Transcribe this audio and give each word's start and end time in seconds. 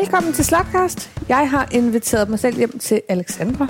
Velkommen 0.00 0.32
til 0.32 0.44
Slotcast. 0.44 1.10
Jeg 1.28 1.50
har 1.50 1.68
inviteret 1.72 2.28
mig 2.28 2.38
selv 2.38 2.56
hjem 2.56 2.78
til 2.78 3.00
Alexandra, 3.08 3.66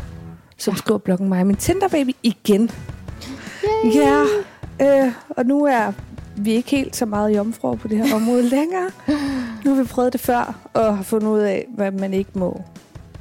som 0.59 0.77
skriver 0.77 0.99
bloggen 0.99 1.29
mig 1.29 1.47
min 1.47 1.57
Tinder-baby 1.57 2.11
igen. 2.23 2.71
Yay. 3.85 3.95
Ja, 3.95 4.23
øh, 5.07 5.13
og 5.29 5.47
nu 5.47 5.65
er 5.65 5.93
vi 6.37 6.51
ikke 6.53 6.71
helt 6.71 6.97
så 6.97 7.07
meget 7.07 7.37
jomfruer 7.37 7.77
på 7.77 7.89
det 7.89 7.99
her 7.99 8.15
område 8.15 8.43
længere. 8.57 8.91
Nu 9.65 9.75
har 9.75 9.83
vi 9.83 9.89
prøvet 9.89 10.13
det 10.13 10.21
før, 10.21 10.55
og 10.75 10.97
har 10.97 11.03
fundet 11.03 11.29
ud 11.29 11.39
af, 11.41 11.67
hvad 11.77 11.91
man 11.91 12.15
ikke 12.15 12.31
må, 12.35 12.63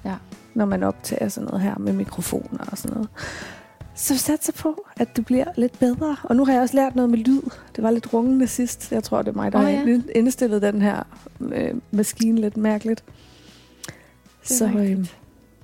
Ja. 0.05 0.13
når 0.53 0.65
man 0.65 0.83
optager 0.83 1.29
sådan 1.29 1.47
noget 1.47 1.61
her 1.61 1.75
med 1.77 1.93
mikrofoner 1.93 2.63
og 2.71 2.77
sådan 2.77 2.93
noget. 2.93 3.09
Så 3.99 4.17
satser 4.17 4.53
på, 4.53 4.85
at 4.97 5.15
det 5.15 5.25
bliver 5.25 5.45
lidt 5.57 5.79
bedre. 5.79 6.15
Og 6.23 6.35
nu 6.35 6.45
har 6.45 6.53
jeg 6.53 6.61
også 6.61 6.75
lært 6.75 6.95
noget 6.95 7.09
med 7.09 7.17
lyd. 7.17 7.41
Det 7.75 7.83
var 7.83 7.91
lidt 7.91 8.13
rungende 8.13 8.47
sidst. 8.47 8.91
Jeg 8.91 9.03
tror, 9.03 9.21
det 9.21 9.31
er 9.31 9.35
mig, 9.35 9.51
der 9.51 9.59
oh, 9.59 9.73
ja. 9.73 9.77
har 9.79 10.01
indstillet 10.15 10.61
den 10.61 10.81
her 10.81 11.03
øh, 11.41 11.73
maskine 11.91 12.41
lidt 12.41 12.57
mærkeligt. 12.57 13.03
Så 14.43 14.65
øh, 14.65 14.75
rigtigt. 14.75 15.17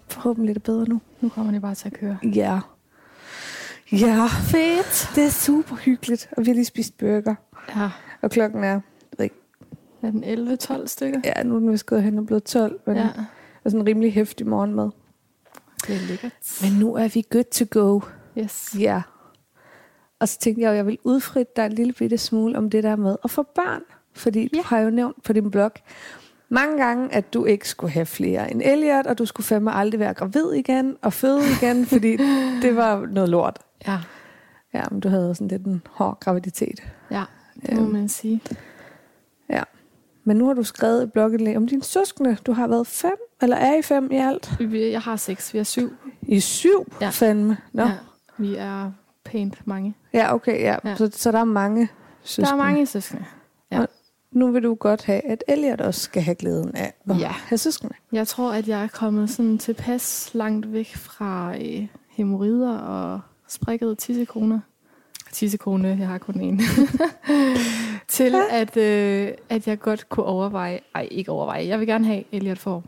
forhåbentlig 0.07 0.49
er 0.49 0.53
det 0.53 0.63
bedre 0.63 0.85
nu. 0.89 1.01
Nu 1.21 1.29
kommer 1.29 1.51
det 1.51 1.61
bare 1.61 1.75
til 1.75 1.87
at 1.87 1.93
køre. 1.93 2.17
Ja. 2.23 2.59
Ja, 3.91 4.25
Fedt. 4.27 5.09
det 5.15 5.25
er 5.25 5.29
super 5.29 5.75
hyggeligt. 5.75 6.29
Og 6.37 6.45
vi 6.45 6.49
har 6.49 6.53
lige 6.55 6.65
spist 6.65 6.97
burger. 6.97 7.35
Ja. 7.75 7.89
Og 8.21 8.31
klokken 8.31 8.63
er, 8.63 8.67
jeg 8.67 8.81
ved 9.17 9.23
ikke, 9.23 9.35
Er 10.01 10.11
den 10.11 10.23
11-12 10.83 10.87
stykker? 10.87 11.21
ja, 11.23 11.43
nu 11.43 11.55
er 11.55 11.59
den 11.59 11.71
vist 11.71 11.85
gået 11.85 12.03
hen 12.03 12.17
og 12.19 12.25
blevet 12.25 12.43
12. 12.43 12.79
Men 12.87 12.95
Ja. 12.95 13.01
er 13.63 13.69
sådan 13.69 13.79
en 13.79 13.87
rimelig 13.87 14.13
hæftig 14.13 14.47
morgenmad. 14.47 14.89
Det 15.87 15.95
er 15.95 15.99
lækkert. 16.07 16.31
Men 16.61 16.71
nu 16.79 16.95
er 16.95 17.07
vi 17.07 17.25
good 17.31 17.43
to 17.43 17.65
go. 17.81 17.99
Yes. 18.39 18.75
Ja. 18.79 19.01
Og 20.19 20.27
så 20.29 20.39
tænkte 20.39 20.61
jeg, 20.61 20.71
at 20.71 20.77
jeg 20.77 20.85
vil 20.85 20.97
udfritte 21.03 21.53
dig 21.55 21.65
en 21.65 21.73
lille 21.73 21.93
bitte 21.93 22.17
smule 22.17 22.57
om 22.57 22.69
det 22.69 22.83
der 22.83 22.95
med 22.95 23.15
at 23.23 23.31
få 23.31 23.43
børn. 23.43 23.81
Fordi 24.13 24.49
ja. 24.53 24.57
Du 24.57 24.63
har 24.65 24.79
jo 24.79 24.89
nævnt 24.89 25.23
på 25.23 25.33
din 25.33 25.51
blog 25.51 25.71
mange 26.49 26.77
gange, 26.83 27.13
at 27.13 27.33
du 27.33 27.45
ikke 27.45 27.69
skulle 27.69 27.91
have 27.93 28.05
flere 28.05 28.51
end 28.51 28.61
Elliot, 28.65 29.07
og 29.07 29.17
du 29.17 29.25
skulle 29.25 29.45
fandme 29.47 29.71
aldrig 29.71 29.99
være 29.99 30.13
gravid 30.13 30.51
igen 30.51 30.97
og 31.01 31.13
føde 31.13 31.41
igen, 31.61 31.85
fordi 31.93 32.17
det 32.61 32.75
var 32.75 33.05
noget 33.05 33.29
lort. 33.29 33.59
Ja. 33.87 33.99
Ja, 34.73 34.83
men 34.91 34.99
du 34.99 35.09
havde 35.09 35.35
sådan 35.35 35.47
lidt 35.47 35.65
en 35.65 35.81
hård 35.91 36.19
graviditet. 36.19 36.83
Ja, 37.11 37.23
det 37.65 37.73
må 37.73 37.81
Øhm. 37.81 37.91
man 37.91 38.09
sige. 38.09 38.41
Ja. 39.49 39.63
Men 40.23 40.37
nu 40.37 40.47
har 40.47 40.53
du 40.53 40.63
skrevet 40.63 41.03
et 41.03 41.13
blogindlæg 41.13 41.57
om 41.57 41.67
dine 41.67 41.83
søskende. 41.83 42.37
Du 42.45 42.51
har 42.53 42.67
været 42.67 42.87
fem, 42.87 43.15
eller 43.41 43.55
er 43.55 43.75
I 43.77 43.81
fem 43.81 44.11
i 44.11 44.15
alt? 44.17 44.51
Jeg 44.73 45.01
har 45.01 45.15
seks, 45.15 45.53
vi 45.53 45.59
er 45.59 45.63
syv. 45.63 45.93
I 46.21 46.39
syv, 46.39 46.91
ja. 47.01 47.09
Fandme. 47.09 47.57
Nå. 47.73 47.83
Ja. 47.83 47.91
Vi 48.37 48.55
er 48.55 48.91
pænt 49.23 49.67
mange. 49.67 49.95
ja 50.13 50.33
okay, 50.33 50.61
ja. 50.61 50.75
ja. 50.85 50.95
Så, 50.95 51.09
så 51.13 51.31
der 51.31 51.39
er 51.39 51.43
mange 51.43 51.89
søskende. 52.23 52.47
Der 52.47 52.53
er 52.53 52.57
mange 52.57 52.85
søskende. 52.85 53.25
Ja. 53.71 53.85
Nu 54.31 54.51
vil 54.51 54.63
du 54.63 54.75
godt 54.75 55.05
have, 55.05 55.25
at 55.25 55.43
Elliot 55.47 55.81
også 55.81 56.01
skal 56.01 56.21
have 56.23 56.35
glæden 56.35 56.75
af 56.75 56.93
at 57.09 57.19
Ja. 57.19 57.27
have 57.31 57.57
søskende. 57.57 57.93
Jeg 58.11 58.27
tror, 58.27 58.53
at 58.53 58.67
jeg 58.67 58.83
er 58.83 58.87
kommet 58.87 59.29
sådan 59.29 59.57
tilpas 59.57 60.29
langt 60.33 60.73
væk 60.73 60.95
fra 60.95 61.55
øh, 61.57 61.87
hemorrider 62.09 62.77
og 62.77 63.21
sprikkede 63.47 63.95
tissekroner. 63.95 64.59
Tissekone, 65.31 65.87
jeg 65.99 66.07
har 66.07 66.17
kun 66.17 66.39
en. 66.41 66.61
til 68.07 68.35
at, 68.51 68.77
øh, 68.77 69.31
at 69.49 69.67
jeg 69.67 69.79
godt 69.79 70.09
kunne 70.09 70.25
overveje, 70.25 70.79
ej 70.95 71.07
ikke 71.11 71.31
overveje, 71.31 71.67
jeg 71.67 71.79
vil 71.79 71.87
gerne 71.87 72.05
have, 72.05 72.23
Elliot 72.31 72.57
får 72.57 72.83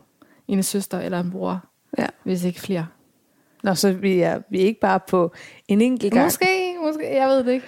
en 0.48 0.62
søster 0.62 0.98
eller 1.00 1.20
en 1.20 1.30
bror, 1.30 1.60
Ja. 1.98 2.06
hvis 2.22 2.44
ikke 2.44 2.60
flere. 2.60 2.86
Nå, 3.68 3.74
så 3.74 3.92
vi 3.92 4.20
er, 4.20 4.40
vi 4.50 4.60
er 4.60 4.64
ikke 4.64 4.80
bare 4.80 5.00
på 5.08 5.32
en 5.68 5.80
enkelt 5.80 6.12
gang. 6.12 6.24
Måske, 6.24 6.76
måske, 6.82 7.16
jeg 7.16 7.28
ved 7.28 7.44
det 7.44 7.52
ikke. 7.52 7.66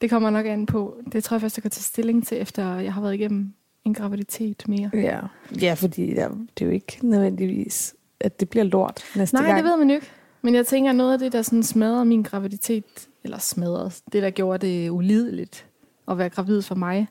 Det 0.00 0.10
kommer 0.10 0.30
nok 0.30 0.46
an 0.46 0.66
på. 0.66 0.96
Det 1.12 1.24
tror 1.24 1.34
jeg 1.34 1.40
først, 1.40 1.56
jeg 1.56 1.62
kan 1.62 1.70
tage 1.70 1.82
stilling 1.82 2.26
til, 2.26 2.40
efter 2.40 2.76
jeg 2.76 2.94
har 2.94 3.00
været 3.00 3.14
igennem 3.14 3.52
en 3.84 3.94
graviditet 3.94 4.68
mere. 4.68 4.90
Ja, 4.94 5.20
ja 5.60 5.74
fordi 5.74 6.14
ja, 6.14 6.28
det 6.58 6.64
er 6.64 6.66
jo 6.66 6.70
ikke 6.70 6.98
nødvendigvis, 7.02 7.94
at 8.20 8.40
det 8.40 8.48
bliver 8.48 8.64
lort 8.64 9.02
næste 9.16 9.36
Nej, 9.36 9.46
gang. 9.46 9.56
det 9.56 9.64
ved 9.64 9.76
man 9.76 9.88
jo 9.88 9.94
ikke. 9.94 10.10
Men 10.42 10.54
jeg 10.54 10.66
tænker, 10.66 10.92
noget 10.92 11.12
af 11.12 11.18
det, 11.18 11.32
der 11.32 11.42
sådan 11.42 11.62
smadrede 11.62 12.04
min 12.04 12.22
graviditet, 12.22 13.08
eller 13.24 13.38
smadrede, 13.38 13.90
det 14.12 14.22
der 14.22 14.30
gjorde 14.30 14.66
det 14.66 14.90
ulideligt 14.90 15.66
at 16.08 16.18
være 16.18 16.28
gravid 16.28 16.62
for 16.62 16.74
mig, 16.74 17.08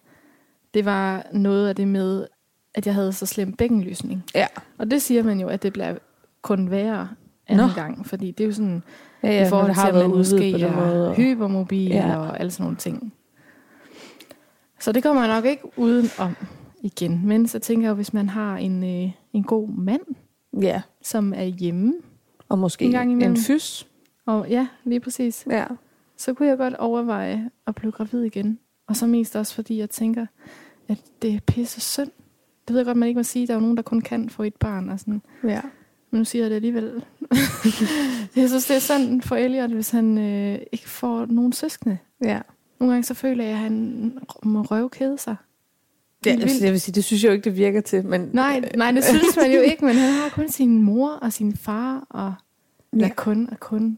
det 0.74 0.86
var 0.86 1.26
noget 1.32 1.70
af 1.70 1.76
det 1.76 1.88
med, 1.88 2.28
at 2.76 2.86
jeg 2.86 2.94
havde 2.94 3.14
så 3.14 3.26
slem 3.26 3.54
bækkenløsning. 3.54 4.24
Ja, 4.36 4.48
Og 4.78 4.92
det 4.92 5.02
siger 5.02 5.24
man 5.24 5.40
jo, 5.40 5.48
at 5.48 5.64
det 5.64 5.74
bliver 5.74 5.98
kun 6.42 6.72
værre 6.72 7.10
anden 7.48 7.68
Nå. 7.68 7.74
gang, 7.76 8.06
fordi 8.06 8.32
det 8.32 8.44
er 8.44 8.48
jo 8.48 8.54
sådan, 8.54 8.84
ja, 9.24 9.28
ja, 9.32 9.46
i 9.46 9.50
forhold 9.50 9.68
til, 9.68 9.76
har 9.76 9.88
at 9.88 9.96
man 9.96 10.10
måske 10.10 10.52
på 10.52 10.58
den 10.58 10.76
måde. 10.76 11.10
og- 11.10 11.16
hypermobil 11.16 11.90
Ja. 11.92 12.18
og 12.18 12.40
alle 12.40 12.52
sådan 12.52 12.64
nogle 12.64 12.78
ting. 12.78 13.14
Så 14.80 14.92
det 14.92 15.04
kommer 15.04 15.24
jeg 15.24 15.36
nok 15.36 15.46
ikke 15.46 15.64
uden 15.80 16.06
om 16.20 16.36
igen. 16.82 17.22
Men 17.28 17.48
så 17.48 17.60
tænker 17.60 17.88
jeg 17.88 17.94
hvis 17.94 18.14
man 18.14 18.30
har 18.30 18.58
en, 18.58 18.84
øh, 18.84 19.12
en 19.34 19.44
god 19.44 19.70
mand, 19.70 20.02
Ja, 20.62 20.82
som 21.02 21.34
er 21.36 21.44
hjemme, 21.44 21.94
og 22.50 22.60
måske 22.60 22.86
En 22.86 22.92
gang 22.92 23.06
en 23.12 23.12
imellem. 23.18 23.38
fys. 23.38 23.88
og 24.26 24.46
ja, 24.50 24.68
lige 24.84 25.00
præcis, 25.00 25.46
Ja. 25.50 25.66
så 26.18 26.34
kunne 26.34 26.48
jeg 26.48 26.58
godt 26.58 26.74
overveje 26.74 27.50
at 27.68 27.76
blive 27.76 27.92
gravid 27.92 28.22
igen. 28.24 28.60
Og 28.88 28.96
så 28.96 29.08
mest 29.08 29.36
også, 29.36 29.56
fordi 29.56 29.78
jeg 29.80 29.90
tænker, 29.90 30.26
at 30.88 30.98
det 31.22 31.34
er 31.36 31.40
pisse 31.48 31.82
synd. 31.82 32.12
Det 32.68 32.74
ved 32.74 32.78
jeg 32.80 32.86
godt, 32.86 32.98
man 32.98 33.08
ikke 33.08 33.20
må 33.20 33.24
sige. 33.24 33.48
Der 33.48 33.54
er 33.54 33.58
jo 33.58 33.62
nogen, 33.62 33.78
der 33.78 33.84
kun 33.84 34.02
kan 34.02 34.30
få 34.30 34.44
et 34.44 34.56
barn. 34.56 34.90
Og 34.90 35.00
sådan. 35.00 35.22
ja. 35.44 35.62
Men 36.16 36.20
nu 36.20 36.26
siger 36.26 36.44
jeg 36.44 36.50
det 36.50 36.56
alligevel. 36.56 37.04
jeg 38.36 38.50
synes, 38.50 38.66
det 38.66 38.76
er 38.76 38.80
synd 38.80 39.22
for 39.22 39.36
Elliot, 39.36 39.70
hvis 39.70 39.90
han 39.90 40.18
øh, 40.18 40.60
ikke 40.72 40.90
får 40.90 41.26
nogen 41.26 41.54
søskende. 41.54 41.98
Ja. 42.24 42.40
Nogle 42.80 42.94
gange 42.94 43.04
så 43.04 43.14
føler 43.14 43.44
jeg, 43.44 43.54
at 43.54 43.60
han 43.60 44.14
må 44.44 44.62
røvkæde 44.62 45.18
sig. 45.18 45.36
Ja, 46.26 46.30
Helt 46.32 46.44
altså, 46.44 46.64
jeg 46.64 46.72
vil 46.72 46.82
sige, 46.82 46.94
det 46.96 47.04
synes 47.04 47.24
jeg 47.24 47.30
jo 47.30 47.34
ikke, 47.34 47.44
det 47.44 47.58
virker 47.58 47.82
til. 47.82 48.06
Men, 48.06 48.30
Nej, 48.34 48.70
nej, 48.76 48.92
det 48.92 49.04
synes 49.04 49.36
man 49.38 49.52
jo 49.52 49.62
ikke, 49.62 49.86
men 49.86 49.96
han 49.96 50.14
har 50.14 50.30
kun 50.30 50.50
sin 50.50 50.82
mor 50.82 51.10
og 51.10 51.34
sin 51.34 51.58
far, 51.58 52.08
og 52.10 52.34
Ja. 53.00 53.10
kun 53.16 53.50
og 53.52 53.60
kun. 53.60 53.98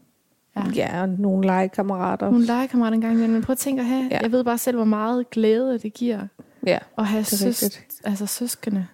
Ja. 0.56 0.62
Ja, 0.74 1.02
og 1.02 1.08
nogle 1.08 1.46
legekammerater. 1.46 2.30
Nogle 2.30 2.46
legekammerater 2.46 2.94
engang 2.94 3.14
imellem. 3.14 3.32
Men 3.32 3.42
prøv 3.42 3.52
at 3.52 3.58
tænke 3.58 3.80
at 3.80 3.86
have, 3.86 4.02
Ja. 4.02 4.08
ja. 4.16 4.20
jeg 4.22 4.32
ved 4.32 4.44
bare 4.44 4.58
selv, 4.58 4.76
hvor 4.76 4.84
meget 4.84 5.30
glæde 5.30 5.78
det 5.78 5.94
giver 5.94 6.26
Ja. 6.66 6.78
at 6.98 7.06
have 7.06 7.22
Det 7.22 7.32
er 7.32 7.52
søs, 7.52 7.80
altså 8.04 8.26
søskende. 8.26 8.86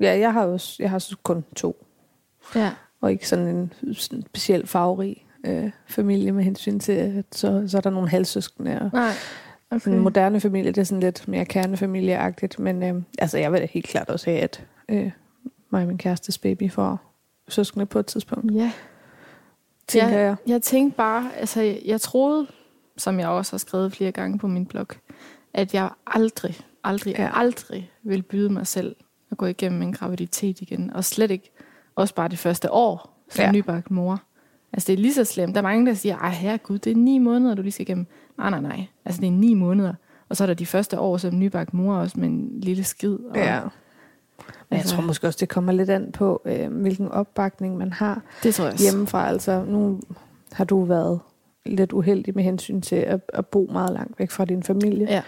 ja, 0.00 0.18
jeg 0.18 0.32
har 0.32 0.44
jo 0.44 0.52
også, 0.52 0.76
jeg 0.78 0.90
har 0.90 1.04
kun 1.22 1.44
to. 1.56 1.84
Ja. 2.54 2.70
Og 3.00 3.12
ikke 3.12 3.28
sådan 3.28 3.46
en 3.46 3.72
sådan 3.94 4.22
speciel 4.22 4.66
farverig 4.66 5.26
øh, 5.46 5.70
familie 5.86 6.32
med 6.32 6.44
hensyn 6.44 6.80
til, 6.80 6.92
at 6.92 7.24
så, 7.32 7.64
så 7.66 7.76
er 7.76 7.80
der 7.80 7.90
nogle 7.90 8.08
halvsøskende. 8.08 8.78
Og 8.80 8.90
Nej. 8.92 9.12
okay. 9.70 9.90
en 9.90 9.98
moderne 9.98 10.40
familie, 10.40 10.72
det 10.72 10.80
er 10.80 10.84
sådan 10.84 11.00
lidt 11.00 11.28
mere 11.28 11.44
kernefamilieagtigt. 11.44 12.58
Men 12.58 12.82
øh, 12.82 13.02
altså, 13.18 13.38
jeg 13.38 13.52
vil 13.52 13.60
da 13.60 13.66
helt 13.70 13.86
klart 13.86 14.10
også 14.10 14.30
have, 14.30 14.40
at 14.42 14.64
øh, 14.88 15.10
mig 15.70 15.82
og 15.82 15.88
min 15.88 15.98
kærestes 15.98 16.38
baby 16.38 16.70
får 16.70 17.00
søskende 17.48 17.86
på 17.86 17.98
et 17.98 18.06
tidspunkt, 18.06 18.54
Ja. 18.54 18.72
tænker 19.88 20.18
Ja. 20.18 20.24
jeg. 20.24 20.36
Jeg 20.46 20.62
tænkte 20.62 20.96
bare, 20.96 21.30
altså 21.36 21.60
jeg, 21.60 21.80
jeg 21.84 22.00
troede, 22.00 22.46
som 22.96 23.20
jeg 23.20 23.28
også 23.28 23.52
har 23.52 23.58
skrevet 23.58 23.92
flere 23.92 24.12
gange 24.12 24.38
på 24.38 24.46
min 24.46 24.66
blog, 24.66 24.86
at 25.54 25.74
jeg 25.74 25.90
aldrig, 26.06 26.56
aldrig, 26.84 27.14
ja. 27.18 27.30
aldrig 27.34 27.90
vil 28.02 28.22
byde 28.22 28.50
mig 28.50 28.66
selv 28.66 28.96
at 29.30 29.36
gå 29.36 29.46
igennem 29.46 29.82
en 29.82 29.92
graviditet 29.92 30.60
igen. 30.60 30.92
Og 30.92 31.04
slet 31.04 31.30
ikke, 31.30 31.50
også 31.98 32.14
bare 32.14 32.28
det 32.28 32.38
første 32.38 32.72
år 32.72 33.18
som 33.30 33.42
Ja. 33.44 33.52
nybagt 33.52 33.90
mor. 33.90 34.22
Altså 34.72 34.86
det 34.86 34.92
er 34.92 34.96
lige 35.02 35.14
så 35.14 35.24
slemt. 35.24 35.54
Der 35.54 35.60
er 35.60 35.62
mange, 35.62 35.86
der 35.86 35.94
siger, 35.94 36.16
ej 36.18 36.30
herregud, 36.30 36.78
det 36.78 36.92
er 36.92 36.96
ni 36.96 37.18
måneder, 37.18 37.54
du 37.54 37.62
lige 37.62 37.72
skal 37.72 37.86
igennem. 37.88 38.06
Nej, 38.38 38.50
nej, 38.50 38.60
nej. 38.60 38.84
Altså 39.04 39.20
det 39.20 39.26
er 39.26 39.32
ni 39.32 39.54
måneder. 39.54 39.94
Og 40.28 40.36
så 40.36 40.44
er 40.44 40.46
der 40.46 40.54
de 40.54 40.66
første 40.66 41.00
år 41.00 41.16
som 41.16 41.38
nybagt 41.38 41.74
mor 41.74 41.94
også 41.96 42.20
med 42.20 42.28
en 42.28 42.50
lille 42.60 42.84
skid. 42.84 43.12
Og, 43.30 43.36
Ja. 43.36 43.60
Men 43.60 43.70
jeg 44.70 44.78
Altså- 44.78 44.94
tror 44.96 45.02
måske 45.04 45.26
også, 45.26 45.36
det 45.40 45.48
kommer 45.48 45.72
lidt 45.72 45.90
an 45.90 46.12
på, 46.12 46.42
øh, 46.44 46.72
hvilken 46.80 47.08
opbakning 47.08 47.76
man 47.78 47.92
har 47.92 48.22
Det 48.42 48.54
tror 48.54 48.64
jeg 48.64 48.72
også. 48.72 48.84
hjemmefra. 48.84 49.28
Altså, 49.28 49.64
nu 49.64 50.00
har 50.52 50.64
du 50.64 50.84
været 50.84 51.20
lidt 51.66 51.92
uheldig 51.92 52.34
med 52.34 52.44
hensyn 52.44 52.80
til 52.80 52.96
at, 52.96 53.20
at 53.28 53.46
bo 53.46 53.68
meget 53.72 53.92
langt 53.92 54.18
væk 54.18 54.30
fra 54.30 54.44
din 54.44 54.62
familie. 54.62 55.06
Ja. 55.10 55.22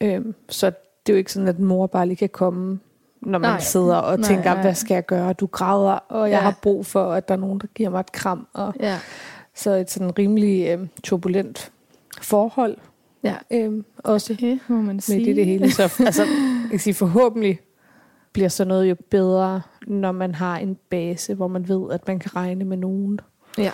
Øhm, 0.00 0.34
så 0.48 0.66
det 1.06 1.12
er 1.12 1.14
jo 1.14 1.18
ikke 1.18 1.32
sådan, 1.32 1.48
at 1.48 1.58
mor 1.58 1.86
bare 1.86 2.06
lige 2.06 2.16
kan 2.16 2.28
komme, 2.28 2.80
når 3.22 3.38
man 3.38 3.50
Nej. 3.50 3.60
sidder 3.60 3.96
og 3.96 4.18
Nej, 4.18 4.28
tænker, 4.28 4.52
nej. 4.54 4.62
hvad 4.62 4.74
skal 4.74 4.94
jeg 4.94 5.06
gøre? 5.06 5.32
Du 5.32 5.46
græder, 5.46 5.92
og 6.08 6.30
jeg 6.30 6.36
Ja. 6.36 6.40
har 6.42 6.54
brug 6.62 6.86
for, 6.86 7.12
at 7.12 7.28
der 7.28 7.34
er 7.34 7.38
nogen, 7.38 7.58
der 7.60 7.66
giver 7.74 7.90
mig 7.90 8.00
et 8.00 8.12
kram. 8.12 8.46
Og 8.52 8.74
Ja. 8.80 8.98
så 9.54 9.70
et 9.70 9.90
sådan 9.90 10.18
rimelig 10.18 10.68
øhm, 10.68 10.88
turbulent 11.04 11.72
forhold. 12.20 12.76
Ja. 13.22 13.34
Øhm, 13.50 13.84
også 13.98 14.34
Det 14.34 14.60
må 14.68 14.76
man 14.76 15.00
sige. 15.00 15.18
midt 15.18 15.28
i 15.28 15.32
det 15.32 15.46
hele. 15.46 15.70
Så 15.70 15.82
altså, 16.06 16.22
jeg 16.22 16.70
kan 16.70 16.78
sige, 16.78 16.94
forhåbentlig 16.94 17.58
bliver 18.32 18.48
så 18.48 18.64
noget 18.64 18.90
jo 18.90 18.96
bedre, 19.10 19.60
når 19.86 20.12
man 20.12 20.34
har 20.34 20.58
en 20.58 20.76
base, 20.90 21.34
hvor 21.34 21.48
man 21.48 21.68
ved, 21.68 21.92
at 21.92 22.08
man 22.08 22.18
kan 22.18 22.36
regne 22.36 22.64
med 22.64 22.76
nogen. 22.76 23.20
Ja. 23.58 23.70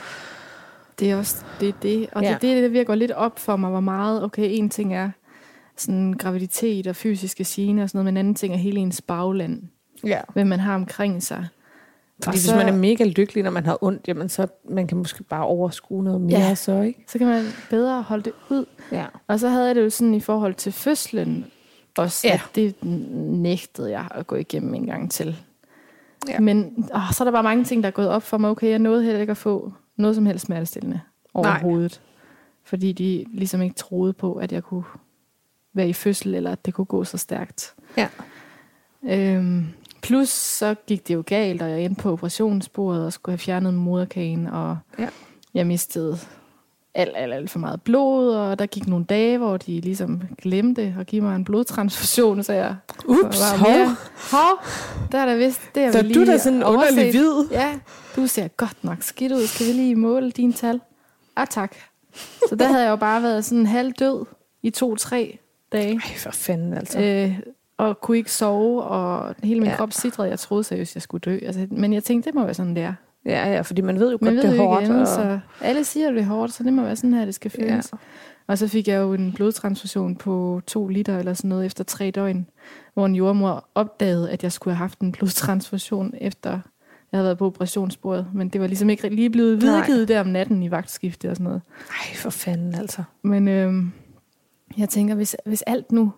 Det 0.99 1.11
er 1.11 1.17
også 1.17 1.45
det, 1.61 1.69
er 1.69 1.73
det. 1.83 2.09
og 2.13 2.23
Ja. 2.23 2.37
det 2.41 2.51
er 2.51 2.55
det, 2.55 2.63
der 2.63 2.69
virker 2.69 2.95
lidt 2.95 3.11
op 3.11 3.39
for 3.39 3.57
mig, 3.57 3.71
hvor 3.71 3.81
meget, 3.81 4.23
okay, 4.25 4.49
en 4.51 4.71
ting 4.71 4.95
er 4.95 5.11
sådan 5.79 6.13
graviditet 6.13 6.87
og 6.87 6.97
fysiske 6.97 7.45
gener 7.49 7.83
og 7.83 7.89
sådan 7.89 7.99
noget, 7.99 8.05
men 8.05 8.13
en 8.15 8.19
anden 8.19 8.35
ting 8.35 8.55
er 8.55 8.59
hele 8.59 8.79
ens 8.81 9.01
bagland, 9.03 9.63
Ja. 10.05 10.21
hvem 10.33 10.47
man 10.47 10.61
har 10.61 10.75
omkring 10.75 11.23
sig. 11.23 11.47
Fordi 12.23 12.27
Og 12.29 12.33
hvis 12.33 12.43
så- 12.45 12.57
man 12.57 12.69
er 12.69 12.73
mega 12.77 13.05
lykkelig, 13.05 13.45
når 13.45 13.51
man 13.51 13.67
har 13.67 13.79
ondt, 13.85 14.09
jamen 14.09 14.29
så 14.29 14.47
man 14.71 14.87
kan 14.87 14.99
måske 14.99 15.23
bare 15.25 15.45
overskue 15.47 16.05
noget 16.05 16.21
mere 16.21 16.39
Ja. 16.39 16.55
så, 16.55 16.81
ikke? 16.81 17.05
Så 17.09 17.19
kan 17.19 17.27
man 17.27 17.45
bedre 17.71 18.03
holde 18.03 18.23
det 18.25 18.33
ud. 18.51 18.65
Ja. 18.93 19.07
Og 19.27 19.41
så 19.41 19.49
havde 19.49 19.67
jeg 19.67 19.75
det 19.75 19.83
jo 19.83 19.91
sådan 19.91 20.15
i 20.15 20.21
forhold 20.21 20.55
til 20.55 20.73
fødslen, 20.73 21.47
også 21.99 22.27
Ja. 22.29 22.35
at 22.35 22.41
det 22.55 22.75
nægtede 22.85 23.91
jeg 23.91 24.09
at 24.11 24.27
gå 24.27 24.37
igennem 24.37 24.75
en 24.75 24.87
gang 24.87 25.11
til. 25.11 25.37
Ja. 26.29 26.41
Men 26.41 26.87
åh, 26.95 27.01
så 27.13 27.23
er 27.23 27.25
der 27.25 27.33
bare 27.33 27.43
mange 27.43 27.65
ting, 27.65 27.83
der 27.83 27.87
er 27.87 27.91
gået 27.93 28.09
op 28.09 28.23
for 28.23 28.39
mig. 28.39 28.51
Okay, 28.51 28.69
jeg 28.71 28.79
nåede 28.79 29.05
heller 29.05 29.21
ikke 29.21 29.31
at 29.31 29.37
få 29.37 29.73
noget 29.97 30.17
som 30.17 30.27
helst 30.27 30.47
smertestillende 30.47 31.01
overhovedet. 31.35 32.01
Fordi 32.65 32.93
de 32.93 33.25
ligesom 33.33 33.63
ikke 33.63 33.75
troede 33.77 34.13
på, 34.13 34.33
at 34.35 34.53
jeg 34.53 34.63
kunne 34.63 34.85
være 35.75 35.89
i 35.89 35.93
fødsel, 35.93 36.35
eller 36.35 36.53
at 36.53 36.67
det 36.67 36.75
kunne 36.75 36.85
gå 36.85 37.05
så 37.05 37.19
stærkt. 37.19 37.75
Ja. 37.97 38.09
Øhm, 39.09 39.67
plus 40.03 40.29
så 40.29 40.75
gik 40.87 41.09
det 41.09 41.15
jo 41.15 41.23
galt, 41.27 41.63
og 41.63 41.71
jeg 41.71 41.85
endte 41.85 42.03
på 42.03 42.13
operationsbordet 42.13 43.05
og 43.05 43.13
skulle 43.13 43.33
have 43.33 43.39
fjernet 43.39 43.75
moderkagen, 43.75 44.47
og 44.47 44.79
Ja. 44.99 45.09
jeg 45.55 45.67
mistede 45.67 46.19
alt, 46.95 47.13
alt, 47.17 47.35
alt 47.35 47.51
for 47.51 47.59
meget 47.59 47.83
blod, 47.83 48.35
og 48.35 48.59
der 48.59 48.67
gik 48.67 48.87
nogle 48.87 49.05
dage, 49.05 49.39
hvor 49.39 49.57
de 49.57 49.81
ligesom 49.81 50.23
glemte 50.43 50.95
at 51.01 51.07
give 51.07 51.23
mig 51.23 51.37
en 51.37 51.45
blodtransfusion, 51.45 52.43
så 52.43 52.53
jeg 52.53 52.77
Ups, 53.07 53.41
var 53.41 53.57
hov. 53.59 53.71
mere, 53.71 53.97
hov, 54.31 54.59
der 55.13 55.19
er 55.19 55.27
der 55.27 55.37
vist, 55.37 55.61
det 55.75 55.83
er 55.83 55.93
Så 55.93 56.03
vi 56.03 56.15
du 56.15 56.21
er 56.21 56.25
lige 56.25 56.33
da 56.33 56.39
sådan 56.39 56.57
en 56.59 56.65
underlig 56.65 57.05
overset. 57.05 57.11
hvid. 57.21 57.59
Ja, 57.59 57.79
du 58.17 58.27
ser 58.27 58.49
godt 58.49 58.85
nok 58.85 59.03
skidt 59.03 59.33
ud. 59.33 59.47
Skal 59.47 59.67
vi 59.67 59.73
lige 59.73 59.97
måle 59.97 60.31
dine 60.31 60.53
tal? 60.53 60.81
Ah, 61.37 61.47
tak. 61.47 61.77
Så 62.49 62.57
der 62.57 62.67
havde 62.67 62.83
jeg 62.83 62.91
jo 62.91 62.97
bare 62.97 63.23
været 63.23 63.45
sådan 63.45 63.67
halv 63.67 63.93
død 63.93 64.25
i 64.63 64.71
to-tre 64.71 65.39
dage. 65.73 65.93
Ej, 65.95 66.17
for 66.17 66.31
fanden 66.31 66.75
altså. 66.75 67.01
Øh, 67.01 67.39
og 67.77 68.01
kunne 68.01 68.17
ikke 68.17 68.33
sove, 68.33 68.83
og 68.83 69.35
hele 69.43 69.61
min 69.61 69.69
Ja. 69.69 69.77
krop 69.77 69.93
sidrede. 69.93 70.29
Jeg 70.29 70.39
troede 70.39 70.65
seriøst, 70.65 70.95
jeg 70.95 71.03
skulle 71.03 71.21
dø. 71.21 71.39
Altså, 71.47 71.67
men 71.71 71.93
jeg 71.93 72.05
tænkte, 72.05 72.27
det 72.31 72.35
må 72.35 72.45
være 72.45 72.55
sådan, 72.55 72.75
det 72.77 72.83
er. 72.83 72.93
Ja, 73.27 73.53
ja, 73.53 73.61
fordi 73.61 73.81
man 73.83 74.01
ved 74.01 74.11
jo 74.13 74.19
Man 74.21 74.35
godt, 74.35 74.45
ved 74.45 74.53
det 74.53 74.61
er 74.61 74.65
hårdt. 74.65 74.85
andet, 74.85 75.01
og... 75.01 75.07
så 75.07 75.39
alle 75.61 75.85
siger, 75.85 76.09
at 76.09 76.15
det 76.15 76.21
er 76.23 76.27
hårdt, 76.27 76.53
så 76.53 76.63
det 76.65 76.73
må 76.73 76.83
være 76.83 76.97
sådan 76.97 77.15
her, 77.15 77.25
det 77.25 77.35
skal 77.35 77.51
føles. 77.51 77.93
Ja. 77.93 77.99
Og 78.47 78.59
så 78.59 78.69
fik 78.69 78.89
jeg 78.89 78.97
jo 79.01 79.13
en 79.15 79.33
blodtransfusion 79.33 80.17
på 80.17 80.61
to 80.67 80.89
liter 80.89 81.19
eller 81.19 81.35
sådan 81.35 81.49
noget 81.49 81.67
efter 81.67 81.85
tre 81.85 82.11
døgn, 82.11 82.47
hvor 82.95 83.07
en 83.07 83.15
jordmor 83.15 83.69
opdagede, 83.75 84.31
at 84.31 84.43
jeg 84.43 84.53
skulle 84.53 84.75
have 84.75 84.79
haft 84.85 84.99
en 84.99 85.13
blodtransfusion 85.13 86.15
efter 86.21 86.51
jeg 87.13 87.19
havde 87.19 87.25
været 87.25 87.39
på 87.39 87.47
operationsbordet. 87.47 88.27
Men 88.35 88.49
det 88.49 88.61
var 88.61 88.67
ligesom 88.67 88.91
ikke 88.91 89.09
lige 89.09 89.31
blevet 89.31 89.59
Nej. 89.59 89.67
videregivet 89.67 90.09
der 90.09 90.21
om 90.21 90.27
natten 90.27 90.63
i 90.63 90.71
vagtskifte 90.71 91.31
og 91.31 91.37
sådan 91.37 91.45
noget. 91.45 91.63
Ej, 91.91 92.15
for 92.17 92.31
fanden 92.31 92.75
altså. 92.75 93.03
Men 93.23 93.49
øhm, 93.49 93.93
jeg 94.79 94.89
tænker, 94.89 95.15
hvis, 95.15 95.37
hvis 95.47 95.63
alt 95.63 95.93
nu... 95.93 96.13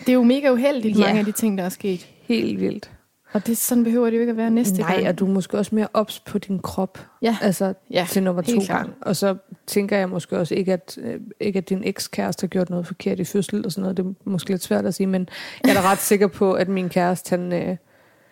Det 0.00 0.08
er 0.08 0.12
jo 0.12 0.22
mega 0.22 0.50
uheldigt, 0.52 0.98
Ja. 0.98 1.04
mange 1.04 1.18
af 1.18 1.24
de 1.24 1.32
ting, 1.32 1.58
der 1.58 1.64
er 1.64 1.68
sket. 1.68 2.08
Helt 2.22 2.60
vildt. 2.60 2.90
Og 3.32 3.46
det, 3.46 3.56
sådan 3.58 3.84
behøver 3.84 4.10
det 4.10 4.16
jo 4.16 4.20
ikke 4.20 4.30
at 4.30 4.36
være 4.36 4.50
næste 4.50 4.80
Nej, 4.80 4.94
gang. 4.94 5.08
og 5.08 5.18
du 5.18 5.26
er 5.26 5.30
måske 5.30 5.58
også 5.58 5.74
mere 5.74 5.88
ops 5.94 6.20
på 6.20 6.38
din 6.38 6.58
krop. 6.58 6.98
Ja. 7.22 7.36
Altså 7.42 7.74
Ja, 7.90 8.06
til 8.10 8.22
nummer 8.22 8.42
to 8.42 8.60
gang. 8.66 8.90
Og 9.00 9.16
så 9.16 9.36
tænker 9.66 9.96
jeg 9.96 10.08
måske 10.08 10.38
også 10.38 10.54
ikke, 10.54 10.72
at, 10.72 10.98
øh, 11.02 11.20
ikke, 11.40 11.58
at 11.58 11.68
din 11.68 11.82
ekskæreste 11.84 12.42
har 12.42 12.48
gjort 12.48 12.70
noget 12.70 12.86
forkert 12.86 13.20
i 13.20 13.24
fødsel 13.24 13.64
og 13.66 13.72
sådan 13.72 13.82
noget. 13.82 13.96
Det 13.96 14.06
er 14.06 14.30
måske 14.30 14.50
lidt 14.50 14.62
svært 14.62 14.86
at 14.86 14.94
sige, 14.94 15.06
men 15.06 15.28
jeg 15.64 15.70
er 15.70 15.74
da 15.74 15.90
ret 15.90 15.98
sikker 15.98 16.26
på, 16.26 16.52
at 16.52 16.68
min 16.68 16.88
kæreste, 16.88 17.30
han, 17.30 17.52
øh, 17.52 17.76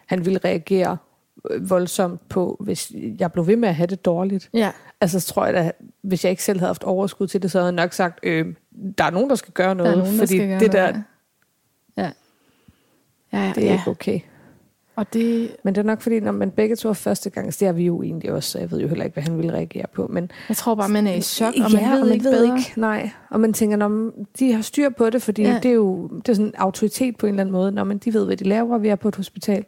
han 0.07 0.25
ville 0.25 0.41
reagere 0.45 0.97
øh, 1.51 1.71
voldsomt 1.71 2.29
på, 2.29 2.57
hvis 2.61 2.93
jeg 3.19 3.33
blev 3.33 3.47
ved 3.47 3.57
med 3.57 3.69
at 3.69 3.75
have 3.75 3.87
det 3.87 4.05
dårligt. 4.05 4.51
Ja, 4.55 4.71
Altså, 5.05 5.21
så 5.21 5.27
tror 5.27 5.45
jeg 5.45 5.55
da, 5.55 5.73
hvis 6.03 6.25
jeg 6.25 6.31
ikke 6.31 6.43
selv 6.45 6.59
havde 6.59 6.69
haft 6.69 6.85
overskud 6.85 7.27
til 7.27 7.43
det, 7.43 7.51
så 7.51 7.59
havde 7.59 7.67
jeg 7.67 7.73
nok 7.85 7.93
sagt, 7.93 8.19
øh, 8.23 8.47
der 8.99 9.05
er 9.05 9.11
nogen, 9.11 9.29
der 9.31 9.37
skal 9.37 9.53
gøre 9.53 9.75
noget. 9.75 9.93
der 9.97 10.01
er 10.01 10.05
nogen, 10.05 10.19
der 10.19 10.27
fordi 10.27 10.39
gøre 10.39 10.61
det 10.61 10.73
der, 10.73 10.91
noget. 10.91 11.05
Ja. 11.97 12.11
Ja, 13.33 13.39
ja, 13.47 13.53
det 13.55 13.63
er 13.65 13.67
ja. 13.67 13.73
ikke 13.73 13.91
okay. 13.91 14.21
Og 14.97 15.13
det, 15.13 15.57
Men 15.65 15.75
det 15.75 15.81
er 15.81 15.85
nok 15.85 16.01
fordi, 16.01 16.21
når 16.21 16.33
man 16.33 16.51
begge 16.51 16.77
to 16.77 16.89
er 16.89 16.93
første 16.93 17.31
gang, 17.31 17.55
så 17.55 17.59
det 17.61 17.69
er 17.69 17.73
vi 17.73 17.85
jo 17.87 18.03
egentlig 18.03 18.33
også, 18.33 18.51
så 18.51 18.59
jeg 18.59 18.71
ved 18.71 18.81
jo 18.81 18.89
heller 18.89 19.05
ikke, 19.05 19.15
hvad 19.15 19.23
han 19.23 19.39
ville 19.39 19.53
reagere 19.53 19.87
på. 19.95 20.07
Men 20.07 20.31
jeg 20.49 20.57
tror 20.57 20.75
bare, 20.75 20.89
man 20.89 21.07
er 21.07 21.15
i 21.15 21.21
chok, 21.21 21.55
og 21.65 21.71
ja, 21.73 21.81
man 21.81 21.93
ved, 21.93 22.01
og 22.01 22.07
man 22.07 22.13
ikke 22.15 22.25
ved 22.25 22.33
bedre. 22.33 22.59
ikke, 22.59 22.73
nej. 22.81 23.11
Og 23.31 23.41
man 23.41 23.53
tænker, 23.53 23.77
når 23.77 24.11
de 24.39 24.53
har 24.53 24.63
styr 24.63 24.89
på 24.91 25.11
det, 25.11 25.23
fordi 25.23 25.43
Ja. 25.43 25.49
ja. 25.49 25.59
det 25.63 25.69
er 25.71 25.75
jo 25.75 26.09
det 26.09 26.29
er 26.29 26.35
sådan 26.35 26.47
en 26.47 26.55
autoritet 26.59 27.17
på 27.17 27.27
en 27.27 27.31
eller 27.35 27.41
anden 27.41 27.53
måde. 27.53 27.73
Når 27.73 27.85
man, 27.85 27.99
de 27.99 28.15
ved, 28.15 28.25
hvad 28.27 28.37
de 28.37 28.45
laver, 28.45 28.79
vi 28.79 28.89
er 28.89 28.97
på 28.97 29.09
et 29.09 29.17
hospital. 29.17 29.65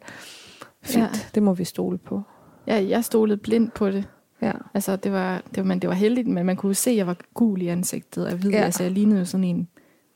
Fint, 0.83 0.97
Ja. 0.97 1.01
ja. 1.01 1.19
det 1.35 1.43
må 1.43 1.53
vi 1.53 1.63
stole 1.63 1.97
på. 1.97 2.21
Ja, 2.67 2.85
jeg 2.87 3.03
stolede 3.05 3.37
blind 3.37 3.69
på 3.71 3.89
det. 3.89 4.07
Ja. 4.41 4.51
Altså, 4.73 4.95
det 4.95 5.11
var, 5.11 5.35
det 5.49 5.57
var, 5.57 5.63
men 5.63 5.79
det 5.79 5.87
var 5.89 5.93
heldigt, 5.95 6.27
men 6.27 6.45
man 6.45 6.55
kunne 6.55 6.75
se, 6.75 6.89
at 6.89 6.97
jeg 6.97 7.07
var 7.07 7.17
gul 7.33 7.61
i 7.61 7.67
ansigtet. 7.67 8.25
Og 8.25 8.31
jeg 8.31 8.43
ved, 8.43 8.51
Ja. 8.51 8.57
ja. 8.57 8.63
altså, 8.63 8.83
jeg 8.83 8.91
lignede 8.91 9.19
jo 9.19 9.25
sådan 9.25 9.43
en, 9.43 9.67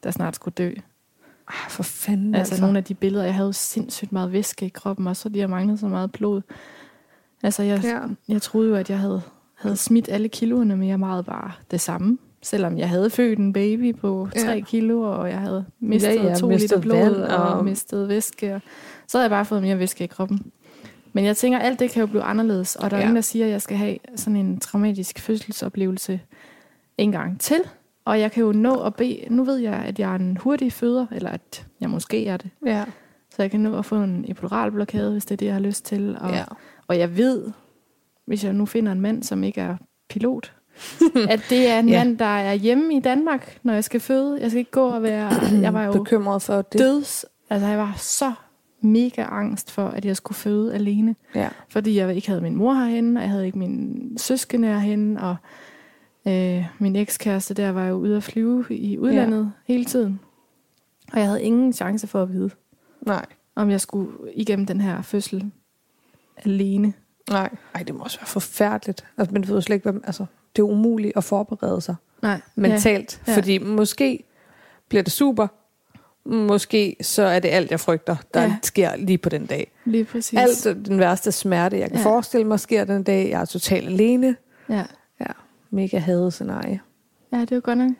der 0.03 0.11
snart 0.11 0.35
skulle 0.35 0.53
dø. 0.57 0.71
Ah, 1.47 1.69
for 1.69 1.83
fanden, 1.83 2.35
Altså, 2.35 2.53
altså 2.53 2.63
nogle 2.65 2.77
af 2.77 2.83
de 2.83 2.93
billeder, 2.93 3.23
jeg 3.25 3.35
havde 3.35 3.53
sindssygt 3.53 4.11
meget 4.11 4.31
væske 4.31 4.65
i 4.65 4.69
kroppen, 4.69 5.07
og 5.07 5.15
så 5.15 5.29
de 5.29 5.39
har 5.39 5.47
manglet 5.47 5.79
så 5.79 5.87
meget 5.87 6.11
blod. 6.11 6.41
Altså, 7.43 7.63
jeg, 7.63 7.79
Ja. 7.83 7.99
jeg 8.27 8.41
troede 8.41 8.69
jo, 8.69 8.75
at 8.75 8.89
jeg 8.89 8.99
havde, 8.99 9.21
havde 9.55 9.75
smidt 9.77 10.09
alle 10.09 10.29
kiloerne, 10.29 10.77
men 10.77 10.89
jeg 10.89 10.99
meget 10.99 11.25
bare 11.25 11.51
det 11.71 11.81
samme. 11.81 12.17
Selvom 12.43 12.77
jeg 12.77 12.89
havde 12.89 13.09
født 13.09 13.39
en 13.39 13.53
baby 13.53 13.95
på 13.95 14.27
Ja. 14.35 14.43
3 14.45 14.61
kilo, 14.61 15.01
og 15.01 15.29
jeg 15.29 15.39
havde 15.39 15.65
mistet 15.79 16.15
Ja, 16.15 16.23
ja, 16.27 16.35
to 16.35 16.47
mistet 16.47 16.69
liter 16.69 16.81
blod 16.81 17.15
og- 17.15 17.37
og 17.53 17.65
mistet 17.65 18.07
væske. 18.09 18.55
Og 18.55 18.61
så 19.07 19.17
havde 19.17 19.23
jeg 19.23 19.29
bare 19.29 19.45
fået 19.45 19.61
mere 19.61 19.79
væske 19.79 20.03
i 20.03 20.07
kroppen. 20.07 20.51
Men 21.13 21.25
jeg 21.25 21.37
tænker, 21.37 21.59
alt 21.59 21.79
det 21.79 21.91
kan 21.91 21.99
jo 21.99 22.07
blive 22.07 22.23
anderledes, 22.23 22.75
og 22.75 22.91
der 22.91 22.97
er 22.97 23.01
Ja. 23.01 23.05
ingen, 23.05 23.15
der 23.15 23.21
siger, 23.21 23.45
at 23.45 23.51
jeg 23.51 23.61
skal 23.61 23.77
have 23.77 23.97
sådan 24.15 24.35
en 24.35 24.59
traumatisk 24.59 25.19
fødselsoplevelse 25.19 26.19
en 26.97 27.11
gang 27.11 27.39
til. 27.39 27.59
Og 28.05 28.19
jeg 28.19 28.31
kan 28.31 28.43
jo 28.43 28.51
nå 28.51 28.75
at 28.83 28.95
bede, 28.95 29.19
nu 29.29 29.43
ved 29.43 29.57
jeg, 29.57 29.73
at 29.73 29.99
jeg 29.99 30.11
er 30.11 30.15
en 30.15 30.37
hurtig 30.37 30.73
føder, 30.73 31.05
eller 31.11 31.29
at 31.29 31.65
jeg 31.81 31.89
måske 31.89 32.27
er 32.27 32.37
det. 32.37 32.49
Ja. 32.65 32.85
Så 33.35 33.41
jeg 33.41 33.51
kan 33.51 33.59
nå 33.59 33.77
at 33.77 33.85
få 33.85 33.95
en 33.95 34.25
epiduralblokade, 34.27 35.11
hvis 35.11 35.25
det 35.25 35.31
er 35.35 35.37
det, 35.37 35.45
jeg 35.45 35.53
har 35.55 35.61
lyst 35.61 35.85
til. 35.85 36.17
Og, 36.21 36.29
ja. 36.31 36.43
og 36.87 36.97
jeg 36.99 37.17
ved, 37.17 37.51
hvis 38.25 38.43
jeg 38.43 38.53
nu 38.53 38.65
finder 38.65 38.91
en 38.91 39.01
mand, 39.01 39.23
som 39.23 39.43
ikke 39.43 39.61
er 39.61 39.75
pilot, 40.09 40.53
at 41.29 41.41
det 41.49 41.69
er 41.69 41.79
en 41.79 41.89
Ja. 41.89 42.03
mand, 42.03 42.17
der 42.17 42.25
er 42.25 42.53
hjemme 42.53 42.95
i 42.95 42.99
Danmark, 42.99 43.57
når 43.63 43.73
jeg 43.73 43.83
skal 43.83 43.99
føde. 43.99 44.37
Jeg 44.41 44.51
skal 44.51 44.59
ikke 44.59 44.71
gå 44.71 44.87
og 44.87 45.03
være... 45.03 45.31
Jeg 45.61 45.73
var 45.73 45.83
jo 45.83 45.91
Bekymret 45.91 46.41
for 46.41 46.61
det. 46.61 46.79
døds... 46.79 47.25
Altså, 47.49 47.67
jeg 47.67 47.77
var 47.77 47.93
så 47.97 48.31
mega 48.81 49.23
angst 49.29 49.71
for, 49.71 49.87
at 49.87 50.05
jeg 50.05 50.15
skulle 50.17 50.35
føde 50.35 50.73
alene. 50.73 51.15
Ja. 51.35 51.49
Fordi 51.69 51.97
jeg 51.97 52.15
ikke 52.15 52.27
havde 52.27 52.41
min 52.41 52.55
mor 52.55 52.73
herhenne, 52.73 53.19
og 53.19 53.23
jeg 53.23 53.29
havde 53.29 53.45
ikke 53.45 53.57
min 53.57 54.13
søskende 54.17 54.67
herhenne, 54.67 55.21
og 55.21 55.35
øh, 56.27 56.65
min 56.79 56.95
ekskæreste 56.95 57.53
der 57.53 57.69
var 57.69 57.87
jo 57.87 57.95
ude 57.95 58.17
at 58.17 58.23
flyve 58.23 58.65
i 58.69 58.97
udlandet 58.97 59.51
ja. 59.67 59.73
hele 59.73 59.85
tiden. 59.85 60.19
Og 61.13 61.19
jeg 61.19 61.27
havde 61.27 61.43
ingen 61.43 61.73
chance 61.73 62.07
for 62.07 62.21
at 62.23 62.33
vide, 62.33 62.49
Nej. 63.01 63.25
om 63.55 63.69
jeg 63.69 63.81
skulle 63.81 64.11
igennem 64.33 64.65
den 64.65 64.81
her 64.81 65.01
fødsel 65.01 65.51
alene. 66.45 66.93
Nej. 67.29 67.49
Ej, 67.75 67.83
det 67.83 67.95
må 67.95 68.03
også 68.03 68.19
være 68.19 68.27
forfærdeligt. 68.27 69.05
Altså, 69.17 69.33
man 69.33 69.47
ved 69.47 69.55
jo 69.55 69.61
slet 69.61 69.75
ikke, 69.75 69.91
hvad, 69.91 70.01
altså, 70.03 70.25
det 70.55 70.61
er 70.61 70.65
umuligt 70.65 71.17
at 71.17 71.23
forberede 71.23 71.81
sig 71.81 71.95
Nej. 72.21 72.41
mentalt. 72.55 73.21
Ja. 73.27 73.31
Ja. 73.31 73.37
Fordi 73.37 73.57
måske 73.57 74.23
bliver 74.89 75.03
det 75.03 75.11
super, 75.13 75.47
måske 76.25 76.95
så 77.01 77.23
er 77.23 77.39
det 77.39 77.49
alt, 77.49 77.71
jeg 77.71 77.79
frygter, 77.79 78.15
der 78.33 78.41
Ja. 78.41 78.47
ja. 78.47 78.55
sker 78.63 78.95
lige 78.95 79.17
på 79.17 79.29
den 79.29 79.45
dag. 79.45 79.71
Ja, 79.85 79.91
lige 79.91 80.05
præcis. 80.05 80.39
Alt 80.39 80.87
den 80.87 80.99
værste 80.99 81.31
smerte, 81.31 81.79
jeg 81.79 81.87
kan 81.89 81.97
Ja. 81.97 82.03
ja. 82.03 82.09
forestille 82.09 82.47
mig, 82.47 82.59
sker 82.59 82.83
den 82.85 83.03
dag. 83.03 83.29
Jeg 83.29 83.41
er 83.41 83.45
totalt 83.45 83.87
alene. 83.87 84.35
Ja. 84.69 84.83
Ja, 85.19 85.25
mega 85.69 85.97
hadet 85.97 86.33
scenarie. 86.33 86.81
ja, 87.33 87.41
det 87.41 87.51
er 87.51 87.55
jo 87.55 87.61
godt 87.63 87.77
nok 87.77 87.91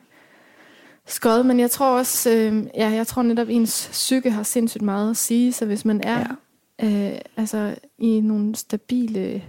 skøjet, 1.05 1.45
men 1.45 1.59
jeg 1.59 1.71
tror 1.71 1.97
også, 1.97 2.29
øh, 2.29 2.63
ja, 2.77 2.89
jeg 2.89 3.07
tror 3.07 3.21
netop, 3.21 3.47
at 3.47 3.53
ens 3.55 3.89
psyke 3.91 4.31
har 4.31 4.43
sindssygt 4.43 4.81
meget 4.81 5.09
at 5.09 5.17
sige, 5.17 5.53
så 5.53 5.65
hvis 5.65 5.85
man 5.85 6.01
er 6.03 6.35
ja. 6.81 7.11
øh, 7.13 7.17
altså, 7.37 7.75
i 7.97 8.19
nogle 8.21 8.55
stabile 8.55 9.43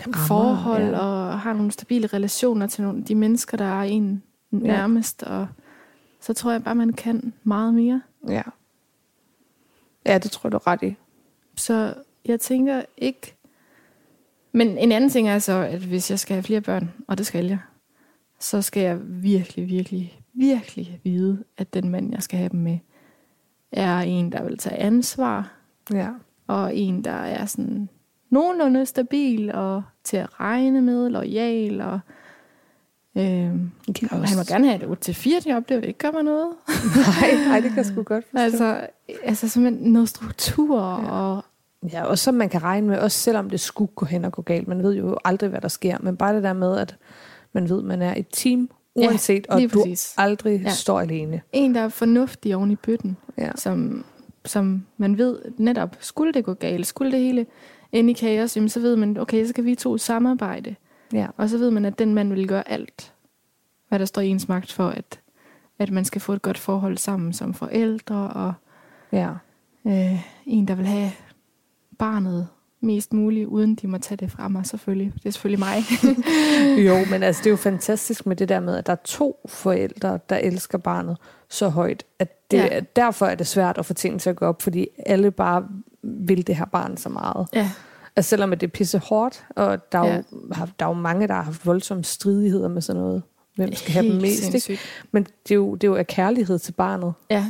Rammer, 0.00 0.26
forhold 0.26 0.82
ja. 0.90 0.98
og 0.98 1.40
har 1.40 1.52
nogle 1.52 1.72
stabile 1.72 2.06
relationer 2.06 2.66
til 2.66 2.84
nogle, 2.84 3.02
de 3.02 3.14
mennesker, 3.14 3.56
der 3.56 3.64
er 3.64 3.82
en 3.82 4.22
nærmest, 4.50 5.22
og 5.22 5.46
så 6.20 6.32
tror 6.34 6.52
jeg 6.52 6.64
bare, 6.64 6.74
man 6.74 6.92
kan 6.92 7.32
meget 7.44 7.74
mere. 7.74 8.02
Ja. 8.28 8.42
Ja, 10.06 10.18
det 10.18 10.30
tror 10.30 10.50
du 10.50 10.58
ret 10.58 10.82
i. 10.82 10.94
Så 11.56 11.94
jeg 12.24 12.40
tænker 12.40 12.82
ikke... 12.96 13.34
Men 14.52 14.78
en 14.78 14.92
anden 14.92 15.10
ting 15.10 15.28
er 15.28 15.38
så, 15.38 15.52
at 15.52 15.80
hvis 15.80 16.10
jeg 16.10 16.18
skal 16.18 16.34
have 16.34 16.42
flere 16.42 16.60
børn, 16.60 16.90
og 17.08 17.18
det 17.18 17.26
skal 17.26 17.46
jeg, 17.46 17.58
så 18.38 18.62
skal 18.62 18.82
jeg 18.82 18.98
virkelig, 19.02 19.68
virkelig, 19.68 20.20
virkelig 20.32 21.00
vide, 21.04 21.44
at 21.56 21.74
den 21.74 21.88
mand, 21.88 22.12
jeg 22.12 22.22
skal 22.22 22.38
have 22.38 22.48
dem 22.48 22.60
med, 22.60 22.78
er 23.72 23.98
en, 23.98 24.32
der 24.32 24.42
vil 24.44 24.58
tage 24.58 24.76
ansvar, 24.76 25.52
Ja. 25.92 26.10
og 26.46 26.76
en, 26.76 27.04
der 27.04 27.10
er 27.12 27.46
sådan 27.46 27.88
nogenlunde 28.30 28.86
stabil 28.86 29.54
og 29.54 29.82
til 30.04 30.16
at 30.16 30.40
regne 30.40 30.82
med, 30.82 31.08
lojal, 31.08 31.80
og 31.80 32.00
øhm, 33.18 33.70
Ja, 34.02 34.06
han 34.16 34.36
må 34.36 34.42
gerne 34.48 34.66
have 34.68 34.92
et 34.92 35.08
8-4 35.08 35.50
job, 35.50 35.68
det 35.68 35.76
vil 35.76 35.88
ikke 35.88 35.98
gøre 35.98 36.12
mig 36.12 36.22
noget. 36.22 36.48
Nej, 36.96 37.34
nej, 37.48 37.60
det 37.60 37.68
kan 37.70 37.76
jeg 37.76 37.86
sgu 37.86 38.02
godt 38.02 38.24
forstå. 38.30 38.38
altså, 38.44 38.86
altså 39.24 39.48
simpelthen 39.48 39.92
noget 39.92 40.08
struktur, 40.08 40.80
Ja. 40.80 41.02
ja. 41.04 41.10
og 41.10 41.44
Ja, 41.92 42.04
også 42.04 42.24
som 42.24 42.34
man 42.34 42.48
kan 42.48 42.62
regne 42.62 42.86
med, 42.88 42.98
også 42.98 43.18
selvom 43.18 43.50
det 43.50 43.60
skulle 43.60 43.90
gå 43.94 44.06
hen 44.06 44.24
og 44.24 44.32
gå 44.32 44.42
galt. 44.42 44.68
Man 44.68 44.82
ved 44.82 44.94
jo 44.94 45.16
aldrig, 45.24 45.50
hvad 45.50 45.60
der 45.60 45.68
sker. 45.68 45.96
Men 46.00 46.16
bare 46.16 46.34
det 46.34 46.42
der 46.42 46.52
med, 46.52 46.76
at 46.78 46.96
man 47.52 47.68
ved, 47.68 47.78
at 47.78 47.84
man 47.84 48.02
er 48.02 48.14
et 48.16 48.26
team, 48.32 48.70
Ja, 48.96 49.06
uanset, 49.06 49.46
og 49.46 49.58
lige 49.58 49.68
du 49.68 49.78
præcis. 49.82 50.14
aldrig 50.16 50.56
Ja. 50.60 50.62
ja. 50.62 50.70
står 50.70 51.00
alene. 51.00 51.40
en, 51.52 51.74
der 51.74 51.80
er 51.80 51.88
fornuftig 51.88 52.56
oven 52.56 52.70
i 52.70 52.76
bøtten. 52.76 53.16
Ja. 53.38 53.50
som, 53.56 54.04
som 54.44 54.86
man 54.96 55.18
ved 55.18 55.38
netop, 55.58 55.96
skulle 56.00 56.32
det 56.32 56.44
gå 56.44 56.54
galt, 56.54 56.86
skulle 56.86 57.12
det 57.12 57.20
hele 57.20 57.46
ende 57.92 58.10
i 58.10 58.14
kaos, 58.14 58.56
jamen, 58.56 58.68
så 58.68 58.80
ved 58.80 58.96
man, 58.96 59.16
okay, 59.20 59.46
så 59.46 59.54
kan 59.54 59.64
vi 59.64 59.74
to 59.74 59.98
samarbejde. 59.98 60.74
Ja. 61.12 61.26
Og 61.36 61.48
så 61.48 61.58
ved 61.58 61.70
man, 61.70 61.84
at 61.84 61.98
den 61.98 62.14
mand 62.14 62.32
vil 62.32 62.48
gøre 62.48 62.68
alt, 62.68 63.12
hvad 63.88 63.98
der 63.98 64.04
står 64.04 64.22
i 64.22 64.28
ens 64.28 64.48
magt 64.48 64.72
for, 64.72 64.88
at, 64.88 65.20
at 65.78 65.90
man 65.90 66.04
skal 66.04 66.20
få 66.20 66.32
et 66.32 66.42
godt 66.42 66.58
forhold 66.58 66.96
sammen 66.96 67.32
som 67.32 67.54
forældre, 67.54 68.28
og 68.28 68.52
Ja. 69.12 69.30
øh, 69.86 70.24
en, 70.46 70.68
der 70.68 70.74
vil 70.74 70.86
have 70.86 71.10
barnet 71.98 72.48
mest 72.80 73.12
muligt, 73.12 73.46
uden 73.46 73.74
de 73.74 73.86
må 73.86 73.98
tage 73.98 74.16
det 74.16 74.30
fra 74.30 74.48
mig, 74.48 74.66
selvfølgelig. 74.66 75.12
Det 75.14 75.26
er 75.26 75.30
selvfølgelig 75.30 75.58
mig. 75.58 75.76
jo, 76.86 76.96
men 77.10 77.22
altså, 77.22 77.40
det 77.40 77.46
er 77.46 77.50
jo 77.50 77.56
fantastisk 77.72 78.26
med 78.26 78.36
det 78.36 78.48
der 78.48 78.60
med, 78.60 78.76
at 78.76 78.86
der 78.86 78.92
er 78.92 78.96
to 79.04 79.40
forældre, 79.48 80.18
der 80.28 80.36
elsker 80.36 80.78
barnet 80.78 81.16
så 81.48 81.68
højt, 81.68 82.04
at 82.18 82.50
det, 82.50 82.56
ja. 82.58 82.80
derfor 82.96 83.26
er 83.26 83.34
det 83.34 83.46
svært 83.46 83.78
at 83.78 83.86
få 83.86 83.94
ting 83.94 84.20
til 84.20 84.30
at 84.30 84.36
gå 84.36 84.44
op, 84.46 84.62
fordi 84.62 84.86
alle 85.06 85.30
bare 85.30 85.68
vil 86.02 86.46
det 86.46 86.56
her 86.56 86.64
barn 86.64 86.96
så 86.96 87.08
meget. 87.08 87.46
Ja. 87.54 87.70
Altså 88.18 88.28
selvom 88.28 88.50
det 88.50 88.62
er 88.62 88.66
pisse 88.68 88.98
hårdt, 88.98 89.44
og 89.56 89.92
der 89.92 89.98
er, 89.98 90.06
ja. 90.06 90.16
jo, 90.16 90.22
der 90.78 90.84
er 90.84 90.88
jo 90.88 90.92
mange, 90.92 91.28
der 91.28 91.34
har 91.34 91.42
haft 91.42 91.66
voldsomme 91.66 92.04
stridigheder 92.04 92.68
med 92.68 92.82
sådan 92.82 93.02
noget. 93.02 93.22
Hvem 93.56 93.74
skal 93.74 93.92
Helt 93.92 94.04
have 94.04 94.12
dem 94.12 94.22
mest, 94.22 94.68
ikke? 94.68 94.82
Men 95.12 95.22
det 95.22 95.50
er, 95.50 95.54
jo, 95.54 95.74
det 95.74 95.84
er 95.84 95.88
jo 95.88 95.94
af 95.94 96.06
kærlighed 96.06 96.58
til 96.58 96.72
barnet. 96.72 97.14
Ja. 97.30 97.46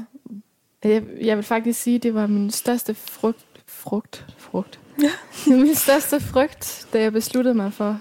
Jeg, 0.85 1.03
jeg 1.21 1.37
vil 1.37 1.45
faktisk 1.45 1.81
sige, 1.81 1.97
at 1.97 2.03
det 2.03 2.15
var 2.15 2.27
min 2.27 2.51
største 2.51 2.95
frugt, 2.95 3.47
frugt, 3.67 4.27
frugt. 4.39 4.81
Ja. 5.03 5.11
min 5.57 5.75
største 5.75 6.21
frygt, 6.21 6.89
da 6.93 7.01
jeg 7.01 7.13
besluttede 7.13 7.55
mig 7.55 7.73
for 7.73 8.01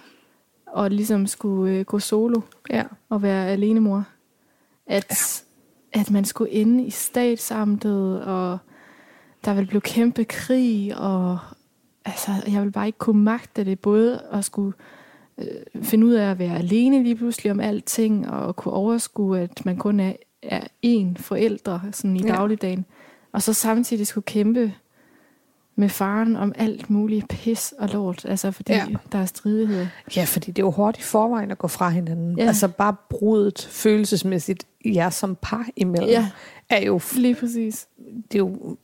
at 0.78 0.94
ligesom 0.94 1.28
skulle 1.28 1.74
øh, 1.74 1.86
gå 1.86 2.00
solo 2.00 2.42
ja. 2.70 2.84
og 3.10 3.22
være 3.22 3.48
alenemor. 3.48 4.04
At, 4.88 5.44
ja. 5.96 6.00
at 6.00 6.12
man 6.12 6.26
skulle 6.26 6.52
inde 6.52 6.84
i 6.84 6.90
statsamtet, 6.90 8.24
og 8.24 8.58
der 9.46 9.54
ville 9.54 9.68
blive 9.68 9.82
kæmpe 9.82 10.24
krig, 10.24 10.98
og 10.98 11.40
altså, 12.08 12.32
jeg 12.48 12.60
ville 12.60 12.72
bare 12.72 12.88
ikke 12.88 13.00
kunne 13.00 13.24
magte 13.24 13.64
det, 13.64 13.80
både 13.80 14.22
at 14.32 14.46
skulle 14.46 14.74
øh, 15.38 15.84
finde 15.84 16.06
ud 16.06 16.14
af 16.14 16.32
at 16.32 16.40
være 16.40 16.58
alene 16.58 17.04
lige 17.04 17.16
pludselig 17.16 17.52
om 17.52 17.60
alting, 17.60 18.30
og 18.30 18.56
kunne 18.56 18.74
overskue, 18.74 19.40
at 19.40 19.66
man 19.66 19.78
kun 19.78 20.00
er, 20.00 20.14
er 20.42 20.62
én 20.86 21.22
forældre 21.22 21.82
sådan 21.92 22.16
i 22.16 22.24
ja. 22.24 22.28
dagligdagen, 22.28 22.86
og 23.32 23.42
så 23.42 23.54
samtidig 23.54 24.08
skulle 24.08 24.26
kæmpe 24.26 24.74
med 25.80 25.90
faren 25.90 26.36
om 26.36 26.54
alt 26.56 26.90
muligt 26.90 27.28
pis 27.28 27.74
og 27.80 27.90
lort, 27.90 28.26
altså 28.26 28.52
fordi 28.52 28.74
ja. 28.74 28.86
der 29.12 29.18
er 29.18 29.26
stridighed. 29.26 29.88
Ja, 30.16 30.24
fordi 30.24 30.52
det 30.52 30.62
er 30.62 30.66
jo 30.66 30.72
hårdt 30.72 30.98
i 30.98 31.02
forvejen 31.02 31.52
at 31.52 31.58
gå 31.58 31.68
fra 31.68 31.90
hinanden. 31.90 32.38
Ja. 32.38 32.48
Altså 32.48 32.68
bare 32.68 32.96
brudet 33.10 33.68
følelsesmæssigt 33.72 34.66
jer 34.86 35.10
som 35.10 35.38
par 35.42 35.68
imellem, 35.76 36.10
ja. 36.10 36.30
er 36.70 36.82
jo... 36.86 37.00
Lige 37.16 37.36
præcis. 37.36 37.88
Det 38.32 38.36
er 38.36 38.40
jo 38.40 38.78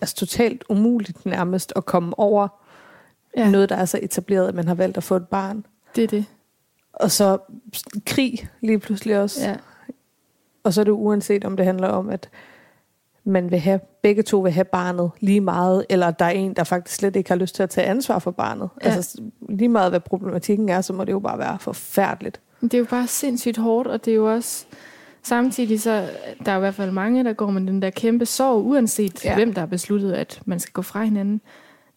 altså, 0.00 0.16
totalt 0.16 0.64
umuligt 0.68 1.26
nærmest 1.26 1.72
at 1.76 1.86
komme 1.86 2.18
over 2.18 2.48
ja. 3.44 3.50
noget, 3.50 3.68
der 3.68 3.76
er 3.76 3.84
så 3.84 3.98
etableret, 4.02 4.48
at 4.48 4.54
man 4.54 4.68
har 4.68 4.74
valgt 4.74 4.96
at 4.96 5.02
få 5.02 5.16
et 5.16 5.28
barn. 5.28 5.66
Det 5.96 6.04
er 6.04 6.08
det. 6.08 6.24
Og 6.92 7.10
så 7.10 7.38
krig 8.06 8.48
lige 8.60 8.78
pludselig 8.78 9.18
også. 9.18 9.48
Ja. 9.48 9.56
Og 10.64 10.72
så 10.72 10.80
er 10.80 10.84
det 10.84 10.92
uanset, 10.92 11.44
om 11.44 11.56
det 11.56 11.66
handler 11.66 11.88
om, 11.88 12.10
at 12.10 12.28
man 13.24 13.50
vil 13.50 13.58
have, 13.58 13.80
begge 14.02 14.22
to 14.22 14.38
vil 14.38 14.52
have 14.52 14.64
barnet 14.64 15.10
lige 15.20 15.40
meget, 15.40 15.86
eller 15.88 16.10
der 16.10 16.24
er 16.24 16.30
en, 16.30 16.54
der 16.54 16.64
faktisk 16.64 16.96
slet 16.96 17.16
ikke 17.16 17.30
har 17.30 17.36
lyst 17.36 17.54
til 17.54 17.62
at 17.62 17.70
tage 17.70 17.86
ansvar 17.86 18.18
for 18.18 18.30
barnet. 18.30 18.68
Ja. 18.84 18.90
Altså 18.90 19.22
lige 19.48 19.68
meget, 19.68 19.92
hvad 19.92 20.00
problematikken 20.00 20.68
er, 20.68 20.80
så 20.80 20.92
må 20.92 21.04
det 21.04 21.12
jo 21.12 21.18
bare 21.18 21.38
være 21.38 21.58
forfærdeligt. 21.58 22.40
Det 22.60 22.74
er 22.74 22.78
jo 22.78 22.86
bare 22.90 23.06
sindssygt 23.06 23.56
hårdt, 23.56 23.88
og 23.88 24.04
det 24.04 24.10
er 24.10 24.14
jo 24.14 24.32
også... 24.34 24.66
Samtidig 25.22 25.80
så, 25.80 26.08
der 26.44 26.52
er 26.52 26.56
i 26.56 26.60
hvert 26.60 26.74
fald 26.74 26.90
mange, 26.90 27.24
der 27.24 27.32
går 27.32 27.50
med 27.50 27.60
den 27.60 27.82
der 27.82 27.90
kæmpe 27.90 28.26
sorg, 28.26 28.64
uanset 28.64 29.24
ja. 29.24 29.34
hvem 29.34 29.54
der 29.54 29.60
har 29.60 29.66
besluttet, 29.66 30.12
at 30.12 30.40
man 30.44 30.60
skal 30.60 30.72
gå 30.72 30.82
fra 30.82 31.04
hinanden. 31.04 31.40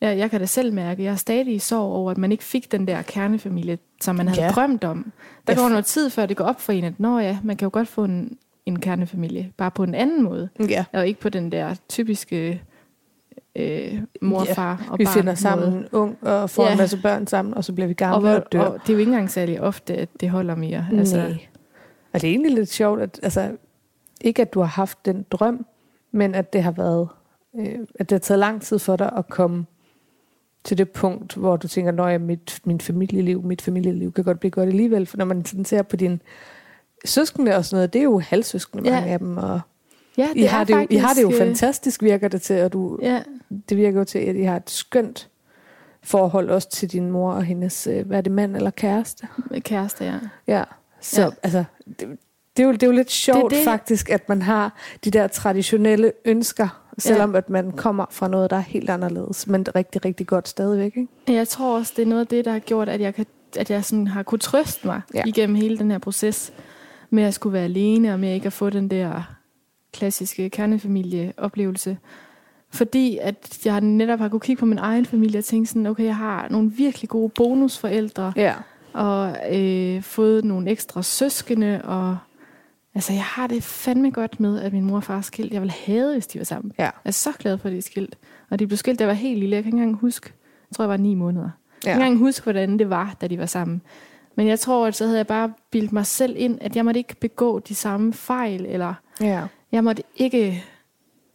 Ja, 0.02 0.18
jeg 0.18 0.32
kan 0.32 0.40
da 0.40 0.46
selv 0.46 0.74
mærke, 0.74 1.04
jeg 1.04 1.12
er 1.12 1.16
stadig 1.16 1.56
i 1.56 1.60
sorg 1.60 1.94
over, 1.94 2.12
at 2.12 2.18
man 2.18 2.32
ikke 2.32 2.44
fik 2.44 2.72
den 2.72 2.88
der 2.88 3.02
kernefamilie, 3.02 3.78
som 4.02 4.16
man 4.16 4.28
havde 4.28 4.44
ja. 4.44 4.52
drømt 4.52 4.84
om. 4.84 5.12
Der 5.48 5.56
går 5.56 5.70
noget 5.70 5.86
tid, 5.86 6.10
før 6.10 6.26
det 6.26 6.38
går 6.38 6.46
op 6.46 6.62
for 6.62 6.74
en, 6.74 6.84
at 6.84 7.00
Nå 7.00 7.20
ja, 7.20 7.38
man 7.44 7.58
kan 7.58 7.66
jo 7.66 7.70
godt 7.74 7.88
få 7.88 8.04
en, 8.04 8.38
en 8.66 8.80
kernefamilie, 8.80 9.52
bare 9.58 9.72
på 9.72 9.84
en 9.84 9.96
anden 9.96 10.24
måde. 10.24 10.50
Ja. 10.70 10.86
Og 10.94 11.08
ikke 11.08 11.20
på 11.20 11.30
den 11.30 11.52
der 11.52 11.76
typiske 11.90 12.62
øh, 13.56 14.02
mor, 14.22 14.46
ja. 14.46 14.54
far 14.54 14.86
og 14.90 15.00
vi 15.00 15.06
barn. 15.06 15.16
Vi 15.16 15.20
finder 15.20 15.36
sammen 15.36 15.74
måde. 15.74 15.90
ung 15.92 16.18
og 16.22 16.50
får 16.50 16.66
ja. 16.66 16.72
en 16.72 16.78
masse 16.78 16.98
børn 17.02 17.28
sammen, 17.28 17.54
og 17.54 17.64
så 17.64 17.74
bliver 17.74 17.88
vi 17.88 17.94
gamle 17.94 18.30
og, 18.30 18.36
og 18.36 18.52
dør. 18.52 18.60
Og 18.60 18.80
det 18.82 18.90
er 18.90 18.94
jo 18.94 19.00
ikke 19.00 19.10
engang 19.10 19.32
særlig 19.32 19.62
ofte, 19.62 19.96
at 19.96 20.10
det 20.20 20.30
holder 20.30 20.56
mere. 20.56 20.88
Nej. 20.92 21.00
Altså. 21.00 21.36
Og 22.14 22.22
det 22.22 22.28
er 22.28 22.32
egentlig 22.32 22.54
lidt 22.54 22.70
sjovt, 22.70 23.02
at 23.02 23.20
altså, 23.24 23.52
ikke 24.22 24.42
at 24.42 24.54
du 24.54 24.60
har 24.60 24.68
haft 24.68 25.06
den 25.06 25.26
drøm, 25.32 25.66
men 26.12 26.36
at 26.36 26.54
det 26.54 26.64
har 26.64 26.72
været, 26.72 27.08
øh, 27.60 27.80
at 28.00 28.10
det 28.10 28.12
har 28.12 28.20
taget 28.20 28.40
lang 28.40 28.62
tid 28.62 28.80
for 28.80 28.96
dig 28.96 29.12
at 29.18 29.28
komme 29.28 29.66
til 30.64 30.78
det 30.78 30.90
punkt, 30.90 31.36
hvor 31.36 31.58
du 31.58 31.68
tænker, 31.68 32.04
at 32.04 32.22
mit, 32.22 32.60
min 32.66 32.82
familieliv, 32.82 33.44
mit 33.44 33.62
familieliv 33.62 34.12
kan 34.12 34.24
godt 34.24 34.40
blive 34.40 34.52
godt 34.52 34.70
alligevel. 34.70 35.06
For 35.06 35.18
når 35.18 35.26
man 35.26 35.46
sådan 35.46 35.66
ser 35.66 35.82
på 35.82 35.96
din 35.96 36.22
søskende 37.06 37.56
og 37.56 37.66
sådan 37.66 37.78
noget, 37.78 37.94
det 37.94 38.00
er 38.00 38.04
jo 38.04 38.20
halvsøskende, 38.20 38.90
ja. 38.90 38.96
mange 38.96 39.12
af 39.12 39.20
dem. 39.20 39.38
Og 39.38 39.62
ja, 40.18 40.28
det 40.34 40.42
I, 40.42 40.44
har 40.44 40.64
det 40.64 40.74
jo, 40.74 40.78
faktisk, 40.80 40.98
I 41.00 41.02
har 41.02 41.14
det 41.14 41.22
jo 41.22 41.32
fantastisk, 41.38 42.04
virker 42.04 42.28
det 42.28 42.42
til, 42.42 42.64
og 42.64 42.74
du, 42.74 43.00
ja. 43.02 43.24
det 43.70 43.78
virker 43.78 44.00
jo 44.00 44.06
til, 44.06 44.20
at 44.20 44.36
I 44.36 44.44
har 44.44 44.56
et 44.56 44.70
skønt 44.70 45.30
forhold 46.04 46.50
også 46.50 46.70
til 46.70 46.92
din 46.92 47.12
mor 47.12 47.34
og 47.34 47.44
hendes, 47.44 47.88
øh, 47.88 48.08
hvad 48.08 48.18
er 48.18 48.22
det, 48.22 48.32
mand 48.32 48.56
eller 48.56 48.70
kæreste? 48.70 49.28
Kæreste, 49.60 50.06
ja. 50.06 50.20
Ja, 50.48 50.64
så 51.02 51.22
ja. 51.22 51.30
altså, 51.44 51.64
det, 52.00 52.18
det, 52.58 52.64
er 52.64 52.68
jo, 52.68 52.74
det 52.74 52.84
er 52.84 52.88
jo 52.88 52.94
lidt 52.94 53.12
sjovt 53.12 53.52
det 53.52 53.58
det. 53.58 53.66
faktisk, 53.66 54.10
at 54.10 54.30
man 54.30 54.42
har 54.42 54.76
de 55.04 55.12
der 55.12 55.28
traditionelle 55.28 56.12
ønsker, 56.26 56.81
selvom 56.98 57.32
ja. 57.32 57.38
at 57.38 57.50
man 57.50 57.72
kommer 57.72 58.06
fra 58.10 58.28
noget, 58.28 58.50
der 58.50 58.56
er 58.56 58.62
helt 58.62 58.90
anderledes, 58.90 59.48
men 59.48 59.66
rigtig, 59.76 60.06
rigtig 60.06 60.28
godt 60.28 60.48
stadigvæk. 60.48 60.98
Ikke? 60.98 61.08
Jeg 61.28 61.48
tror 61.48 61.78
også, 61.78 61.94
det 61.96 62.02
er 62.02 62.06
noget 62.06 62.22
af 62.22 62.28
det, 62.28 62.46
der 62.46 62.52
har 62.52 62.60
gjort, 62.60 62.90
at 62.90 63.02
jeg, 63.02 63.16
kan, 63.16 63.26
at 63.58 63.72
jeg 63.72 63.86
sådan 63.86 64.08
har 64.08 64.24
kunne 64.24 64.40
trøste 64.40 64.88
mig 64.88 65.02
ja. 65.14 65.24
igennem 65.26 65.56
hele 65.56 65.78
den 65.78 65.92
her 65.92 65.98
proces 65.98 66.54
med 67.10 67.24
at 67.24 67.34
skulle 67.34 67.54
være 67.54 67.64
alene, 67.64 68.14
og 68.14 68.20
med 68.20 68.34
ikke 68.34 68.48
at 68.48 68.54
få 68.54 68.70
den 68.70 68.88
der 68.88 69.36
klassiske 69.94 70.50
kernefamilieoplevelse. 70.50 71.98
Fordi 72.74 73.18
at 73.22 73.60
jeg 73.66 73.82
netop 73.82 74.20
har 74.20 74.30
kunne 74.30 74.40
kigge 74.40 74.60
på 74.60 74.66
min 74.66 74.78
egen 74.78 75.06
familie 75.06 75.40
og 75.40 75.46
tænke 75.46 75.70
sådan, 75.70 75.86
okay, 75.86 76.04
jeg 76.04 76.16
har 76.16 76.48
nogle 76.50 76.72
virkelig 76.72 77.10
gode 77.10 77.30
bonusforældre, 77.30 78.34
ja. 78.36 78.54
og 78.94 79.36
øh, 79.56 80.02
fået 80.02 80.46
nogle 80.46 80.70
ekstra 80.72 81.02
søskende, 81.02 81.82
og 81.84 82.18
altså 82.96 83.14
jeg 83.14 83.24
har 83.24 83.48
det 83.48 83.64
fandme 83.64 84.12
godt 84.12 84.40
med, 84.40 84.62
at 84.62 84.74
min 84.74 84.86
mor 84.86 84.96
og 84.96 85.04
far 85.04 85.18
er 85.18 85.22
skilt. 85.22 85.54
Jeg 85.54 85.62
vil 85.62 85.72
have, 85.72 86.14
hvis 86.14 86.28
de 86.28 86.40
var 86.40 86.46
sammen. 86.46 86.74
Ja. 86.78 86.84
Jeg 86.84 86.92
er 87.06 87.12
så 87.12 87.32
glad 87.40 87.58
for, 87.58 87.68
at 87.68 87.72
de 87.72 87.78
er 87.78 87.82
skilt. 87.82 88.18
Og 88.50 88.60
de 88.60 88.68
blev 88.68 88.78
skilt, 88.78 89.00
da 89.00 89.04
jeg 89.04 89.08
var 89.08 89.14
helt 89.14 89.40
lille. 89.40 89.56
Jeg 89.56 89.64
kan 89.64 89.70
ikke 89.70 89.84
engang 89.84 89.98
huske, 90.02 90.34
jeg 90.70 90.76
tror, 90.76 90.84
jeg 90.84 90.90
var 90.90 90.98
ni 90.98 91.16
måneder. 91.16 91.50
Ja. 91.84 91.90
Jeg 91.90 91.96
kan 91.96 92.02
ikke 92.02 92.06
engang 92.06 92.20
huske, 92.20 92.44
hvordan 92.44 92.80
det 92.80 92.90
var, 92.90 93.16
da 93.22 93.28
de 93.28 93.40
var 93.40 93.46
sammen. 93.46 93.82
Men 94.36 94.48
jeg 94.48 94.60
tror, 94.60 94.88
at 94.88 94.96
så 94.96 95.06
havde 95.06 95.18
jeg 95.18 95.28
bare 95.28 95.54
bildt 95.72 95.92
mig 95.92 96.06
selv 96.06 96.36
ind, 96.38 96.58
at 96.62 96.76
jeg 96.76 96.86
måtte 96.86 96.98
ikke 96.98 97.16
begå 97.16 97.60
de 97.60 97.76
samme 97.76 98.14
fejl, 98.14 98.66
eller 98.66 98.94
ja. 99.22 99.44
jeg 99.72 99.84
måtte 99.84 100.04
ikke, 100.16 100.64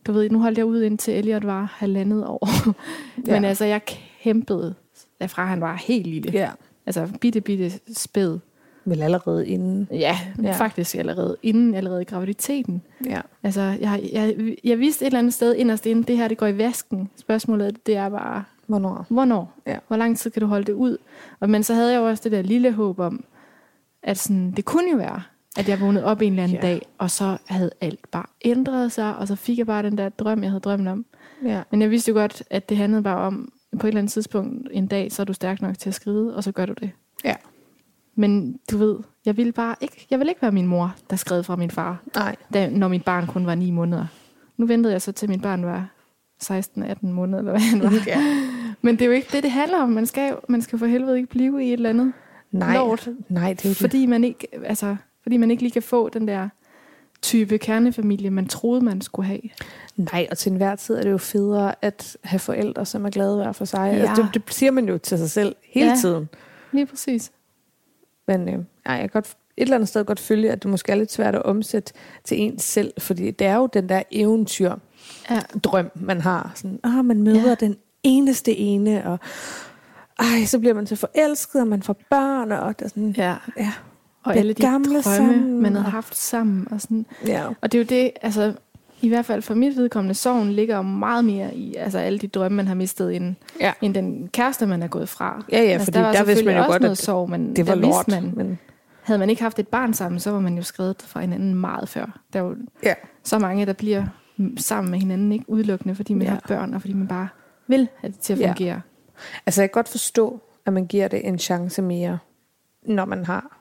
du 0.07 0.13
ved, 0.13 0.31
nu 0.31 0.41
holdt 0.41 0.59
jeg 0.59 0.67
ud 0.67 0.83
indtil 0.83 1.15
Elliot 1.15 1.47
var 1.47 1.75
halvandet 1.77 2.27
år. 2.27 2.49
Men 3.27 3.43
ja. 3.43 3.49
altså, 3.49 3.65
jeg 3.65 3.85
kæmpede, 4.23 4.75
derfra 5.21 5.47
han 5.47 5.61
var 5.61 5.75
helt 5.75 6.07
lille. 6.07 6.33
Ja. 6.33 6.51
Altså, 6.87 7.09
bitte, 7.21 7.41
bitte 7.41 7.73
spæd. 7.95 8.39
Vel 8.87 9.03
allerede 9.03 9.47
inden? 9.47 9.89
Ja, 9.91 10.19
ja, 10.43 10.53
faktisk 10.53 10.95
allerede 10.95 11.37
inden, 11.43 11.75
allerede 11.75 12.03
i 12.03 12.05
graviditeten. 12.05 12.83
Ja. 13.05 13.21
Altså, 13.43 13.61
jeg, 13.61 14.11
jeg, 14.13 14.57
jeg 14.65 14.79
vidste 14.79 15.05
et 15.05 15.07
eller 15.07 15.19
andet 15.19 15.35
sted 15.35 15.55
inderst 15.55 15.87
inden, 15.87 16.05
det 16.05 16.17
her, 16.17 16.29
det 16.29 16.39
går 16.39 16.47
i 16.47 16.59
vasken. 16.59 17.11
Spørgsmålet, 17.17 17.87
det 17.87 17.97
er 17.97 18.09
bare, 18.09 18.45
Hvornår? 18.67 19.07
Hvornår? 19.09 19.53
Ja. 19.67 19.79
Hvor 19.87 19.97
lang 19.97 20.19
tid 20.19 20.31
kan 20.31 20.41
du 20.41 20.47
holde 20.47 20.65
det 20.65 20.73
ud? 20.73 20.97
Og, 21.41 21.51
men 21.51 21.63
så 21.63 21.75
havde 21.75 21.93
jeg 21.93 21.99
jo 21.99 22.09
også 22.09 22.23
det 22.25 22.33
der 22.33 22.43
lille 22.43 22.73
håb 22.73 22.99
om, 22.99 23.25
at 24.03 24.19
sådan, 24.19 24.51
det 24.51 24.65
kunne 24.65 24.91
jo 24.91 24.97
være, 24.97 25.23
at 25.59 25.69
jeg 25.69 25.81
vågnede 25.81 26.05
op 26.05 26.23
en 26.23 26.33
eller 26.33 26.43
anden 26.43 26.57
ja. 26.57 26.63
dag, 26.63 26.87
og 26.99 27.11
så 27.11 27.39
havde 27.47 27.71
alt 27.81 28.11
bare 28.11 28.27
ændret 28.45 28.93
sig, 28.93 29.17
og 29.17 29.29
så 29.29 29.37
fik 29.37 29.59
jeg 29.59 29.67
bare 29.67 29.83
den 29.83 29.99
der 29.99 30.09
drøm, 30.09 30.43
jeg 30.43 30.51
havde 30.51 30.61
drømt 30.61 30.89
om. 30.89 31.07
Ja. 31.45 31.63
Men 31.71 31.83
jeg 31.83 31.91
vidste 31.91 32.09
jo 32.09 32.15
godt, 32.15 32.43
at 32.51 32.69
det 32.69 32.77
handlede 32.77 33.03
bare 33.03 33.19
om, 33.19 33.53
på 33.79 33.87
et 33.87 33.89
eller 33.89 33.99
andet 33.99 34.13
tidspunkt 34.13 34.69
en 34.71 34.87
dag, 34.87 35.13
så 35.13 35.23
er 35.23 35.25
du 35.25 35.33
stærk 35.33 35.63
nok 35.63 35.79
til 35.79 35.91
at 35.91 35.95
skride, 35.95 36.37
og 36.37 36.45
så 36.45 36.53
gør 36.53 36.67
du 36.67 36.75
det. 36.81 36.91
Ja. 37.25 37.35
Men 38.17 38.59
du 38.71 38.79
ved, 38.79 38.97
jeg 39.27 39.37
ville 39.37 39.53
bare 39.53 39.75
ikke, 39.81 40.07
jeg 40.11 40.19
ville 40.19 40.31
ikke 40.31 40.43
være 40.43 40.53
min 40.53 40.67
mor, 40.67 40.95
der 41.11 41.17
skred 41.17 41.43
fra 41.43 41.57
min 41.57 41.71
far, 41.71 42.03
Nej. 42.15 42.37
Da, 42.55 42.71
når 42.71 42.89
mit 42.89 43.05
barn 43.05 43.27
kun 43.27 43.47
var 43.47 43.55
ni 43.55 43.71
måneder. 43.71 44.07
Nu 44.57 44.67
ventede 44.67 44.93
jeg 44.93 45.03
så 45.03 45.13
til 45.13 45.29
min 45.29 45.41
barn 45.41 45.65
var 45.67 45.89
16-18 46.45 46.53
måneder, 47.03 47.39
eller 47.39 47.51
hvad 47.53 47.61
han 47.61 47.83
var. 47.83 47.93
Ja. 48.07 48.21
Men 48.83 48.95
det 48.95 49.03
er 49.03 49.07
jo 49.07 49.13
ikke 49.13 49.29
det, 49.33 49.43
det 49.43 49.51
handler 49.51 49.79
om. 49.79 49.89
Man 49.89 50.07
skal, 50.07 50.37
man 50.49 50.63
skal 50.63 50.79
for 50.79 50.87
helvede 50.87 51.17
ikke 51.17 51.29
blive 51.29 51.65
i 51.65 51.67
et 51.69 51.73
eller 51.73 51.91
andet 51.91 52.13
Nej, 52.53 52.75
lort. 52.77 53.09
Nej, 53.29 53.53
det 53.63 53.71
er 53.71 53.75
fordi 53.75 54.01
det. 54.01 54.09
man 54.09 54.25
ikke, 54.25 54.47
altså, 54.65 54.97
fordi 55.23 55.37
man 55.37 55.51
ikke 55.51 55.63
lige 55.63 55.73
kan 55.73 55.83
få 55.83 56.09
den 56.09 56.29
der 56.29 56.49
type 57.23 57.59
kernefamilie, 57.59 58.31
man 58.31 58.47
troede, 58.49 58.85
man 58.85 59.01
skulle 59.01 59.27
have. 59.27 59.41
Nej, 59.97 60.27
og 60.31 60.39
til 60.39 60.51
enhver 60.53 60.77
tid 60.77 60.95
er 60.95 61.03
det 61.03 61.11
jo 61.11 61.19
federe 61.19 61.75
at 61.83 62.17
have 62.25 62.39
forældre, 62.39 62.87
som 62.87 63.05
er 63.05 63.11
glade 63.11 63.37
hver 63.37 63.53
for 63.53 63.65
sig. 63.65 63.93
Ja. 63.95 64.09
Altså, 64.09 64.23
det, 64.23 64.35
det 64.47 64.55
siger 64.55 64.71
man 64.71 64.89
jo 64.89 64.99
til 64.99 65.19
sig 65.19 65.31
selv 65.31 65.55
hele 65.73 65.89
Ja. 65.89 65.97
tiden. 66.01 66.29
Lige 66.73 66.87
præcis. 66.87 67.33
Men 68.29 68.49
øh, 68.49 68.55
ej, 68.87 68.95
jeg 68.95 69.01
kan 69.01 69.09
godt, 69.09 69.27
et 69.57 69.63
eller 69.63 69.75
andet 69.75 69.89
sted 69.89 70.05
godt 70.05 70.21
følge, 70.21 70.51
at 70.53 70.63
det 70.63 70.71
måske 70.71 70.93
er 70.93 70.97
lidt 70.97 71.13
svært 71.13 71.35
at 71.35 71.43
omsætte 71.43 71.93
til 72.25 72.41
ens 72.41 72.63
selv, 72.63 72.93
fordi 72.99 73.31
det 73.31 73.47
er 73.47 73.57
jo 73.57 73.67
den 73.73 73.89
der 73.89 74.03
eventyr, 74.11 74.75
Ja. 75.31 75.41
drøm, 75.65 75.91
man 75.95 76.21
har. 76.21 76.53
Sådan, 76.55 76.81
ah, 76.85 77.05
man 77.05 77.23
møder 77.23 77.49
Ja. 77.49 77.55
den 77.55 77.77
eneste 78.03 78.57
ene, 78.57 79.07
og 79.07 79.19
ej, 80.19 80.45
så 80.47 80.59
bliver 80.59 80.75
man 80.75 80.87
så 80.87 80.97
forelsket, 80.97 81.61
og 81.61 81.67
man 81.69 81.83
får 81.83 81.97
børn, 82.11 82.53
og 82.53 82.79
det 82.79 82.85
er 82.85 82.89
sådan, 82.89 83.15
Ja. 83.17 83.37
ja. 83.57 83.73
Og 84.25 84.37
alle 84.37 84.53
de 84.53 84.63
gamle 84.63 84.89
drømme, 84.89 85.03
sammen, 85.03 85.63
man 85.63 85.75
havde 85.75 85.91
haft 85.91 86.17
sammen. 86.17 86.67
Og, 86.71 86.81
sådan. 86.81 87.07
ja. 87.27 87.47
og 87.61 87.73
det 87.73 87.79
er 87.79 87.83
jo 87.83 87.87
det, 88.03 88.11
altså, 88.23 88.55
i 89.01 89.09
hvert 89.09 89.25
fald 89.25 89.43
for 89.43 89.55
mit 89.55 89.77
vedkommende, 89.77 90.15
sorgen 90.15 90.53
ligger 90.53 90.83
meget 90.83 91.25
mere 91.25 91.55
i 91.55 91.75
altså 91.75 91.99
alle 91.99 92.19
de 92.19 92.29
drømme, 92.29 92.57
man 92.57 92.67
har 92.67 92.75
mistet, 92.75 93.17
end, 93.17 93.35
Ja. 93.61 93.73
end 93.83 93.95
den 93.95 94.29
kæreste, 94.33 94.67
man 94.67 94.83
er 94.83 94.87
gået 94.89 95.09
fra. 95.09 95.45
Ja, 95.53 95.63
ja, 95.63 95.69
altså, 95.69 95.85
fordi 95.87 95.99
der, 95.99 96.05
var 96.05 96.13
der 96.13 96.25
vidste 96.25 96.45
man 96.45 96.55
jo 96.55 96.61
også 96.61 96.71
godt, 96.73 96.83
noget 96.83 96.99
sorg, 96.99 97.31
men 97.31 97.57
Det 97.57 97.67
var 97.67 97.75
lort. 97.75 98.09
man, 98.09 98.33
Men, 98.37 98.59
havde 99.03 99.19
man 99.19 99.31
ikke 99.31 99.43
haft 99.43 99.59
et 99.59 99.69
barn 99.69 99.95
sammen, 99.95 100.21
så 100.21 100.31
var 100.31 100.41
man 100.41 100.57
jo 100.57 100.63
skrevet 100.63 101.03
fra 101.07 101.21
hinanden 101.21 101.55
meget 101.55 101.89
før. 101.89 102.21
Der 102.33 102.39
er 102.41 102.45
jo 102.45 102.57
ja. 102.83 102.95
så 103.25 103.39
mange, 103.39 103.67
der 103.67 103.73
bliver 103.73 104.05
mm, 104.37 104.57
sammen 104.57 104.91
med 104.91 104.99
hinanden, 104.99 105.33
ikke 105.33 105.45
udelukkende, 105.49 105.95
fordi 105.95 106.15
man 106.15 106.23
Ja. 106.23 106.29
ja. 106.29 106.35
har 106.35 106.43
børn, 106.49 106.75
og 106.75 106.81
fordi 106.81 106.93
man 106.95 107.09
bare 107.09 107.29
vil 107.67 107.89
have 107.97 108.13
det 108.13 108.21
til 108.21 108.33
at 108.33 108.39
Ja. 108.39 108.49
fungere. 108.49 108.81
Altså, 109.47 109.63
jeg 109.63 109.71
kan 109.71 109.75
godt 109.75 109.89
forstå, 109.89 110.41
at 110.67 110.73
man 110.73 110.87
giver 110.87 111.09
det 111.09 111.29
en 111.29 111.39
chance 111.39 111.83
mere, 111.83 112.19
når 112.87 113.05
man 113.05 113.25
har 113.25 113.61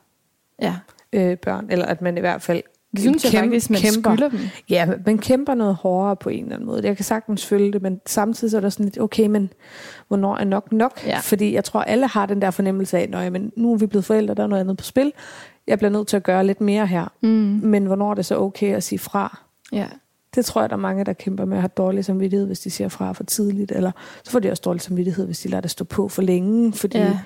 Ja, 0.62 0.74
øh, 1.12 1.36
børn. 1.38 1.66
Eller 1.70 1.84
at 1.86 2.02
man 2.02 2.16
i 2.16 2.20
hvert 2.20 2.42
fald 2.42 2.62
det 2.96 3.02
synes 3.02 3.24
jeg 3.24 3.32
kæm- 3.32 3.44
faktisk, 3.46 3.70
man 3.70 3.80
kæmper. 3.80 4.14
skylder 4.16 4.28
dem. 4.28 4.38
Ja, 4.70 4.88
man 5.06 5.18
kæmper 5.18 5.54
noget 5.54 5.74
hårdere 5.74 6.16
på 6.16 6.28
en 6.28 6.42
eller 6.42 6.54
anden 6.54 6.66
måde. 6.66 6.86
Jeg 6.86 6.96
kan 6.96 7.04
sagtens 7.04 7.46
følge 7.46 7.72
det, 7.72 7.82
men 7.82 8.00
samtidig 8.06 8.50
så 8.50 8.56
er 8.56 8.60
der 8.60 8.68
sådan 8.68 8.84
lidt, 8.86 9.00
okay, 9.00 9.26
men 9.26 9.50
hvornår 10.08 10.36
er 10.36 10.44
nok 10.44 10.72
nok? 10.72 11.06
Ja. 11.06 11.18
Fordi 11.18 11.54
jeg 11.54 11.64
tror, 11.64 11.80
alle 11.82 12.06
har 12.06 12.26
den 12.26 12.42
der 12.42 12.50
fornemmelse 12.50 12.98
af, 12.98 13.08
at 13.12 13.32
men 13.32 13.52
nu 13.56 13.72
er 13.72 13.76
vi 13.78 13.86
blevet 13.86 14.04
forældre, 14.04 14.34
der 14.34 14.42
er 14.42 14.46
noget 14.46 14.60
andet 14.60 14.76
på 14.76 14.84
spil. 14.84 15.12
Jeg 15.66 15.78
bliver 15.78 15.90
nødt 15.90 16.08
til 16.08 16.16
at 16.16 16.22
gøre 16.22 16.46
lidt 16.46 16.60
mere 16.60 16.86
her. 16.86 17.12
Mm. 17.22 17.28
Men 17.62 17.86
hvornår 17.86 18.10
er 18.10 18.14
det 18.14 18.26
så 18.26 18.38
okay 18.38 18.74
at 18.74 18.82
sige 18.82 18.98
fra? 18.98 19.40
Ja. 19.72 19.86
Det 20.34 20.44
tror 20.44 20.60
jeg, 20.60 20.70
der 20.70 20.76
er 20.76 20.80
mange, 20.80 21.04
der 21.04 21.12
kæmper 21.12 21.44
med 21.44 21.56
at 21.56 21.60
have 21.62 21.70
dårlig 21.76 22.04
samvittighed, 22.04 22.46
hvis 22.46 22.60
de 22.60 22.70
siger 22.70 22.88
fra 22.88 23.12
for 23.12 23.24
tidligt. 23.24 23.72
Eller 23.72 23.90
så 24.24 24.30
får 24.30 24.38
de 24.38 24.50
også 24.50 24.62
dårlig 24.64 24.80
samvittighed, 24.82 25.26
hvis 25.26 25.40
de 25.40 25.48
lader 25.48 25.60
det 25.60 25.70
stå 25.70 25.84
på 25.84 26.08
for 26.08 26.22
længe. 26.22 26.72
Fordi 26.72 26.98
ja, 26.98 27.18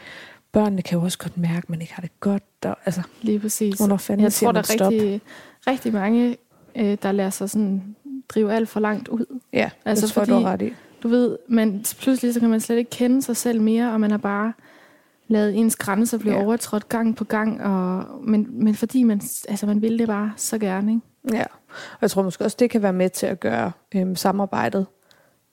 børnene 0.53 0.83
kan 0.83 0.99
jo 0.99 1.05
også 1.05 1.19
godt 1.19 1.39
mærke, 1.39 1.57
at 1.59 1.71
man 1.71 1.81
ikke 1.81 1.93
har 1.95 2.01
det 2.01 2.11
godt. 2.21 2.43
Og, 2.65 2.77
altså, 2.85 3.03
lige 3.23 3.39
præcis. 3.41 3.77
hvornår 3.79 3.97
fanden 3.97 4.25
Jeg 4.25 4.33
siger 4.33 4.47
tror, 4.47 4.53
der 4.53 4.59
er 4.59 4.63
stop? 4.63 4.93
Rigtig, 5.67 5.93
mange, 5.93 6.37
øh, 6.77 6.97
der 7.03 7.13
lader 7.13 7.31
sig 7.31 7.51
sådan 7.51 7.97
drive 8.29 8.53
alt 8.53 8.69
for 8.69 8.81
langt 8.81 9.09
ud. 9.09 9.41
Ja, 9.53 9.71
altså, 9.85 10.07
det 10.07 10.13
tror 10.15 10.25
fordi- 10.25 10.33
du 10.33 10.39
ret 10.39 10.63
i. 10.63 10.73
Du 11.03 11.09
ved, 11.09 11.39
man, 11.49 11.85
pludselig 12.01 12.35
så 12.35 12.41
kan 12.41 12.51
man 12.51 12.61
slet 12.61 12.77
ikke 12.77 12.91
kende 12.91 13.23
sig 13.23 13.37
selv 13.37 13.61
mere, 13.61 13.93
og 13.93 14.01
man 14.01 14.11
har 14.11 14.19
bare 14.19 14.53
lavet 15.29 15.55
ens 15.55 15.77
grænser 15.77 16.19
blive 16.19 16.35
Ja. 16.35 16.45
overtrådt 16.45 16.89
gang 16.89 17.17
på 17.17 17.25
gang, 17.25 17.63
og, 17.63 18.05
men, 18.23 18.47
men 18.65 18.75
fordi 18.75 19.03
man, 19.03 19.21
altså 19.49 19.67
man 19.67 19.83
vil 19.83 19.99
det 19.99 20.07
bare 20.07 20.33
så 20.37 20.59
gerne, 20.59 20.91
ikke? 20.93 21.37
Ja, 21.39 21.45
og 21.93 21.99
jeg 22.01 22.11
tror 22.11 22.23
måske 22.23 22.45
også, 22.45 22.57
det 22.61 22.71
kan 22.71 22.83
være 22.83 22.93
med 22.93 23.11
til 23.11 23.27
at 23.27 23.41
gøre 23.41 23.73
øhm, 23.95 24.17
samarbejdet 24.17 24.87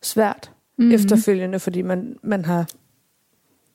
svært 0.01 0.51
Mhm. 0.77 0.85
mm-hmm. 0.85 0.95
efterfølgende, 0.95 1.59
fordi 1.59 1.81
man, 1.81 2.15
man 2.23 2.45
har 2.45 2.69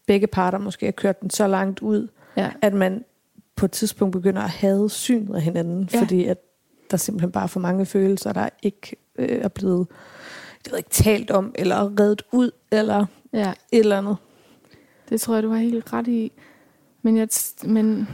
begge 0.07 0.27
parter 0.27 0.59
måske 0.59 0.87
har 0.87 0.93
kørt 0.93 1.21
den 1.21 1.31
så 1.31 1.47
langt 1.47 1.81
ud, 1.81 2.09
Ja. 2.37 2.51
at 2.63 2.75
man 2.75 3.05
på 3.57 3.65
et 3.67 3.71
tidspunkt 3.73 4.13
begynder 4.13 4.43
at 4.43 4.51
have 4.51 4.91
synet 4.91 5.35
af 5.35 5.43
hinanden, 5.43 5.89
Ja. 5.95 6.01
fordi 6.01 6.25
at 6.25 6.39
der 6.91 6.97
simpelthen 6.97 7.33
bare 7.33 7.43
er 7.45 7.49
for 7.49 7.61
mange 7.61 7.87
følelser, 7.87 8.33
der 8.33 8.49
ikke 8.63 8.97
øh, 9.19 9.29
er 9.29 9.49
blevet 9.49 9.87
jeg 10.67 10.71
ved 10.73 10.79
ikke, 10.79 10.91
talt 10.91 11.31
om, 11.31 11.53
eller 11.55 12.01
reddet 12.01 12.23
ud, 12.33 12.51
eller 12.73 13.07
ja, 13.33 13.53
et 13.73 13.79
eller 13.79 13.99
andet. 13.99 14.17
det 15.09 15.21
tror 15.21 15.35
jeg, 15.35 15.43
du 15.43 15.49
har 15.51 15.59
helt 15.59 15.93
ret 15.93 16.09
i. 16.09 16.33
Men, 17.03 17.17
jeg, 17.17 17.29
men 17.65 18.09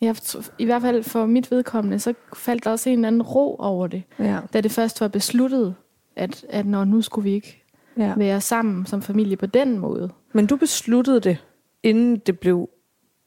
jeg, 0.00 0.16
i 0.58 0.64
hvert 0.64 0.82
fald 0.82 1.02
for 1.02 1.26
mit 1.26 1.50
vedkommende, 1.50 1.98
så 1.98 2.14
faldt 2.36 2.64
der 2.64 2.70
også 2.70 2.90
en 2.90 2.98
eller 2.98 3.08
anden 3.08 3.22
ro 3.22 3.56
over 3.58 3.86
det, 3.86 4.02
Ja. 4.18 4.38
da 4.52 4.60
det 4.60 4.70
først 4.70 5.00
var 5.00 5.08
besluttet, 5.08 5.74
at, 6.16 6.44
at 6.48 6.66
når 6.66 6.84
nu 6.84 7.02
skulle 7.02 7.22
vi 7.24 7.32
ikke 7.34 7.60
Ja. 7.98 8.12
være 8.16 8.40
sammen 8.40 8.86
som 8.86 9.02
familie 9.02 9.36
på 9.36 9.46
den 9.46 9.78
måde. 9.78 10.10
Men 10.32 10.46
du 10.46 10.56
besluttede 10.56 11.20
det, 11.20 11.38
inden 11.82 12.16
det 12.16 12.38
blev 12.38 12.68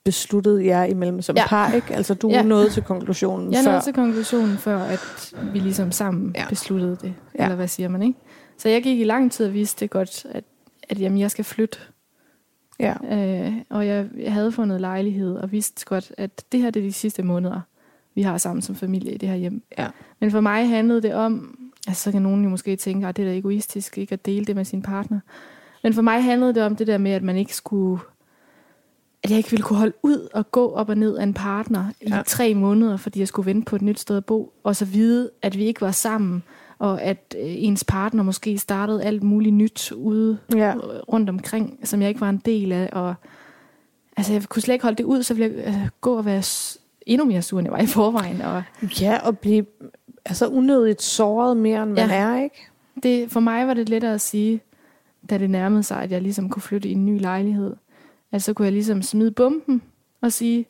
besluttet 0.07 0.65
jer 0.65 0.83
imellem 0.83 1.21
som 1.21 1.35
Ja. 1.35 1.47
par, 1.47 1.71
ikke? 1.73 1.95
Altså 1.95 2.13
du 2.13 2.29
Ja. 2.29 2.41
nåede 2.41 2.69
til 2.69 2.83
konklusionen 2.83 3.51
Jeg 3.53 3.63
før. 3.63 3.71
nåede 3.71 3.83
til 3.83 3.93
konklusionen 3.93 4.57
før, 4.57 4.77
at 4.77 5.33
vi 5.53 5.59
ligesom 5.59 5.91
sammen 5.91 6.33
Ja. 6.35 6.45
besluttede 6.49 6.95
det. 7.01 7.03
Ja. 7.03 7.13
Ja. 7.39 7.43
Eller 7.43 7.55
hvad 7.55 7.67
siger 7.67 7.89
man, 7.89 8.01
ikke? 8.03 8.19
Så 8.57 8.69
jeg 8.69 8.83
gik 8.83 8.99
i 8.99 9.03
lang 9.03 9.31
tid 9.31 9.45
og 9.45 9.53
vidste 9.53 9.87
godt, 9.87 10.25
at, 10.31 10.43
at 10.89 10.99
jamen, 10.99 11.19
jeg 11.19 11.31
skal 11.31 11.45
flytte. 11.45 11.77
Ja. 12.79 12.93
Øh, 13.11 13.53
og 13.69 13.87
jeg, 13.87 14.05
jeg 14.19 14.33
havde 14.33 14.51
fundet 14.51 14.81
lejlighed 14.81 15.35
og 15.35 15.51
vidste 15.51 15.85
godt, 15.85 16.11
at 16.17 16.43
det 16.51 16.61
her 16.61 16.69
det 16.69 16.79
er 16.79 16.87
de 16.87 16.93
sidste 16.93 17.23
måneder, 17.23 17.61
vi 18.15 18.21
har 18.21 18.37
sammen 18.37 18.61
som 18.61 18.75
familie 18.75 19.11
i 19.13 19.17
det 19.17 19.29
her 19.29 19.35
hjem. 19.35 19.63
Ja. 19.77 19.87
Men 20.19 20.31
for 20.31 20.41
mig 20.41 20.69
handlede 20.69 21.01
det 21.01 21.13
om, 21.13 21.57
altså 21.87 22.03
så 22.03 22.11
kan 22.11 22.21
nogen 22.21 22.43
jo 22.43 22.49
måske 22.49 22.75
tænke, 22.75 23.07
at 23.07 23.17
det 23.17 23.23
er 23.25 23.29
da 23.29 23.37
egoistisk 23.37 23.97
ikke 23.97 24.13
at 24.13 24.25
dele 24.25 24.45
det 24.45 24.55
med 24.55 24.65
sin 24.65 24.81
partner. 24.81 25.19
Men 25.83 25.93
for 25.93 26.01
mig 26.01 26.23
handlede 26.23 26.53
det 26.53 26.63
om 26.63 26.75
det 26.75 26.87
der 26.87 26.97
med, 26.97 27.11
at 27.11 27.23
man 27.23 27.37
ikke 27.37 27.55
skulle, 27.55 27.99
at 29.27 29.31
jeg 29.31 29.37
ikke 29.37 29.49
ville 29.51 29.63
kunne 29.63 29.79
holde 29.79 29.93
ud 30.03 30.27
og 30.33 30.51
gå 30.51 30.71
op 30.71 30.89
og 30.89 30.97
ned 30.97 31.17
af 31.17 31.23
en 31.23 31.33
partner 31.33 31.85
ja. 32.09 32.19
I 32.19 32.23
tre 32.25 32.53
måneder, 32.53 32.97
fordi 32.97 33.19
jeg 33.19 33.27
skulle 33.27 33.45
vente 33.45 33.65
på 33.65 33.75
et 33.75 33.81
nyt 33.81 33.99
sted 33.99 34.17
at 34.17 34.25
bo, 34.25 34.53
og 34.63 34.75
så 34.75 34.85
vide, 34.85 35.29
at 35.41 35.57
vi 35.57 35.65
ikke 35.65 35.81
var 35.81 35.91
sammen, 35.91 36.43
og 36.79 37.01
at 37.01 37.35
øh, 37.39 37.45
ens 37.45 37.83
partner 37.83 38.23
måske 38.23 38.57
startede 38.57 39.03
alt 39.03 39.23
muligt 39.23 39.55
nyt 39.55 39.91
ude 39.91 40.37
Ja. 40.55 40.73
rundt 41.13 41.29
omkring, 41.29 41.79
som 41.83 42.01
jeg 42.01 42.09
ikke 42.09 42.21
var 42.21 42.29
en 42.29 42.41
del 42.45 42.71
af. 42.71 42.89
Og, 42.91 43.15
altså, 44.17 44.33
jeg 44.33 44.43
kunne 44.43 44.61
slet 44.61 44.73
ikke 44.73 44.83
holde 44.83 44.97
det 44.97 45.03
ud, 45.03 45.23
så 45.23 45.33
ville 45.33 45.55
jeg 45.55 45.65
altså, 45.65 45.81
gå 46.01 46.17
og 46.17 46.25
være 46.25 46.43
endnu 47.05 47.25
mere 47.25 47.41
sur, 47.41 47.59
end 47.59 47.65
jeg 47.65 47.73
var 47.73 47.79
i 47.79 47.85
forvejen. 47.87 48.41
Og 48.41 48.63
Ja, 49.01 49.17
og 49.27 49.37
blive 49.37 49.65
altså 50.25 50.47
unødigt 50.47 51.01
såret 51.01 51.57
mere, 51.57 51.83
end 51.83 51.91
man 51.91 52.09
Ja. 52.09 52.15
er, 52.15 52.43
ikke? 52.43 52.67
det, 53.03 53.31
for 53.31 53.39
mig 53.39 53.67
var 53.67 53.73
det 53.73 53.89
lettere 53.89 54.13
at 54.13 54.21
sige, 54.21 54.61
da 55.29 55.37
det 55.37 55.49
nærmede 55.49 55.83
sig, 55.83 56.01
at 56.01 56.11
jeg 56.11 56.21
ligesom 56.21 56.49
kunne 56.49 56.61
flytte 56.61 56.89
i 56.89 56.91
en 56.91 57.05
ny 57.05 57.19
lejlighed. 57.21 57.75
Altså, 58.31 58.45
så 58.45 58.53
kunne 58.53 58.65
jeg 58.65 58.73
ligesom 58.73 59.01
smide 59.01 59.31
bomben 59.31 59.81
og 60.21 60.31
sige, 60.31 60.65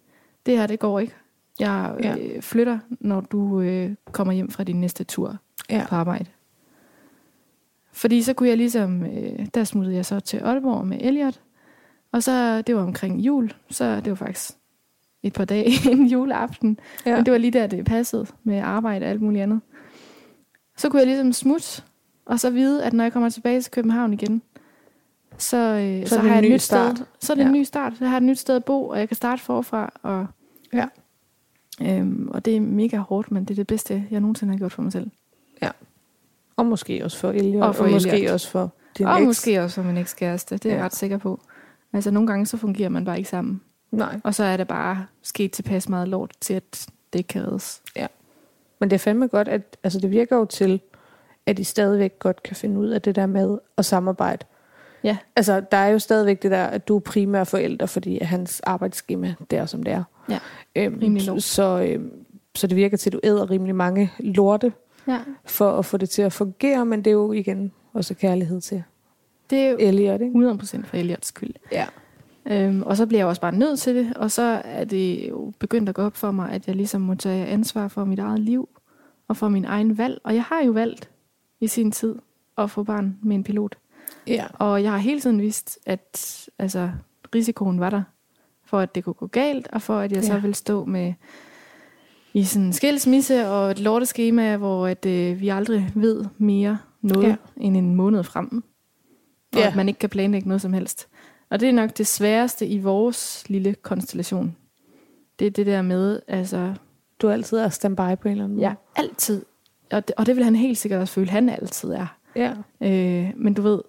det 0.45 0.57
her, 0.57 0.67
det 0.67 0.79
går 0.79 0.99
ikke. 0.99 1.13
Jeg 1.59 1.95
Ja. 2.03 2.15
øh, 2.17 2.41
flytter, 2.41 2.79
når 2.99 3.21
du 3.21 3.61
øh, 3.61 3.91
kommer 4.11 4.33
hjem 4.33 4.49
fra 4.49 4.63
din 4.63 4.81
næste 4.81 5.03
tur 5.03 5.37
Ja. 5.69 5.85
på 5.89 5.95
arbejde. 5.95 6.25
Fordi 7.93 8.21
så 8.21 8.33
kunne 8.33 8.49
jeg 8.49 8.57
ligesom, 8.57 9.05
øh, 9.05 9.45
der 9.53 9.63
smuttede 9.63 9.95
jeg 9.95 10.05
så 10.05 10.19
til 10.19 10.37
Aalborg 10.37 10.87
med 10.87 10.97
Elliot, 11.01 11.41
og 12.11 12.23
så, 12.23 12.61
det 12.61 12.75
var 12.75 12.81
omkring 12.81 13.19
jul, 13.19 13.53
så 13.69 13.95
det 13.95 14.09
var 14.09 14.15
faktisk 14.15 14.51
et 15.23 15.33
par 15.33 15.45
dage 15.45 15.65
inden 15.91 16.07
juleaften. 16.07 16.79
Ja. 17.05 17.15
men 17.15 17.25
det 17.25 17.31
var 17.31 17.37
lige 17.37 17.51
der, 17.51 17.67
det 17.67 17.85
passede 17.85 18.25
med 18.43 18.57
arbejde 18.59 19.05
og 19.05 19.09
alt 19.09 19.21
muligt 19.21 19.43
andet. 19.43 19.61
Så 20.77 20.89
kunne 20.89 20.99
jeg 20.99 21.07
ligesom 21.07 21.33
smutte, 21.33 21.83
og 22.25 22.39
så 22.39 22.49
vide, 22.49 22.83
at 22.83 22.93
når 22.93 23.03
jeg 23.03 23.13
kommer 23.13 23.29
tilbage 23.29 23.61
til 23.61 23.71
København 23.71 24.13
igen, 24.13 24.41
så, 25.37 25.57
øh, 25.57 26.07
så, 26.07 26.15
det 26.15 26.23
har 26.23 26.29
jeg 26.29 26.37
et 26.45 26.49
ny 26.49 26.53
nyt 26.53 26.61
start. 26.61 26.95
sted. 26.95 27.05
Så 27.19 27.33
er 27.33 27.35
det 27.35 27.41
ja. 27.41 27.47
Ja. 27.47 27.53
en 27.53 27.59
ny 27.59 27.63
start. 27.63 27.93
Så 27.97 28.05
har 28.05 28.11
jeg 28.11 28.17
et 28.17 28.23
nyt 28.23 28.39
sted 28.39 28.55
at 28.55 28.65
bo, 28.65 28.87
og 28.87 28.99
jeg 28.99 29.07
kan 29.09 29.15
starte 29.17 29.41
forfra. 29.41 29.93
Og, 30.03 30.27
Ja. 30.73 30.87
øhm, 31.81 32.27
og 32.33 32.45
det 32.45 32.55
er 32.55 32.61
mega 32.61 32.97
hårdt, 32.97 33.31
men 33.31 33.43
det 33.45 33.51
er 33.51 33.55
det 33.55 33.67
bedste, 33.67 34.05
jeg 34.11 34.19
nogensinde 34.21 34.53
har 34.53 34.57
gjort 34.57 34.71
for 34.71 34.81
mig 34.81 34.91
selv. 34.91 35.11
Og 36.57 36.65
måske 36.65 37.03
også 37.03 37.17
for 37.17 37.29
Elliot, 37.31 37.63
Og 37.63 37.75
for 37.75 37.83
og 37.83 37.91
måske 37.91 38.11
Elliot. 38.11 38.31
også 38.33 38.49
for 38.49 38.73
din 38.97 39.05
og 39.05 39.17
eks. 39.19 39.25
måske 39.25 39.61
også 39.63 39.75
for 39.81 39.87
min 39.87 39.97
ekskæreste, 39.97 40.55
det 40.57 40.65
er 40.65 40.69
ja. 40.69 40.75
jeg 40.75 40.79
Ja. 40.81 40.85
ret 40.85 40.95
sikker 40.95 41.17
på. 41.17 41.39
Altså 41.93 42.11
nogle 42.11 42.27
gange, 42.27 42.45
så 42.45 42.57
fungerer 42.57 42.89
man 42.89 43.05
bare 43.05 43.17
ikke 43.17 43.29
sammen. 43.29 43.61
Nej, 43.91 44.19
Og 44.23 44.35
så 44.35 44.43
er 44.43 44.57
det 44.57 44.67
bare 44.67 45.05
sket 45.23 45.51
tilpas 45.51 45.89
meget 45.89 46.07
lort 46.07 46.31
til, 46.41 46.53
at 46.53 46.87
det 47.13 47.19
ikke 47.19 47.27
kan 47.27 47.47
reddes. 47.47 47.81
men 48.79 48.89
det 48.89 48.95
er 48.95 48.99
fandme 48.99 49.27
godt, 49.27 49.47
at 49.47 49.77
altså, 49.83 49.99
det 49.99 50.11
virker 50.11 50.35
jo 50.35 50.45
til, 50.45 50.81
at 51.45 51.59
I 51.59 51.63
stadigvæk 51.63 52.19
godt 52.19 52.43
kan 52.43 52.55
finde 52.55 52.79
ud 52.79 52.87
af 52.87 53.01
det 53.01 53.15
der 53.15 53.25
med 53.25 53.57
at 53.77 53.85
samarbejde. 53.85 54.45
Ja. 55.03 55.17
Altså, 55.35 55.59
der 55.71 55.77
er 55.77 55.87
jo 55.87 55.99
stadigvæk 55.99 56.43
det 56.43 56.51
der, 56.51 56.63
at 56.63 56.87
du 56.87 56.95
er 56.95 56.99
primær 56.99 57.43
forælder, 57.43 57.85
fordi 57.85 58.19
hans 58.23 58.59
arbejdsskema, 58.59 59.35
det 59.51 59.59
er 59.59 59.65
som 59.65 59.83
det 59.83 59.93
er. 59.93 60.03
Ja, 60.29 60.39
øhm, 60.75 61.15
lort. 61.15 61.43
så, 61.43 61.87
øhm, 61.91 62.11
så 62.55 62.67
det 62.67 62.75
virker 62.75 62.97
til, 62.97 63.09
at 63.09 63.13
du 63.13 63.19
æder 63.23 63.49
rimelig 63.51 63.75
mange 63.75 64.11
lorte 64.19 64.73
Ja. 65.07 65.19
for 65.45 65.71
at 65.71 65.85
få 65.85 65.97
det 65.97 66.09
til 66.09 66.21
at 66.21 66.33
fungere, 66.33 66.85
men 66.85 66.99
det 66.99 67.07
er 67.07 67.13
jo 67.15 67.31
igen 67.31 67.71
også 67.93 68.13
kærlighed 68.13 68.61
til 68.61 68.83
Det 69.49 69.59
er 69.59 69.69
jo 69.69 69.77
Elliot, 69.79 70.21
ikke? 70.21 70.33
100% 70.33 70.85
for 70.85 70.97
Eliots 70.97 71.27
skyld. 71.27 71.53
Ja. 71.71 71.85
Øhm, 72.45 72.81
og 72.83 72.97
så 72.97 73.05
bliver 73.05 73.19
jeg 73.19 73.27
også 73.27 73.41
bare 73.41 73.55
nødt 73.55 73.79
til 73.79 73.95
det, 73.95 74.13
og 74.17 74.31
så 74.31 74.61
er 74.65 74.83
det 74.83 75.29
jo 75.29 75.53
begyndt 75.59 75.89
at 75.89 75.95
gå 75.95 76.01
op 76.01 76.15
for 76.15 76.31
mig, 76.31 76.51
at 76.51 76.67
jeg 76.67 76.75
ligesom 76.75 77.01
må 77.01 77.15
tage 77.15 77.45
ansvar 77.45 77.87
for 77.87 78.05
mit 78.05 78.19
eget 78.19 78.39
liv 78.39 78.69
og 79.27 79.37
for 79.37 79.49
min 79.49 79.65
egen 79.65 79.97
valg. 79.97 80.21
Og 80.23 80.35
jeg 80.35 80.43
har 80.43 80.61
jo 80.65 80.71
valgt 80.71 81.09
i 81.59 81.67
sin 81.67 81.91
tid 81.91 82.15
at 82.57 82.71
få 82.71 82.83
barn 82.83 83.17
med 83.23 83.35
en 83.35 83.43
pilot. 83.43 83.77
Ja. 84.27 84.45
Og 84.53 84.83
jeg 84.83 84.91
har 84.91 84.97
hele 84.97 85.19
tiden 85.21 85.41
vidst, 85.41 85.79
at 85.85 86.47
altså, 86.59 86.89
risikoen 87.35 87.79
var 87.79 87.89
der 87.89 88.03
for, 88.65 88.79
at 88.79 88.95
det 88.95 89.03
kunne 89.03 89.13
gå 89.13 89.27
galt, 89.27 89.67
og 89.67 89.81
for, 89.81 89.99
at 89.99 90.11
jeg 90.11 90.21
ja. 90.21 90.27
så 90.27 90.39
ville 90.39 90.55
stå 90.55 90.85
med 90.85 91.13
i 92.33 92.43
sådan 92.43 92.65
en 92.65 92.73
skilsmisse 92.73 93.47
og 93.47 93.71
et 93.71 93.79
lorteskema, 93.79 94.57
hvor 94.57 94.87
at, 94.87 95.05
øh, 95.05 95.41
vi 95.41 95.49
aldrig 95.49 95.91
ved 95.95 96.25
mere 96.37 96.77
noget 97.01 97.27
ja. 97.27 97.35
End 97.57 97.77
en 97.77 97.95
måned 97.95 98.23
frem. 98.23 98.63
Og 99.53 99.59
Ja. 99.59 99.67
at 99.67 99.75
man 99.75 99.87
ikke 99.87 99.99
kan 99.99 100.09
planlægge 100.09 100.47
noget 100.47 100.61
som 100.61 100.73
helst. 100.73 101.07
Og 101.49 101.59
det 101.59 101.69
er 101.69 101.73
nok 101.73 101.97
det 101.97 102.07
sværeste 102.07 102.67
i 102.67 102.79
vores 102.79 103.49
lille 103.49 103.75
konstellation. 103.75 104.55
Det 105.39 105.47
er 105.47 105.51
det 105.51 105.65
der 105.65 105.81
med, 105.81 106.19
altså, 106.27 106.73
Du 107.21 107.29
altid 107.29 107.57
er 107.57 107.69
standby 107.69 107.97
på 108.21 108.27
en 108.27 108.31
eller 108.31 108.43
anden 108.43 108.55
måde. 108.57 108.67
ja, 108.67 108.73
altid. 108.95 109.45
Og 109.91 110.07
det, 110.07 110.15
og 110.17 110.25
det 110.25 110.35
vil 110.35 110.43
han 110.43 110.55
helt 110.55 110.77
sikkert 110.77 111.01
også 111.01 111.13
føle, 111.13 111.29
han 111.29 111.49
altid 111.49 111.89
er. 111.89 112.17
ja. 112.35 112.53
Øh, 112.81 113.31
men 113.35 113.53
du 113.53 113.61
ved, 113.61 113.81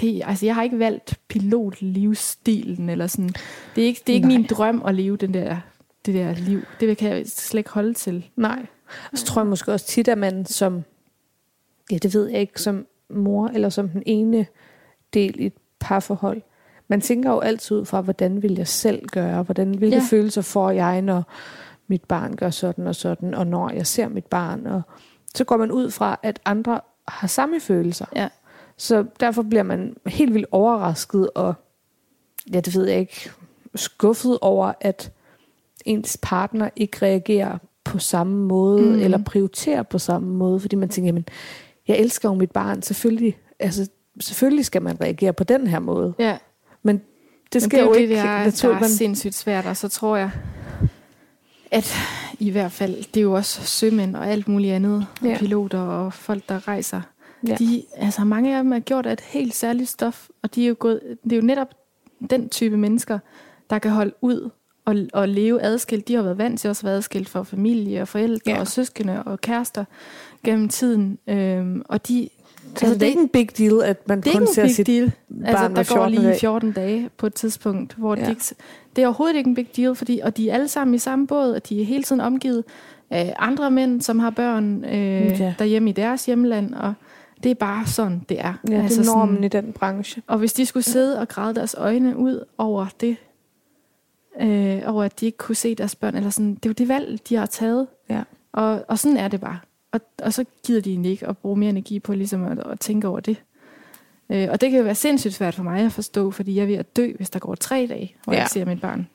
det, 0.00 0.22
altså 0.24 0.46
jeg 0.46 0.54
har 0.54 0.62
ikke 0.62 0.78
valgt 0.78 1.20
pilotlivsstilen, 1.28 2.88
eller 2.88 3.06
sådan. 3.06 3.30
Det 3.76 3.82
er 3.82 3.86
ikke, 3.86 4.02
det 4.06 4.12
er 4.12 4.14
ikke 4.14 4.28
Nej. 4.28 4.36
min 4.36 4.46
drøm 4.50 4.82
at 4.86 4.94
leve 4.94 5.16
den 5.16 5.34
der, 5.34 5.56
det 6.06 6.14
der 6.14 6.34
liv. 6.34 6.60
Det 6.80 6.98
kan 6.98 7.10
jeg 7.10 7.26
slet 7.26 7.58
ikke 7.58 7.70
holde 7.70 7.94
til. 7.94 8.30
Nej. 8.36 8.66
Og 9.12 9.18
så 9.18 9.24
tror 9.24 9.42
jeg 9.42 9.46
måske 9.46 9.72
også 9.72 9.86
tit, 9.86 10.08
at 10.08 10.18
man 10.18 10.44
som 10.46 10.84
ja, 11.90 11.96
det 11.96 12.14
ved 12.14 12.28
jeg 12.28 12.40
ikke, 12.40 12.62
som 12.62 12.86
mor, 13.10 13.48
eller 13.48 13.68
som 13.68 13.88
den 13.88 14.02
ene 14.06 14.46
del 15.14 15.40
i 15.40 15.46
et 15.46 15.52
parforhold. 15.80 16.42
Man 16.88 17.00
tænker 17.00 17.30
jo 17.30 17.38
altid 17.38 17.76
ud 17.76 17.84
fra, 17.84 18.00
hvordan 18.00 18.42
vil 18.42 18.54
jeg 18.54 18.68
selv 18.68 19.06
gøre, 19.06 19.42
hvordan, 19.42 19.74
hvilke 19.74 19.96
Ja. 19.96 20.02
ja. 20.02 20.06
følelser 20.10 20.42
får 20.42 20.70
jeg, 20.70 21.02
når 21.02 21.32
mit 21.86 22.04
barn 22.04 22.36
gør 22.36 22.50
sådan 22.50 22.86
og 22.86 22.94
sådan, 22.94 23.34
og 23.34 23.46
når 23.46 23.70
jeg 23.70 23.86
ser 23.86 24.08
mit 24.08 24.26
barn. 24.26 24.66
Og 24.66 24.82
så 25.34 25.44
går 25.44 25.56
man 25.56 25.72
ud 25.72 25.90
fra, 25.90 26.18
at 26.22 26.40
andre 26.44 26.80
har 27.08 27.28
samme 27.28 27.60
følelser. 27.60 28.06
Ja. 28.16 28.28
Så 28.78 29.04
derfor 29.20 29.42
bliver 29.42 29.62
man 29.62 29.96
helt 30.06 30.34
vildt 30.34 30.46
overrasket 30.50 31.30
og, 31.34 31.54
ja, 32.52 32.60
det 32.60 32.74
ved 32.74 32.86
jeg 32.86 33.00
ikke, 33.00 33.30
skuffet 33.74 34.38
over, 34.40 34.72
at 34.80 35.12
ens 35.84 36.18
partner 36.22 36.70
ikke 36.76 36.98
reagerer 37.02 37.58
på 37.84 37.98
samme 37.98 38.36
måde, 38.46 38.82
Mm. 38.82 38.98
eller 39.00 39.18
prioriterer 39.18 39.82
på 39.82 39.98
samme 39.98 40.28
måde, 40.34 40.60
fordi 40.60 40.76
man 40.76 40.88
tænker, 40.88 41.08
jamen, 41.08 41.24
jeg 41.88 41.96
elsker 41.98 42.28
jo 42.28 42.34
mit 42.34 42.50
barn, 42.50 42.82
selvfølgelig, 42.82 43.38
altså, 43.58 43.88
selvfølgelig 44.20 44.64
skal 44.64 44.82
man 44.82 45.00
reagere 45.00 45.32
på 45.32 45.44
den 45.44 45.66
her 45.66 45.78
måde. 45.78 46.14
Ja. 46.18 46.38
Men 46.82 47.00
det 47.52 47.62
skal 47.62 47.70
det 47.70 47.78
er 47.78 47.82
jo 47.82 47.88
jo 47.88 47.94
det, 47.94 48.00
ikke 48.00 48.14
der, 48.14 48.22
er, 48.22 48.38
der 48.38 48.44
naturligt. 48.44 48.82
er 48.84 48.88
sindssygt 48.88 49.34
svært, 49.34 49.66
og 49.66 49.76
så 49.76 49.88
tror 49.88 50.16
jeg, 50.16 50.30
at 51.70 51.94
i 52.38 52.50
hvert 52.50 52.72
fald, 52.72 52.96
det 53.14 53.16
er 53.16 53.22
jo 53.22 53.32
også 53.32 53.62
sømænd 53.62 54.16
og 54.16 54.26
alt 54.26 54.48
muligt 54.48 54.74
andet, 54.74 55.06
ja. 55.22 55.28
Ja. 55.28 55.38
piloter 55.38 55.78
og 55.80 56.12
folk, 56.12 56.48
der 56.48 56.68
rejser. 56.68 57.00
Ja. 57.48 57.54
De, 57.54 57.82
altså 57.96 58.24
mange 58.24 58.56
af 58.56 58.62
dem 58.62 58.72
har 58.72 58.80
gjort 58.80 59.06
af 59.06 59.12
et 59.12 59.20
helt 59.20 59.54
særligt 59.54 59.88
stof, 59.88 60.28
og 60.42 60.54
de 60.54 60.64
er 60.64 60.68
jo 60.68 60.76
gået, 60.78 61.00
det 61.24 61.32
er 61.32 61.36
jo 61.36 61.42
netop 61.42 61.74
den 62.30 62.48
type 62.48 62.76
mennesker, 62.76 63.18
der 63.70 63.78
kan 63.78 63.90
holde 63.90 64.12
ud 64.20 64.50
og, 64.84 64.96
og 65.12 65.28
leve 65.28 65.62
adskilt. 65.62 66.08
De 66.08 66.14
har 66.14 66.22
været 66.22 66.38
vant 66.38 66.60
til 66.60 66.70
også 66.70 66.80
at 66.80 66.84
være 66.84 66.94
adskilt 66.96 67.28
fra 67.28 67.42
familie 67.42 68.02
og 68.02 68.08
forældre 68.08 68.52
ja. 68.52 68.60
Og 68.60 68.66
søskende 68.66 69.22
og 69.22 69.40
kærester 69.40 69.84
gennem 70.44 70.68
tiden. 70.68 71.18
Øhm, 71.28 71.82
og 71.88 72.08
de, 72.08 72.28
altså, 72.70 72.94
det 72.94 73.02
er 73.02 73.06
ikke 73.06 73.20
en 73.20 73.28
big 73.28 73.58
deal, 73.58 73.82
at 73.84 74.08
man 74.08 74.22
er 74.26 74.32
kun 74.32 74.46
ser 74.46 74.68
sit 74.68 74.86
deal. 74.86 75.04
Altså, 75.04 75.52
barn 75.52 75.76
der 75.76 75.82
hver 75.82 75.94
går 75.94 75.94
14. 75.94 76.10
lige 76.14 76.28
dag. 76.28 76.40
14 76.40 76.72
dage 76.72 77.10
på 77.16 77.26
et 77.26 77.34
tidspunkt, 77.34 77.94
hvor. 77.94 78.16
Ja. 78.16 78.24
de 78.24 78.30
ikke, 78.30 78.42
det 78.96 79.02
er 79.02 79.06
overhovedet 79.06 79.36
ikke 79.36 79.48
en 79.48 79.54
big 79.54 79.76
deal, 79.76 79.94
fordi, 79.94 80.20
og 80.24 80.36
de 80.36 80.50
er 80.50 80.54
alle 80.54 80.68
sammen 80.68 80.94
i 80.94 80.98
samme 80.98 81.26
båd, 81.26 81.52
og 81.52 81.68
de 81.68 81.80
er 81.80 81.84
hele 81.84 82.02
tiden 82.02 82.20
omgivet 82.20 82.64
af 83.10 83.34
andre 83.38 83.70
mænd, 83.70 84.00
som 84.00 84.18
har 84.18 84.30
børn 84.30 84.84
øh, 84.84 85.40
Ja. 85.40 85.54
derhjemme 85.58 85.90
i 85.90 85.92
deres 85.92 86.26
hjemland, 86.26 86.74
og 86.74 86.94
det 87.42 87.50
er 87.50 87.54
bare 87.54 87.86
sådan, 87.86 88.22
det 88.28 88.40
er. 88.40 88.54
Ja, 88.70 88.82
altså 88.82 89.02
det 89.02 89.08
er 89.08 89.14
normen 89.14 89.34
sådan, 89.34 89.44
i 89.44 89.48
den 89.48 89.72
branche. 89.72 90.22
og 90.26 90.38
hvis 90.38 90.52
de 90.52 90.66
skulle 90.66 90.84
sidde 90.84 91.20
og 91.20 91.28
græde 91.28 91.54
deres 91.54 91.74
øjne 91.78 92.16
ud 92.16 92.44
over 92.58 92.86
det, 93.00 93.16
øh, 94.40 94.82
over 94.86 95.04
at 95.04 95.20
de 95.20 95.26
ikke 95.26 95.38
kunne 95.38 95.54
se 95.54 95.74
deres 95.74 95.94
børn, 95.94 96.14
eller 96.14 96.30
sådan, 96.30 96.54
det 96.54 96.66
er 96.66 96.70
jo 96.70 96.74
det 96.74 96.88
valg, 96.88 97.20
de 97.28 97.36
har 97.36 97.46
taget. 97.46 97.86
Ja. 98.08 98.22
Og, 98.52 98.84
og 98.88 98.98
sådan 98.98 99.16
er 99.16 99.28
det 99.28 99.40
bare. 99.40 99.58
Og, 99.92 100.00
og 100.22 100.32
så 100.32 100.44
gider 100.66 100.80
de 100.80 100.90
egentlig 100.90 101.10
ikke 101.10 101.26
at 101.26 101.38
bruge 101.38 101.56
mere 101.56 101.70
energi 101.70 102.00
på 102.00 102.14
ligesom 102.14 102.44
at, 102.44 102.58
at 102.58 102.80
tænke 102.80 103.08
over 103.08 103.20
det. 103.20 103.42
Øh, 104.30 104.48
og 104.50 104.60
det 104.60 104.70
kan 104.70 104.78
jo 104.78 104.84
være 104.84 104.94
sindssygt 104.94 105.34
svært 105.34 105.54
for 105.54 105.62
mig 105.62 105.80
at 105.80 105.92
forstå, 105.92 106.30
fordi 106.30 106.56
jeg 106.56 106.62
er 106.62 106.66
ved 106.66 106.74
at 106.74 106.96
dø, 106.96 107.12
hvis 107.16 107.30
der 107.30 107.38
går 107.38 107.54
tre 107.54 107.86
dage, 107.90 108.14
hvor 108.24 108.32
ja. 108.32 108.38
Jeg 108.38 108.48
ser 108.48 108.64
mit 108.64 108.80
barn. 108.80 109.08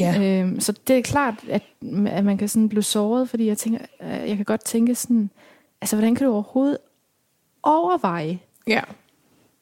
Ja. 0.00 0.40
Øhm, 0.40 0.60
så 0.60 0.72
det 0.88 0.98
er 0.98 1.02
klart, 1.02 1.34
at, 1.48 1.62
at 2.06 2.24
man 2.24 2.38
kan 2.38 2.48
sådan 2.48 2.68
blive 2.68 2.82
såret, 2.82 3.28
fordi 3.28 3.46
jeg 3.46 3.58
tænker, 3.58 3.78
øh, 4.02 4.28
jeg 4.28 4.36
kan 4.36 4.44
godt 4.44 4.64
tænke 4.64 4.94
sådan, 4.94 5.30
altså 5.80 5.96
hvordan 5.96 6.14
kan 6.14 6.26
du 6.26 6.32
overhovedet 6.32 6.78
overveje 7.62 8.38
ja. 8.66 8.80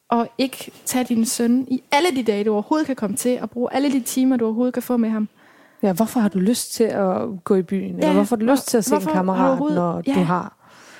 og 0.09 0.29
ikke 0.37 0.71
tage 0.85 1.03
din 1.05 1.25
søn 1.25 1.67
i 1.71 1.83
alle 1.91 2.09
de 2.15 2.23
dage, 2.23 2.43
du 2.43 2.53
overhovedet 2.53 2.87
kan 2.87 2.95
komme 2.95 3.15
til, 3.17 3.39
og 3.41 3.49
bruge 3.49 3.73
alle 3.73 3.91
de 3.91 3.99
timer, 3.99 4.37
du 4.37 4.45
overhovedet 4.45 4.73
kan 4.73 4.83
få 4.83 4.97
med 4.97 5.09
ham. 5.09 5.29
Ja, 5.83 5.93
hvorfor 5.93 6.19
har 6.19 6.29
du 6.29 6.39
lyst 6.39 6.73
til 6.73 6.83
at 6.83 7.43
gå 7.43 7.55
i 7.55 7.61
byen? 7.61 7.95
Eller 7.95 8.07
Ja, 8.07 8.13
hvorfor 8.13 8.35
har 8.35 8.39
du 8.45 8.51
lyst 8.51 8.67
til 8.67 8.77
at 8.77 8.85
se 8.85 8.95
en 8.95 9.01
kammerat, 9.01 9.59
når 9.59 10.01
Ja. 10.07 10.13
du 10.13 10.19
har? 10.19 10.57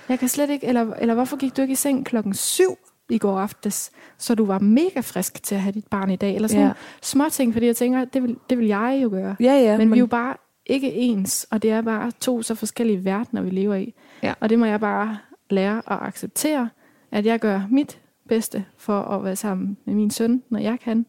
Jeg 0.10 0.20
kan 0.20 0.28
slet 0.30 0.50
ikke, 0.50 0.68
eller, 0.68 0.94
eller 0.94 1.14
hvorfor 1.14 1.38
gik 1.38 1.58
du 1.58 1.62
ikke 1.62 1.72
i 1.72 1.76
seng 1.76 2.06
klokken 2.06 2.34
syv 2.34 2.78
i 3.10 3.18
går 3.18 3.40
aftes, 3.40 3.92
så 4.18 4.36
du 4.36 4.46
var 4.46 4.60
mega 4.60 5.00
frisk 5.00 5.44
til 5.44 5.56
at 5.56 5.62
have 5.62 5.74
dit 5.74 5.88
barn 5.88 6.10
i 6.12 6.16
dag? 6.16 6.36
Eller 6.36 6.48
sådan 6.48 6.66
Ja. 6.66 6.72
små 7.02 7.30
ting, 7.30 7.54
fordi 7.54 7.66
jeg 7.66 7.76
tænker, 7.76 8.06
det 8.06 8.24
vil, 8.24 8.38
det 8.50 8.58
vil 8.58 8.68
jeg 8.68 9.00
jo 9.04 9.10
gøre. 9.10 9.36
Ja. 9.40 9.54
Ja, 9.54 9.72
men, 9.72 9.78
men 9.78 9.92
vi 9.92 9.98
er 9.98 10.00
jo 10.00 10.06
bare 10.06 10.36
ikke 10.66 10.94
ens, 10.94 11.48
og 11.52 11.62
det 11.64 11.72
er 11.72 11.82
bare 11.82 12.12
to 12.20 12.42
så 12.42 12.56
forskellige 12.56 13.06
verdener, 13.06 13.42
vi 13.42 13.50
lever 13.50 13.76
i. 13.76 13.94
Ja. 14.24 14.34
Og 14.40 14.50
det 14.50 14.60
må 14.60 14.66
jeg 14.66 14.80
bare 14.80 15.18
lære 15.50 15.78
at 15.78 15.98
acceptere, 16.02 16.70
at 17.12 17.26
jeg 17.26 17.40
gør 17.40 17.62
mit 17.70 18.02
bedste 18.28 18.66
for 18.78 19.02
at 19.02 19.24
være 19.24 19.36
sammen 19.36 19.78
med 19.86 19.96
min 19.96 20.12
søn, 20.12 20.44
når 20.50 20.60
jeg 20.60 20.80
kan, 20.80 21.06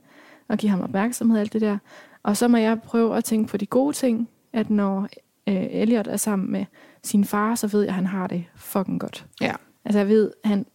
og 0.49 0.59
give 0.59 0.71
ham 0.71 0.81
opmærksomhed 0.81 1.37
og 1.37 1.41
alt 1.41 1.53
det 1.53 1.61
der. 1.61 1.79
Og 2.23 2.37
så 2.37 2.49
må 2.49 2.57
jeg 2.57 2.83
prøve 2.83 3.17
at 3.17 3.25
tænke 3.25 3.49
på 3.49 3.57
de 3.57 3.67
gode 3.67 3.93
ting, 3.97 4.29
at 4.53 4.71
når 4.71 5.09
øh, 5.49 5.67
Elliot 5.71 6.07
er 6.07 6.17
sammen 6.17 6.53
med 6.53 6.65
sin 7.03 7.25
far, 7.25 7.55
så 7.55 7.67
ved 7.67 7.81
jeg, 7.81 7.89
at 7.89 7.95
han 7.95 8.07
har 8.07 8.27
det 8.27 8.45
fucking 8.57 9.01
godt. 9.01 9.27
Ja. 9.41 9.53
Altså 9.85 9.99
jeg 9.99 10.09
ved, 10.09 10.33
han, 10.45 10.67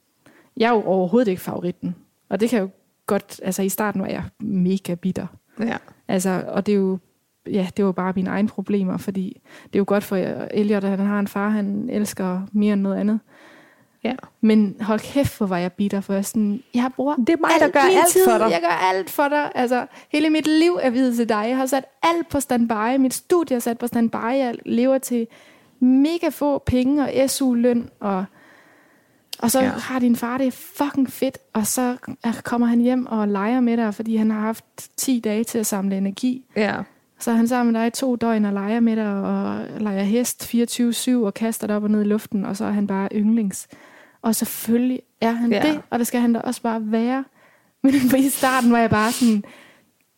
jeg 0.58 0.68
er 0.68 0.74
jo 0.74 0.84
overhovedet 0.84 1.28
ikke 1.28 1.42
favoritten. 1.42 1.96
Og 2.30 2.40
det 2.40 2.50
kan 2.50 2.62
jo 2.62 2.70
godt, 3.06 3.42
altså 3.44 3.62
i 3.62 3.70
starten 3.70 4.02
var 4.02 4.08
jeg 4.08 4.24
mega 4.40 4.96
bitter. 4.96 5.28
ja. 5.60 5.78
Altså, 6.08 6.44
og 6.48 6.66
det 6.66 6.72
er 6.72 6.76
jo, 6.78 6.98
ja, 7.46 7.68
det 7.78 7.86
var 7.86 7.92
bare 7.92 8.13
mine 8.16 8.30
egne 8.30 8.48
problemer, 8.48 8.98
fordi 8.98 9.42
det 9.63 9.76
er 9.76 9.80
jo 9.80 9.86
godt 9.88 10.04
for 10.04 10.16
Elliot, 10.52 10.84
at 10.84 10.90
han 10.98 11.08
har 11.08 11.20
en 11.20 11.28
far, 11.28 11.50
han 11.50 11.90
elsker 11.90 12.42
mere 12.52 12.74
end 12.74 12.82
noget 12.82 12.98
andet. 12.98 13.20
Ja. 14.08 14.15
Men 14.41 14.76
hold 14.82 15.00
kæft, 15.00 15.38
hvor 15.38 15.46
var 15.48 15.58
jeg 15.58 15.72
bitter, 15.74 16.02
for 16.02 16.13
jeg, 16.13 16.26
sådan, 16.26 16.63
jeg 16.74 16.91
bruger 16.96 17.15
Det 17.15 17.30
er 17.30 17.38
mig, 17.41 17.50
der 17.60 17.67
gør 17.70 17.80
alt 17.80 18.08
tid. 18.12 18.26
for 18.26 18.38
dig. 18.38 18.52
Jeg 18.52 18.60
gør 18.62 18.88
alt 18.93 19.10
for 19.10 19.28
dig. 19.28 19.52
Altså, 19.56 19.86
hele 20.12 20.30
mit 20.30 20.48
liv 20.48 20.78
er 20.82 20.89
videt 20.89 21.15
til 21.15 21.30
dig. 21.30 21.46
Jeg 21.48 21.58
har 21.58 21.65
sat 21.65 21.86
alt 22.04 22.30
på 22.30 22.39
standby. 22.39 22.98
Mit 23.00 23.13
studie 23.13 23.56
er 23.56 23.60
sat 23.60 23.78
på 23.78 23.88
standby. 23.88 24.15
Jeg 24.15 24.56
lever 24.65 24.98
til 24.98 25.28
mega 25.80 26.30
få 26.30 26.58
penge 26.65 27.04
og 27.04 27.30
SU-løn, 27.30 27.89
og, 28.00 28.26
og 29.39 29.52
så 29.52 29.62
Ja. 29.62 29.67
har 29.70 30.00
din 30.00 30.15
far 30.15 30.38
det 30.38 30.54
fucking 30.54 31.12
fedt, 31.12 31.38
og 31.54 31.67
så 31.67 31.98
kommer 32.43 32.67
han 32.67 32.80
hjem 32.80 33.06
og 33.06 33.28
leger 33.28 33.60
med 33.60 33.78
dig, 33.78 33.93
fordi 33.96 34.15
han 34.15 34.32
har 34.32 34.39
haft 34.39 34.65
10 34.98 35.20
dage 35.20 35.43
til 35.43 35.58
at 35.58 35.65
samle 35.65 35.98
energi. 35.98 36.46
Ja. 36.56 36.76
Så 37.20 37.32
han 37.32 37.48
sammen 37.48 37.74
med 37.74 37.82
dig 37.82 37.88
i 37.88 37.91
to 37.91 38.15
døgn 38.15 38.46
og 38.46 38.54
leger 38.54 38.80
med 38.80 38.96
dig, 38.96 39.13
og 39.13 39.60
leger 39.80 40.04
hest 40.04 40.54
24-7 40.56 41.26
og 41.26 41.34
kaster 41.34 41.67
dig 41.67 41.76
op 41.76 41.84
og 41.84 41.91
ned 41.91 42.02
i 42.02 42.08
luften, 42.08 42.46
og 42.46 42.58
så 42.58 42.65
er 42.65 42.72
han 42.72 42.88
bare 42.88 43.10
yndlings. 43.15 43.67
Og 44.22 44.36
selvfølgelig 44.36 45.02
er 45.22 45.32
han 45.32 45.52
Ja. 45.52 45.66
ja. 45.68 45.72
det, 45.72 45.82
og 45.90 46.00
det 46.00 46.08
skal 46.08 46.20
han 46.20 46.34
da 46.34 46.40
også 46.40 46.62
bare 46.62 46.82
være. 46.84 47.26
Men 47.84 47.94
i 48.18 48.30
starten 48.30 48.72
var 48.72 48.80
jeg 48.80 48.90
bare 48.90 49.12
sådan, 49.12 49.44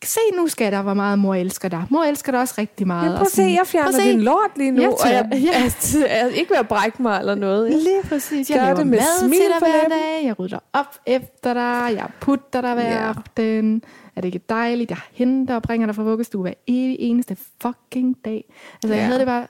se 0.04 0.20
nu 0.38 0.48
skal 0.48 0.72
der, 0.72 0.82
hvor 0.82 0.94
meget 0.94 1.20
mor 1.20 1.36
elsker 1.36 1.70
dig. 1.70 1.86
Mor 1.90 2.04
elsker 2.04 2.32
dig 2.32 2.42
også 2.42 2.56
rigtig 2.58 2.88
meget. 2.88 3.12
Ja, 3.12 3.16
prøv 3.16 3.22
at 3.22 3.32
se, 3.32 3.42
jeg 3.42 3.62
fjerner 3.68 3.92
se. 3.92 4.02
din 4.12 4.22
lort 4.22 4.58
lige 4.58 4.72
nu, 4.72 4.82
Jeg 4.82 4.90
og 4.94 5.00
tør- 5.04 5.10
jeg, 5.10 5.28
ja. 5.32 5.38
jeg, 5.38 5.72
jeg 5.94 6.08
er 6.10 6.28
ikke 6.28 6.50
ved 6.52 6.58
at 6.58 6.68
brække 6.68 7.02
mig 7.02 7.20
eller 7.20 7.36
noget. 7.36 7.72
Lige 7.72 8.02
præcis. 8.10 8.50
Jeg 8.50 8.58
Gør 8.60 8.64
laver 8.66 8.78
det 8.78 8.88
med 8.88 8.98
mad 8.98 9.20
smil 9.20 9.32
til 9.40 9.48
dig 9.60 9.60
hver 9.60 9.88
dag. 9.90 10.26
Jeg 10.26 10.40
rydder 10.40 10.60
op 10.74 10.96
efter 11.06 11.54
dig. 11.54 11.90
Jeg 11.98 12.08
putter 12.20 12.62
dig 12.62 12.74
hver 12.74 12.90
Ja. 12.92 13.08
aften. 13.10 13.84
Er 14.16 14.22
det 14.22 14.28
ikke 14.28 14.46
dejligt? 14.50 14.90
Jeg 14.90 15.00
henter 15.12 15.56
og 15.56 15.62
bringer 15.62 15.88
dig 15.88 15.96
fra 15.96 16.04
vuggestue 16.04 16.42
hver 16.42 16.54
evig 16.68 16.96
eneste 17.00 17.38
fucking 17.62 18.16
dag. 18.26 18.46
Altså, 18.74 18.94
jeg 18.94 19.02
Ja. 19.02 19.06
havde 19.06 19.20
det 19.20 19.28
bare... 19.28 19.48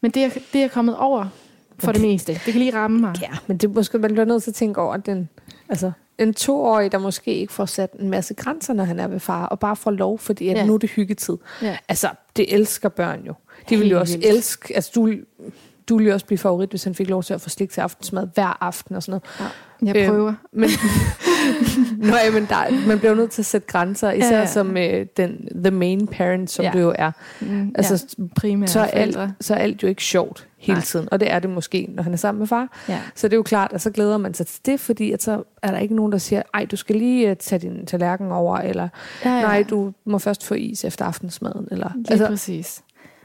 Men 0.00 0.10
det 0.10 0.24
er, 0.24 0.30
det 0.52 0.62
er 0.64 0.68
kommet 0.68 0.96
over 0.96 1.26
for 1.78 1.92
det 1.92 2.02
meste. 2.02 2.32
Det 2.32 2.40
kan 2.40 2.54
lige 2.54 2.74
ramme 2.74 3.00
mig. 3.00 3.14
Ja, 3.22 3.28
men 3.46 3.56
det 3.56 3.74
måske, 3.74 3.98
man 3.98 4.12
bliver 4.12 4.24
nødt 4.24 4.42
til 4.42 4.50
at 4.50 4.54
tænke 4.54 4.80
over, 4.80 4.94
at 4.94 5.06
den, 5.06 5.28
altså, 5.68 5.92
en 6.18 6.34
toårig, 6.34 6.92
der 6.92 6.98
måske 6.98 7.34
ikke 7.34 7.52
får 7.52 7.66
sat 7.66 7.92
en 8.00 8.10
masse 8.10 8.34
grænser, 8.34 8.74
når 8.74 8.84
han 8.84 9.00
er 9.00 9.08
ved 9.08 9.20
far, 9.20 9.46
og 9.46 9.58
bare 9.58 9.76
får 9.76 9.90
lov, 9.90 10.18
fordi 10.18 10.48
at 10.48 10.56
Ja. 10.56 10.66
nu 10.66 10.74
er 10.74 10.78
det 10.78 10.90
hyggetid. 10.90 11.36
Ja. 11.62 11.76
Altså, 11.88 12.08
det 12.36 12.54
elsker 12.54 12.88
børn 12.88 13.20
jo. 13.26 13.34
De 13.68 13.76
vil 13.76 13.88
jo 13.90 14.00
også 14.00 14.18
vildt. 14.18 14.34
elske, 14.34 14.74
altså 14.76 14.90
du, 14.94 15.12
du 15.88 15.96
ville 15.96 16.08
jo 16.08 16.14
også 16.14 16.26
blive 16.26 16.38
favorit, 16.38 16.70
hvis 16.70 16.84
han 16.84 16.94
fik 16.94 17.08
lov 17.08 17.22
til 17.22 17.34
at 17.34 17.40
få 17.40 17.48
slik 17.48 17.70
til 17.70 17.80
aftensmad 17.80 18.28
hver 18.34 18.58
aften 18.60 18.94
og 18.96 19.02
sådan 19.02 19.20
noget. 19.38 19.50
Jeg 19.94 19.96
Øhm, 19.96 20.10
prøver. 20.14 20.34
Men, 20.52 20.70
Nå, 21.98 22.16
ja, 22.16 22.30
men 22.32 22.46
der, 22.48 22.86
man 22.86 22.98
bliver 22.98 23.10
jo 23.10 23.16
nødt 23.16 23.30
til 23.30 23.42
at 23.42 23.46
sætte 23.46 23.66
grænser, 23.66 24.12
især 24.12 24.26
Ja, 24.28 24.34
ja, 24.34 24.40
ja. 24.40 24.46
som 24.46 24.76
øh, 24.76 25.06
den, 25.16 25.48
the 25.64 25.70
main 25.70 26.06
parent, 26.06 26.50
som 26.50 26.62
Ja. 26.64 26.68
ja. 26.74 26.78
du 26.78 26.84
jo 26.84 26.94
er. 26.98 27.10
Mm, 27.40 27.72
Altså, 27.74 28.06
ja, 28.18 28.24
primære 28.36 28.68
Så 28.68 28.80
er, 28.80 28.84
alt, 28.84 29.18
så 29.40 29.54
er 29.54 29.58
alt 29.58 29.82
jo 29.82 29.88
ikke 29.88 30.02
sjovt 30.02 30.46
hele 30.64 30.76
Nej. 30.76 30.84
tiden, 30.84 31.08
og 31.12 31.20
det 31.20 31.30
er 31.32 31.38
det 31.38 31.50
måske, 31.50 31.86
når 31.88 32.02
han 32.02 32.12
er 32.12 32.16
sammen 32.16 32.38
med 32.38 32.46
far. 32.46 32.68
Ja. 32.88 33.00
Så 33.14 33.28
det 33.28 33.32
er 33.32 33.36
jo 33.36 33.42
klart, 33.42 33.72
at 33.72 33.80
så 33.80 33.90
glæder 33.90 34.18
man 34.18 34.34
sig 34.34 34.46
til 34.46 34.66
det, 34.66 34.80
fordi 34.80 35.12
at 35.12 35.22
så 35.22 35.42
er 35.62 35.70
der 35.70 35.78
ikke 35.78 35.94
nogen, 35.94 36.12
der 36.12 36.18
siger, 36.18 36.42
ej, 36.54 36.64
du 36.64 36.76
skal 36.76 36.96
lige 36.96 37.30
øh, 37.30 37.36
tage 37.36 37.58
din 37.58 37.86
tallerken 37.86 38.32
over, 38.32 38.56
eller 38.58 38.88
Ja, 39.24 39.34
ja. 39.36 39.42
nej, 39.42 39.62
du 39.70 39.92
må 40.04 40.18
først 40.18 40.46
få 40.46 40.54
is 40.54 40.84
efter 40.84 41.04
aftensmaden. 41.04 41.68
Eller, 41.70 41.90
Lige 41.94 42.10
altså, 42.10 42.26
præcis. 42.26 42.82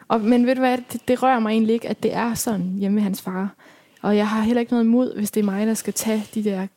Og, 0.08 0.22
men 0.22 0.46
ved 0.46 0.56
du 0.56 0.62
hvad, 0.62 0.78
det, 0.92 1.02
det 1.08 1.24
rører 1.24 1.40
mig 1.40 1.52
egentlig 1.52 1.74
ikke, 1.74 1.90
at 1.90 2.04
det 2.04 2.16
er 2.16 2.34
sådan 2.34 2.76
hjemme 2.78 2.96
med 2.96 3.04
hans 3.04 3.22
far. 3.22 3.56
Og 4.02 4.18
jeg 4.18 4.28
har 4.28 4.42
heller 4.42 4.60
ikke 4.60 4.74
noget 4.74 4.84
imod, 4.86 5.16
hvis 5.16 5.32
det 5.32 5.40
er 5.42 5.46
mig, 5.46 5.68
der 5.68 5.74
skal 5.74 5.94
tage 5.94 6.26
de 6.36 6.44
der 6.44 6.68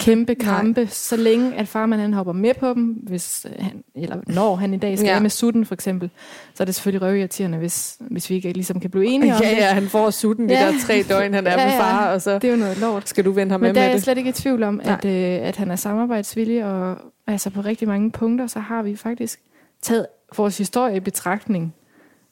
kæmpe 0.00 0.34
kampe, 0.34 0.86
så 0.86 1.16
længe 1.16 1.54
at 1.56 1.68
farmand 1.68 2.00
han 2.00 2.12
hopper 2.14 2.32
med 2.32 2.54
på 2.54 2.68
dem, 2.74 2.84
hvis 2.84 3.46
han, 3.58 3.82
eller 3.94 4.16
når 4.26 4.56
han 4.56 4.74
i 4.74 4.76
dag 4.76 4.98
skal 4.98 5.06
Ja. 5.08 5.20
med 5.20 5.30
sutten 5.30 5.66
for 5.66 5.74
eksempel, 5.74 6.10
så 6.54 6.62
er 6.62 6.64
det 6.64 6.74
selvfølgelig 6.74 7.02
røvirriterende, 7.08 7.58
hvis, 7.58 7.96
hvis 8.00 8.30
vi 8.30 8.34
ikke 8.34 8.52
ligesom 8.52 8.80
kan 8.80 8.90
blive 8.90 9.06
enige 9.06 9.34
om 9.34 9.40
ja, 9.42 9.50
det. 9.50 9.56
ja, 9.56 9.72
han 9.72 9.88
får 9.88 10.10
sutten 10.10 10.48
de 10.48 10.54
Ja. 10.54 10.66
der 10.66 10.72
tre 10.86 11.04
døgn, 11.08 11.34
han 11.34 11.46
er 11.46 11.50
Ja, 11.60 11.66
med 11.66 11.72
far, 11.76 12.12
og 12.12 12.22
så 12.22 12.34
Det 12.34 12.44
er 12.44 12.50
jo 12.50 12.56
noget 12.58 12.78
lort. 12.78 13.08
skal 13.08 13.24
du 13.24 13.30
vente 13.32 13.52
ham 13.52 13.60
med 13.60 13.68
Men 13.68 13.74
der 13.74 13.80
er 13.80 13.84
med 13.84 13.90
jeg 13.90 13.94
det. 13.96 14.02
slet 14.04 14.18
ikke 14.18 14.30
i 14.30 14.32
tvivl 14.32 14.62
om, 14.62 14.80
at, 14.84 15.04
øh, 15.04 15.48
at 15.48 15.56
han 15.56 15.70
er 15.70 15.76
samarbejdsvillig, 15.76 16.64
og 16.64 16.96
altså 17.26 17.50
på 17.50 17.60
rigtig 17.60 17.88
mange 17.88 18.10
punkter, 18.10 18.46
så 18.46 18.58
har 18.60 18.82
vi 18.82 18.96
faktisk 18.96 19.40
taget 19.82 20.06
vores 20.36 20.58
historie 20.58 20.96
i 20.96 21.00
betragtning. 21.00 21.74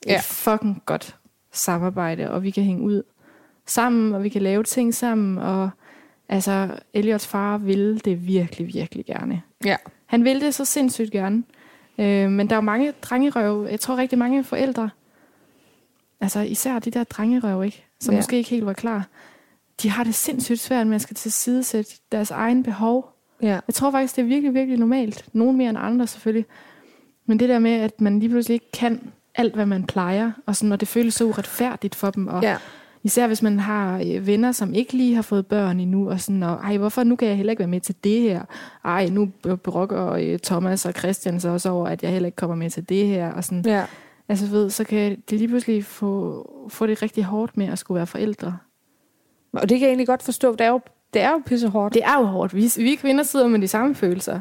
Ja. 0.07 0.17
Et 0.17 0.23
fucking 0.25 0.83
godt 0.87 1.17
samarbejde, 1.53 2.31
og 2.31 2.43
vi 2.43 2.51
kan 2.51 2.63
hænge 2.65 2.83
ud 2.83 3.03
sammen, 3.67 4.15
og 4.15 4.23
vi 4.23 4.29
kan 4.29 4.43
lave 4.43 4.63
ting 4.63 4.95
sammen, 4.95 5.39
og 5.39 5.71
Altså, 6.33 6.69
Elliots 6.95 7.27
far 7.27 7.59
ville 7.59 7.99
det 7.99 8.27
virkelig, 8.27 8.75
virkelig 8.75 9.07
gerne. 9.07 9.43
Ja. 9.65 9.77
Han 10.07 10.25
ville 10.25 10.47
det 10.47 10.55
så 10.55 10.65
sindssygt 10.65 11.11
gerne. 11.11 11.43
Øh, 11.99 12.31
men 12.31 12.51
der 12.51 12.55
er 12.55 12.57
jo 12.57 12.61
mange 12.61 12.93
drengerøv. 13.03 13.67
Jeg 13.71 13.81
tror 13.81 13.97
rigtig 13.97 14.19
mange 14.19 14.45
forældre, 14.45 14.91
altså 16.21 16.41
især 16.41 16.79
de 16.79 16.91
der 16.91 17.05
drengerøv, 17.05 17.65
ikke? 17.65 17.85
som 18.01 18.15
Ja. 18.15 18.19
måske 18.19 18.37
ikke 18.37 18.51
helt 18.51 18.67
var 18.67 18.73
klar, 18.73 19.09
de 19.83 19.91
har 19.91 20.05
det 20.05 20.15
sindssygt 20.15 20.61
svært 20.61 20.93
at 20.93 21.03
skal 21.03 21.17
tilsidesætte 21.17 21.93
deres 22.13 22.31
egen 22.31 22.63
behov. 22.63 23.17
Ja. 23.43 23.61
Jeg 23.67 23.75
tror 23.75 23.91
faktisk, 23.91 24.17
det 24.17 24.23
er 24.23 24.27
virkelig, 24.27 24.55
virkelig 24.55 24.79
normalt. 24.79 25.25
Nogle 25.33 25.59
mere 25.59 25.71
end 25.71 25.79
andre 25.79 26.07
selvfølgelig. 26.07 26.47
Men 27.27 27.39
det 27.39 27.49
der 27.49 27.59
med, 27.59 27.71
at 27.73 28.01
man 28.01 28.21
lige 28.21 28.29
pludselig 28.31 28.55
ikke 28.55 28.73
kan 28.73 29.13
alt, 29.35 29.55
hvad 29.55 29.67
man 29.67 29.85
plejer, 29.87 30.33
og 30.47 30.57
sådan, 30.57 30.69
når 30.69 30.77
det 30.77 30.89
føles 30.89 31.15
så 31.15 31.25
uretfærdigt 31.25 31.95
for 31.95 32.11
dem, 32.11 32.27
og 32.27 32.43
ja. 32.43 32.57
Især 33.03 33.27
hvis 33.27 33.43
man 33.43 33.59
har 33.59 34.03
øh, 34.07 34.27
venner, 34.27 34.53
som 34.53 34.75
ikke 34.75 34.93
lige 34.93 35.15
har 35.15 35.23
fået 35.23 35.47
børn 35.47 35.81
endnu, 35.81 36.11
og 36.11 36.21
sådan, 36.21 36.43
og, 36.43 36.55
ej, 36.55 36.77
hvorfor 36.77 37.03
nu 37.03 37.17
kan 37.17 37.29
jeg 37.29 37.37
heller 37.37 37.51
ikke 37.51 37.61
være 37.61 37.69
med 37.69 37.81
til 37.81 37.95
det 38.05 38.21
her? 38.21 38.43
Ej, 38.85 39.09
nu 39.09 39.33
brokker 39.63 40.13
øh, 40.13 40.39
Thomas 40.39 40.87
og 40.87 40.93
Christian 40.93 41.41
så 41.41 41.49
også 41.49 41.71
over, 41.71 41.87
at 41.87 42.03
jeg 42.03 42.11
heller 42.11 42.27
ikke 42.27 42.37
kommer 42.37 42.57
med 42.57 42.71
til 42.71 42.89
det 42.89 43.07
her. 43.07 43.33
Og 43.33 43.45
sådan. 43.45 43.65
ja. 43.67 43.85
Altså 44.29 44.47
ved, 44.47 44.71
så 44.71 44.85
kan 44.85 45.23
de 45.31 45.37
lige 45.37 45.49
pludselig 45.49 45.85
få, 45.85 46.67
få 46.69 46.87
det 46.87 47.03
rigtig 47.03 47.25
hårdt 47.25 47.57
med 47.57 47.67
at 47.67 47.79
skulle 47.79 47.97
være 47.97 48.07
forældre. 48.07 48.57
Og 49.53 49.69
det 49.69 49.79
kan 49.79 49.81
jeg 49.81 49.89
egentlig 49.89 50.07
godt 50.07 50.23
forstå. 50.23 50.53
Det 50.53 50.61
er 50.61 50.69
jo, 50.69 50.81
det 51.15 51.23
er 51.23 51.31
jo 51.31 51.43
pisse 51.47 51.69
hårdt. 51.69 51.95
Det 51.95 52.05
er 52.05 52.19
jo 52.19 52.25
hårdt. 52.25 52.55
Vi, 52.55 52.73
vi 52.77 52.95
kvinder 52.95 53.25
sidder 53.25 53.49
med 53.49 53.59
de 53.59 53.69
samme 53.69 53.95
følelser. 53.95 54.41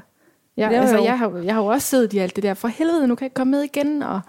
Jeg, 0.59 0.71
Jo, 0.71 0.77
altså, 0.77 0.95
jo. 0.97 1.03
jeg, 1.03 1.19
har, 1.19 1.37
jeg 1.37 1.53
har 1.53 1.61
jo 1.61 1.67
også 1.67 1.87
siddet 1.87 2.13
i 2.13 2.17
alt 2.17 2.35
det 2.35 2.43
der, 2.43 2.53
for 2.53 2.67
helvede, 2.67 3.07
nu 3.07 3.15
kan 3.15 3.23
jeg 3.23 3.25
ikke 3.27 3.33
komme 3.35 3.51
med 3.51 3.61
igen, 3.61 4.03
og 4.03 4.21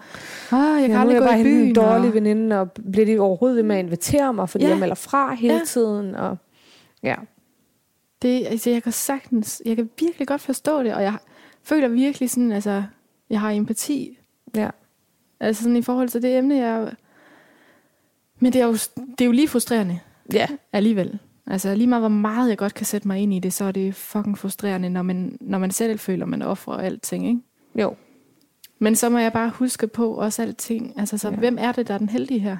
åh, 0.53 0.59
jeg 0.59 0.81
kan 0.81 0.91
Ja, 0.91 0.99
aldrig 1.01 1.17
gå 1.19 1.25
i 1.25 1.31
hende 1.37 1.51
en 1.51 1.63
byen. 1.65 1.75
dårlig 1.75 2.07
og, 2.07 2.13
veninde, 2.13 2.59
og 2.61 2.71
bliver 2.91 3.05
de 3.05 3.19
overhovedet 3.19 3.55
ved 3.55 3.63
med 3.63 3.75
at 3.75 3.85
invitere 3.85 4.33
mig, 4.33 4.49
fordi 4.49 4.63
Ja. 4.63 4.69
jeg 4.69 4.79
melder 4.79 4.95
fra 4.95 5.33
hele 5.33 5.53
Ja. 5.53 5.59
tiden. 5.65 6.15
Og, 6.15 6.37
ja. 7.03 7.15
Det, 8.21 8.45
altså, 8.47 8.69
jeg 8.69 8.83
kan 8.83 8.91
sagtens, 8.91 9.61
jeg 9.65 9.75
kan 9.75 9.89
virkelig 9.99 10.27
godt 10.27 10.41
forstå 10.41 10.83
det, 10.83 10.93
og 10.93 11.03
jeg 11.03 11.13
føler 11.63 11.87
virkelig 11.87 12.29
sådan, 12.29 12.51
altså, 12.51 12.83
jeg 13.29 13.39
har 13.39 13.51
empati. 13.51 14.17
Ja. 14.55 14.69
Altså 15.39 15.63
sådan 15.63 15.75
i 15.77 15.81
forhold 15.81 16.09
til 16.09 16.21
det 16.21 16.37
emne, 16.37 16.55
jeg... 16.55 16.91
Men 18.39 18.53
det 18.53 18.61
er 18.61 18.65
jo, 18.65 18.73
det 18.73 19.21
er 19.21 19.25
jo 19.25 19.31
lige 19.31 19.47
frustrerende 19.47 19.99
Ja. 20.33 20.47
alligevel. 20.73 21.19
Altså 21.47 21.75
lige 21.75 21.87
meget, 21.87 22.01
hvor 22.01 22.09
meget 22.09 22.49
jeg 22.49 22.57
godt 22.57 22.73
kan 22.73 22.85
sætte 22.85 23.07
mig 23.07 23.19
ind 23.19 23.33
i 23.33 23.39
det, 23.39 23.53
så 23.53 23.63
er 23.65 23.71
det 23.71 23.95
fucking 23.95 24.37
frustrerende, 24.37 24.89
når 24.89 25.01
man, 25.01 25.37
når 25.41 25.57
man 25.57 25.71
selv 25.71 25.99
føler, 25.99 26.25
man 26.25 26.41
offrer 26.41 26.73
alting, 26.77 27.27
ikke? 27.27 27.39
Jo. 27.75 27.95
Men 28.79 28.95
så 28.95 29.09
må 29.09 29.17
jeg 29.17 29.33
bare 29.33 29.49
huske 29.49 29.87
på 29.87 30.11
også 30.13 30.41
alting. 30.41 30.93
Altså, 30.97 31.17
så 31.17 31.29
Ja. 31.29 31.35
hvem 31.35 31.57
er 31.59 31.71
det, 31.71 31.87
der 31.87 31.93
er 31.93 31.97
den 31.97 32.09
heldige 32.09 32.39
her? 32.39 32.57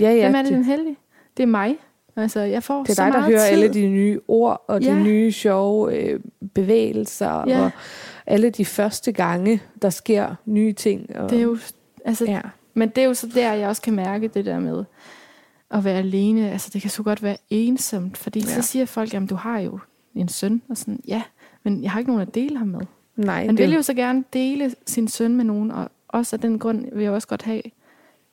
Ja, 0.00 0.10
ja. 0.12 0.22
hvem 0.22 0.34
er 0.34 0.42
det, 0.42 0.48
det, 0.48 0.56
den 0.56 0.64
heldige? 0.64 0.96
Det 1.36 1.42
er 1.42 1.46
mig. 1.46 1.76
Altså, 2.16 2.40
jeg 2.40 2.62
får 2.62 2.82
det 2.82 2.90
er 2.90 2.94
så 2.94 3.04
dig, 3.04 3.12
der 3.12 3.20
hører 3.20 3.38
tid. 3.48 3.52
alle 3.52 3.68
de 3.74 3.88
nye 3.88 4.20
ord, 4.28 4.64
og 4.68 4.80
de 4.80 4.86
Ja. 4.86 5.02
nye 5.02 5.32
sjove 5.32 5.96
øh, 5.96 6.20
bevægelser, 6.54 7.44
Ja. 7.48 7.60
og 7.64 7.70
alle 8.26 8.50
de 8.50 8.64
første 8.64 9.12
gange, 9.12 9.62
der 9.82 9.90
sker 9.90 10.34
nye 10.46 10.72
ting. 10.72 11.16
Og, 11.16 11.30
Det 11.30 11.38
er 11.38 11.42
jo, 11.42 11.58
altså, 12.04 12.24
Ja. 12.24 12.40
Men 12.74 12.88
det 12.88 12.98
er 13.02 13.06
jo 13.06 13.14
så 13.14 13.26
der, 13.34 13.52
jeg 13.52 13.68
også 13.68 13.82
kan 13.82 13.94
mærke 13.94 14.28
det 14.28 14.44
der 14.44 14.60
med 14.60 14.84
at 15.70 15.84
være 15.84 15.98
alene. 15.98 16.50
Altså, 16.50 16.70
det 16.72 16.82
kan 16.82 16.90
så 16.90 17.02
godt 17.02 17.22
være 17.22 17.36
ensomt, 17.50 18.16
fordi 18.16 18.40
ja. 18.40 18.46
Så 18.46 18.62
siger 18.62 18.86
folk, 18.86 19.14
jamen, 19.14 19.26
du 19.26 19.34
har 19.34 19.58
jo 19.58 19.78
en 20.14 20.28
søn, 20.28 20.62
og 20.68 20.76
sådan, 20.76 21.00
ja, 21.08 21.22
men 21.62 21.82
jeg 21.82 21.90
har 21.90 21.98
ikke 21.98 22.10
nogen 22.10 22.28
at 22.28 22.34
dele 22.34 22.58
ham 22.58 22.68
med. 22.68 22.80
Nej, 23.16 23.46
Man 23.46 23.56
det, 23.56 23.66
vil 23.66 23.74
jo 23.74 23.82
så 23.82 23.94
gerne 23.94 24.24
dele 24.32 24.74
sin 24.86 25.08
søn 25.08 25.36
med 25.36 25.44
nogen, 25.44 25.70
og 25.70 25.90
også 26.08 26.36
af 26.36 26.40
den 26.40 26.58
grund 26.58 26.86
vil 26.92 27.02
jeg 27.02 27.12
også 27.12 27.28
godt 27.28 27.42
have 27.42 27.62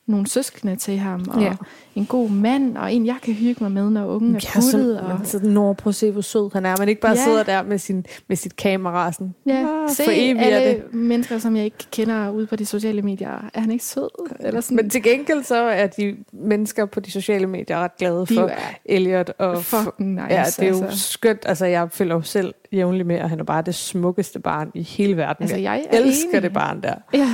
nogle 0.06 0.26
søskende 0.26 0.76
til 0.76 0.98
ham, 0.98 1.24
og 1.30 1.40
Ja. 1.42 1.52
en 1.94 2.06
god 2.06 2.30
mand, 2.30 2.76
og 2.76 2.92
en, 2.92 3.06
jeg 3.06 3.16
kan 3.22 3.34
hygge 3.34 3.64
mig 3.64 3.72
med, 3.72 3.90
når 3.90 4.06
ungen 4.06 4.36
er 4.36 4.40
Ja, 4.54 4.60
puttet. 4.60 5.00
Og, 5.00 5.20
sådan, 5.24 5.50
når 5.50 5.72
prøv 5.72 5.88
at 5.88 5.94
se, 5.94 6.10
hvor 6.10 6.20
sød 6.20 6.50
han 6.52 6.66
er. 6.66 6.74
Man 6.78 6.88
ikke 6.88 7.00
bare 7.00 7.12
Ja. 7.16 7.24
sidder 7.24 7.42
der 7.42 7.62
med, 7.62 7.78
sin, 7.78 8.06
med 8.28 8.36
sit 8.36 8.56
kamera 8.56 9.06
og 9.06 9.14
sådan, 9.14 9.34
ja, 9.46 9.52
ah, 9.82 9.90
se 9.90 10.04
foreviger 10.04 10.40
alle 10.40 10.68
det. 10.68 10.94
mennesker, 10.94 11.38
som 11.38 11.56
jeg 11.56 11.64
ikke 11.64 11.76
kender 11.92 12.30
ude 12.30 12.46
på 12.46 12.56
de 12.56 12.66
sociale 12.66 13.02
medier. 13.02 13.50
Er 13.54 13.60
han 13.60 13.70
ikke 13.70 13.84
sød? 13.84 14.08
Eller 14.40 14.60
sådan. 14.60 14.76
Men 14.76 14.90
til 14.90 15.02
gengæld 15.02 15.42
så 15.44 15.56
er 15.56 15.86
de 15.86 16.16
mennesker 16.32 16.86
på 16.86 17.00
de 17.00 17.10
sociale 17.10 17.46
medier 17.46 17.78
ret 17.78 17.96
glade 17.96 18.26
de 18.28 18.34
for 18.34 18.50
Elliot. 18.84 19.30
Og 19.38 19.64
fucking 19.64 20.10
nice. 20.14 20.26
ja, 20.30 20.44
det 20.44 20.62
er 20.62 20.68
jo 20.68 20.82
altså. 20.84 20.98
skønt. 21.08 21.42
Altså, 21.46 21.66
jeg 21.66 21.88
følger 21.92 22.14
jo 22.14 22.22
selv 22.22 22.54
jævnligt 22.72 23.06
med, 23.06 23.16
at 23.16 23.30
han 23.30 23.40
er 23.40 23.44
bare 23.44 23.62
det 23.62 23.74
smukkeste 23.74 24.38
barn 24.40 24.70
i 24.74 24.82
hele 24.82 25.16
verden. 25.16 25.42
Altså, 25.42 25.56
jeg 25.56 25.84
er 25.90 25.98
elsker 25.98 26.28
enig. 26.30 26.42
det 26.42 26.52
barn 26.52 26.82
der. 26.82 26.94
Ja, 27.14 27.28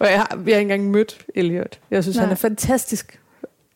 Og 0.00 0.06
jeg 0.06 0.18
har, 0.20 0.36
vi 0.36 0.50
har 0.52 0.58
ikke 0.58 0.72
engang 0.72 0.90
mødt 0.90 1.26
Elliot. 1.34 1.80
Jeg 1.90 2.02
synes, 2.04 2.16
Nej. 2.16 2.24
han 2.24 2.32
er 2.32 2.36
fantastisk. 2.36 3.20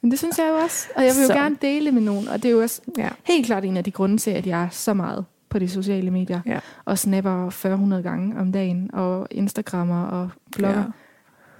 men 0.02 0.10
det 0.10 0.18
synes 0.18 0.38
jeg 0.38 0.48
jo 0.50 0.54
også. 0.54 0.88
Og 0.96 1.02
jeg 1.04 1.12
vil 1.14 1.20
jo 1.22 1.26
Så. 1.26 1.34
gerne 1.34 1.56
dele 1.62 1.92
med 1.92 2.02
nogen. 2.02 2.28
Og 2.28 2.42
det 2.42 2.44
er 2.48 2.52
jo 2.52 2.60
også 2.62 2.80
Ja. 2.98 3.08
helt 3.24 3.46
klart 3.46 3.64
en 3.64 3.76
af 3.76 3.84
de 3.84 3.90
grunde 3.90 4.16
til, 4.18 4.30
at 4.30 4.46
jeg 4.46 4.62
er 4.64 4.68
så 4.68 4.94
meget 4.94 5.24
på 5.48 5.58
de 5.58 5.68
sociale 5.68 6.10
medier. 6.10 6.40
Ja. 6.46 6.58
Og 6.84 6.98
snapper 6.98 7.50
400 7.50 8.02
gange 8.02 8.40
om 8.40 8.52
dagen. 8.52 8.90
Og 8.94 9.26
Instagrammer 9.30 10.02
og 10.04 10.30
blogger. 10.56 10.78
Ja. 10.80 10.84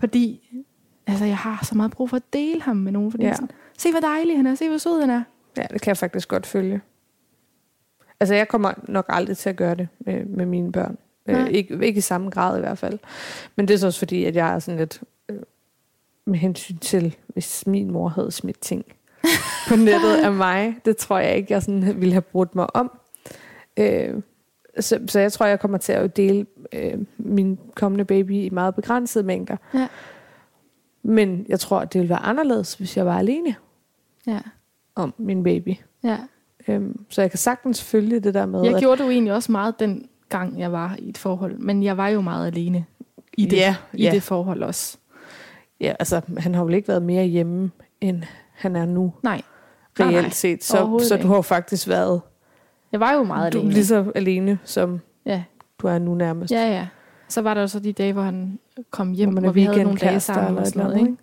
Fordi 0.01 0.41
altså, 1.07 1.25
jeg 1.25 1.37
har 1.37 1.65
så 1.65 1.75
meget 1.77 1.91
brug 1.93 2.11
for 2.11 2.17
at 2.17 2.33
dele 2.33 2.63
ham 2.63 2.77
med 2.77 2.93
nogen. 2.93 3.11
Fordi 3.11 3.25
ja. 3.25 3.33
sådan, 3.35 3.51
se 3.79 3.91
hvor 3.91 4.01
dejlig 4.01 4.37
han 4.37 4.47
er. 4.47 4.55
Se 4.55 4.69
hvor 4.69 4.79
sød 4.79 5.01
han 5.01 5.11
er. 5.11 5.23
ja, 5.57 5.63
det 5.71 5.81
kan 5.81 5.91
jeg 5.91 5.97
faktisk 5.97 6.29
godt 6.29 6.47
følge. 6.47 6.81
Altså, 8.21 8.35
jeg 8.35 8.49
kommer 8.49 8.73
nok 8.89 9.07
aldrig 9.09 9.37
til 9.37 9.49
at 9.51 9.57
gøre 9.57 9.75
det 9.75 9.89
med, 10.01 10.25
med 10.25 10.47
mine 10.47 10.73
børn. 10.73 10.99
Øh, 11.27 11.49
ikke, 11.51 11.87
ikke 11.87 11.99
i 11.99 12.01
samme 12.01 12.31
grad 12.31 12.57
i 12.57 12.61
hvert 12.61 12.79
fald. 12.79 12.99
Men 13.57 13.69
det 13.69 13.75
er 13.75 13.79
så 13.79 13.87
også 13.87 13.99
fordi, 13.99 14.25
at 14.25 14.37
jeg 14.37 14.55
er 14.55 14.59
sådan 14.59 14.79
lidt... 14.79 15.01
Øh, 15.29 15.37
med 16.25 16.39
hensyn 16.39 16.77
til, 16.79 17.17
hvis 17.27 17.67
min 17.67 17.91
mor 17.93 18.09
havde 18.09 18.31
smidt 18.31 18.61
ting 18.61 18.85
på 19.69 19.77
nettet 19.77 20.17
af 20.25 20.33
mig, 20.33 20.77
det 20.85 20.97
tror 20.97 21.19
jeg 21.19 21.37
ikke, 21.37 21.53
jeg 21.53 21.63
sådan 21.63 22.01
ville 22.01 22.13
have 22.13 22.23
brudt 22.23 22.55
mig 22.55 22.77
om. 22.77 22.99
Øh, 23.77 24.15
så, 24.81 25.01
så 25.07 25.21
jeg 25.21 25.33
tror, 25.33 25.47
jeg 25.47 25.61
kommer 25.61 25.79
til 25.79 25.93
at 25.93 26.17
dele 26.17 26.47
øh, 26.73 26.99
min 27.19 27.59
kommende 27.75 28.05
baby 28.05 28.31
i 28.31 28.49
meget 28.51 28.75
begrænsede 28.75 29.25
mængder. 29.25 29.57
Ja. 29.75 29.89
Men 31.03 31.47
jeg 31.49 31.61
tror, 31.61 31.81
at 31.81 31.93
det 31.93 31.99
ville 31.99 32.09
være 32.11 32.23
anderledes, 32.23 32.75
hvis 32.75 32.97
jeg 32.97 33.07
var 33.07 33.19
alene 33.19 33.55
Ja. 34.27 34.41
om 34.95 35.15
min 35.19 35.43
baby. 35.43 35.75
ja. 36.05 36.19
Øhm, 36.69 37.05
så 37.09 37.21
jeg 37.21 37.31
kan 37.31 37.39
sagtens 37.39 37.83
følge 37.83 38.21
det 38.21 38.35
der 38.35 38.47
med, 38.47 38.63
Jeg 38.65 38.75
at 38.75 38.81
gjorde 38.81 39.05
jo 39.05 39.11
egentlig 39.11 39.33
også 39.35 39.53
meget 39.53 39.81
den 39.81 40.09
gang, 40.39 40.59
jeg 40.59 40.73
var 40.73 40.97
i 40.99 41.09
et 41.09 41.19
forhold. 41.19 41.59
Men 41.59 41.83
jeg 41.83 41.97
var 41.97 42.09
jo 42.09 42.21
meget 42.21 42.47
alene 42.47 42.85
i 43.37 43.47
det, 43.47 43.57
Ja, 43.57 43.77
i 43.93 44.03
ja. 44.05 44.11
det 44.11 44.23
forhold 44.23 44.63
også. 44.63 44.99
ja, 45.81 45.93
altså, 45.99 46.21
han 46.39 46.55
har 46.55 46.65
vel 46.65 46.75
ikke 46.75 46.89
været 46.89 47.03
mere 47.03 47.25
hjemme, 47.25 47.71
end 48.01 48.23
han 48.53 48.77
er 48.77 48.85
nu, 48.87 49.13
Nej. 49.23 49.43
Reelt 50.01 50.13
nej. 50.15 50.29
set. 50.31 50.65
Så, 50.65 51.05
så 51.09 51.17
du 51.23 51.27
har 51.29 51.35
jo 51.35 51.43
faktisk 51.43 51.89
været 51.89 52.21
Jeg 52.93 53.01
var 53.01 53.13
jo 53.13 53.23
meget 53.23 53.53
du, 53.53 53.59
alene. 53.59 53.75
lige 53.75 53.87
så 53.87 54.13
alene, 54.15 54.59
som 54.65 55.01
Ja. 55.27 55.43
du 55.79 55.87
er 55.87 55.99
nu 55.99 56.15
nærmest. 56.15 56.53
ja, 56.53 56.69
ja. 56.73 56.87
Så 57.29 57.43
var 57.43 57.55
der 57.55 57.61
jo 57.61 57.67
så 57.67 57.81
de 57.81 57.93
dage, 57.93 58.13
hvor 58.13 58.23
han 58.23 58.59
kom 58.91 59.13
hjem, 59.13 59.31
Hvor 59.31 59.53
vi 59.53 59.63
havde 59.63 59.83
nogle 59.85 59.99
dage 59.99 60.21
sammen 60.21 60.47
eller 60.49 60.61
og 60.61 60.67
sådan 60.67 60.83
noget. 60.83 61.01
Ikke? 61.01 61.17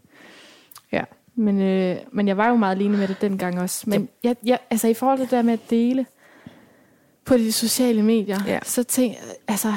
Men, 1.36 1.62
øh, 1.62 1.98
men 2.12 2.28
jeg 2.28 2.38
var 2.38 2.48
jo 2.50 2.56
meget 2.56 2.76
alene 2.76 2.98
med 2.98 3.08
det 3.08 3.22
dengang 3.22 3.60
også. 3.62 3.84
Men 3.90 4.10
jeg, 4.24 4.36
jeg, 4.46 4.60
altså 4.70 4.88
i 4.88 4.94
forhold 4.94 5.18
til 5.18 5.24
det 5.26 5.32
der 5.32 5.42
med 5.42 5.54
at 5.54 5.60
dele 5.70 6.06
på 7.30 7.38
de 7.38 7.52
sociale 7.52 8.04
medier, 8.04 8.40
Ja. 8.48 8.60
så 8.64 8.84
tænk, 8.84 9.16
altså, 9.48 9.74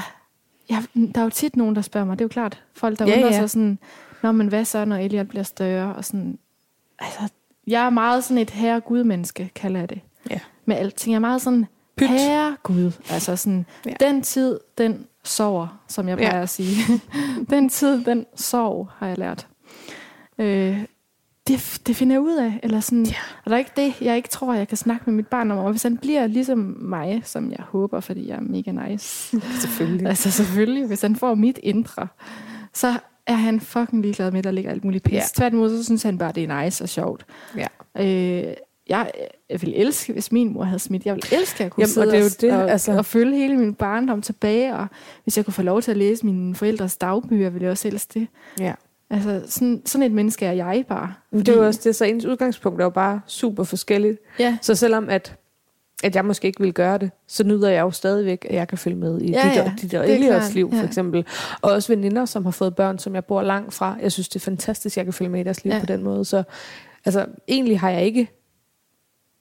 jeg, 0.69 0.83
der 1.15 1.21
er 1.21 1.25
jo 1.25 1.31
tit 1.31 1.57
nogen, 1.57 1.75
der 1.77 1.83
spørger 1.83 2.07
mig, 2.07 2.19
det 2.19 2.25
er 2.25 2.25
jo 2.25 2.29
klart, 2.29 2.63
folk 2.75 2.99
der 2.99 3.05
Ja, 3.07 3.11
ja, 3.11 3.17
undrer 3.17 3.31
ja. 3.33 3.39
sig 3.41 3.51
sådan, 3.51 3.79
Nå, 4.23 4.33
men 4.33 4.49
hvad 4.49 4.65
så, 4.65 4.85
når 4.85 4.97
Elliot 4.97 5.29
bliver 5.29 5.43
større? 5.43 5.95
Og 5.95 6.05
sådan, 6.05 6.39
altså, 6.99 7.21
jeg 7.67 7.87
er 7.87 7.91
meget 7.91 8.25
sådan 8.25 8.39
et 8.39 8.51
herre 8.51 8.81
gud-menneske, 8.81 9.51
kalder 9.55 9.81
jeg 9.81 9.91
det. 9.91 10.01
Ja. 10.31 10.39
Med 10.65 10.77
alting. 10.77 11.13
Jeg 11.13 11.17
er 11.17 11.21
meget 11.21 11.43
sådan, 11.43 11.67
Pyt. 11.97 12.09
herre 12.09 12.57
gud. 12.63 12.93
Altså 13.11 13.37
sådan, 13.37 13.67
Ja. 13.87 13.91
ja. 14.01 14.07
den 14.07 14.23
tid, 14.23 14.59
den 14.79 15.07
sover, 15.25 15.81
som 15.89 16.09
jeg 16.09 16.19
Ja. 16.19 16.29
plejer 16.29 16.43
at 16.43 16.49
sige. 16.49 16.77
den 17.51 17.69
tid, 17.69 18.05
den 18.05 18.27
sov, 18.35 18.89
har 18.97 19.07
jeg 19.07 19.19
lært. 19.19 19.47
Øh, 20.39 20.79
det, 21.53 21.81
det 21.87 21.97
finder 21.97 22.15
jeg 22.15 22.21
ud 22.21 22.37
af. 22.37 22.61
Eller 22.63 22.81
sådan, 22.81 23.05
Ja. 23.07 23.15
Og 23.45 23.51
der 23.51 23.53
er 23.53 23.59
ikke 23.59 23.71
det, 23.77 23.95
jeg 24.01 24.17
ikke 24.17 24.29
tror, 24.29 24.55
jeg 24.55 24.69
kan 24.69 24.77
snakke 24.77 25.03
med 25.07 25.15
mit 25.15 25.27
barn 25.27 25.51
om. 25.51 25.59
Og 25.59 25.71
hvis 25.71 25.83
han 25.83 25.97
bliver 25.97 26.27
ligesom 26.27 26.77
mig, 26.81 27.23
som 27.25 27.51
jeg 27.51 27.65
håber, 27.69 28.01
fordi 28.01 28.29
jeg 28.29 28.37
er 28.37 28.41
mega 28.41 28.71
nice. 28.89 29.37
Selvfølgelig. 29.63 30.07
altså 30.07 30.31
selvfølgelig, 30.31 30.87
hvis 30.87 31.03
han 31.03 31.17
får 31.17 31.35
mit 31.35 31.59
indre, 31.63 32.09
så 32.75 32.95
er 33.27 33.35
han 33.35 33.61
fucking 33.61 34.03
ligeglad 34.03 34.31
med, 34.31 34.39
at 34.39 34.45
der 34.45 34.51
ligger 34.51 34.71
alt 34.71 34.85
muligt 34.85 35.05
pis. 35.05 35.13
Ja. 35.15 35.23
Tværtimod, 35.37 35.71
så 35.79 35.85
synes 35.85 36.03
han 36.03 36.19
bare, 36.19 36.33
det 36.33 36.45
er 36.45 36.65
nice 36.65 36.85
og 36.85 36.89
sjovt. 36.89 37.27
Ja. 37.57 37.67
Øh, 37.99 38.55
jeg, 38.89 39.11
jeg 39.51 39.63
ville 39.63 39.77
elske, 39.77 40.13
hvis 40.13 40.33
min 40.33 40.53
mor 40.53 40.65
havde 40.65 40.79
smidt. 40.79 41.07
Jeg 41.07 41.15
ville 41.15 41.37
elske 41.41 41.65
at 41.65 41.71
kunne 41.71 41.83
Jamen, 41.83 41.89
sidde 41.93 42.07
og 42.07 42.13
det 42.13 42.19
er 42.19 42.23
jo 42.25 42.31
det, 42.41 42.63
og, 42.63 42.71
altså. 42.71 42.93
og 42.93 43.07
følge 43.07 43.37
hele 43.37 43.57
min 43.57 43.75
barndom 43.75 44.23
tilbage. 44.23 44.77
Og 44.77 44.87
hvis 45.23 45.37
jeg 45.37 45.45
kunne 45.45 45.55
få 45.55 45.63
lov 45.63 45.83
til 45.83 45.91
at 45.91 45.97
læse 45.97 46.27
mine 46.27 46.55
forældres 46.55 46.97
dagbøger, 46.97 47.51
ville 47.51 47.65
jeg 47.65 47.71
også 47.71 47.89
elske 47.89 48.21
det. 48.21 48.27
ja. 48.61 48.75
Altså, 49.13 49.43
sådan, 49.47 49.83
sådan 49.87 50.07
et 50.07 50.13
menneske 50.13 50.47
er 50.47 50.53
jeg 50.53 50.85
bare. 50.89 51.15
Men 51.31 51.41
det 51.41 51.49
er 51.49 51.57
jo 51.57 51.67
også 51.67 51.81
det, 51.85 51.97
så 51.97 52.05
ens 52.05 52.25
udgangspunkt 52.25 52.81
er 52.81 52.85
jo 52.85 52.91
bare 52.91 53.21
super 53.27 53.65
forskelligt. 53.65 54.19
Ja, 54.39 54.59
Så 54.63 54.75
selvom 54.75 55.09
at, 55.09 55.37
at 56.05 56.15
jeg 56.17 56.25
måske 56.25 56.47
ikke 56.47 56.61
vil 56.61 56.75
gøre 56.75 56.99
det, 56.99 57.11
så 57.27 57.45
nyder 57.45 57.69
jeg 57.69 57.81
jo 57.81 57.91
stadigvæk, 57.91 58.47
at 58.51 58.55
jeg 58.55 58.69
kan 58.69 58.79
følge 58.79 58.97
med 58.97 59.21
i 59.21 59.31
Ja, 59.31 59.49
dit, 59.49 59.57
ja. 59.57 59.73
dit 59.83 59.95
og 59.95 60.07
klart, 60.07 60.55
liv, 60.55 60.71
for 60.71 60.77
ja. 60.79 60.85
eksempel. 60.85 61.27
Og 61.63 61.73
også 61.73 61.93
veninder, 61.93 62.25
som 62.25 62.45
har 62.45 62.51
fået 62.53 62.77
børn, 62.77 62.99
som 62.99 63.15
jeg 63.15 63.25
bor 63.25 63.43
langt 63.43 63.75
fra. 63.75 63.97
Jeg 64.03 64.13
synes, 64.13 64.29
det 64.29 64.37
er 64.37 64.41
fantastisk, 64.45 64.93
at 64.95 64.97
jeg 64.97 65.05
kan 65.07 65.13
følge 65.13 65.31
med 65.31 65.41
i 65.41 65.43
deres 65.43 65.65
liv 65.65 65.73
Ja. 65.73 65.81
på 65.81 65.87
den 65.87 66.03
måde. 66.03 66.25
Så 66.25 66.43
altså, 67.05 67.27
egentlig 67.49 67.81
har 67.81 67.91
jeg 67.91 68.05
ikke 68.05 68.29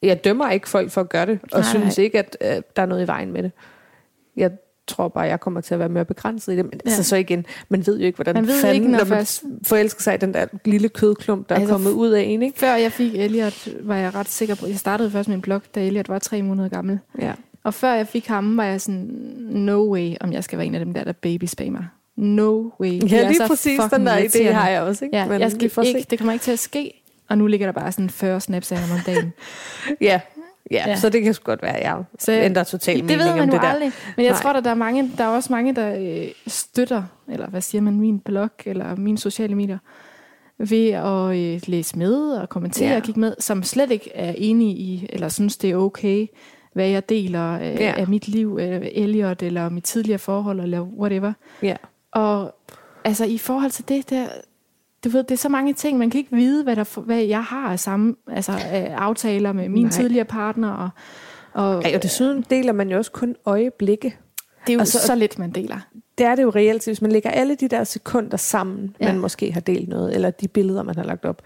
jeg 0.03 0.23
dømmer 0.23 0.49
ikke 0.51 0.69
folk 0.69 0.91
for 0.91 1.01
at 1.01 1.09
gøre 1.09 1.25
det, 1.25 1.39
og 1.43 1.59
nej, 1.59 1.61
synes 1.69 1.97
nej. 1.97 2.03
ikke, 2.03 2.19
at 2.19 2.37
øh, 2.41 2.61
der 2.75 2.81
er 2.81 2.85
noget 2.85 3.03
i 3.03 3.07
vejen 3.07 3.31
med 3.31 3.43
det. 3.43 3.51
Jeg 4.37 4.51
tror 4.91 5.07
bare, 5.07 5.23
jeg 5.23 5.39
kommer 5.39 5.61
til 5.61 5.73
at 5.73 5.79
være 5.79 5.89
mere 5.89 6.05
begrænset 6.05 6.53
i 6.53 6.55
det. 6.55 6.65
Men 6.65 6.73
Ja. 6.85 6.89
altså, 6.89 7.03
så 7.03 7.15
igen, 7.15 7.45
man 7.69 7.87
ved 7.87 7.99
jo 7.99 8.05
ikke, 8.05 8.15
hvordan 8.15 8.35
Man 8.35 8.47
ved 8.47 8.61
fanden, 8.61 8.75
ikke, 8.75 8.87
når 8.91 8.97
når 8.99 9.05
man 9.05 9.17
først- 9.17 9.43
forelsker 9.63 10.01
sig 10.01 10.13
i 10.13 10.17
den 10.17 10.33
der 10.33 10.45
lille 10.65 10.89
kødklump, 10.89 11.49
der 11.49 11.55
Altså, 11.55 11.67
er 11.69 11.73
kommet 11.73 11.91
ud 11.91 12.09
af 12.09 12.21
en, 12.21 12.41
ikke? 12.43 12.59
Før 12.59 12.75
jeg 12.75 12.91
fik 12.91 13.15
Elliot, 13.15 13.67
var 13.83 13.95
jeg 13.95 14.15
ret 14.15 14.29
sikker 14.29 14.55
på, 14.55 14.67
jeg 14.67 14.77
startede 14.77 15.11
først 15.11 15.29
min 15.29 15.41
blog, 15.41 15.61
da 15.75 15.85
Elliot 15.85 16.09
var 16.09 16.19
tre 16.19 16.41
måneder 16.41 16.69
gammel. 16.69 16.99
Ja. 17.21 17.31
Og 17.63 17.73
før 17.73 17.93
jeg 17.93 18.07
fik 18.07 18.27
ham, 18.27 18.57
var 18.57 18.63
jeg 18.63 18.81
sådan, 18.81 19.09
no 19.49 19.91
way, 19.93 20.15
om 20.21 20.33
jeg 20.33 20.43
skal 20.43 20.57
være 20.57 20.65
en 20.67 20.75
af 20.75 20.85
dem 20.85 20.93
der, 20.93 21.03
der 21.03 21.11
baby 21.11 21.45
spammer. 21.45 21.81
No 22.17 22.69
way. 22.79 23.11
Ja, 23.11 23.27
lige 23.27 23.47
præcis 23.47 23.79
den 23.93 24.05
der 24.05 24.17
idé 24.17 24.51
har 24.51 24.69
jeg 24.69 24.81
også, 24.81 25.05
ikke? 25.05 25.17
Ja, 25.17 25.25
Men 25.27 25.41
jeg 25.41 25.51
skal 25.51 25.69
får 25.69 25.83
se. 25.83 25.87
ikke, 25.87 26.07
det 26.09 26.19
kommer 26.19 26.33
ikke 26.33 26.43
til 26.43 26.51
at 26.51 26.59
ske. 26.59 26.93
Og 27.29 27.37
nu 27.37 27.47
ligger 27.47 27.67
der 27.67 27.71
bare 27.73 27.91
sådan 27.91 28.09
40 28.09 28.41
snaps 28.41 28.71
af 28.71 28.77
ham 28.77 28.97
om 28.97 29.03
dagen. 29.05 29.33
Ja. 30.01 30.19
Ja, 30.71 30.83
Ja. 30.89 30.95
så 30.95 31.09
det 31.09 31.23
kan 31.23 31.35
godt 31.43 31.61
være, 31.61 31.77
at 31.77 31.83
jeg 31.83 32.03
Så- 32.19 32.31
ændrer 32.31 32.63
totalt 32.63 32.97
det 32.97 33.05
mening 33.05 33.19
ved 33.19 33.29
man 33.31 33.39
om 33.39 33.45
jo 33.49 33.51
det 33.53 33.61
der. 33.61 33.67
aldrig. 33.67 33.91
Men 34.17 34.25
jeg 34.25 34.31
Nej. 34.33 34.41
tror, 34.41 34.53
at 34.53 34.63
der 34.63 34.69
er, 34.69 34.75
mange, 34.75 35.11
der 35.17 35.23
er 35.23 35.27
også 35.27 35.53
mange, 35.53 35.75
der 35.75 35.95
øh, 35.99 36.27
støtter, 36.47 37.03
eller 37.29 37.47
hvad 37.49 37.61
siger 37.61 37.81
man, 37.81 37.99
min 37.99 38.19
blog, 38.19 38.49
eller 38.65 38.95
mine 38.95 39.17
sociale 39.17 39.55
medier, 39.55 39.77
ved 40.57 40.89
at 40.89 41.37
øh, 41.37 41.61
læse 41.67 41.97
med 41.97 42.13
og 42.31 42.49
kommentere 42.49 42.89
Ja. 42.89 42.95
og 42.95 43.03
kigge 43.03 43.19
med, 43.19 43.35
som 43.39 43.63
slet 43.63 43.91
ikke 43.91 44.11
er 44.15 44.33
enige 44.37 44.71
i, 44.75 45.07
eller 45.09 45.29
synes, 45.29 45.57
det 45.57 45.71
er 45.71 45.75
okay, 45.75 46.27
hvad 46.73 46.87
jeg 46.87 47.09
deler 47.09 47.53
øh, 47.53 47.61
Ja. 47.61 47.93
af 47.97 48.07
mit 48.07 48.27
liv, 48.27 48.57
øh, 48.61 48.81
Elliot, 48.91 49.43
eller 49.43 49.69
mit 49.69 49.83
tidligere 49.83 50.19
forhold, 50.19 50.59
eller 50.59 50.81
whatever. 50.81 51.33
Ja. 51.63 51.75
Og 52.11 52.55
altså 53.03 53.25
i 53.25 53.37
forhold 53.37 53.71
til 53.71 53.89
det 53.89 54.09
der, 54.09 54.25
du 55.03 55.09
ved, 55.09 55.23
det 55.23 55.31
er 55.31 55.35
så 55.37 55.49
mange 55.49 55.73
ting, 55.73 55.97
man 55.97 56.09
kan 56.09 56.17
ikke 56.17 56.35
vide, 56.35 56.63
hvad, 56.63 56.75
der, 56.75 56.99
hvad 57.01 57.17
jeg 57.17 57.43
har 57.43 57.71
af 57.71 57.79
samme, 57.79 58.15
altså 58.31 58.51
af 58.51 58.93
aftaler 58.97 59.51
med 59.53 59.69
min 59.69 59.83
Nej. 59.83 59.91
tidligere 59.91 60.25
partner, 60.25 60.69
og, 60.71 60.89
og 61.53 61.83
Ej, 61.83 61.95
og 61.95 62.03
desuden 62.03 62.45
deler 62.49 62.73
man 62.73 62.89
jo 62.89 62.97
også 62.97 63.11
kun 63.11 63.35
øjeblikke. 63.45 64.17
det 64.67 64.69
er 64.69 64.73
jo 64.73 64.79
altså, 64.79 64.99
så 64.99 65.15
lidt, 65.15 65.39
man 65.39 65.51
deler. 65.51 65.79
Det 66.17 66.25
er 66.25 66.35
det 66.35 66.43
jo 66.43 66.49
reelt, 66.49 66.85
hvis 66.85 67.01
man 67.01 67.11
lægger 67.11 67.29
alle 67.29 67.55
de 67.55 67.67
der 67.67 67.83
sekunder 67.83 68.37
sammen, 68.37 68.95
Ja. 68.99 69.05
man 69.11 69.19
måske 69.21 69.51
har 69.51 69.59
delt 69.61 69.89
noget, 69.89 70.15
eller 70.15 70.29
de 70.31 70.47
billeder, 70.47 70.83
man 70.83 70.95
har 70.95 71.03
lagt 71.03 71.25
op, 71.25 71.41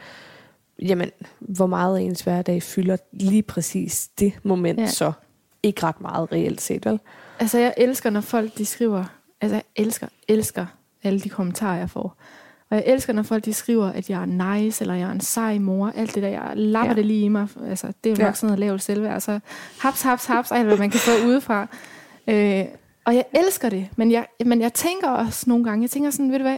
jamen, 0.82 1.12
hvor 1.40 1.66
meget 1.68 1.98
af 1.98 2.02
ens 2.02 2.22
hverdag 2.22 2.64
fylder 2.64 2.98
lige 3.12 3.44
præcis 3.44 4.08
det 4.20 4.34
moment 4.44 4.80
ja. 4.80 4.88
så 4.88 5.12
ikke 5.64 5.84
ret 5.84 6.02
meget 6.02 6.32
reelt 6.32 6.62
set, 6.62 6.86
vel? 6.86 7.00
Altså, 7.40 7.58
jeg 7.60 7.74
elsker, 7.78 8.10
når 8.10 8.22
folk 8.22 8.58
de 8.58 8.66
skriver, 8.66 9.04
altså 9.42 9.56
jeg 9.56 9.64
elsker, 9.76 10.08
elsker 10.28 10.66
alle 11.04 11.20
de 11.20 11.30
kommentarer, 11.30 11.78
jeg 11.78 11.90
får. 11.90 12.18
Og 12.76 12.82
jeg 12.86 12.94
elsker, 12.94 13.14
når 13.14 13.24
folk 13.24 13.46
de 13.46 13.54
skriver, 13.54 13.86
at 13.92 14.10
jeg 14.10 14.22
er 14.22 14.56
nice, 14.56 14.82
eller 14.84 14.94
jeg 14.96 15.08
er 15.08 15.12
en 15.12 15.20
sej 15.22 15.58
mor, 15.60 15.92
alt 15.96 16.16
det 16.16 16.24
der, 16.24 16.30
jeg 16.30 16.52
lapper 16.56 16.90
ja. 16.92 16.96
Det 16.96 17.06
lige 17.06 17.26
i 17.26 17.28
mig. 17.28 17.48
Altså, 17.70 17.88
det 18.04 18.10
er 18.10 18.16
jo 18.16 18.18
nok 18.24 18.28
Ja. 18.28 18.34
sådan 18.34 18.48
noget 18.48 18.60
lavt 18.60 18.82
selvværd. 18.84 19.22
Så 19.22 19.40
haps, 19.80 20.02
haps, 20.02 20.26
haps, 20.26 20.52
alt 20.52 20.66
hvad 20.68 20.78
man 20.78 20.90
kan 20.90 21.00
få 21.00 21.12
udefra. 21.28 21.68
Øh, 22.28 22.66
og 23.06 23.16
jeg 23.16 23.24
elsker 23.34 23.70
det, 23.70 23.88
men 23.96 24.12
jeg, 24.12 24.26
men 24.46 24.62
jeg 24.62 24.74
tænker 24.74 25.10
også 25.10 25.44
nogle 25.48 25.64
gange, 25.64 25.82
jeg 25.84 25.90
tænker 25.90 26.10
sådan, 26.10 26.32
ved 26.32 26.38
du 26.40 26.44
hvad, 26.44 26.58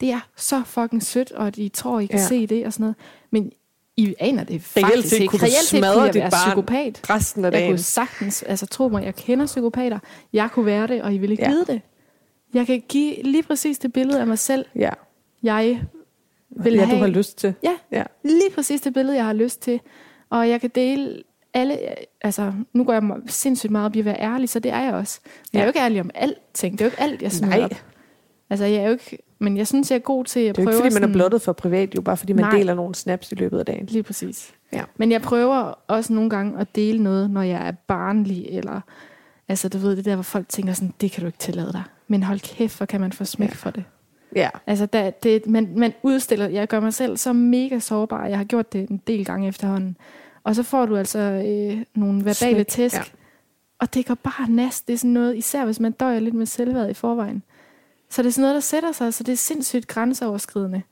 det 0.00 0.10
er 0.10 0.20
så 0.36 0.62
fucking 0.66 1.02
sødt, 1.02 1.32
og 1.32 1.46
at 1.46 1.56
I 1.58 1.68
tror, 1.68 2.00
I 2.00 2.06
kan 2.06 2.18
ja. 2.18 2.26
Se 2.26 2.46
det 2.46 2.66
og 2.66 2.72
sådan 2.72 2.82
noget. 2.84 2.96
Men 3.30 3.52
I 3.96 4.14
aner 4.18 4.44
det 4.44 4.62
Reelt 4.76 4.86
faktisk 4.86 5.08
set 5.08 5.20
ikke. 5.20 5.36
Reelt 5.36 5.54
set 5.54 5.82
kunne 5.84 6.02
jeg 6.02 6.14
være 6.14 6.30
psykopat. 6.30 7.10
Resten 7.10 7.44
af 7.44 7.50
Jeg 7.50 7.52
dagen. 7.58 7.70
kunne 7.72 7.78
sagtens, 7.78 8.42
altså 8.42 8.66
tro 8.66 8.88
mig, 8.88 9.04
jeg 9.04 9.14
kender 9.14 9.46
psykopater. 9.46 9.98
Jeg 10.32 10.48
kunne 10.52 10.66
være 10.66 10.86
det, 10.86 11.02
og 11.02 11.14
I 11.14 11.18
ville 11.18 11.32
ikke. 11.32 11.44
Ja. 11.44 11.50
vide 11.50 11.64
det. 11.66 11.80
Jeg 12.54 12.66
kan 12.66 12.82
give 12.88 13.22
lige 13.22 13.42
præcis 13.42 13.78
det 13.78 13.92
billede 13.92 14.20
af 14.20 14.26
mig 14.26 14.38
selv, 14.38 14.64
Ja, 14.74 14.90
jeg 15.42 15.82
vil 16.50 16.72
ja 16.72 16.84
have. 16.84 16.96
du 16.96 17.00
har 17.00 17.06
lyst 17.10 17.38
til. 17.38 17.54
Ja, 17.62 17.72
Ja. 17.92 18.02
lige 18.24 18.50
præcis 18.54 18.80
det 18.80 18.94
billede, 18.94 19.16
jeg 19.16 19.24
har 19.26 19.32
lyst 19.32 19.62
til. 19.62 19.80
Og 20.30 20.48
jeg 20.48 20.60
kan 20.60 20.70
dele 20.74 21.22
alle, 21.54 21.78
altså 22.20 22.52
nu 22.72 22.84
går 22.84 22.92
jeg 22.92 23.02
sindssygt 23.26 23.70
meget 23.70 23.86
op 23.86 23.96
i 23.96 23.98
at 23.98 24.04
være 24.04 24.20
ærlig, 24.20 24.48
så 24.48 24.58
det 24.58 24.72
er 24.72 24.80
jeg 24.80 24.94
også. 24.94 25.20
Men 25.24 25.30
jeg 25.52 25.58
er 25.58 25.62
Ja. 25.62 25.66
jo 25.66 25.68
ikke 25.68 25.80
ærlig 25.80 26.00
om 26.00 26.10
alting. 26.14 26.72
Det 26.78 26.80
er 26.80 26.84
jo 26.84 26.88
ikke 26.90 27.00
alt, 27.02 27.22
jeg 27.22 27.32
smider 27.32 27.56
Nej, 27.56 27.64
op. 27.64 27.74
Altså 28.50 28.64
jeg 28.66 28.76
er 28.82 28.86
jo 28.86 28.92
ikke, 28.92 29.18
men 29.38 29.56
jeg 29.56 29.66
synes, 29.66 29.90
jeg 29.90 29.96
er 29.96 30.00
god 30.00 30.24
til 30.24 30.40
at 30.40 30.56
det 30.56 30.62
er 30.62 30.66
prøve 30.66 30.76
ikke, 30.76 30.90
fordi 30.92 31.00
man 31.02 31.10
er 31.10 31.12
blottet 31.12 31.42
for 31.42 31.52
privat, 31.52 31.94
jo 31.94 32.00
bare 32.00 32.16
fordi 32.16 32.32
man 32.32 32.44
Nej. 32.44 32.50
Deler 32.56 32.74
nogle 32.74 32.94
snaps 32.94 33.32
i 33.32 33.34
løbet 33.34 33.58
af 33.58 33.66
dagen. 33.66 33.86
Lige 33.86 34.02
præcis. 34.02 34.54
Ja. 34.72 34.82
Men 34.96 35.12
jeg 35.12 35.22
prøver 35.22 35.74
også 35.86 36.12
nogle 36.12 36.30
gange 36.30 36.60
at 36.60 36.76
dele 36.76 37.02
noget, 37.02 37.30
når 37.30 37.42
jeg 37.42 37.68
er 37.68 37.72
barnlig, 37.72 38.46
eller 38.48 38.80
altså 39.48 39.68
du 39.68 39.78
ved, 39.78 39.96
det 39.96 40.04
der, 40.04 40.14
hvor 40.14 40.22
folk 40.22 40.48
tænker 40.48 40.72
sådan, 40.72 40.94
det 41.00 41.12
kan 41.12 41.20
du 41.20 41.26
ikke 41.26 41.38
tillade 41.38 41.72
dig. 41.72 41.82
Men 42.08 42.22
hold 42.22 42.40
kæft, 42.40 42.76
hvor 42.76 42.86
kan 42.86 43.00
man 43.00 43.12
få 43.12 43.24
smæk 43.24 43.48
ja. 43.48 43.52
Ja. 43.52 43.56
for 43.56 43.70
det. 43.70 43.84
Ja, 44.34 44.48
Altså, 44.66 44.86
der, 44.86 45.10
det, 45.10 45.46
man, 45.46 45.68
man 45.76 45.92
udstiller, 46.02 46.48
jeg 46.48 46.68
gør 46.68 46.80
mig 46.80 46.94
selv 46.94 47.16
så 47.16 47.32
mega 47.32 47.78
sårbar. 47.78 48.26
Jeg 48.26 48.36
har 48.38 48.44
gjort 48.44 48.72
det 48.72 48.88
en 48.90 49.02
del 49.06 49.24
gange 49.24 49.48
efterhånden. 49.48 49.96
Og 50.44 50.54
så 50.54 50.62
får 50.62 50.86
du 50.86 50.96
altså 50.96 51.18
øh, 51.18 51.82
nogle 51.94 52.18
verbale 52.24 52.34
Smæk, 52.54 52.66
tæsk. 52.66 52.96
ja. 52.96 53.02
Og 53.80 53.94
det 53.94 54.06
går 54.06 54.14
bare 54.14 54.50
næst. 54.50 54.86
Det 54.86 54.92
er 54.94 54.98
sådan 54.98 55.10
noget, 55.10 55.36
især 55.36 55.64
hvis 55.64 55.80
man 55.80 55.92
døjer 55.92 56.20
lidt 56.20 56.34
med 56.34 56.46
selvværd 56.46 56.90
i 56.90 56.94
forvejen. 56.94 57.42
Så 58.10 58.22
det 58.22 58.28
er 58.28 58.32
sådan 58.32 58.42
noget, 58.42 58.54
der 58.54 58.60
sætter 58.60 58.92
sig, 58.92 59.14
så 59.14 59.22
det 59.24 59.32
er 59.32 59.36
sindssygt 59.36 59.86
grænseoverskridende. 59.86 60.82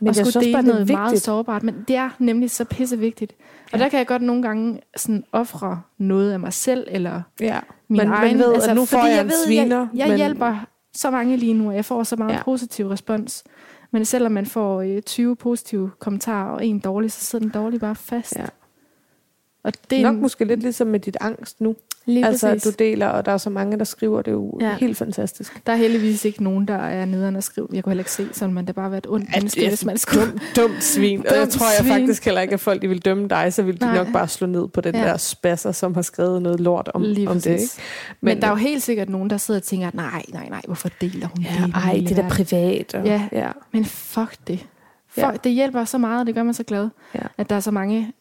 men 0.00 0.08
og 0.08 0.16
jeg 0.16 0.26
skulle 0.26 0.30
synes 0.32 0.44
dele 0.44 0.52
bare, 0.54 0.62
det 0.62 0.68
er 0.68 0.72
noget 0.74 0.90
meget 0.90 1.10
vigtigt. 1.10 1.24
sårbart. 1.24 1.62
Men 1.62 1.84
det 1.88 1.96
er 1.96 2.10
nemlig 2.18 2.50
så 2.50 2.64
pissevigtigt. 2.64 3.32
Og 3.72 3.78
Ja. 3.78 3.84
der 3.84 3.88
kan 3.90 3.98
jeg 3.98 4.06
godt 4.06 4.22
nogle 4.22 4.42
gange 4.42 4.80
sådan 4.96 5.24
ofre 5.32 5.80
noget 5.98 6.32
af 6.32 6.40
mig 6.40 6.52
selv, 6.52 6.86
eller 6.90 7.22
Ja. 7.40 7.58
min 7.88 7.98
Men 7.98 8.08
egen. 8.12 8.36
man 8.38 8.46
ved, 8.46 8.54
at 8.62 8.74
nu 8.76 8.84
får 8.84 8.98
fordi 8.98 9.10
jeg 9.10 9.20
en 9.20 9.26
ved, 9.26 9.46
sviner, 9.46 9.78
Jeg, 9.78 9.88
jeg 9.98 10.08
men- 10.08 10.16
hjælper 10.16 10.66
så 10.94 11.10
mange 11.10 11.36
lige 11.36 11.54
nu, 11.54 11.68
og 11.68 11.74
jeg 11.74 11.84
får 11.84 12.02
så 12.02 12.16
meget 12.16 12.32
ja. 12.32 12.42
Positiv 12.42 12.86
respons. 12.88 13.44
Men 13.90 14.04
selvom 14.04 14.32
man 14.32 14.46
får 14.46 14.80
øh, 14.82 15.02
20 15.02 15.36
positive 15.36 15.90
kommentarer 15.98 16.50
og 16.54 16.66
en 16.66 16.78
dårlig, 16.78 17.12
så 17.12 17.24
sidder 17.24 17.42
den 17.44 17.52
dårlige 17.52 17.80
bare 17.80 17.94
fast. 17.94 18.36
Ja. 18.36 18.46
Og 19.64 19.72
det 19.90 19.98
er 19.98 20.02
nok 20.02 20.14
en- 20.14 20.20
måske 20.22 20.44
lidt 20.44 20.60
ligesom 20.60 20.86
med 20.86 21.00
dit 21.00 21.16
angst 21.20 21.60
nu. 21.60 21.76
Lige 22.06 22.26
altså, 22.26 22.48
præcis. 22.48 22.66
at 22.66 22.78
du 22.78 22.84
deler, 22.84 23.06
og 23.06 23.26
der 23.26 23.32
er 23.32 23.36
så 23.36 23.50
mange, 23.50 23.78
der 23.78 23.84
skriver, 23.84 24.22
det 24.22 24.28
er 24.28 24.32
jo 24.32 24.58
Ja. 24.60 24.66
ja. 24.68 24.74
helt 24.74 24.96
fantastisk. 24.96 25.66
Der 25.66 25.72
er 25.72 25.76
heldigvis 25.76 26.24
ikke 26.24 26.42
nogen, 26.42 26.68
der 26.68 26.74
er 26.74 27.04
nederen 27.04 27.36
at 27.36 27.44
skrive. 27.44 27.68
Jeg 27.72 27.84
kunne 27.84 27.90
heller 27.90 28.00
ikke 28.00 28.10
se 28.12 28.28
sådan, 28.32 28.54
men 28.54 28.66
det 28.66 28.74
bare 28.74 28.90
være 28.90 28.98
et 28.98 29.06
ondt 29.08 29.28
menneske, 29.36 29.64
er 29.64 29.68
hvis 29.68 29.84
man 29.84 29.98
skulle. 29.98 30.24
Dum, 30.26 30.40
dumt 30.56 30.82
svin. 30.84 31.18
og 31.18 31.26
jeg 31.34 31.40
Dumt 31.40 31.52
tror 31.52 31.66
jeg 31.66 31.80
svin. 31.80 31.92
faktisk 31.92 32.24
heller 32.24 32.40
ikke, 32.40 32.54
at 32.54 32.60
folk 32.60 32.82
de 32.82 32.88
vil 32.88 33.04
dømme 33.04 33.28
dig, 33.28 33.52
så 33.52 33.62
vil 33.62 33.80
de 33.80 33.86
Nej. 33.86 33.96
nok 33.96 34.12
bare 34.12 34.28
slå 34.28 34.46
ned 34.46 34.68
på 34.68 34.80
den 34.80 34.94
Ja. 34.94 35.00
ja. 35.00 35.06
der 35.08 35.16
spasser, 35.16 35.72
som 35.72 35.94
har 35.94 36.02
skrevet 36.02 36.42
noget 36.42 36.60
lort 36.60 36.90
om, 36.94 37.02
Lige 37.02 37.28
om 37.28 37.36
det. 37.40 37.46
Ikke? 37.46 37.62
Men, 37.62 38.16
men 38.20 38.40
der 38.40 38.46
er 38.46 38.50
jo 38.50 38.56
helt 38.56 38.82
sikkert 38.82 39.08
nogen, 39.08 39.30
der 39.30 39.36
sidder 39.36 39.60
og 39.60 39.64
tænker, 39.64 39.90
nej, 39.94 40.22
nej, 40.32 40.48
nej, 40.48 40.60
hvorfor 40.66 40.88
deler 41.00 41.28
hun 41.36 41.44
Ja, 41.44 41.48
det? 41.50 41.58
i 41.58 41.62
den 41.62 41.72
ej, 41.74 41.92
hele 41.94 42.04
det 42.06 42.10
er 42.10 42.14
da 42.16 42.22
verden?" 42.22 42.36
privat. 42.46 42.94
Og, 42.94 43.04
Ja. 43.06 43.28
ja. 43.32 43.50
Men 43.72 43.84
fuck 43.84 44.36
det. 44.46 44.66
Fuck, 45.08 45.24
Ja. 45.26 45.30
Det 45.44 45.52
hjælper 45.52 45.84
så 45.84 45.98
meget, 45.98 46.20
og 46.20 46.26
det 46.26 46.34
gør 46.34 46.42
mig 46.42 46.54
så 46.54 46.62
glad, 46.64 46.88
Ja. 47.14 47.20
at 47.38 47.50
der 47.50 47.56
er 47.56 47.60
så 47.60 47.70
mange, 47.70 48.12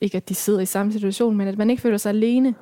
ikke 0.00 0.16
at 0.16 0.28
de 0.28 0.34
sidder 0.34 0.60
i 0.60 0.66
samme 0.66 0.92
situation, 0.92 1.36
men 1.36 1.48
at 1.48 1.58
man 1.58 1.70
ikke 1.70 1.82
føler 1.82 1.98
sig 1.98 2.10
alene. 2.10 2.54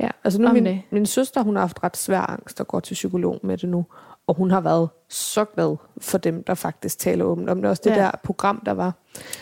Ja, 0.00 0.08
altså 0.24 0.40
nu 0.40 0.48
Om 0.48 0.54
min, 0.54 0.66
det. 0.66 0.82
min 0.90 1.06
søster, 1.06 1.42
hun 1.42 1.54
har 1.56 1.60
haft 1.62 1.84
ret 1.84 1.96
svær 1.96 2.20
angst 2.30 2.60
og 2.60 2.68
går 2.68 2.80
til 2.80 2.94
psykolog 2.94 3.40
med 3.42 3.58
det 3.58 3.68
nu. 3.68 3.86
Og 4.26 4.34
hun 4.34 4.50
har 4.50 4.60
været 4.60 4.88
så 5.08 5.44
glad 5.44 5.76
for 6.00 6.18
dem, 6.18 6.42
der 6.44 6.54
faktisk 6.54 6.98
taler 6.98 7.24
åbent 7.24 7.50
om 7.50 7.62
det. 7.62 7.70
Også 7.70 7.82
det 7.84 7.90
Ja. 7.90 7.96
der 7.96 8.10
program, 8.24 8.62
der 8.66 8.72
var. 8.72 8.92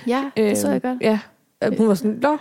Ja, 0.06 0.30
det 0.36 0.58
så 0.58 0.70
jeg 0.70 0.82
godt. 0.82 0.98
Ja, 1.00 1.18
Øh, 1.64 1.78
hun 1.78 1.88
var 1.88 1.94
sådan, 1.94 2.18
Nå, 2.22 2.36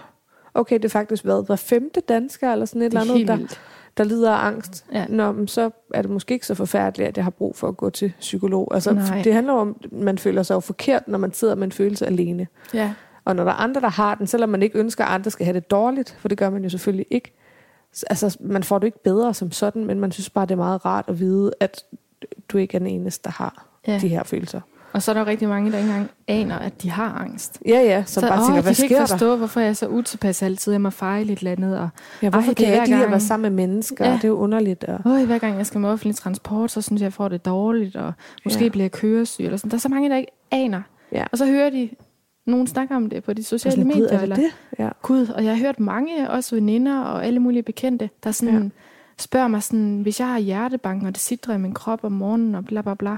okay, 0.54 0.76
det 0.76 0.86
er 0.86 0.90
faktisk 0.90 1.26
været 1.26 1.46
hver 1.46 1.56
femte 1.56 2.02
dansker, 2.02 2.52
eller 2.52 2.66
sådan 2.66 2.82
et 2.82 2.86
eller 2.86 3.00
er 3.00 3.12
andet, 3.14 3.28
der, 3.28 3.58
der 3.98 4.04
lider 4.04 4.32
af 4.32 4.48
angst. 4.48 4.86
Ja. 4.94 5.06
Nå, 5.10 5.32
men 5.32 5.48
så 5.48 5.70
er 5.94 6.02
det 6.02 6.12
måske 6.12 6.34
ikke 6.34 6.46
så 6.48 6.56
forfærdeligt, 6.56 7.08
at 7.10 7.18
jeg 7.18 7.24
har 7.26 7.32
brug 7.32 7.56
for 7.56 7.68
at 7.68 7.78
gå 7.78 7.90
til 7.90 8.14
psykolog. 8.20 8.72
Altså, 8.74 8.94
Nej. 8.94 9.22
det 9.24 9.34
handler 9.34 9.54
om, 9.54 9.76
at 9.84 9.92
man 9.92 10.18
føler 10.18 10.44
sig 10.44 10.56
jo 10.56 10.60
forkert, 10.60 11.08
når 11.08 11.18
man 11.18 11.34
sidder 11.34 11.56
med 11.56 11.64
en 11.64 11.72
følelse 11.72 12.06
alene. 12.06 12.48
Ja. 12.74 12.94
Og 13.26 13.36
når 13.36 13.44
der 13.44 13.52
er 13.52 13.56
andre, 13.56 13.82
der 13.82 13.90
har 13.90 14.16
den, 14.16 14.28
selvom 14.28 14.50
man 14.50 14.64
ikke 14.64 14.80
ønsker, 14.80 15.06
at 15.06 15.12
andre 15.16 15.32
skal 15.32 15.46
have 15.46 15.54
det 15.56 15.72
dårligt, 15.72 16.18
for 16.20 16.28
det 16.28 16.38
gør 16.38 16.50
man 16.50 16.64
jo 16.64 16.70
selvfølgelig 16.70 17.06
ikke. 17.12 17.34
Altså, 18.10 18.38
man 18.40 18.64
får 18.64 18.80
det 18.80 18.86
ikke 18.88 19.04
bedre 19.04 19.34
som 19.34 19.52
sådan, 19.52 19.86
men 19.86 20.00
man 20.00 20.12
synes 20.12 20.30
bare, 20.30 20.46
det 20.46 20.52
er 20.52 20.56
meget 20.56 20.86
rart 20.86 21.06
at 21.08 21.20
vide, 21.20 21.52
at 21.60 21.84
du 22.50 22.58
ikke 22.58 22.76
er 22.76 22.80
den 22.80 22.88
eneste, 22.88 23.24
der 23.24 23.32
har 23.32 23.66
Ja. 23.88 23.98
de 24.02 24.08
her 24.08 24.24
følelser. 24.24 24.62
Og 24.94 25.02
så 25.02 25.12
er 25.12 25.14
der 25.14 25.22
jo 25.22 25.28
rigtig 25.28 25.48
mange, 25.48 25.72
der 25.72 25.78
ikke 25.78 25.90
engang 25.90 26.10
aner, 26.28 26.58
at 26.60 26.82
de 26.82 26.90
har 26.90 27.12
angst. 27.22 27.60
Ja, 27.68 27.80
ja, 27.80 28.04
som 28.08 28.22
så, 28.22 28.28
bare 28.30 28.40
åh, 28.40 28.46
tænker, 28.46 28.62
hvad 28.62 28.76
kan 28.76 28.84
ikke 28.84 28.96
sker 28.96 29.00
der? 29.00 29.06
forstå, 29.06 29.36
hvorfor 29.36 29.60
jeg 29.60 29.70
er 29.70 29.74
så 29.74 29.88
utilpas 29.88 30.42
altid. 30.44 30.72
Jeg 30.72 30.82
må 30.82 30.90
fejle 30.90 31.34
et 31.34 31.40
eller 31.40 31.52
andet. 31.52 31.80
Og, 31.80 31.90
Ja, 32.22 32.30
hvorfor 32.30 32.48
Ej, 32.50 32.54
kan 32.54 32.66
jeg 32.68 32.76
ikke 32.76 32.86
lide 32.88 32.96
at 32.96 33.02
gang. 33.02 33.12
være 33.12 33.20
sammen 33.20 33.56
med 33.56 33.68
mennesker? 33.68 34.06
Ja. 34.06 34.12
Ja. 34.12 34.18
Det 34.18 34.24
er 34.24 34.28
jo 34.28 34.36
underligt. 34.38 34.84
Og... 34.84 35.00
Øj, 35.12 35.26
hver 35.26 35.38
gang 35.38 35.58
jeg 35.58 35.66
skal 35.66 35.82
med 35.82 35.90
offentlig 35.90 36.16
transport, 36.16 36.72
så 36.72 36.82
synes 36.82 37.00
jeg, 37.02 37.06
jeg 37.06 37.14
får 37.14 37.28
det 37.28 37.46
dårligt, 37.46 37.96
og 37.96 38.14
måske 38.46 38.64
Ja. 38.64 38.70
bliver 38.70 38.84
jeg 38.84 38.92
køresyg. 38.92 39.44
Eller 39.46 39.58
sådan. 39.58 39.72
Der 39.72 39.78
er 39.78 39.82
så 39.82 39.90
mange, 39.90 40.10
der 40.10 40.18
ikke 40.18 40.32
aner. 40.52 40.82
Ja. 41.12 41.24
Og 41.32 41.38
så 41.38 41.46
hører 41.46 41.70
de 41.70 41.90
nogen 42.46 42.68
snakke 42.68 42.96
om 42.96 43.10
det 43.10 43.24
på 43.24 43.34
de 43.34 43.44
sociale 43.44 43.72
sådan, 43.72 43.88
medier. 43.88 44.04
Gud, 44.04 44.18
er 44.18 44.22
eller, 44.22 44.36
det? 44.36 44.52
Ja. 44.80 44.90
Gud, 45.02 45.28
og 45.28 45.46
jeg 45.46 45.58
har 45.58 45.64
hørt 45.64 45.80
mange, 45.80 46.30
også 46.30 46.56
veninder 46.56 47.00
og 47.02 47.26
alle 47.26 47.40
mulige 47.40 47.64
bekendte, 47.64 48.10
der 48.24 48.32
sådan 48.32 48.64
ja. 48.64 48.70
spørger 49.18 49.48
mig 49.48 49.64
sådan, 49.64 50.02
hvis 50.02 50.20
jeg 50.20 50.28
har 50.28 50.40
hjertebanken, 50.40 51.08
og 51.08 51.14
det 51.14 51.22
sidder 51.22 51.54
i 51.54 51.58
min 51.58 51.74
krop 51.74 52.04
om 52.04 52.12
morgenen, 52.12 52.56
og 52.56 52.66
bla 52.66 52.82
bla 52.82 52.94
bla, 52.94 53.18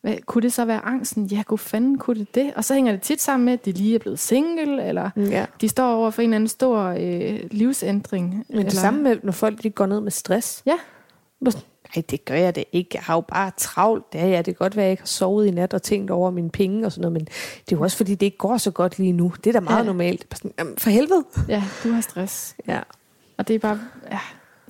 hvad, 0.00 0.16
kunne 0.26 0.42
det 0.42 0.52
så 0.52 0.64
være 0.64 0.84
angsten? 0.84 1.26
Ja, 1.26 1.42
gud 1.46 1.58
fanden 1.58 1.98
kunne 1.98 2.20
det 2.20 2.34
det? 2.34 2.52
Og 2.56 2.64
så 2.64 2.74
hænger 2.74 2.92
det 2.92 3.02
tit 3.02 3.20
sammen 3.20 3.44
med, 3.44 3.52
at 3.52 3.64
de 3.64 3.72
lige 3.72 3.94
er 3.94 3.98
blevet 3.98 4.18
single, 4.18 4.84
eller 4.84 5.10
ja. 5.16 5.46
de 5.60 5.68
står 5.68 5.94
over 5.94 6.10
for 6.10 6.22
en 6.22 6.28
eller 6.28 6.36
anden 6.36 6.48
stor 6.48 6.78
øh, 6.78 7.40
livsændring. 7.50 8.34
Men 8.34 8.44
eller, 8.48 8.62
det 8.62 8.72
samme 8.72 9.02
med, 9.02 9.16
når 9.22 9.32
folk 9.32 9.62
de 9.62 9.70
går 9.70 9.86
ned 9.86 10.00
med 10.00 10.10
stress. 10.10 10.62
Ja. 10.66 10.78
Nej, 11.96 12.02
det 12.10 12.24
gør 12.24 12.34
jeg 12.34 12.54
det 12.54 12.64
ikke. 12.72 12.90
Jeg 12.94 13.02
har 13.02 13.14
jo 13.14 13.20
bare 13.20 13.50
travlt. 13.56 14.04
Ja, 14.14 14.26
ja, 14.26 14.36
det 14.36 14.44
kan 14.44 14.54
godt 14.54 14.76
være, 14.76 14.84
at 14.84 14.86
jeg 14.86 14.92
ikke 14.92 15.02
har 15.02 15.06
sovet 15.06 15.46
i 15.46 15.50
nat 15.50 15.74
og 15.74 15.82
tænkt 15.82 16.10
over 16.10 16.30
mine 16.30 16.50
penge 16.50 16.86
og 16.86 16.92
sådan 16.92 17.02
noget, 17.02 17.12
men 17.12 17.24
det 17.24 17.72
er 17.72 17.76
jo 17.76 17.82
også 17.82 17.96
fordi, 17.96 18.14
det 18.14 18.26
ikke 18.26 18.38
går 18.38 18.56
så 18.56 18.70
godt 18.70 18.98
lige 18.98 19.12
nu. 19.12 19.32
Det 19.44 19.46
er 19.46 19.52
da 19.52 19.60
meget 19.60 19.78
ja. 19.78 19.86
normalt. 19.86 20.26
Sådan, 20.34 20.52
jamen, 20.58 20.74
for 20.78 20.90
helvede. 20.90 21.24
Ja, 21.48 21.64
du 21.84 21.92
har 21.92 22.00
stress. 22.00 22.56
Ja. 22.68 22.80
Og 23.36 23.48
det 23.48 23.54
er 23.54 23.58
bare, 23.58 23.80
ja, 24.10 24.18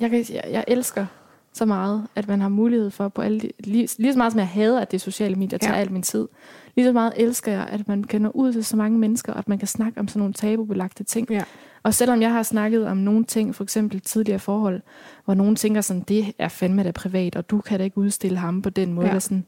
jeg, 0.01 0.11
kan, 0.11 0.25
jeg, 0.31 0.45
jeg 0.51 0.65
elsker 0.69 1.07
så 1.53 1.65
meget, 1.65 2.07
at 2.15 2.29
man 2.29 2.41
har 2.41 2.49
mulighed 2.49 2.91
for 2.91 3.09
på 3.09 3.23
alle 3.23 3.41
lige, 3.59 3.89
lige 3.99 4.13
så 4.13 4.19
meget 4.19 4.33
som 4.33 4.39
jeg 4.39 4.49
hader, 4.49 4.81
at 4.81 4.91
det 4.91 4.97
er 4.97 5.01
sociale 5.01 5.35
medier 5.35 5.59
tager 5.59 5.75
ja. 5.75 5.81
al 5.81 5.93
min 5.93 6.03
tid. 6.03 6.29
Lige 6.77 6.87
så 6.87 6.93
meget 6.93 7.13
elsker 7.17 7.53
jeg, 7.53 7.67
at 7.71 7.89
man 7.89 8.05
kan 8.05 8.23
nå 8.23 8.31
ud 8.35 8.53
til 8.53 8.65
så 8.65 8.77
mange 8.77 8.99
mennesker, 8.99 9.33
og 9.33 9.39
at 9.39 9.49
man 9.49 9.59
kan 9.59 9.69
snakke 9.69 10.01
om 10.01 10.09
sådan 10.09 10.19
nogle 10.19 10.35
tabubelagte 10.35 11.05
ting. 11.05 11.31
Ja. 11.31 11.43
Og 11.83 11.95
selvom 11.95 12.23
jeg 12.23 12.33
har 12.33 12.43
snakket 12.43 12.87
om 12.87 12.97
nogle 12.97 13.25
ting, 13.25 13.55
for 13.55 13.63
eksempel 13.65 14.01
tidligere 14.01 14.39
forhold, 14.39 14.81
hvor 15.25 15.35
nogen 15.35 15.57
tænker 15.57 15.81
sådan, 15.81 16.03
det 16.03 16.33
er 16.39 16.49
fandme 16.49 16.83
da 16.83 16.91
privat, 16.91 17.37
og 17.37 17.51
du 17.51 17.61
kan 17.61 17.79
da 17.79 17.85
ikke 17.85 17.99
udstille 17.99 18.39
ham 18.39 18.63
på 18.63 18.71
den 18.71 18.93
måde. 18.93 19.07
Ja. 19.07 19.19
sådan, 19.21 19.45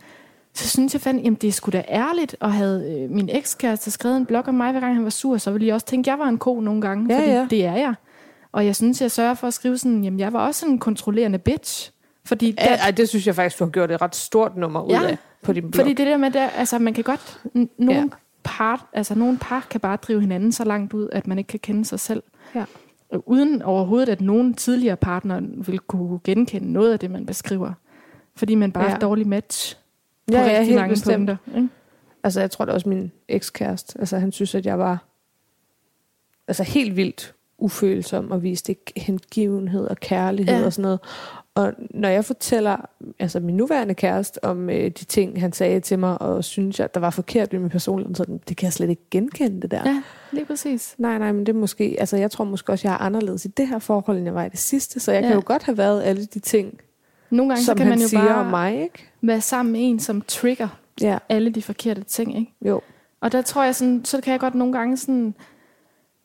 så 0.55 0.69
synes 0.69 0.95
jeg 0.95 1.01
fandme, 1.01 1.23
jamen 1.23 1.35
det 1.41 1.49
er 1.49 1.53
sgu 1.53 1.71
da 1.71 1.83
ærligt, 1.89 2.37
og 2.41 2.53
havde 2.53 2.99
øh, 3.05 3.11
min 3.11 3.29
ekskæreste 3.33 3.91
skrevet 3.91 4.17
en 4.17 4.27
blog 4.27 4.49
om 4.49 4.55
mig, 4.55 4.71
hver 4.73 4.81
gang 4.81 4.95
han 4.95 5.05
var 5.05 5.11
sur, 5.11 5.37
så 5.37 5.51
ville 5.51 5.67
jeg 5.67 5.75
også 5.75 5.87
tænke, 5.87 6.11
at 6.11 6.13
jeg 6.13 6.19
var 6.19 6.29
en 6.29 6.39
ko 6.39 6.61
nogle 6.61 6.81
gange, 6.81 7.15
Ja, 7.15 7.21
fordi 7.21 7.31
ja. 7.33 7.47
det 7.51 7.65
er 7.65 7.75
jeg. 7.77 7.95
Og 8.53 8.67
jeg 8.67 8.77
synes, 8.77 9.01
jeg 9.03 9.11
sørger 9.11 9.35
for 9.35 9.47
at 9.47 9.55
skrive 9.55 9.79
sådan, 9.79 10.05
jamen 10.05 10.21
jeg 10.21 10.33
var 10.33 10.47
også 10.47 10.67
en 10.67 10.79
kontrollerende 10.79 11.39
bitch. 11.39 11.91
Fordi 12.25 12.51
der, 12.53 12.77
Ej, 12.77 12.91
det 12.91 13.09
synes 13.09 13.27
jeg 13.27 13.35
faktisk, 13.35 13.59
du 13.59 13.65
har 13.65 13.71
gjort 13.71 13.91
et 13.91 14.03
ret 14.03 14.17
stort 14.17 14.57
nummer 14.57 14.83
ud 14.83 14.91
Ja, 14.91 15.03
af 15.07 15.19
på 15.43 15.53
din 15.53 15.63
blog. 15.71 15.75
fordi 15.83 15.93
det 15.95 16.07
der 16.07 16.17
med, 16.17 16.31
der, 16.31 16.49
altså 16.49 16.79
man 16.79 16.95
kan 16.95 17.05
godt, 17.05 17.39
n- 17.57 17.67
nogle 17.79 18.01
Ja. 18.01 18.05
Ja. 18.47 18.51
par, 18.51 18.89
altså 18.93 19.15
nogle 19.15 19.39
par 19.39 19.67
kan 19.71 19.81
bare 19.81 19.97
drive 19.97 20.21
hinanden 20.21 20.53
så 20.53 20.65
langt 20.65 20.93
ud, 20.93 21.09
at 21.13 21.27
man 21.27 21.39
ikke 21.39 21.49
kan 21.49 21.61
kende 21.61 21.85
sig 21.85 22.01
selv. 22.01 22.23
Ja. 22.55 22.65
Uden 23.27 23.63
overhovedet, 23.63 24.09
at 24.09 24.21
nogen 24.21 24.55
tidligere 24.55 24.97
partner 24.97 25.41
vil 25.67 25.79
kunne 25.79 26.21
genkende 26.25 26.73
noget 26.73 26.93
af 26.93 26.99
det, 26.99 27.11
man 27.11 27.27
beskriver. 27.27 27.73
Fordi 28.37 28.55
man 28.55 28.73
bare 28.73 28.85
Ja. 28.85 28.89
ja. 28.89 28.93
er 28.93 28.97
et 28.97 29.03
dårligt 29.03 29.29
match 29.29 29.77
på 30.27 30.33
Ja, 30.33 30.39
ja, 30.41 30.47
rigtig 30.47 30.65
helt 30.67 30.77
mange 30.77 30.93
bestemt. 30.95 31.29
punkter. 31.29 31.57
Ikke? 31.57 31.69
Altså, 32.25 32.41
jeg 32.41 32.51
tror 32.51 32.65
da 32.65 32.73
også 32.73 32.89
min 32.89 33.13
ekskæreste, 33.29 33.99
altså 34.01 34.19
han 34.19 34.33
synes, 34.33 34.55
at 34.55 34.67
jeg 34.67 34.79
var 34.79 35.05
altså 36.49 36.63
helt 36.63 36.97
vildt 36.97 37.35
ufølsom 37.59 38.31
og 38.31 38.43
viste 38.43 38.73
ikke 38.73 38.93
hengivenhed 38.97 39.87
og 39.89 39.97
kærlighed 39.97 40.59
Ja. 40.61 40.65
og 40.67 40.73
sådan 40.73 40.83
noget. 40.83 41.01
Og 41.55 41.73
når 41.91 42.09
jeg 42.09 42.25
fortæller 42.25 42.77
altså 43.19 43.41
min 43.41 43.57
nuværende 43.57 43.95
kæreste 43.95 44.45
om 44.45 44.71
øh, 44.71 44.85
de 44.85 44.91
ting, 44.91 45.41
han 45.41 45.53
sagde 45.53 45.81
til 45.81 45.99
mig, 45.99 46.23
og 46.23 46.45
synes 46.45 46.81
jeg, 46.81 46.95
der 46.95 47.01
var 47.01 47.11
forkert 47.11 47.53
ved 47.53 47.61
min 47.61 47.71
personlighed, 47.71 48.15
så 48.15 48.39
det 48.49 48.57
kan 48.57 48.65
jeg 48.65 48.73
slet 48.73 48.91
ikke 48.91 49.03
genkende 49.11 49.63
det 49.63 49.71
der. 49.71 49.83
Ja, 49.85 50.03
lige 50.33 50.45
præcis. 50.45 50.95
Nej, 50.99 51.19
nej, 51.19 51.33
men 51.33 51.47
det 51.47 51.55
er 51.55 51.59
måske, 51.59 51.97
altså 51.99 52.17
jeg 52.17 52.31
tror 52.31 52.45
måske 52.45 52.73
også, 52.73 52.89
jeg 52.89 52.95
er 52.95 52.99
anderledes 52.99 53.45
i 53.45 53.49
det 53.49 53.69
her 53.69 53.79
forhold, 53.79 54.17
end 54.17 54.27
jeg 54.27 54.35
var 54.35 54.45
i 54.45 54.49
det 54.49 54.59
sidste, 54.59 55.01
så 55.01 55.13
jeg 55.13 55.23
ja. 55.23 55.29
Kan 55.29 55.37
jo 55.37 55.43
godt 55.47 55.63
have 55.63 55.79
været 55.79 56.03
alle 56.03 56.27
de 56.27 56.39
ting, 56.39 56.81
Nogle 57.31 57.51
gange 57.51 57.63
så 57.63 57.67
som 57.67 57.77
kan 57.77 57.87
han 57.87 57.91
man 57.91 58.01
jo 58.03 58.09
siger 58.09 58.25
bare 58.25 58.35
om 58.35 58.47
mig, 58.47 58.83
ikke? 58.83 59.09
være 59.23 59.41
sammen 59.41 59.73
med 59.73 59.81
en, 59.91 60.01
som 60.01 60.23
trigger 60.29 60.69
Ja, 61.01 61.19
alle 61.29 61.51
de 61.51 61.63
forkerte 61.63 62.03
ting. 62.03 62.39
Ikke? 62.39 62.53
jo. 62.67 62.81
Og 63.21 63.33
der 63.33 63.43
tror 63.43 63.65
jeg 63.65 63.75
sådan, 63.75 64.05
så 64.05 64.21
kan 64.21 64.33
jeg 64.33 64.41
godt 64.41 64.55
nogle 64.55 64.73
gange 64.73 64.97
sådan, 64.97 65.35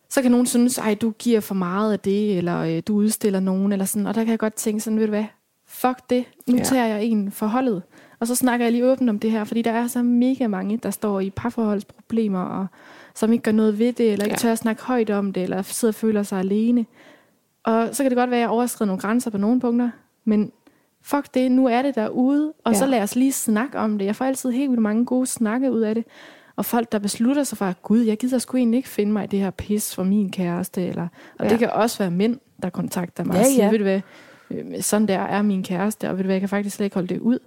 så 0.10 0.22
kan 0.22 0.32
nogen 0.32 0.46
synes, 0.46 0.78
ej, 0.78 0.94
du 0.94 1.12
giver 1.20 1.40
for 1.40 1.56
meget 1.56 1.94
af 1.94 2.00
det, 2.00 2.38
eller 2.38 2.60
øh, 2.60 2.82
du 2.88 2.96
udstiller 2.96 3.40
nogen, 3.40 3.72
eller 3.72 3.86
sådan. 3.86 4.08
Og 4.08 4.16
der 4.16 4.24
kan 4.24 4.32
jeg 4.32 4.40
godt 4.40 4.54
tænke 4.54 4.80
sådan, 4.80 5.00
ved 5.00 5.06
du 5.06 5.12
hvad, 5.12 5.26
fuck 5.68 5.98
det, 6.10 6.26
nu 6.48 6.58
Ja. 6.58 6.64
tager 6.64 6.86
jeg 6.86 7.04
en 7.04 7.32
for 7.32 7.48
holdet. 7.48 7.84
Og 8.20 8.28
så 8.28 8.36
snakker 8.36 8.66
jeg 8.66 8.72
lige 8.72 8.86
åbent 8.86 9.10
om 9.10 9.20
det 9.20 9.32
her, 9.32 9.44
fordi 9.44 9.62
der 9.62 9.72
er 9.72 9.88
så 9.88 10.04
mega 10.04 10.48
mange, 10.48 10.78
der 10.78 10.90
står 10.92 11.20
i 11.20 11.30
parforholdsproblemer, 11.30 12.40
og 12.44 12.68
som 13.16 13.32
ikke 13.34 13.44
gør 13.44 13.52
noget 13.52 13.80
ved 13.80 13.94
det, 13.94 14.12
eller 14.12 14.26
ikke 14.26 14.34
Ja. 14.34 14.38
tør 14.38 14.52
at 14.52 14.58
snakke 14.58 14.84
højt 14.84 15.10
om 15.10 15.34
det, 15.34 15.44
eller 15.44 15.62
sidder 15.62 15.92
og 15.92 15.96
føler 15.96 16.24
sig 16.24 16.40
alene. 16.40 16.86
Og 17.64 17.90
så 17.92 18.04
kan 18.04 18.12
det 18.12 18.18
godt 18.18 18.30
være, 18.30 18.40
at 18.40 18.42
jeg 18.42 18.50
overskrider 18.50 18.88
nogle 18.88 19.02
grænser 19.02 19.32
på 19.32 19.38
nogle 19.38 19.60
punkter, 19.60 19.90
men 20.26 20.52
fuck 21.02 21.34
det, 21.34 21.52
nu 21.52 21.68
er 21.68 21.82
det 21.82 21.96
derude, 21.96 22.54
og 22.64 22.74
Ja. 22.74 22.78
så 22.80 22.86
lad 22.86 23.02
os 23.02 23.16
lige 23.16 23.32
snakke 23.34 23.80
om 23.80 23.98
det. 23.98 24.06
Jeg 24.06 24.16
får 24.16 24.26
altid 24.26 24.52
helt 24.52 24.70
vildt 24.70 24.82
mange 24.82 25.06
gode 25.06 25.26
snakke 25.28 25.72
ud 25.72 25.82
af 25.82 25.96
det. 25.96 26.04
Og 26.58 26.66
folk, 26.66 26.92
der 26.92 27.00
beslutter 27.00 27.44
sig 27.44 27.58
for, 27.58 27.74
gud, 27.82 28.00
jeg 28.00 28.18
gider 28.18 28.38
sgu 28.38 28.58
egentlig 28.58 28.78
ikke 28.78 28.90
finde 28.90 29.12
mig 29.12 29.24
i 29.24 29.28
det 29.28 29.40
her 29.40 29.50
pis 29.50 29.96
for 29.96 30.04
min 30.04 30.32
kæreste. 30.32 30.86
Eller, 30.88 31.08
og 31.40 31.46
Ja. 31.46 31.50
det 31.52 31.60
kan 31.60 31.70
også 31.70 31.98
være 31.98 32.12
mænd, 32.12 32.40
der 32.64 32.70
kontakter 32.70 33.24
mig 33.24 33.34
Ja, 33.34 33.40
og 33.40 33.46
siger, 33.46 33.64
ja. 33.66 33.72
ved 33.72 33.78
du 33.78 33.84
hvad, 33.84 34.02
øh, 34.52 34.82
sådan 34.82 35.08
der 35.08 35.20
er 35.20 35.42
min 35.42 35.64
kæreste, 35.64 36.10
og 36.10 36.18
ved 36.18 36.24
du 36.24 36.28
hvad, 36.28 36.36
jeg 36.36 36.40
kan 36.42 36.50
faktisk 36.50 36.76
slet 36.76 36.86
ikke 36.86 36.94
holde 36.94 37.08
det 37.08 37.20
ud. 37.20 37.40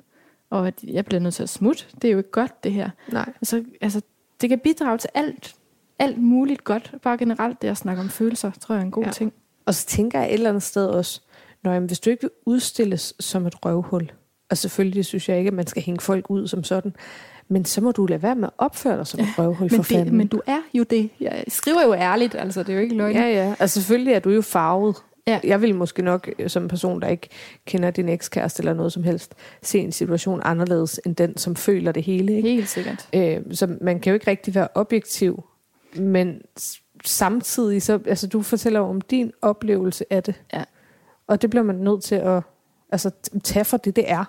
Og 0.51 0.67
at 0.67 0.75
jeg 0.85 1.05
bliver 1.05 1.21
nødt 1.21 1.35
til 1.35 1.43
at 1.43 1.49
smutte. 1.49 1.85
Det 2.03 2.09
er 2.09 2.13
jo 2.13 2.19
ikke 2.19 2.31
godt, 2.31 2.65
det 2.65 2.73
her. 2.73 2.91
Nej. 3.13 3.33
Altså, 3.37 3.65
altså, 3.81 4.01
det 4.41 4.49
kan 4.49 4.59
bidrage 4.59 4.99
til 4.99 5.11
alt, 5.15 5.55
alt 5.99 6.19
muligt 6.19 6.65
godt. 6.65 6.95
Bare 7.03 7.19
generelt 7.19 7.63
det 7.63 7.69
at 7.69 7.77
snakke 7.77 8.03
om 8.03 8.09
følelser, 8.09 8.51
tror 8.61 8.75
jeg 8.75 8.81
er 8.81 8.85
en 8.85 8.91
god 8.91 9.03
Ja. 9.03 9.09
ja. 9.09 9.13
ting. 9.13 9.33
Og 9.67 9.75
så 9.75 9.87
tænker 9.87 10.19
jeg 10.21 10.29
et 10.29 10.35
eller 10.35 10.49
andet 10.49 10.63
sted 10.63 10.87
også, 10.87 11.21
når 11.65 11.73
jamen, 11.73 11.87
hvis 11.87 12.01
du 12.01 12.11
ikke 12.11 12.21
vil 12.23 12.31
udstilles 12.47 13.15
som 13.21 13.47
et 13.47 13.65
røvhul, 13.65 14.13
og 14.51 14.57
selvfølgelig 14.59 15.05
synes 15.05 15.29
jeg 15.29 15.39
ikke, 15.39 15.49
at 15.49 15.55
man 15.55 15.67
skal 15.67 15.83
hænge 15.83 16.01
folk 16.01 16.31
ud 16.31 16.47
som 16.49 16.65
sådan, 16.65 16.97
men 17.51 17.65
så 17.65 17.81
må 17.81 17.93
du 17.93 18.07
lade 18.07 18.23
være 18.23 18.35
med 18.35 18.49
at 18.49 18.55
opføre 18.59 18.97
dig 18.97 19.07
som 19.07 19.21
et 19.21 19.27
røvhul 19.39 19.71
for 19.71 19.77
Men, 19.77 19.85
fanden. 19.85 20.07
det, 20.07 20.15
men 20.15 20.27
du 20.27 20.41
er 20.47 20.61
jo 20.75 20.83
det. 20.83 21.11
Jeg 21.21 21.45
skriver 21.49 21.83
jo 21.83 21.95
ærligt, 21.95 22.35
altså 22.35 22.63
det 22.63 22.69
er 22.69 22.75
jo 22.75 22.81
ikke 22.81 22.95
løgn. 22.97 23.17
Ja, 23.17 23.29
ja. 23.29 23.55
Altså 23.59 23.81
selvfølgelig 23.81 24.13
er 24.13 24.19
du 24.19 24.31
jo 24.31 24.43
farvet. 24.43 24.97
Ja. 25.27 25.41
Jeg 25.45 25.63
vil 25.63 25.75
måske 25.75 26.03
nok, 26.03 26.31
øh, 26.39 26.51
som 26.51 26.63
en 26.63 26.69
person, 26.69 27.03
der 27.03 27.09
ikke 27.09 27.29
kender 27.67 27.91
din 27.91 28.09
ekskæreste 28.09 28.61
eller 28.61 28.75
noget 28.75 28.93
som 28.93 29.03
helst, 29.03 29.35
se 29.63 29.79
en 29.79 29.93
situation 29.93 30.41
anderledes 30.45 31.01
end 31.07 31.17
den, 31.17 31.37
som 31.37 31.57
føler 31.57 31.93
det 31.93 32.03
hele. 32.03 32.37
Ikke? 32.37 32.49
Helt 32.49 32.69
sikkert. 32.69 33.09
Øh, 33.15 33.41
så 33.53 33.77
man 33.81 34.01
kan 34.01 34.11
jo 34.11 34.15
ikke 34.15 34.31
rigtig 34.31 34.55
være 34.55 34.69
objektiv, 34.75 35.45
men 35.97 36.41
samtidig, 37.05 37.83
så, 37.83 38.01
altså 38.07 38.27
du 38.27 38.43
fortæller 38.43 38.81
jo 38.81 38.87
om 38.87 39.01
din 39.01 39.33
oplevelse 39.43 40.05
af 40.13 40.23
det. 40.23 40.35
Ja. 40.53 40.65
Og 41.27 41.43
det 41.43 41.51
bliver 41.51 41.65
man 41.65 41.77
nødt 41.77 42.03
til 42.03 42.15
at 42.15 42.43
altså, 42.93 43.11
tage 43.45 43.65
for 43.65 43.77
det, 43.77 43.97
det 43.97 44.11
er. 44.11 44.25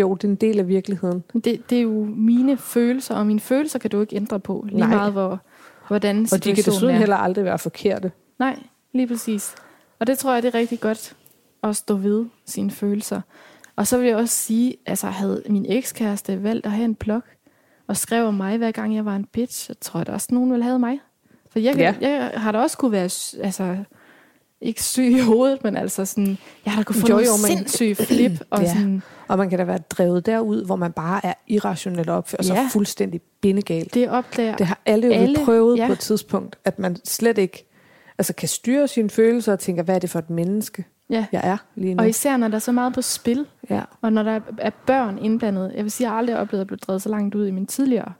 Jo, 0.00 0.14
det 0.14 0.24
er 0.24 0.28
en 0.28 0.34
del 0.36 0.58
af 0.58 0.68
virkeligheden. 0.68 1.24
Det, 1.34 1.70
det 1.70 1.78
er 1.78 1.82
jo 1.82 2.04
mine 2.04 2.56
følelser, 2.56 3.14
og 3.14 3.26
mine 3.26 3.40
følelser 3.40 3.78
kan 3.78 3.90
du 3.90 4.00
ikke 4.00 4.16
ændre 4.16 4.40
på. 4.40 4.64
Lige 4.68 4.78
Nej. 4.78 4.88
meget, 4.88 5.12
hvor, 5.12 5.40
hvordan 5.88 6.26
Og 6.32 6.44
de 6.44 6.54
kan 6.54 6.64
desuden 6.64 6.94
er. 6.94 6.98
heller 6.98 7.16
aldrig 7.16 7.44
være 7.44 7.58
forkerte. 7.58 8.12
Nej, 8.38 8.58
lige 8.92 9.06
præcis. 9.06 9.54
Og 9.98 10.06
det 10.06 10.18
tror 10.18 10.34
jeg, 10.34 10.42
det 10.42 10.54
er 10.54 10.58
rigtig 10.58 10.80
godt 10.80 11.16
at 11.62 11.76
stå 11.76 11.94
ved 11.96 12.26
sine 12.46 12.70
følelser. 12.70 13.20
Og 13.76 13.86
så 13.86 13.98
vil 13.98 14.06
jeg 14.06 14.16
også 14.16 14.34
sige, 14.34 14.74
altså 14.86 15.06
havde 15.06 15.42
min 15.48 15.66
ekskæreste 15.68 16.42
valgt 16.42 16.66
at 16.66 16.72
have 16.72 16.84
en 16.84 16.94
blog, 16.94 17.22
og 17.86 17.96
skrev 17.96 18.24
om 18.26 18.34
mig, 18.34 18.56
hver 18.58 18.70
gang 18.70 18.94
jeg 18.94 19.04
var 19.04 19.16
en 19.16 19.24
bitch, 19.24 19.66
så 19.66 19.74
tror 19.80 20.00
jeg 20.00 20.06
da 20.06 20.12
også, 20.12 20.28
nogen 20.30 20.50
ville 20.50 20.64
have 20.64 20.78
mig. 20.78 21.00
For 21.50 21.58
jeg, 21.58 21.74
kan, 21.74 21.94
Ja. 22.00 22.08
jeg 22.08 22.32
har 22.36 22.52
da 22.52 22.58
også 22.58 22.78
kunne 22.78 22.92
være, 22.92 23.08
altså, 23.44 23.76
ikke 24.60 24.82
syg 24.84 25.02
i 25.04 25.20
hovedet, 25.20 25.64
men 25.64 25.76
altså 25.76 26.04
sådan, 26.04 26.38
jeg 26.64 26.72
har 26.72 26.80
da 26.80 26.84
kunne 26.84 27.00
få 27.00 27.08
Jo, 27.08 27.18
jo, 27.18 27.24
sindssyge 27.46 27.94
flip, 27.94 28.32
og 28.50 28.60
Ja. 28.62 28.68
sådan, 28.72 29.02
Og 29.28 29.38
man 29.38 29.50
kan 29.50 29.58
da 29.58 29.64
være 29.64 29.78
drevet 29.78 30.26
derud, 30.26 30.64
hvor 30.64 30.76
man 30.76 30.92
bare 30.92 31.26
er 31.26 31.32
irrationelt 31.48 32.08
opført, 32.10 32.38
og 32.38 32.44
så 32.44 32.54
Ja. 32.54 32.68
fuldstændig 32.72 33.20
bindegal. 33.40 33.88
det 33.94 34.08
opdager 34.08 34.56
Det 34.56 34.66
har 34.66 34.78
alle 34.86 35.06
jo 35.06 35.12
alle, 35.12 35.36
prøvet 35.44 35.76
ja. 35.76 35.82
ja. 35.82 35.86
på 35.86 35.92
et 35.92 35.98
tidspunkt, 35.98 36.56
at 36.64 36.78
man 36.78 36.96
slet 37.04 37.38
ikke 37.38 37.64
altså 38.18 38.32
kan 38.34 38.48
styre 38.48 38.88
sine 38.88 39.10
følelser 39.10 39.52
og 39.52 39.58
tænker, 39.58 39.82
hvad 39.82 39.94
er 39.94 39.98
det 39.98 40.10
for 40.10 40.18
et 40.18 40.30
menneske, 40.30 40.84
Ja. 41.10 41.26
jeg 41.32 41.40
er 41.44 41.56
lige 41.74 41.94
nu. 41.94 42.02
Og 42.02 42.08
især 42.08 42.36
når 42.36 42.48
der 42.48 42.54
er 42.54 42.58
så 42.60 42.72
meget 42.72 42.94
på 42.94 43.02
spil, 43.02 43.46
Ja. 43.70 43.80
og 44.02 44.12
når 44.12 44.22
der 44.22 44.40
er 44.58 44.70
børn 44.86 45.18
indblandet. 45.18 45.72
Jeg 45.76 45.84
vil 45.84 45.90
sige, 45.90 46.08
jeg 46.10 46.18
aldrig 46.18 46.36
har 46.36 46.40
oplevet 46.42 46.60
at 46.60 46.66
blive 46.66 46.78
drevet 46.78 47.02
så 47.02 47.08
langt 47.08 47.34
ud 47.34 47.46
i 47.46 47.50
min 47.50 47.66
tidligere 47.66 48.12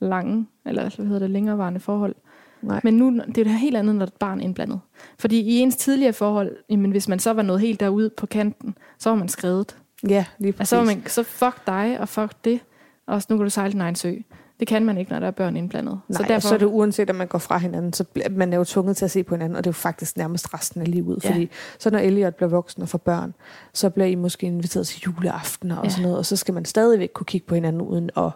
lange, 0.00 0.46
eller 0.66 0.82
hvad 0.96 1.06
hedder 1.06 1.18
det, 1.18 1.30
længerevarende 1.30 1.80
forhold. 1.80 2.14
Nej. 2.62 2.80
Men 2.84 2.94
nu 2.94 3.10
det 3.26 3.38
er 3.38 3.44
det 3.44 3.52
helt 3.52 3.76
andet, 3.76 3.94
når 3.94 4.02
er 4.02 4.06
et 4.06 4.12
barn 4.12 4.40
indblandet. 4.40 4.80
Fordi 5.18 5.40
i 5.40 5.58
ens 5.58 5.76
tidligere 5.76 6.12
forhold, 6.12 6.56
jamen, 6.70 6.90
hvis 6.90 7.08
man 7.08 7.18
så 7.18 7.32
var 7.32 7.42
noget 7.42 7.60
helt 7.60 7.80
derude 7.80 8.10
på 8.16 8.26
kanten, 8.26 8.74
så 8.98 9.10
var 9.10 9.16
man 9.16 9.28
skrevet. 9.28 9.76
ja, 10.08 10.24
lige 10.38 10.48
Altså, 10.48 10.58
præcis. 10.58 10.68
så, 10.68 10.76
var 10.76 10.84
man, 10.84 11.02
så 11.06 11.22
fuck 11.22 11.66
dig, 11.66 12.00
og 12.00 12.08
fuck 12.08 12.32
det. 12.44 12.60
Og 13.06 13.22
så 13.22 13.26
nu 13.30 13.36
kan 13.36 13.44
du 13.44 13.50
sejle 13.50 13.72
din 13.72 13.80
egen 13.80 13.94
sø. 13.94 14.12
Det 14.60 14.68
kan 14.68 14.84
man 14.84 14.98
ikke, 14.98 15.12
når 15.12 15.18
der 15.20 15.26
er 15.26 15.30
børn 15.30 15.56
indblandet. 15.56 16.00
Nej, 16.08 16.16
så 16.16 16.24
derfor... 16.28 16.48
så 16.48 16.54
er 16.54 16.58
det 16.58 16.66
uanset, 16.66 17.10
at 17.10 17.16
man 17.16 17.26
går 17.26 17.38
fra 17.38 17.58
hinanden, 17.58 17.92
så 17.92 18.04
bliver 18.04 18.28
man 18.30 18.52
er 18.52 18.56
jo 18.56 18.64
tvunget 18.64 18.96
til 18.96 19.04
at 19.04 19.10
se 19.10 19.22
på 19.22 19.34
hinanden, 19.34 19.56
og 19.56 19.64
det 19.64 19.68
er 19.68 19.72
jo 19.72 19.74
faktisk 19.74 20.16
nærmest 20.16 20.54
resten 20.54 20.80
af 20.80 20.90
livet. 20.90 21.24
Ja. 21.24 21.30
Fordi 21.30 21.50
så 21.78 21.90
når 21.90 21.98
Elliot 21.98 22.34
bliver 22.34 22.48
voksen 22.48 22.82
og 22.82 22.88
får 22.88 22.98
børn, 22.98 23.34
så 23.74 23.90
bliver 23.90 24.06
I 24.06 24.14
måske 24.14 24.46
inviteret 24.46 24.86
til 24.86 25.00
juleaftener 25.06 25.76
og 25.76 25.84
Ja. 25.84 25.90
sådan 25.90 26.02
noget, 26.02 26.18
og 26.18 26.26
så 26.26 26.36
skal 26.36 26.54
man 26.54 26.64
stadigvæk 26.64 27.10
kunne 27.14 27.24
kigge 27.26 27.46
på 27.46 27.54
hinanden, 27.54 27.82
uden 27.82 28.10
at 28.16 28.30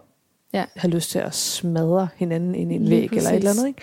Ja. 0.57 0.65
have 0.77 0.91
lyst 0.91 1.11
til 1.11 1.19
at 1.19 1.35
smadre 1.35 2.09
hinanden 2.17 2.55
ind 2.55 2.73
i 2.73 2.75
en 2.75 2.91
væg 2.91 3.09
eller 3.13 3.31
et 3.31 3.37
eller 3.37 3.51
andet. 3.51 3.67
Ikke? 3.67 3.81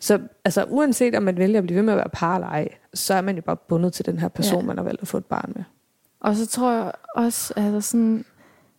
Så 0.00 0.18
altså, 0.44 0.64
uanset 0.68 1.14
om 1.14 1.22
man 1.22 1.38
vælger 1.38 1.58
at 1.58 1.64
blive 1.64 1.76
ved 1.76 1.82
med 1.82 1.92
at 1.92 1.96
være 1.96 2.08
par 2.12 2.34
eller 2.34 2.48
ej, 2.48 2.68
så 2.94 3.14
er 3.14 3.20
man 3.20 3.36
jo 3.36 3.42
bare 3.42 3.56
bundet 3.56 3.92
til 3.92 4.06
den 4.06 4.18
her 4.18 4.28
person, 4.28 4.60
Ja. 4.60 4.66
man 4.66 4.76
har 4.76 4.84
valgt 4.84 5.02
at 5.02 5.08
få 5.08 5.16
et 5.16 5.24
barn 5.24 5.52
med. 5.56 5.64
Og 6.20 6.36
så 6.36 6.46
tror 6.46 6.72
jeg 6.72 6.92
også, 7.16 7.54
altså 7.56 7.90
sådan, 7.90 8.24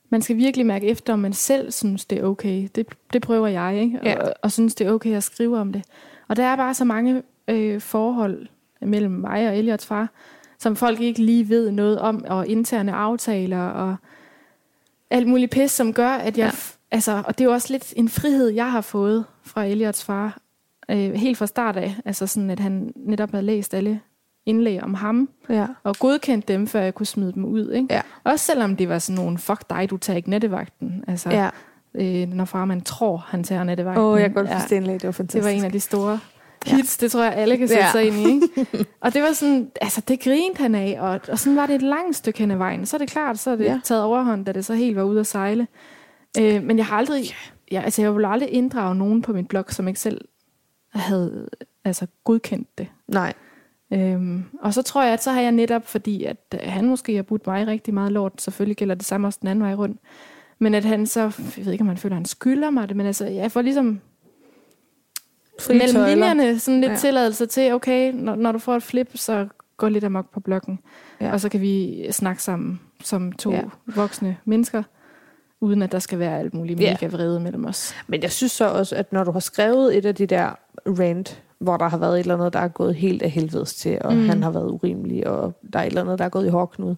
man 0.09 0.21
skal 0.21 0.37
virkelig 0.37 0.65
mærke 0.65 0.87
efter, 0.87 1.13
om 1.13 1.19
man 1.19 1.33
selv 1.33 1.71
synes, 1.71 2.05
det 2.05 2.19
er 2.19 2.23
okay. 2.23 2.67
Det, 2.75 2.87
det 3.13 3.21
prøver 3.21 3.47
jeg, 3.47 3.77
ikke? 3.81 3.99
Ja. 4.03 4.17
Og, 4.23 4.33
og 4.41 4.51
synes, 4.51 4.75
det 4.75 4.87
er 4.87 4.91
okay 4.91 5.15
at 5.15 5.23
skrive 5.23 5.57
om 5.59 5.73
det. 5.73 5.83
Og 6.27 6.35
der 6.35 6.43
er 6.43 6.55
bare 6.55 6.73
så 6.73 6.85
mange 6.85 7.23
øh, 7.47 7.81
forhold 7.81 8.47
mellem 8.81 9.11
mig 9.11 9.49
og 9.49 9.57
Eliots 9.57 9.85
far, 9.85 10.09
som 10.59 10.75
folk 10.75 11.01
ikke 11.01 11.21
lige 11.23 11.49
ved 11.49 11.71
noget 11.71 11.99
om, 11.99 12.25
og 12.27 12.47
interne 12.47 12.93
aftaler, 12.93 13.61
og 13.61 13.95
alt 15.09 15.27
muligt 15.27 15.51
pis, 15.51 15.71
som 15.71 15.93
gør, 15.93 16.09
at 16.09 16.37
jeg... 16.37 16.53
Ja. 16.95 17.11
Ja. 17.11 17.17
Altså, 17.17 17.23
og 17.27 17.37
det 17.37 17.43
er 17.43 17.45
jo 17.45 17.53
også 17.53 17.73
lidt 17.73 17.93
en 17.95 18.09
frihed, 18.09 18.47
jeg 18.49 18.71
har 18.71 18.81
fået 18.81 19.25
fra 19.43 19.63
Eliots 19.65 20.03
far, 20.03 20.37
øh, 20.89 21.13
helt 21.13 21.37
fra 21.37 21.45
start 21.45 21.75
af. 21.77 21.95
Altså 22.05 22.27
sådan, 22.27 22.49
at 22.49 22.59
han 22.59 22.93
netop 22.95 23.31
havde 23.31 23.45
læst 23.45 23.73
alle 23.73 23.99
indlæg 24.45 24.83
om 24.83 24.93
ham, 24.93 25.29
Ja. 25.49 25.67
og 25.83 25.95
godkendt 25.99 26.47
dem, 26.47 26.67
før 26.67 26.81
jeg 26.81 26.95
kunne 26.95 27.05
smide 27.05 27.33
dem 27.33 27.45
ud. 27.45 27.71
Ikke? 27.71 27.87
Ja. 27.93 28.01
Også 28.23 28.45
selvom 28.45 28.75
det 28.75 28.89
var 28.89 28.99
sådan 28.99 29.21
nogle, 29.23 29.37
fuck 29.37 29.69
dig, 29.69 29.89
du 29.89 29.97
tager 29.97 30.17
ikke 30.17 30.29
nattevagten. 30.29 31.03
Altså, 31.07 31.29
Ja. 31.29 31.49
øh, 31.95 32.27
når 32.29 32.45
far 32.45 32.65
man 32.65 32.81
tror, 32.81 33.17
han 33.27 33.43
tager 33.43 33.63
nattevagten. 33.63 34.03
Åh, 34.03 34.13
oh, 34.13 34.19
jeg 34.19 34.29
kan 34.29 34.35
godt 34.35 34.47
Ja. 34.49 34.55
forstå. 34.59 34.75
Det 34.75 35.03
var 35.03 35.11
fantastisk. 35.11 35.33
Det 35.33 35.43
var 35.43 35.49
en 35.49 35.63
af 35.65 35.71
de 35.71 35.79
store 35.79 36.19
hits, 36.65 36.97
det 36.97 37.11
tror 37.11 37.23
jeg, 37.23 37.33
alle 37.33 37.57
kan 37.57 37.67
sætte 37.67 37.83
Ja. 37.83 37.91
sig 37.91 38.03
ind 38.07 38.15
i. 38.15 38.29
Ikke? 38.33 38.85
Og 39.01 39.13
det 39.13 39.21
var 39.21 39.31
sådan, 39.33 39.71
altså 39.81 40.01
det 40.07 40.19
grinede 40.19 40.57
han 40.57 40.75
af, 40.75 40.97
og, 40.99 41.19
og 41.31 41.39
sådan 41.39 41.55
var 41.57 41.65
det 41.65 41.75
et 41.75 41.81
langt 41.81 42.15
stykke 42.15 42.39
hen 42.39 42.51
ad 42.51 42.57
vejen. 42.57 42.85
Så 42.85 42.95
er 42.95 42.97
det 42.97 43.09
klart, 43.09 43.39
så 43.39 43.51
er 43.51 43.55
det 43.55 43.63
Ja. 43.65 43.71
ja. 43.71 43.79
taget 43.83 44.03
overhånd, 44.03 44.45
da 44.45 44.51
det 44.51 44.65
så 44.65 44.73
helt 44.73 44.95
var 44.95 45.03
ude 45.03 45.19
at 45.19 45.27
sejle. 45.27 45.67
Øh, 46.41 46.63
men 46.63 46.77
jeg 46.77 46.85
har 46.85 46.97
aldrig, 46.97 47.23
ja, 47.71 47.81
altså 47.81 48.01
jeg 48.01 48.15
vil 48.15 48.25
aldrig 48.25 48.49
inddrage 48.49 48.95
nogen 48.95 49.21
på 49.21 49.33
min 49.33 49.45
blog, 49.45 49.65
som 49.69 49.87
ikke 49.87 49.99
selv 49.99 50.21
havde 50.93 51.49
altså, 51.85 52.07
godkendt 52.23 52.77
det. 52.77 52.87
Nej. 53.07 53.33
Øhm, 53.93 54.43
og 54.61 54.73
så 54.73 54.81
tror 54.81 55.03
jeg, 55.03 55.13
at 55.13 55.23
så 55.23 55.31
har 55.31 55.41
jeg 55.41 55.51
netop, 55.51 55.87
fordi 55.87 56.23
at 56.23 56.37
øh, 56.53 56.59
han 56.63 56.85
måske 56.85 57.15
har 57.15 57.23
budt 57.23 57.47
mig 57.47 57.67
rigtig 57.67 57.93
meget 57.93 58.11
lort, 58.11 58.41
selvfølgelig 58.41 58.77
gælder 58.77 58.95
det 58.95 59.05
samme 59.05 59.27
også 59.27 59.39
den 59.41 59.47
anden 59.49 59.63
vej 59.65 59.73
rundt, 59.73 60.01
men 60.59 60.73
at 60.73 60.85
han 60.85 61.05
så, 61.07 61.21
jeg 61.57 61.65
ved 61.65 61.71
ikke, 61.71 61.81
om 61.81 61.87
han 61.87 61.97
føler, 61.97 62.15
at 62.15 62.17
han 62.19 62.25
skylder 62.25 62.69
mig 62.69 62.89
det, 62.89 62.97
men 62.97 63.05
altså, 63.05 63.25
jeg 63.25 63.51
får 63.51 63.61
ligesom 63.61 63.99
Fri 65.59 65.73
mellem 65.77 65.95
tøjler. 65.95 66.15
linjerne 66.15 66.59
sådan 66.59 66.81
lidt 66.81 66.91
Ja. 66.91 66.97
tilladelse 66.97 67.45
til, 67.45 67.73
okay, 67.73 68.11
når, 68.13 68.35
når 68.35 68.51
du 68.51 68.59
får 68.59 68.75
et 68.75 68.83
flip, 68.83 69.11
så 69.15 69.47
gå 69.77 69.87
lidt 69.87 70.03
amok 70.03 70.33
på 70.33 70.39
blokken. 70.39 70.79
Ja. 71.21 71.31
Og 71.31 71.41
så 71.41 71.49
kan 71.49 71.61
vi 71.61 72.05
snakke 72.11 72.43
sammen 72.43 72.79
som 73.03 73.31
to 73.31 73.51
ja. 73.51 73.61
voksne 73.85 74.37
mennesker, 74.45 74.83
uden 75.61 75.81
at 75.81 75.91
der 75.91 75.99
skal 75.99 76.19
være 76.19 76.39
alt 76.39 76.53
muligt 76.53 76.79
Ja. 76.79 76.91
mega 77.01 77.07
vrede 77.15 77.39
mellem 77.39 77.65
os. 77.65 77.93
Men 78.07 78.21
jeg 78.21 78.31
synes 78.31 78.51
så 78.51 78.69
også, 78.69 78.95
at 78.95 79.13
når 79.13 79.23
du 79.23 79.31
har 79.31 79.39
skrevet 79.39 79.97
et 79.97 80.05
af 80.05 80.15
de 80.15 80.25
der 80.25 80.49
rant, 80.87 81.41
hvor 81.59 81.77
der 81.77 81.87
har 81.89 81.97
været 81.97 82.13
et 82.13 82.19
eller 82.19 82.35
andet, 82.35 82.53
der 82.53 82.59
er 82.59 82.67
gået 82.67 82.95
helt 82.95 83.21
af 83.21 83.29
helvedes 83.29 83.75
til, 83.75 83.97
og 84.01 84.13
mm. 84.13 84.19
Mm. 84.19 84.29
han 84.29 84.43
har 84.43 84.51
været 84.51 84.69
urimelig, 84.69 85.27
og 85.27 85.53
der 85.73 85.79
er 85.79 85.83
et 85.83 85.87
eller 85.87 86.01
andet, 86.01 86.19
der 86.19 86.25
er 86.25 86.29
gået 86.29 86.45
i 86.45 86.49
hårdknud, 86.49 86.95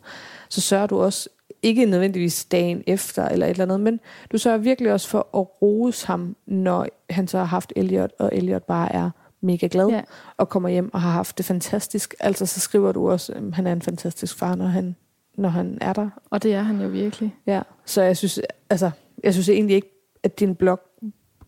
så 0.49 0.61
sørger 0.61 0.87
du 0.87 1.01
også, 1.01 1.29
ikke 1.63 1.85
nødvendigvis 1.85 2.45
dagen 2.45 2.83
efter 2.87 3.27
eller 3.27 3.45
et 3.45 3.49
eller 3.49 3.63
andet, 3.63 3.79
men 3.79 3.99
du 4.31 4.37
sørger 4.37 4.57
virkelig 4.57 4.91
også 4.93 5.07
for 5.07 5.37
at 5.39 5.61
rose 5.61 6.07
ham, 6.07 6.35
når 6.45 6.87
han 7.09 7.27
så 7.27 7.37
har 7.37 7.45
haft 7.45 7.73
Elliot, 7.75 8.11
og 8.19 8.29
Elliot 8.33 8.63
bare 8.63 8.93
er 8.93 9.09
mega 9.41 9.67
glad, 9.71 9.87
Ja. 9.89 10.01
og 10.37 10.49
kommer 10.49 10.69
hjem 10.69 10.93
og 10.93 11.01
har 11.01 11.11
haft 11.11 11.37
det 11.37 11.45
fantastisk. 11.45 12.15
Altså 12.19 12.45
så 12.45 12.59
skriver 12.59 12.91
du 12.91 13.11
også, 13.11 13.33
at 13.33 13.41
han 13.53 13.67
er 13.67 13.71
en 13.71 13.81
fantastisk 13.81 14.37
far, 14.37 14.55
når 14.55 14.65
han, 14.65 14.95
når 15.37 15.49
han 15.49 15.77
er 15.81 15.93
der. 15.93 16.09
Og 16.29 16.43
det 16.43 16.53
er 16.53 16.61
han 16.61 16.81
jo 16.81 16.87
virkelig. 16.87 17.35
Ja, 17.47 17.61
så 17.85 18.01
jeg 18.01 18.17
synes, 18.17 18.39
altså, 18.69 18.91
jeg 19.23 19.33
synes 19.33 19.49
egentlig 19.49 19.75
ikke, 19.75 19.91
at 20.23 20.39
din 20.39 20.55
blog 20.55 20.79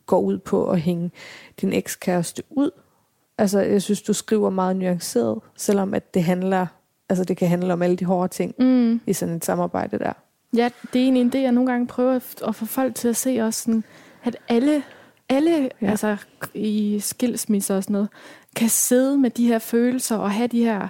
går 0.05 0.19
ud 0.19 0.37
på 0.37 0.69
at 0.69 0.79
hænge 0.81 1.11
din 1.61 1.73
ekskæreste 1.73 2.43
ud. 2.49 2.71
Altså, 3.37 3.59
jeg 3.59 3.81
synes, 3.81 4.01
du 4.01 4.13
skriver 4.13 4.49
meget 4.49 4.75
nuanceret, 4.75 5.39
selvom 5.55 5.93
at 5.93 6.13
det 6.13 6.23
handler, 6.23 6.67
altså 7.09 7.23
det 7.23 7.37
kan 7.37 7.47
handle 7.47 7.73
om 7.73 7.81
alle 7.81 7.95
de 7.95 8.05
hårde 8.05 8.33
ting 8.33 8.55
Mm. 8.59 9.01
i 9.07 9.13
sådan 9.13 9.35
et 9.35 9.45
samarbejde 9.45 9.99
der. 9.99 10.13
Ja, 10.55 10.69
det 10.93 10.99
er 10.99 11.03
egentlig 11.03 11.21
en 11.21 11.29
det, 11.31 11.41
jeg 11.41 11.51
nogle 11.51 11.71
gange 11.71 11.87
prøver 11.87 12.19
at- 12.47 12.55
få 12.55 12.65
folk 12.65 12.95
til 12.95 13.07
at 13.07 13.15
se 13.15 13.39
også, 13.41 13.63
sådan, 13.63 13.83
at 14.23 14.35
alle, 14.47 14.83
alle 15.29 15.69
ja. 15.81 15.89
altså, 15.89 16.17
i 16.53 16.99
skilsmisser 16.99 17.75
og 17.75 17.83
sådan 17.83 17.93
noget, 17.93 18.09
kan 18.55 18.69
sidde 18.69 19.17
med 19.17 19.29
de 19.29 19.47
her 19.47 19.59
følelser 19.59 20.17
og 20.17 20.31
have 20.31 20.47
de 20.47 20.63
her 20.63 20.87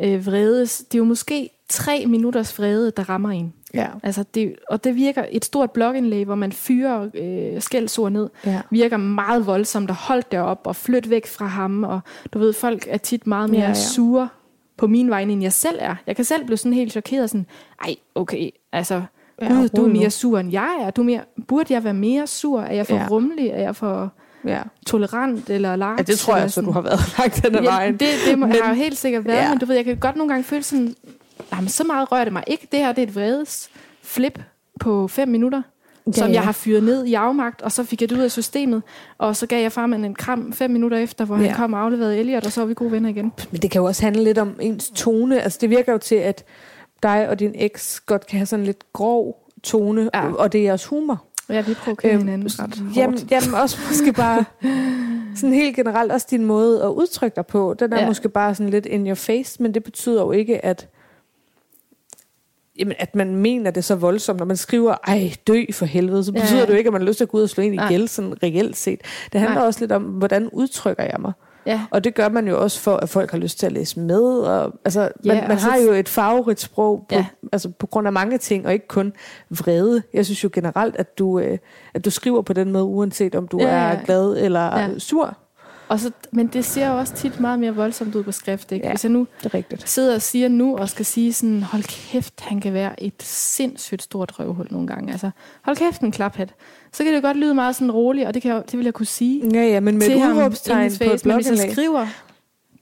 øh, 0.00 0.26
vrede. 0.26 0.60
Det 0.60 0.94
er 0.94 0.98
jo 0.98 1.04
måske 1.04 1.50
tre 1.68 2.04
minutters 2.06 2.58
vrede, 2.58 2.90
der 2.96 3.08
rammer 3.08 3.30
en. 3.30 3.52
Ja. 3.74 3.86
Altså 4.02 4.24
det, 4.34 4.54
og 4.70 4.84
det 4.84 4.94
virker, 4.96 5.24
et 5.30 5.44
stort 5.44 5.70
blogindlæg, 5.70 6.24
hvor 6.24 6.34
man 6.34 6.52
fyrer 6.52 7.08
øh, 7.14 7.62
skældsord 7.62 8.12
ned, 8.12 8.28
Ja. 8.46 8.60
virker 8.70 8.96
meget 8.96 9.46
voldsomt 9.46 9.90
at 9.90 9.96
holde 9.96 10.22
derop 10.32 10.60
og 10.64 10.76
flytte 10.76 11.10
væk 11.10 11.26
fra 11.26 11.46
ham. 11.46 11.84
Og 11.84 12.00
du 12.32 12.38
ved, 12.38 12.52
folk 12.52 12.86
er 12.90 12.96
tit 12.98 13.26
meget 13.26 13.50
mere 13.50 13.60
Ja, 13.60 13.68
ja, 13.68 13.74
sure 13.74 14.28
på 14.76 14.86
min 14.86 15.10
vej, 15.10 15.20
end 15.22 15.42
jeg 15.42 15.52
selv 15.52 15.76
er. 15.80 15.94
Jeg 16.06 16.16
kan 16.16 16.24
selv 16.24 16.44
blive 16.44 16.56
sådan 16.56 16.72
helt 16.72 16.92
chokeret, 16.92 17.30
sådan, 17.30 17.46
ej, 17.84 17.94
okay, 18.14 18.50
altså, 18.72 19.02
Ja, 19.42 19.48
Gud, 19.48 19.68
du 19.68 19.84
er 19.84 19.88
mere 19.88 20.10
sur, 20.10 20.38
end 20.38 20.52
jeg 20.52 20.76
er. 20.80 20.90
Du 20.90 21.00
er 21.00 21.04
mere, 21.04 21.20
burde 21.48 21.74
jeg 21.74 21.84
være 21.84 21.94
mere 21.94 22.26
sur? 22.26 22.60
Er 22.60 22.74
jeg 22.74 22.86
for 22.86 22.96
Ja. 22.96 23.06
rummelig? 23.10 23.48
Er 23.48 23.60
jeg 23.62 23.76
for 23.76 24.12
ja. 24.46 24.60
tolerant 24.86 25.50
eller 25.50 25.76
large? 25.76 25.94
ja 25.98 26.02
det 26.02 26.18
tror 26.18 26.36
jeg 26.36 26.50
så, 26.50 26.60
du 26.60 26.64
sådan? 26.66 26.72
har 26.74 26.80
været 26.80 27.00
langt 27.18 27.44
den 27.46 27.54
ad 27.56 27.62
Ja, 27.62 27.70
vejen. 27.70 27.92
det, 27.96 28.08
det 28.28 28.38
må, 28.38 28.46
Men- 28.46 28.56
har 28.62 28.68
jo 28.68 28.74
helt 28.74 28.98
sikkert 28.98 29.24
været, 29.24 29.42
ja. 29.42 29.48
men 29.50 29.58
du 29.58 29.66
ved, 29.66 29.74
jeg 29.76 29.84
kan 29.84 29.96
godt 29.96 30.16
nogle 30.16 30.32
gange 30.32 30.44
føle 30.44 30.62
sådan, 30.62 30.94
jamen, 31.52 31.68
så 31.68 31.84
meget 31.84 32.12
rører 32.12 32.24
det 32.24 32.32
mig 32.32 32.44
ikke. 32.46 32.68
Det 32.72 32.80
her, 32.80 32.92
det 32.92 33.02
er 33.02 33.06
et 33.06 33.14
vredes 33.14 33.70
flip 34.02 34.40
på 34.80 35.08
fem 35.08 35.28
minutter, 35.28 35.62
Ja, 36.06 36.12
som 36.12 36.28
ja. 36.28 36.32
jeg 36.34 36.42
har 36.42 36.52
fyret 36.52 36.82
ned 36.82 37.04
i 37.04 37.14
afmagt, 37.14 37.62
og 37.62 37.72
så 37.72 37.84
fik 37.84 38.00
jeg 38.00 38.10
det 38.10 38.16
ud 38.16 38.22
af 38.22 38.30
systemet, 38.30 38.82
og 39.18 39.36
så 39.36 39.46
gav 39.46 39.62
jeg 39.62 39.72
farmand 39.72 40.04
en 40.04 40.14
kram 40.14 40.52
fem 40.52 40.70
minutter 40.70 40.98
efter, 40.98 41.24
hvor 41.24 41.36
Ja. 41.36 41.42
han 41.46 41.54
kom 41.56 41.72
og 41.72 41.80
afleverede 41.80 42.18
Elliot, 42.18 42.46
og 42.46 42.52
så 42.52 42.60
var 42.60 42.66
vi 42.66 42.74
gode 42.74 42.92
venner 42.92 43.08
igen. 43.08 43.32
Men 43.50 43.62
det 43.62 43.70
kan 43.70 43.80
jo 43.80 43.84
også 43.86 44.02
handle 44.02 44.24
lidt 44.24 44.38
om 44.38 44.54
ens 44.60 44.90
tone. 44.94 45.40
Altså 45.42 45.58
det 45.60 45.70
virker 45.70 45.92
jo 45.92 45.98
til, 45.98 46.14
at 46.14 46.44
dig 47.02 47.28
og 47.28 47.38
din 47.38 47.52
eks 47.54 48.00
godt 48.00 48.26
kan 48.26 48.38
have 48.38 48.46
sådan 48.46 48.64
lidt 48.64 48.92
grov 48.92 49.46
tone, 49.62 50.10
ja. 50.14 50.32
Og 50.32 50.52
det 50.52 50.58
er 50.60 50.64
jeres 50.64 50.86
humor. 50.86 51.22
Ja, 51.48 51.60
vi 51.60 51.74
provokerer 51.74 52.12
Øhm, 52.14 52.22
hinanden 52.22 52.48
ret 52.48 52.78
hårdt. 52.78 52.96
Jamen, 52.96 53.18
jamen 53.30 53.54
også 53.54 53.78
måske 53.88 54.12
bare 54.12 54.44
sådan 55.36 55.52
helt 55.54 55.76
generelt 55.76 56.12
også 56.12 56.26
din 56.30 56.44
måde 56.44 56.82
at 56.82 56.88
udtrykke 56.88 57.34
dig 57.36 57.46
på. 57.46 57.74
Den 57.78 57.92
er. 57.92 58.00
Ja. 58.00 58.06
måske 58.06 58.28
bare 58.28 58.54
sådan 58.54 58.70
lidt 58.70 58.86
in 58.86 59.06
your 59.06 59.14
face, 59.14 59.62
men 59.62 59.74
det 59.74 59.84
betyder 59.84 60.20
jo 60.22 60.32
ikke, 60.32 60.64
at 60.64 60.88
jamen, 62.78 62.94
at 62.98 63.14
man 63.14 63.36
mener 63.36 63.70
det 63.70 63.84
så 63.84 63.94
voldsomt, 63.94 64.38
når 64.38 64.46
man 64.46 64.56
skriver, 64.56 64.94
ej, 65.06 65.32
dø 65.46 65.64
for 65.72 65.86
helvede, 65.86 66.24
så 66.24 66.32
betyder 66.32 66.58
ja. 66.60 66.66
det 66.66 66.72
jo 66.72 66.76
ikke, 66.78 66.88
at 66.88 66.92
man 66.92 67.02
har 67.02 67.06
lyst 67.08 67.16
til 67.16 67.24
at 67.24 67.28
gå 67.28 67.36
ud 67.38 67.42
og 67.42 67.48
slå 67.48 67.62
en 67.64 67.72
Nej. 67.72 67.86
ihjel, 67.88 68.08
sådan 68.08 68.42
reelt 68.42 68.76
set. 68.76 69.00
Det 69.32 69.40
handler 69.40 69.58
Nej. 69.58 69.66
også 69.66 69.80
lidt 69.80 69.92
om, 69.92 70.02
hvordan 70.02 70.48
udtrykker 70.52 71.02
jeg 71.02 71.16
mig. 71.20 71.32
Ja, 71.66 71.80
Og 71.90 72.04
det 72.04 72.14
gør 72.14 72.28
man 72.28 72.48
jo 72.48 72.62
også 72.62 72.80
for, 72.80 72.96
at 72.96 73.08
folk 73.08 73.30
har 73.30 73.38
lyst 73.38 73.58
til 73.58 73.66
at 73.66 73.72
læse 73.72 74.00
med. 74.00 74.22
Og, 74.22 74.72
altså, 74.84 75.00
Ja, 75.24 75.34
man, 75.34 75.48
man 75.48 75.58
har 75.58 75.76
jo 75.76 75.92
et 75.92 76.08
farverigt 76.08 76.60
sprog 76.60 77.06
på, 77.08 77.14
ja. 77.14 77.26
Altså, 77.52 77.70
på 77.78 77.86
grund 77.86 78.06
af 78.06 78.12
mange 78.12 78.38
ting, 78.38 78.66
og 78.66 78.72
ikke 78.72 78.88
kun 78.88 79.12
vrede. 79.50 80.02
Jeg 80.14 80.24
synes 80.24 80.44
jo 80.44 80.50
generelt, 80.52 80.96
at 80.96 81.18
du, 81.18 81.38
øh, 81.38 81.58
at 81.94 82.04
du 82.04 82.10
skriver 82.10 82.42
på 82.42 82.52
den 82.52 82.72
måde, 82.72 82.84
uanset 82.84 83.34
om 83.34 83.48
du 83.48 83.58
Ja, 83.60 83.66
er 83.68 84.04
glad 84.04 84.36
eller. 84.36 84.78
Ja. 84.78 84.98
sur. 84.98 85.36
Og 85.88 86.00
så, 86.00 86.10
men 86.32 86.46
det 86.46 86.64
ser 86.64 86.88
jo 86.92 86.98
også 86.98 87.14
tit 87.14 87.40
meget 87.40 87.58
mere 87.58 87.74
voldsomt 87.74 88.14
ud 88.14 88.22
på 88.22 88.32
skrift. 88.32 88.72
Ikke? 88.72 88.86
Ja. 88.86 88.92
Hvis 88.92 89.04
jeg 89.04 89.12
nu 89.12 89.26
Det 89.38 89.46
er 89.46 89.54
rigtigt. 89.54 89.88
sidder 89.88 90.14
og 90.14 90.22
siger 90.22 90.48
nu, 90.48 90.76
og 90.76 90.88
skal 90.88 91.04
sige 91.04 91.32
sådan, 91.32 91.62
hold 91.62 91.82
kæft, 91.82 92.40
han 92.40 92.60
kan 92.60 92.72
være 92.72 93.02
et 93.02 93.22
sindssygt 93.22 94.02
stort 94.02 94.38
røvhul 94.40 94.66
nogle 94.70 94.86
gange. 94.86 95.12
Altså, 95.12 95.30
hold 95.62 95.76
kæft 95.76 96.00
en 96.00 96.12
klaphat. 96.12 96.54
Så 96.92 97.04
kan 97.04 97.12
det 97.12 97.22
jo 97.22 97.26
godt 97.26 97.36
lyde 97.36 97.54
meget 97.54 97.76
sådan 97.76 97.90
roligt, 97.90 98.26
og 98.26 98.34
det, 98.34 98.42
kan 98.42 98.52
jeg, 98.54 98.62
det 98.70 98.78
vil 98.78 98.84
jeg 98.84 98.94
kunne 98.94 99.06
sige 99.06 99.50
Ja, 99.54 99.62
ja, 99.62 99.80
men 99.80 99.98
med 99.98 100.06
et 100.06 100.16
udråbstegn 100.16 100.90
på 101.04 101.04
et. 101.04 101.26
Men 101.26 101.34
hvis 101.34 101.50
jeg 101.50 101.70
skriver 101.72 102.06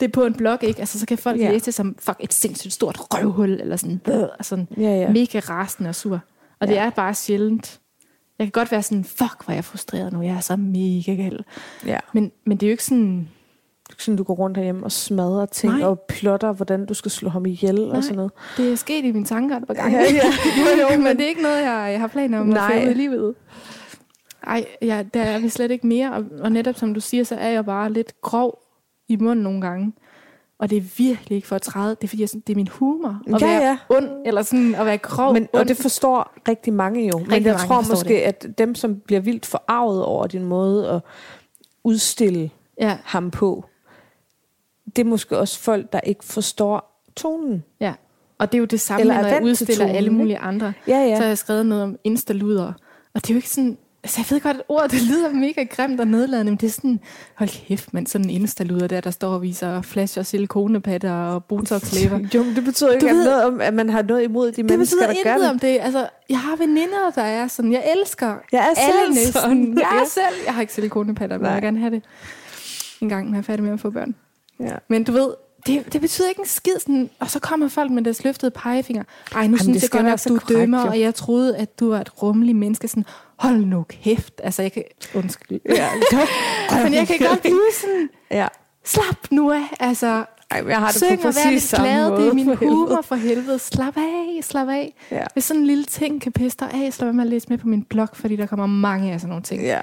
det 0.00 0.12
på 0.12 0.24
en 0.24 0.34
blog, 0.34 0.59
ikke? 0.62 0.80
Altså, 0.80 0.98
så 1.00 1.07
kan 1.07 1.18
folk 1.18 1.40
Ja. 1.40 1.50
læse 1.52 1.66
det 1.66 1.74
som, 1.74 1.96
fuck, 1.98 2.16
et 2.20 2.34
sindssygt 2.34 2.72
stort 2.72 2.96
røvhul, 3.00 3.50
eller 3.50 3.76
sådan, 3.76 4.00
øh, 4.09 4.22
sådan 4.40 4.68
Ja, 4.76 4.82
ja. 4.82 5.09
mega 5.12 5.38
rasende 5.38 5.88
og 5.88 5.94
sur. 5.94 6.20
Og 6.61 6.66
Ja. 6.68 6.72
det 6.72 6.78
er 6.78 6.90
bare 6.90 7.14
sjældent. 7.14 7.80
Jeg 8.39 8.47
kan 8.47 8.53
godt 8.53 8.72
være 8.72 8.82
sådan, 8.82 9.05
fuck, 9.05 9.45
hvor 9.45 9.51
er 9.51 9.55
jeg 9.55 9.64
frustreret 9.64 10.12
nu, 10.12 10.22
jeg 10.22 10.34
er 10.37 10.41
så 10.41 10.57
mega 10.57 11.14
gal. 11.14 11.45
ja. 11.87 11.99
Men, 12.12 12.32
men 12.47 12.57
det 12.57 12.66
er 12.66 12.70
jo 12.70 12.72
ikke 12.72 12.84
sådan, 12.84 13.28
Sådan, 13.99 14.16
du 14.16 14.22
går 14.22 14.34
rundt 14.34 14.57
herhjemme 14.57 14.84
og 14.84 14.93
smadrer 14.93 15.47
ting 15.47 15.72
Nej. 15.72 15.89
og 15.89 16.01
plotter, 16.01 16.53
hvordan 16.53 16.87
du 16.87 16.95
skal 16.95 17.11
slå 17.11 17.28
ham 17.28 17.47
ihjel 17.47 17.80
og 17.80 17.93
Nej. 17.93 18.01
sådan 18.01 18.16
noget. 18.16 18.32
det 18.57 18.72
er 18.72 18.76
sket 18.76 19.05
i 19.05 19.12
mine 19.12 19.24
tanker 19.24 19.57
et 19.57 19.66
par 19.66 19.74
gange. 19.74 19.99
Ja, 19.99 20.03
ja. 20.03 20.22
Jo, 20.61 20.82
jo, 20.82 20.97
men 21.03 21.16
det 21.16 21.24
er 21.24 21.28
ikke 21.28 21.43
noget, 21.43 21.62
jeg, 21.62 21.89
jeg 21.93 22.01
har 22.01 22.07
planer 22.09 22.41
om 22.41 22.47
Nej. 22.47 22.72
at 22.74 22.82
få 22.82 22.87
ud 22.89 22.91
i 22.91 22.95
livet. 22.99 23.34
Ej, 24.47 24.64
ja, 24.82 25.05
der 25.14 25.22
er 25.22 25.39
vi 25.39 25.49
slet 25.49 25.70
ikke 25.70 25.87
mere. 25.87 26.12
Og, 26.12 26.24
og 26.41 26.53
netop 26.53 26.78
som 26.78 26.95
du 26.95 27.01
siger, 27.01 27.24
så 27.24 27.34
er 27.34 27.49
jeg 27.49 27.64
bare 27.64 27.93
lidt 27.93 28.20
grov 28.20 28.59
i 29.09 29.16
munden 29.16 29.43
nogle 29.43 29.61
gange. 29.61 29.93
Og 30.59 30.70
det 30.70 30.78
er 30.78 30.82
virkelig 30.96 31.36
ikke 31.36 31.48
for 31.48 31.57
at 31.57 31.62
træde. 31.62 31.90
Det 31.90 32.04
er 32.04 32.09
fordi, 32.09 32.20
jeg, 32.22 32.28
sådan- 32.28 32.42
det 32.46 32.52
er 32.52 32.57
min 32.57 32.68
humor. 32.68 33.20
At 33.34 33.40
Ja, 33.42 33.46
være 33.46 33.62
ja. 33.68 33.78
ond, 33.88 34.09
eller 34.26 34.42
sådan 34.42 34.74
at 34.74 34.86
være 34.86 34.98
grov. 34.98 35.32
Men, 35.32 35.48
og 35.52 35.61
ond. 35.61 35.68
det 35.68 35.76
forstår 35.76 36.32
rigtig 36.48 36.72
mange 36.72 37.09
jo. 37.09 37.18
Men 37.18 37.32
Rigtig 37.32 37.44
jeg 37.46 37.54
mange 37.54 37.66
tror 37.68 37.94
måske, 37.94 38.24
at 38.26 38.46
dem, 38.59 38.74
som 38.74 39.00
bliver 39.00 39.20
vildt 39.20 39.46
forarvet 39.46 40.04
over 40.04 40.26
din 40.26 40.44
måde 40.44 40.88
at 40.90 41.00
udstille 41.84 42.50
ja, 42.80 42.98
ham 43.04 43.30
på, 43.30 43.64
det 44.96 45.02
er 45.02 45.07
måske 45.07 45.38
også 45.38 45.59
folk, 45.61 45.92
der 45.92 46.00
ikke 46.00 46.24
forstår 46.24 47.02
tonen. 47.16 47.64
ja. 47.80 47.94
Og 48.38 48.52
det 48.52 48.59
er 48.59 48.61
jo 48.61 48.64
det 48.64 48.80
samme, 48.80 49.00
Eller 49.00 49.20
når 49.22 49.28
jeg 49.28 49.42
udstiller 49.42 49.86
alle 49.86 50.11
mulige 50.11 50.38
andre. 50.38 50.72
Ja, 50.88 50.92
Så 51.04 51.09
ja. 51.09 51.16
har 51.16 51.24
jeg 51.24 51.38
skrevet 51.38 51.66
noget 51.66 51.84
om 51.84 51.96
instaluder. 52.04 52.72
Og 53.14 53.22
det 53.22 53.30
er 53.30 53.34
jo 53.34 53.36
ikke 53.38 53.50
sådan... 53.50 53.78
Altså, 54.07 54.20
jeg 54.20 54.26
ved 54.30 54.40
godt, 54.40 54.57
at 54.57 54.62
ordet 54.68 54.90
det 54.90 55.02
lyder 55.02 55.32
mega 55.32 55.64
grimt 55.64 56.00
og 56.00 56.07
nedladende, 56.07 56.52
men 56.52 56.59
det 56.59 56.66
er 56.66 56.70
sådan, 56.70 57.00
hold 57.34 57.48
kæft, 57.66 57.94
man, 57.94 58.07
sådan 58.07 58.24
en 58.24 58.30
instaluder 58.30 58.86
der, 58.86 59.00
der 59.00 59.11
står 59.11 59.28
og 59.34 59.42
viser 59.42 59.82
flash 59.82 60.18
og 60.18 60.26
silikonepatter 60.26 61.12
og 61.12 61.44
botox-læber. 61.44 62.18
Jo, 62.34 62.42
men 62.42 62.57
det 62.57 62.64
betyder 62.64 62.92
ikke 62.92 63.07
ved- 63.07 63.24
noget 63.24 63.44
om, 63.44 63.61
at 63.61 63.74
man 63.74 63.88
har 63.90 64.02
noget 64.02 64.22
imod 64.24 64.46
de 64.46 64.52
Det 64.57 64.64
mennesker, 64.64 64.96
betyder 65.07 65.22
der 65.24 65.30
gør 65.32 65.38
det. 65.42 65.50
om 65.50 65.59
det. 65.59 65.78
Altså, 65.80 66.09
jeg 66.30 66.38
har 66.40 66.57
veninder, 66.57 67.11
der 67.14 67.22
er 67.22 67.48
sådan, 67.48 67.72
jeg 67.72 67.84
elsker 68.00 68.34
Jeg 68.52 68.59
er 68.59 68.62
alle 68.80 68.92
selv 69.14 69.14
næsten. 69.14 69.32
sådan. 69.32 69.78
Jeg 69.78 70.00
er 70.02 70.09
selv. 70.09 70.42
Jeg 70.46 70.54
har 70.54 70.61
ikke 70.61 70.72
silikonepatter, 70.72 71.36
men 71.38 71.42
Nej. 71.42 71.50
jeg 71.50 71.57
vil 71.62 71.66
gerne 71.66 71.78
have 71.78 71.90
det 71.90 72.02
en 73.00 73.09
gang, 73.09 73.26
når 73.26 73.32
jeg 73.34 73.38
er 73.38 73.42
færdig 73.42 73.64
med 73.64 73.72
at 73.72 73.80
få 73.80 73.90
børn. 73.90 74.14
Ja. 74.61 74.74
Men 74.88 75.04
du 75.04 75.12
ved, 75.12 75.28
det, 75.66 75.92
det 75.92 76.00
betyder 76.00 76.28
ikke 76.28 76.40
en 76.40 76.46
skid, 76.46 76.78
sådan, 76.80 77.10
og 77.20 77.30
så 77.30 77.38
kommer 77.40 77.68
folk 77.68 77.90
med 77.90 78.02
deres 78.04 78.24
løftede 78.24 78.50
pegefinger. 78.50 79.02
Ej, 79.02 79.36
nu 79.36 79.42
Jamen, 79.42 79.58
synes 79.58 79.82
det 79.82 79.94
jeg 79.94 80.04
godt 80.04 80.20
så 80.20 80.28
du 80.28 80.38
korrekt, 80.38 80.60
dømmer, 80.60 80.80
jo. 80.80 80.88
og 80.88 81.00
jeg 81.00 81.14
troede, 81.14 81.56
at 81.56 81.80
du 81.80 81.90
var 81.90 82.00
et 82.00 82.22
rummeligt 82.22 82.58
menneske. 82.58 82.88
Sådan, 82.88 83.04
hold 83.36 83.64
nu 83.64 83.82
kæft. 83.82 84.40
Altså, 84.44 84.62
jeg 84.62 84.72
kan... 84.72 84.82
Undskyld. 85.14 85.60
Ja, 85.68 85.88
Men 86.84 86.94
jeg 86.94 87.06
kan 87.06 87.18
godt 87.28 87.40
blive 87.40 87.60
sådan, 87.80 88.08
ja. 88.30 88.48
slap 88.84 89.16
nu 89.30 89.52
af. 89.52 89.62
Altså, 89.80 90.24
Ej, 90.50 90.64
jeg 90.68 90.78
har 90.78 90.86
det 90.86 90.96
Syng 90.96 91.16
på 91.16 91.22
præcis 91.22 91.62
samme 91.62 91.88
glad. 91.88 92.10
måde. 92.10 92.20
Det 92.22 92.28
er 92.28 92.34
min 92.34 92.46
for 92.46 92.54
humor 92.54 93.02
for 93.02 93.14
helvede. 93.14 93.58
Slap 93.58 93.96
af, 93.96 94.38
slap 94.42 94.68
af. 94.68 94.94
Ja. 95.10 95.24
Hvis 95.32 95.44
sådan 95.44 95.60
en 95.60 95.66
lille 95.66 95.84
ting 95.84 96.20
kan 96.22 96.32
pisse 96.32 96.58
dig 96.60 96.70
af, 96.74 96.92
så 96.92 97.02
lad 97.02 97.06
være 97.06 97.12
med 97.14 97.24
at 97.24 97.30
læse 97.30 97.46
med 97.48 97.58
på 97.58 97.68
min 97.68 97.82
blog, 97.82 98.08
fordi 98.12 98.36
der 98.36 98.46
kommer 98.46 98.66
mange 98.66 99.12
af 99.12 99.20
sådan 99.20 99.28
nogle 99.28 99.42
ting. 99.42 99.62
Ja. 99.62 99.80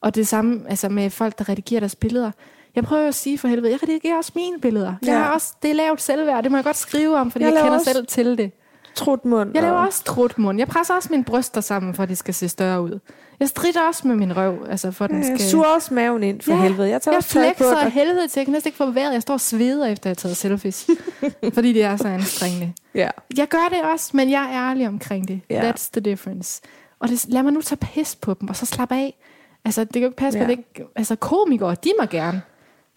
Og 0.00 0.14
det 0.14 0.28
samme 0.28 0.60
altså 0.68 0.88
med 0.88 1.10
folk, 1.10 1.38
der 1.38 1.48
redigerer 1.48 1.80
deres 1.80 1.96
billeder. 1.96 2.30
Jeg 2.76 2.84
prøver 2.84 3.08
at 3.08 3.14
sige 3.14 3.38
for 3.38 3.48
helvede, 3.48 3.72
jeg 3.72 3.82
redigerer 3.82 4.16
også 4.16 4.32
mine 4.34 4.60
billeder. 4.60 4.94
Jeg 5.02 5.08
Ja. 5.12 5.18
har 5.18 5.34
også, 5.34 5.54
det 5.62 5.70
er 5.70 5.74
lavt 5.74 6.02
selvværd, 6.02 6.42
det 6.42 6.50
må 6.50 6.56
jeg 6.56 6.64
godt 6.64 6.76
skrive 6.76 7.16
om, 7.16 7.30
fordi 7.30 7.44
Jeg 7.44 7.52
jeg, 7.52 7.58
jeg 7.58 7.64
kender 7.64 7.78
selv 7.84 8.06
til 8.06 8.38
det. 8.38 8.52
Trutmund. 8.94 9.50
Jeg 9.54 9.62
laver 9.62 9.74
og- 9.76 9.86
også 9.86 10.04
trutmund. 10.04 10.58
Jeg 10.58 10.68
presser 10.68 10.94
også 10.94 11.08
mine 11.10 11.24
bryster 11.24 11.60
sammen, 11.60 11.94
for 11.94 12.02
at 12.02 12.08
de 12.08 12.16
skal 12.16 12.34
se 12.34 12.48
større 12.48 12.82
ud. 12.82 12.98
Jeg 13.40 13.48
strider 13.48 13.80
også 13.88 14.08
med 14.08 14.16
min 14.16 14.36
røv, 14.36 14.66
altså 14.70 14.90
for 14.90 15.04
at 15.04 15.10
den 15.10 15.18
Ja, 15.18 15.24
skal... 15.24 15.32
jeg 15.32 15.40
suger 15.50 15.64
også 15.66 15.94
maven 15.94 16.22
ind 16.22 16.40
for 16.40 16.52
Ja, 16.52 16.58
helvede. 16.62 16.88
Jeg 16.88 17.02
tager 17.02 17.12
jeg 17.14 17.16
også 17.16 17.28
på. 17.28 17.40
flexer 17.40 17.76
og- 17.84 17.90
helvede 17.90 18.28
til. 18.28 18.40
Jeg 18.40 18.46
kan 18.46 18.52
næsten 18.52 18.68
ikke 18.68 18.76
få 18.76 18.90
vejret. 18.90 19.12
Jeg 19.12 19.22
står 19.22 19.34
og 19.34 19.40
sveder, 19.40 19.86
efter 19.86 20.10
jeg 20.10 20.14
har 20.14 20.14
taget 20.14 20.36
selfies. 20.36 20.90
fordi 21.54 21.72
det 21.72 21.84
er 21.84 21.96
så 21.96 22.08
anstrengende. 22.08 22.72
Ja. 22.94 23.08
Jeg 23.36 23.48
gør 23.48 23.68
det 23.70 23.82
også, 23.92 24.10
men 24.14 24.30
jeg 24.30 24.42
er 24.54 24.70
ærlig 24.70 24.88
omkring 24.88 25.28
det. 25.28 25.40
Ja. 25.50 25.70
That's 25.70 25.88
the 25.92 26.00
difference. 26.00 26.62
Og 27.00 27.08
det, 27.08 27.24
lad 27.28 27.42
mig 27.42 27.52
nu 27.52 27.60
tage 27.62 27.76
pis 27.76 28.14
på 28.16 28.34
dem, 28.40 28.48
og 28.48 28.56
så 28.56 28.66
slappe 28.66 28.94
af. 28.94 29.16
Altså, 29.64 29.84
det 29.84 29.92
kan 29.92 30.02
jo 30.02 30.08
ikke 30.08 30.16
passe, 30.16 30.38
Ja. 30.38 30.44
ja. 30.44 30.50
at 30.50 30.58
det 30.58 30.64
ikke... 30.78 30.90
Altså, 30.96 31.16
komikere, 31.16 31.76
de 31.84 31.92
må 32.00 32.06
gerne 32.06 32.42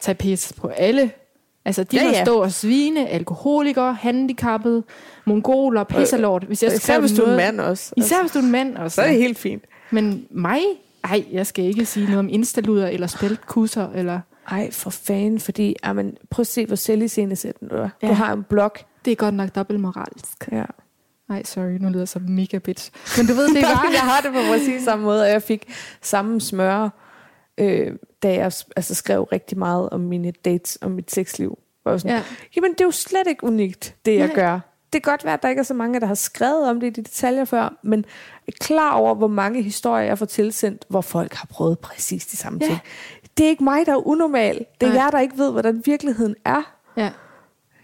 tage 0.03 0.15
pis 0.15 0.53
på 0.57 0.67
alle. 0.67 1.11
Altså, 1.65 1.83
de 1.83 1.97
Ja, 1.97 2.03
må 2.03 2.09
ja. 2.09 2.23
stå 2.23 2.41
og 2.41 2.51
svine, 2.51 3.07
alkoholikere, 3.09 3.93
handicappede, 3.93 4.83
mongoler, 5.25 5.83
pisserlort. 5.83 6.43
Hvis 6.43 6.63
jeg 6.63 6.73
Især 6.75 6.99
hvis 6.99 7.11
du 7.11 7.21
er 7.23 7.29
en 7.29 7.35
mand 7.37 7.59
også. 7.61 7.93
Især 7.97 8.21
hvis 8.21 8.31
du 8.31 8.39
er 8.39 8.43
en 8.43 8.51
mand 8.51 8.77
også. 8.77 8.95
Så 8.95 9.01
er 9.01 9.07
det 9.07 9.17
helt 9.17 9.37
fint. 9.37 9.63
Men 9.91 10.25
mig? 10.31 10.59
Ej, 11.03 11.23
jeg 11.31 11.47
skal 11.47 11.65
ikke 11.65 11.85
sige 11.85 12.05
noget 12.05 12.19
om 12.19 12.29
instaluder 12.29 12.87
eller 12.87 13.07
spæltkusser, 13.07 13.89
eller... 13.95 14.19
Ej, 14.47 14.71
for 14.71 14.89
fanden, 14.89 15.39
fordi 15.39 15.75
amen, 15.83 16.17
prøv 16.29 16.41
at 16.41 16.47
se, 16.47 16.65
hvor 16.65 16.75
selviscenesættende 16.75 17.75
du 17.75 17.79
er. 17.81 17.89
Ja. 18.01 18.07
Ja. 18.07 18.07
Du 18.07 18.13
har 18.13 18.33
en 18.33 18.43
blog. 18.43 18.71
Det 19.05 19.11
er 19.11 19.15
godt 19.15 19.35
nok 19.35 19.55
dobbeltmoralsk. 19.55 20.47
Ja. 20.51 20.63
Nej, 21.29 21.43
sorry, 21.43 21.77
nu 21.79 21.89
lyder 21.89 21.99
jeg 21.99 22.07
som 22.07 22.21
mega 22.21 22.57
bitch. 22.57 22.91
Men 23.17 23.27
du 23.27 23.33
ved, 23.33 23.47
det 23.47 23.55
var... 23.63 23.89
jeg 23.93 24.01
har 24.01 24.21
det 24.21 24.31
på 24.33 24.39
præcis 24.51 24.83
samme 24.83 25.05
måde, 25.05 25.21
og 25.21 25.29
jeg 25.29 25.41
fik 25.43 25.73
samme 26.01 26.41
smør, 26.41 26.89
øh, 27.57 27.91
da 28.23 28.33
jeg 28.33 28.51
altså, 28.75 28.95
skrev 28.95 29.23
rigtig 29.23 29.57
meget 29.57 29.89
om 29.89 29.99
mine 29.99 30.31
dates 30.45 30.75
og 30.75 30.91
mit 30.91 31.11
sexliv. 31.11 31.57
Jeg 31.85 31.91
var 31.91 31.97
sådan, 31.97 32.11
Ja. 32.17 32.23
Jamen, 32.55 32.71
det 32.71 32.81
er 32.81 32.85
jo 32.85 32.91
slet 32.91 33.27
ikke 33.27 33.43
unikt, 33.43 33.95
det 34.05 34.17
jeg 34.17 34.27
Nej. 34.27 34.35
gør. 34.35 34.59
Det 34.93 35.03
kan 35.03 35.11
godt 35.11 35.25
være, 35.25 35.33
at 35.33 35.43
der 35.43 35.49
ikke 35.49 35.59
er 35.59 35.63
så 35.63 35.73
mange, 35.73 35.99
der 35.99 36.05
har 36.05 36.15
skrevet 36.15 36.69
om 36.69 36.79
det 36.79 36.87
i 36.87 36.89
de 36.89 37.01
detaljer 37.03 37.45
før, 37.45 37.73
men 37.83 38.05
jeg 38.47 38.53
er 38.61 38.65
klar 38.65 38.93
over, 38.93 39.15
hvor 39.15 39.27
mange 39.27 39.61
historier 39.61 40.05
jeg 40.05 40.17
får 40.17 40.25
tilsendt, 40.25 40.85
hvor 40.89 41.01
folk 41.01 41.33
har 41.33 41.47
prøvet 41.51 41.79
præcis 41.79 42.25
de 42.25 42.37
samme 42.37 42.59
Ja. 42.61 42.67
ting. 42.67 42.79
Det 43.37 43.45
er 43.45 43.49
ikke 43.49 43.63
mig, 43.63 43.85
der 43.85 43.91
er 43.91 44.07
unormal. 44.07 44.65
Det 44.81 44.87
er 44.87 44.93
Nej. 44.93 45.03
jer, 45.03 45.09
der 45.11 45.19
ikke 45.19 45.37
ved, 45.37 45.51
hvordan 45.51 45.81
virkeligheden 45.85 46.35
er. 46.45 46.75
Ja. 46.97 47.09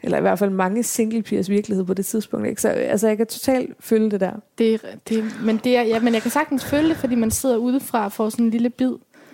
Eller 0.04 0.18
i 0.18 0.22
hvert 0.22 0.40
fald 0.40 0.50
mange 0.50 0.84
single 0.84 1.22
pigers 1.24 1.50
virkelighed 1.50 1.86
på 1.86 1.94
det 1.94 2.06
tidspunkt. 2.06 2.48
Ikke? 2.48 2.62
Så 2.62 2.70
altså, 2.70 3.08
jeg 3.08 3.18
kan 3.18 3.28
totalt 3.28 3.76
følge 3.80 4.12
det 4.12 4.20
der. 4.20 4.32
Det, 4.58 4.82
det, 5.10 5.24
men, 5.44 5.58
det 5.64 5.78
er, 5.78 5.82
ja, 5.82 6.00
men 6.00 6.14
jeg 6.14 6.22
kan 6.22 6.32
sagtens 6.32 6.66
følge 6.66 6.90
det, 6.90 6.98
fordi 6.98 7.16
man 7.16 7.32
sidder 7.32 7.58
udefra 7.58 8.06
og 8.06 8.12
får 8.12 8.30
sådan 8.30 8.46
en 8.46 8.52
lille 8.52 8.70
bid 8.70 8.92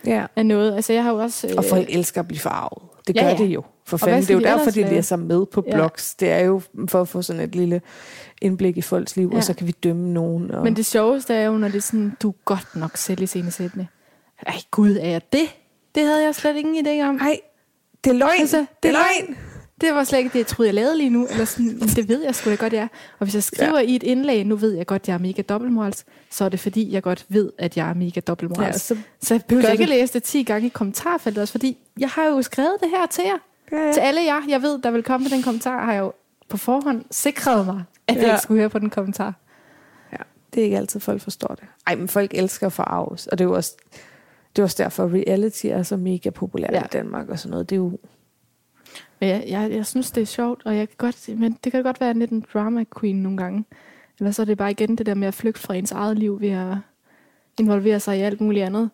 Ja. 0.08 0.26
af 0.36 0.46
noget. 0.46 0.76
Altså, 0.76 0.94
jeg 0.94 1.04
har 1.04 1.12
jo 1.12 1.18
også... 1.18 1.54
Og 1.58 1.66
folk 1.66 1.86
elsker 1.90 2.22
at 2.22 2.28
blive 2.28 2.40
farvet. 2.40 2.84
Det 3.08 3.16
Ja, 3.16 3.22
gør 3.22 3.30
ja. 3.30 3.36
det 3.38 3.46
jo. 3.46 3.64
For 3.86 3.98
fanden. 3.98 4.22
Det 4.22 4.30
er 4.30 4.34
jo 4.34 4.40
de 4.40 4.44
derfor, 4.46 4.72
de 4.72 4.84
læser 4.84 5.16
med 5.16 5.46
på 5.46 5.64
Ja. 5.68 5.76
blogs. 5.76 6.16
Det 6.16 6.32
er 6.32 6.40
jo 6.40 6.62
for 6.90 7.02
at 7.02 7.08
få 7.08 7.22
sådan 7.22 7.42
et 7.42 7.56
lille 7.56 7.82
indblik 8.42 8.78
i 8.78 8.82
folks 8.82 9.16
liv, 9.16 9.30
Ja. 9.32 9.38
og 9.38 9.44
så 9.44 9.54
kan 9.54 9.68
vi 9.68 9.72
dømme 9.72 10.14
nogen. 10.14 10.52
Og... 10.52 10.64
Men 10.64 10.76
det 10.76 10.86
sjoveste 10.86 11.34
er 11.34 11.46
jo, 11.46 11.58
når 11.58 11.68
det 11.68 11.78
er 11.78 11.82
sådan, 11.82 12.18
du 12.22 12.30
er 12.30 12.34
godt 12.46 12.68
nok 12.76 12.98
selv 12.98 13.22
i 13.22 13.26
scenesættende. 13.26 13.88
Ej, 14.48 14.54
gud, 14.72 14.98
er 15.02 15.08
jeg 15.10 15.22
det? 15.34 15.56
Det 15.96 16.04
havde 16.04 16.24
jeg 16.24 16.36
slet 16.36 16.56
ingen 16.56 16.88
idé 16.88 17.04
om. 17.10 17.18
Ej, 17.18 17.40
det 18.04 18.10
er 18.10 18.14
løgn. 18.14 18.40
Altså, 18.40 18.66
det 18.84 18.90
er 18.90 18.94
løgn. 18.94 19.38
Det 19.82 19.94
var 19.94 20.04
slet 20.04 20.20
ikke 20.20 20.30
det, 20.34 20.40
jeg 20.40 20.48
troede, 20.48 20.68
jeg 20.68 20.74
lavede 20.74 20.98
lige 20.98 21.10
nu. 21.10 21.28
Eller 21.28 21.46
sådan, 21.46 21.66
"Men 21.80 21.88
det 21.90 22.08
ved 22.10 22.24
jeg 22.24 22.36
sgu 22.36 22.50
da 22.50 22.56
godt, 22.56 22.74
jeg 22.74 22.82
er. 22.82 22.88
Og 23.20 23.26
hvis 23.26 23.36
jeg 23.36 23.44
skriver 23.44 23.80
ja. 23.80 23.86
i 23.86 23.96
et 23.96 24.04
indlæg, 24.04 24.46
nu 24.46 24.56
ved 24.56 24.72
jeg 24.74 24.86
godt, 24.86 25.08
jeg 25.08 25.14
er 25.14 25.18
mega 25.18 25.42
dobbeltmorals, 25.42 26.06
så 26.32 26.46
er 26.46 26.50
det 26.50 26.60
fordi, 26.60 26.92
jeg 26.94 27.04
godt 27.04 27.26
ved, 27.30 27.52
at 27.58 27.78
jeg 27.78 27.90
er 27.90 27.94
mega 27.94 28.12
Ja, 28.16 28.20
dobbeltmorals. 28.22 28.82
så, 28.82 28.98
Så 29.22 29.34
jeg 29.34 29.42
behøver 29.48 29.70
ikke 29.70 29.82
det. 29.82 29.90
læse 29.90 30.14
det 30.14 30.24
10 30.24 30.44
gange 30.44 30.66
i 30.66 30.70
kommentarfeltet 30.70 31.42
også, 31.42 31.52
fordi 31.52 31.78
jeg 32.00 32.10
har 32.10 32.26
jo 32.26 32.42
skrevet 32.42 32.76
det 32.82 32.90
her 32.90 33.06
til 33.06 33.24
jer. 33.24 33.38
ja, 33.78 33.92
Til 33.94 34.02
ja. 34.02 34.08
alle 34.08 34.22
jer, 34.24 34.42
jeg 34.50 34.62
ved, 34.62 34.80
der 34.82 34.92
vil 34.92 35.04
komme 35.04 35.24
med 35.24 35.32
den 35.32 35.44
kommentar, 35.44 35.86
har 35.86 35.94
jeg 35.94 36.00
jo 36.02 36.14
på 36.50 36.58
forhånd 36.58 37.06
sikret 37.12 37.66
mig, 37.66 37.84
at 38.08 38.16
jeg 38.16 38.24
Ja. 38.24 38.32
ikke 38.32 38.42
skulle 38.42 38.60
høre 38.60 38.70
på 38.70 38.80
den 38.80 38.90
kommentar. 38.90 39.34
ja. 40.12 40.18
Det 40.54 40.60
er 40.62 40.64
ikke 40.66 40.78
altid, 40.78 41.00
folk 41.00 41.22
forstår 41.22 41.48
det. 41.56 41.64
Ej, 41.88 41.96
men 41.96 42.08
folk 42.08 42.32
elsker 42.34 42.68
at 42.68 42.74
forarves. 42.74 43.28
Og 43.28 43.38
det 43.38 43.44
er 43.46 43.50
jo 43.50 43.56
også, 43.56 43.76
det 44.56 44.62
er 44.62 44.64
også 44.64 44.84
derfor, 44.84 45.08
reality 45.14 45.66
er 45.66 45.84
så 45.84 45.98
mega 45.98 46.30
populært 46.30 46.72
ja. 46.74 46.78
Ja. 46.78 46.84
i 46.84 46.88
Danmark 46.94 47.30
og 47.30 47.40
sådan 47.40 47.52
noget. 47.52 47.70
Det 47.70 47.76
er 47.76 47.80
jo... 47.80 47.98
Men 49.20 49.30
jeg, 49.30 49.44
jeg, 49.48 49.72
jeg 49.72 49.86
synes, 49.86 50.12
det 50.12 50.22
er 50.22 50.26
sjovt, 50.26 50.62
og 50.66 50.78
jeg 50.78 50.88
kan 50.88 50.96
godt, 50.98 51.40
men 51.40 51.58
det 51.64 51.72
kan 51.72 51.84
godt 51.84 52.02
være 52.02 52.14
lidt 52.14 52.32
en 52.32 52.46
drama 52.54 52.84
queen 53.00 53.16
nogle 53.16 53.38
gange. 53.38 53.66
Eller 54.20 54.32
så 54.32 54.42
er 54.42 54.46
det 54.46 54.58
bare 54.58 54.72
igen 54.72 54.96
det 54.96 55.06
der 55.06 55.14
med 55.14 55.28
at 55.28 55.34
flygte 55.34 55.62
fra 55.62 55.74
ens 55.74 55.92
eget 55.92 56.20
liv 56.20 56.42
ved 56.42 56.50
at 56.50 56.78
involvere 57.60 58.00
sig 58.00 58.18
i 58.18 58.22
alt 58.22 58.42
muligt 58.42 58.66
andet. 58.66 58.90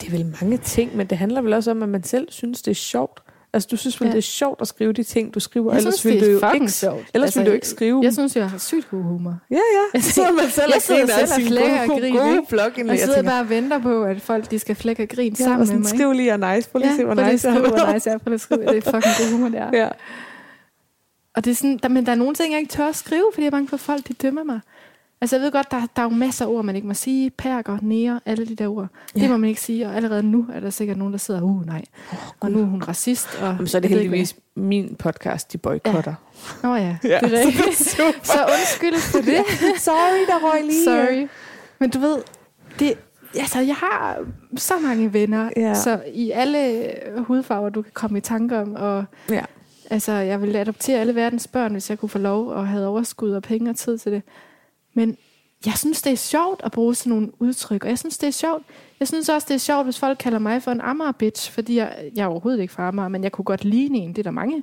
Det 0.00 0.06
er 0.06 0.10
vel 0.10 0.36
mange 0.40 0.56
ting, 0.56 0.96
men 0.96 1.06
det 1.06 1.18
handler 1.18 1.42
vel 1.42 1.52
også 1.52 1.70
om, 1.70 1.82
at 1.82 1.88
man 1.88 2.02
selv 2.02 2.30
synes, 2.30 2.62
det 2.62 2.70
er 2.70 2.74
sjovt. 2.74 3.21
Altså, 3.54 3.68
du 3.70 3.76
synes 3.76 4.00
vel, 4.00 4.06
ja. 4.06 4.10
Ja. 4.10 4.12
det 4.12 4.18
er 4.18 4.22
sjovt 4.22 4.60
at 4.60 4.68
skrive 4.68 4.92
de 4.92 5.02
ting, 5.02 5.34
du 5.34 5.40
skriver, 5.40 5.72
Jeg 5.72 5.78
ellers 5.78 5.94
synes, 5.94 6.14
ville 6.14 6.26
du 6.38 6.40
jo 6.46 6.52
ikke, 6.54 6.68
sjovt. 6.68 7.06
ellers 7.14 7.26
Altså, 7.26 7.40
ville 7.40 7.50
du 7.50 7.54
ikke 7.54 7.68
skrive 7.68 8.00
Jeg 8.04 8.12
synes, 8.12 8.36
jeg 8.36 8.50
har 8.50 8.58
sygt 8.58 8.90
god 8.90 9.02
humor. 9.02 9.38
Ja, 9.50 9.56
ja. 9.94 10.00
Så 10.16 10.20
man 10.40 10.50
selv 10.50 10.70
Jeg 10.74 10.82
sidder 10.82 11.06
selv 11.06 11.28
og 11.36 11.42
flækker 11.46 11.80
og 11.82 11.88
griner, 11.88 12.20
gode 12.34 12.46
blogindlæg. 12.48 12.86
Jeg 12.86 12.88
Jeg 12.88 12.98
sidder 12.98 13.14
tænker, 13.14 13.30
bare 13.30 13.40
og 13.40 13.48
venter 13.50 13.78
på, 13.78 14.04
at 14.04 14.20
folk 14.22 14.50
de 14.50 14.58
skal 14.58 14.76
flække 14.76 15.02
og 15.02 15.08
grine 15.08 15.36
ja, 15.38 15.44
sammen 15.44 15.52
og 15.54 15.58
med 15.58 15.66
sådan, 15.66 15.80
mig. 15.80 15.88
skriv 15.88 16.12
lige 16.12 16.32
og 16.32 16.54
nice. 16.54 16.70
Prøv 16.70 16.78
lige 16.78 16.90
at 16.90 16.96
se, 16.96 17.04
hvor 17.04 17.14
prøv 17.14 17.32
nice 17.32 17.48
jeg 17.48 17.56
er. 17.56 17.60
hvor 17.60 17.92
nice 17.94 18.08
jeg 18.08 18.14
er. 18.14 18.18
Prøv 18.18 18.30
lige 18.30 18.34
at 18.34 18.40
skrive, 18.40 18.60
det 18.66 18.76
er 18.76 18.80
fucking 18.80 19.14
god 19.18 19.32
humor, 19.32 19.48
det 19.48 19.58
er. 19.58 19.70
Ja. 19.72 19.88
Og 21.36 21.44
det 21.44 21.50
er 21.50 21.54
sådan, 21.54 21.78
der, 21.82 21.88
men 21.88 22.06
der 22.06 22.12
er 22.12 22.16
nogle 22.16 22.34
ting, 22.34 22.52
jeg 22.52 22.60
ikke 22.60 22.72
tør 22.72 22.88
at 22.88 22.96
skrive, 22.96 23.24
fordi 23.32 23.42
jeg 23.42 23.46
er 23.46 23.50
bange 23.50 23.68
for, 23.68 23.76
at 23.76 23.80
folk 23.80 24.08
de 24.08 24.12
dømmer 24.12 24.44
mig. 24.44 24.60
Altså 25.22 25.36
jeg 25.36 25.42
ved 25.42 25.52
godt, 25.52 25.70
der, 25.70 25.80
der 25.96 26.02
er 26.02 26.06
jo 26.06 26.08
masser 26.10 26.44
af 26.46 26.50
ord, 26.50 26.64
man 26.64 26.76
ikke 26.76 26.88
må 26.88 26.94
sige. 26.94 27.30
Perker, 27.30 27.78
nære, 27.82 28.20
alle 28.26 28.46
de 28.46 28.54
der 28.56 28.68
ord. 28.68 28.82
Ja. 28.82 29.18
Ja. 29.18 29.22
Det 29.22 29.30
må 29.30 29.36
man 29.36 29.48
ikke 29.48 29.60
sige, 29.60 29.86
og 29.86 29.96
allerede 29.96 30.22
nu 30.22 30.46
er 30.54 30.60
der 30.60 30.70
sikkert 30.70 30.96
nogen, 30.96 31.12
der 31.12 31.18
sidder, 31.18 31.42
uh 31.42 31.66
nej, 31.66 31.82
oh, 32.12 32.18
og 32.40 32.50
nu 32.50 32.60
er 32.60 32.64
hun 32.64 32.82
racist. 32.82 33.28
Og 33.40 33.46
Jamen, 33.46 33.66
så 33.66 33.76
er 33.76 33.80
det 33.80 33.90
heldigvis 33.90 34.36
min 34.54 34.94
podcast, 34.98 35.52
de 35.52 35.58
boykotter. 35.58 36.14
hvad- 36.60 36.70
Nå 36.70 36.76
ja, 36.76 36.96
Ja, 37.04 37.18
det 37.22 37.32
er 37.32 37.46
rigtigt. 37.46 37.76
Så 38.26 38.44
undskyld 38.48 38.94
for 39.12 39.18
det. 39.18 39.44
Sorry, 39.80 40.26
der 40.26 40.52
røg 40.52 40.64
lige. 40.64 40.84
Sorry. 40.84 41.28
Men 41.78 41.90
du 41.90 41.98
ved, 41.98 42.18
det, 42.78 42.94
altså, 43.38 43.60
jeg 43.60 43.74
har 43.76 44.18
så 44.56 44.74
mange 44.78 45.12
venner, 45.12 45.50
Ja. 45.56 45.74
så 45.74 46.00
i 46.14 46.30
alle 46.30 46.84
hudfarver, 47.18 47.68
du 47.68 47.82
kan 47.82 47.92
komme 47.94 48.18
i 48.18 48.20
tanker 48.20 48.60
om, 48.60 48.74
og 48.74 49.04
Ja. 49.30 49.44
Altså, 49.90 50.12
jeg 50.12 50.42
ville 50.42 50.58
adoptere 50.58 51.00
alle 51.00 51.14
verdens 51.14 51.46
børn, 51.48 51.72
hvis 51.72 51.90
jeg 51.90 51.98
kunne 51.98 52.08
få 52.08 52.18
lov 52.18 52.48
og 52.48 52.68
havde 52.68 52.86
overskud 52.86 53.30
og 53.32 53.42
penge 53.42 53.70
og 53.70 53.76
tid 53.76 53.98
til 53.98 54.12
det. 54.12 54.22
Men 54.94 55.16
jeg 55.66 55.74
synes, 55.74 56.02
det 56.02 56.12
er 56.12 56.16
sjovt 56.16 56.60
at 56.64 56.72
bruge 56.72 56.94
sådan 56.94 57.10
nogle 57.10 57.30
udtryk, 57.38 57.84
og 57.84 57.90
jeg 57.90 57.98
synes, 57.98 58.18
det 58.18 58.26
er 58.26 58.30
sjovt. 58.30 58.62
Jeg 59.00 59.08
synes 59.08 59.28
også, 59.28 59.46
det 59.48 59.54
er 59.54 59.58
sjovt, 59.58 59.86
hvis 59.86 59.98
folk 59.98 60.18
kalder 60.18 60.38
mig 60.38 60.62
for 60.62 60.70
en 60.70 60.80
Amager-bitch, 60.80 61.50
fordi 61.52 61.76
jeg, 61.76 62.10
jeg 62.16 62.22
er 62.22 62.26
overhovedet 62.26 62.60
ikke 62.60 62.72
fra 62.74 62.88
Amager, 62.88 63.08
men 63.08 63.22
jeg 63.24 63.32
kunne 63.32 63.44
godt 63.44 63.64
ligne 63.64 63.98
en. 63.98 64.08
Det 64.10 64.18
er 64.18 64.22
der 64.22 64.30
mange 64.30 64.62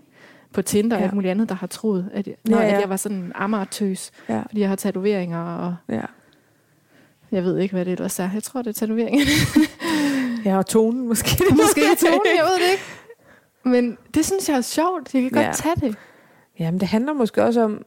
på 0.53 0.61
Tinder 0.61 0.95
og 0.95 0.99
Ja. 1.01 1.05
alt 1.05 1.13
muligt 1.13 1.31
andet, 1.31 1.49
der 1.49 1.55
har 1.55 1.67
troet, 1.67 2.09
at, 2.13 2.27
jeg, 2.27 2.35
Ja, 2.49 2.57
ja. 2.59 2.73
at 2.75 2.81
jeg 2.81 2.89
var 2.89 2.95
sådan 2.97 3.17
en 3.17 3.31
Amager-tøs, 3.35 4.11
Ja. 4.29 4.41
fordi 4.41 4.61
jeg 4.61 4.69
har 4.69 4.75
tatoveringer, 4.75 5.39
og 5.43 5.75
Ja. 5.89 6.01
jeg 7.31 7.43
ved 7.43 7.57
ikke, 7.57 7.73
hvad 7.75 7.85
det 7.85 7.91
ellers 7.91 8.19
er. 8.19 8.29
Jeg 8.33 8.43
tror, 8.43 8.61
det 8.61 8.69
er 8.69 8.73
tatoveringer. 8.73 9.25
ja, 10.45 10.57
og 10.57 10.65
tonen 10.65 11.07
måske. 11.07 11.43
Måske 11.63 11.81
tonen, 12.05 12.21
jeg 12.37 12.43
ved 12.45 12.65
det 12.65 12.71
ikke. 12.71 12.83
Men 13.65 13.97
det 14.13 14.25
synes 14.25 14.49
jeg 14.49 14.57
er 14.57 14.61
sjovt. 14.61 15.13
Jeg 15.13 15.21
kan 15.21 15.31
godt 15.31 15.45
Ja. 15.45 15.51
tage 15.53 15.75
det. 15.75 15.95
Jamen, 16.59 16.79
det 16.79 16.87
handler 16.87 17.13
måske 17.13 17.43
også 17.43 17.61
om 17.61 17.85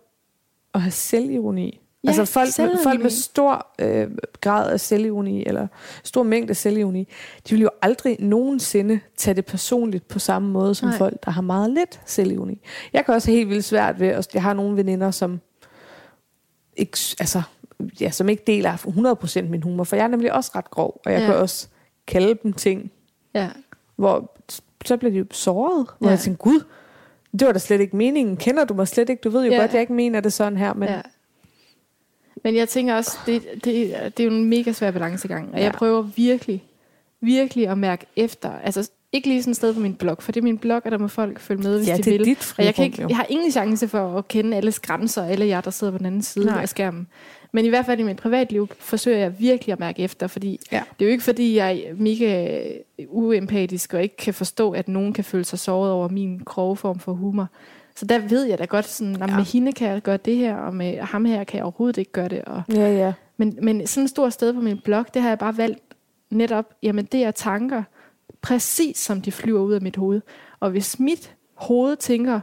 at 0.74 0.80
have 0.80 0.90
selvironi. 0.90 1.78
Ja, 2.04 2.08
altså 2.08 2.24
folk, 2.24 2.46
med, 2.46 2.52
selvironi. 2.52 2.82
folk 2.82 3.02
med 3.02 3.10
stor 3.10 3.66
øh, 3.78 4.10
grad 4.40 4.70
af 4.72 4.80
selvironi, 4.80 5.44
eller 5.46 5.66
stor 6.04 6.22
mængde 6.22 6.50
af 6.50 6.56
selvironi, 6.56 7.08
de 7.48 7.54
vil 7.54 7.62
jo 7.62 7.70
aldrig 7.82 8.16
nogensinde 8.20 9.00
tage 9.16 9.34
det 9.34 9.46
personligt 9.46 10.08
på 10.08 10.18
samme 10.18 10.48
måde 10.50 10.74
som 10.74 10.88
Nej. 10.88 10.98
folk, 10.98 11.24
der 11.24 11.30
har 11.30 11.42
meget 11.42 11.70
lidt 11.70 12.00
selvironi. 12.06 12.60
Jeg 12.92 13.04
kan 13.04 13.14
også 13.14 13.30
have 13.30 13.36
helt 13.38 13.48
vildt 13.48 13.64
svært 13.64 14.00
ved, 14.00 14.08
at 14.08 14.34
jeg 14.34 14.42
har 14.42 14.52
nogle 14.52 14.76
veninder, 14.76 15.10
som 15.10 15.40
ikke, 16.76 16.98
altså, 17.20 17.42
ja, 18.00 18.10
som 18.10 18.28
ikke 18.28 18.42
deler 18.46 18.76
100% 19.44 19.50
min 19.50 19.62
humor, 19.62 19.84
for 19.84 19.96
jeg 19.96 20.02
er 20.04 20.08
nemlig 20.08 20.32
også 20.32 20.50
ret 20.56 20.70
grov, 20.70 21.00
og 21.06 21.12
jeg 21.12 21.20
Ja. 21.20 21.26
kan 21.26 21.36
også 21.36 21.68
kalde 22.06 22.38
dem 22.42 22.52
ting, 22.52 22.90
Ja. 23.34 23.48
hvor 23.96 24.32
så 24.84 24.96
bliver 24.96 25.12
de 25.12 25.18
jo 25.18 25.24
såret, 25.30 25.86
hvor 25.98 26.08
Ja. 26.08 26.10
jeg 26.10 26.20
tænker, 26.20 26.38
gud, 26.38 26.60
det 27.38 27.46
var 27.46 27.52
da 27.52 27.58
slet 27.58 27.80
ikke 27.80 27.96
meningen. 27.96 28.36
Kender 28.36 28.64
du 28.64 28.74
mig 28.74 28.88
slet 28.88 29.08
ikke? 29.08 29.20
Du 29.20 29.30
ved 29.30 29.44
jo 29.44 29.52
Ja. 29.52 29.60
godt, 29.60 29.72
jeg 29.72 29.80
ikke 29.80 29.92
mener 29.92 30.20
det 30.20 30.32
sådan 30.32 30.56
her, 30.58 30.74
men 30.74 30.88
ja. 30.88 31.00
Men 32.44 32.56
jeg 32.56 32.68
tænker 32.68 32.94
også, 32.94 33.18
det, 33.26 33.42
det, 33.54 33.64
det 34.16 34.20
er 34.20 34.24
jo 34.24 34.30
en 34.30 34.44
mega 34.44 34.72
svær 34.72 34.90
balancegang, 34.90 35.50
og 35.52 35.58
ja. 35.58 35.64
jeg 35.64 35.72
prøver 35.72 36.02
virkelig, 36.02 36.64
virkelig 37.20 37.68
at 37.68 37.78
mærke 37.78 38.06
efter. 38.16 38.50
Altså 38.64 38.90
ikke 39.12 39.28
lige 39.28 39.42
sådan 39.42 39.50
et 39.50 39.56
sted 39.56 39.74
på 39.74 39.80
min 39.80 39.94
blog, 39.94 40.16
for 40.20 40.32
det 40.32 40.40
er 40.40 40.44
min 40.44 40.58
blog, 40.58 40.82
og 40.84 40.90
der 40.90 40.98
må 40.98 41.08
folk 41.08 41.40
følge 41.40 41.62
med, 41.62 41.76
hvis 41.76 41.88
ja, 41.88 41.96
de 41.96 42.02
det 42.02 42.14
er 42.14 42.18
vil. 42.18 42.26
dit 42.26 42.54
Og 42.58 42.64
jeg, 42.64 42.74
kan 42.74 42.84
ikke, 42.84 43.06
jeg 43.08 43.16
har 43.16 43.26
ingen 43.28 43.52
chance 43.52 43.88
for 43.88 44.18
at 44.18 44.28
kende 44.28 44.56
alles 44.56 44.80
grænser, 44.80 45.24
alle 45.24 45.46
jer, 45.46 45.60
der 45.60 45.70
sidder 45.70 45.90
på 45.92 45.98
den 45.98 46.06
anden 46.06 46.22
side 46.22 46.46
Nej. 46.46 46.62
af 46.62 46.68
skærmen. 46.68 47.06
Men 47.52 47.64
i 47.64 47.68
hvert 47.68 47.86
fald 47.86 48.00
i 48.00 48.02
mit 48.02 48.16
privatliv 48.16 48.68
forsøger 48.78 49.18
jeg 49.18 49.40
virkelig 49.40 49.72
at 49.72 49.80
mærke 49.80 50.02
efter, 50.02 50.26
fordi 50.26 50.60
Ja. 50.72 50.82
det 50.98 51.04
er 51.04 51.08
jo 51.08 51.12
ikke 51.12 51.24
fordi, 51.24 51.56
jeg 51.56 51.76
er 51.76 51.94
mega 51.96 52.62
uempatisk 53.08 53.94
og 53.94 54.02
ikke 54.02 54.16
kan 54.16 54.34
forstå, 54.34 54.70
at 54.70 54.88
nogen 54.88 55.12
kan 55.12 55.24
føle 55.24 55.44
sig 55.44 55.58
såret 55.58 55.92
over 55.92 56.08
min 56.08 56.38
grove 56.44 56.76
form 56.76 56.98
for 56.98 57.12
humor. 57.12 57.48
Så 57.96 58.04
der 58.04 58.18
ved 58.18 58.44
jeg 58.44 58.58
da 58.58 58.64
godt, 58.64 58.84
sådan, 58.88 59.16
ja. 59.16 59.26
Ja. 59.26 59.36
med 59.36 59.44
hende 59.44 59.72
kan 59.72 59.88
jeg 59.88 60.02
gøre 60.02 60.16
det 60.16 60.36
her, 60.36 60.56
og 60.56 60.74
med 60.74 60.98
ham 60.98 61.24
her 61.24 61.44
kan 61.44 61.56
jeg 61.56 61.64
overhovedet 61.64 61.96
ikke 61.98 62.12
gøre 62.12 62.28
det. 62.28 62.42
Og, 62.44 62.62
Ja, 62.68 62.88
ja. 62.96 63.12
men, 63.36 63.58
men 63.62 63.86
sådan 63.86 64.04
et 64.04 64.10
stort 64.10 64.32
sted 64.32 64.52
på 64.54 64.60
min 64.60 64.80
blog, 64.84 65.04
det 65.14 65.22
har 65.22 65.28
jeg 65.28 65.38
bare 65.38 65.56
valgt 65.56 65.78
netop, 66.30 66.64
jamen 66.82 67.04
det 67.04 67.24
er 67.24 67.30
tanker, 67.30 67.82
præcis 68.42 68.98
som 68.98 69.20
de 69.22 69.32
flyver 69.32 69.60
ud 69.60 69.72
af 69.72 69.80
mit 69.82 69.96
hoved. 69.96 70.20
Og 70.60 70.70
hvis 70.70 70.98
mit 71.00 71.34
hoved 71.54 71.96
tænker, 71.96 72.40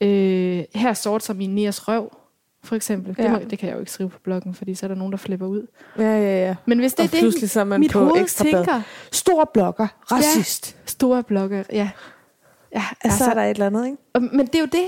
øh, 0.00 0.62
her 0.74 0.88
er 0.88 0.92
sort 0.94 1.22
som 1.22 1.40
i 1.40 1.46
Nias 1.46 1.88
røv, 1.88 2.16
for 2.64 2.76
eksempel, 2.76 3.16
det, 3.16 3.22
Ja. 3.22 3.32
må, 3.32 3.38
det 3.50 3.58
kan 3.58 3.68
jeg 3.68 3.74
jo 3.74 3.80
ikke 3.80 3.92
skrive 3.92 4.10
på 4.10 4.18
bloggen, 4.18 4.54
fordi 4.54 4.74
så 4.74 4.86
er 4.86 4.88
der 4.88 4.94
nogen, 4.94 5.12
der 5.12 5.18
flipper 5.18 5.46
ud. 5.46 5.66
Ja, 5.98 6.02
ja, 6.02 6.46
ja. 6.46 6.54
Men 6.66 6.78
hvis 6.78 6.94
det 6.94 7.00
Og 7.12 7.18
er 7.18 7.30
det, 7.40 7.50
så 7.50 7.60
er 7.60 7.64
man 7.64 7.80
mit 7.80 7.90
på 7.92 7.98
hoved 7.98 8.26
tænker, 8.26 8.80
Stor 9.12 9.50
blogger, 9.54 9.86
racist. 10.12 10.76
store 10.86 11.22
blogger, 11.22 11.62
ja. 11.72 11.90
Ja 12.74 12.82
Ja. 13.04 13.10
Så 13.10 13.24
er 13.30 13.34
der 13.34 13.42
et 13.42 13.50
eller 13.50 13.66
andet, 13.66 13.84
ikke? 13.86 13.98
Og- 14.14 14.22
Men 14.22 14.46
det 14.46 14.54
er 14.54 14.60
jo 14.60 14.66
det. 14.66 14.84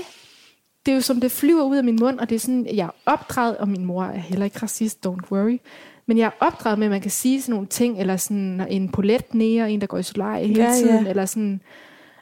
Det 0.85 0.91
er 0.91 0.95
jo 0.95 1.01
som 1.01 1.19
det 1.21 1.31
flyver 1.31 1.63
ud 1.63 1.77
af 1.77 1.83
min 1.83 1.97
mund, 2.01 2.19
og 2.19 2.29
det 2.29 2.35
er 2.35 2.39
sådan, 2.39 2.67
jeg 2.73 2.85
er 2.85 2.95
opdraget, 3.05 3.57
og 3.57 3.67
min 3.69 3.85
mor 3.85 4.03
er 4.03 4.17
heller 4.17 4.45
ikke 4.45 4.59
racist, 4.63 5.05
don't 5.07 5.31
worry. 5.31 5.57
Men 6.05 6.17
jeg 6.17 6.25
er 6.25 6.45
opdraget 6.45 6.79
med, 6.79 6.87
at 6.87 6.91
man 6.91 7.01
kan 7.01 7.11
sige 7.11 7.41
sådan 7.41 7.53
nogle 7.53 7.67
ting, 7.67 7.99
eller 7.99 8.17
sådan 8.17 8.65
en 8.69 8.89
polet 8.89 9.33
nære, 9.33 9.71
en 9.71 9.81
der 9.81 9.87
går 9.87 9.97
i 9.97 10.03
solarie 10.03 10.47
hele 10.47 10.63
Ja, 10.63 10.69
ja. 10.69 10.75
tiden, 10.75 11.07
eller 11.07 11.25
sådan, 11.25 11.61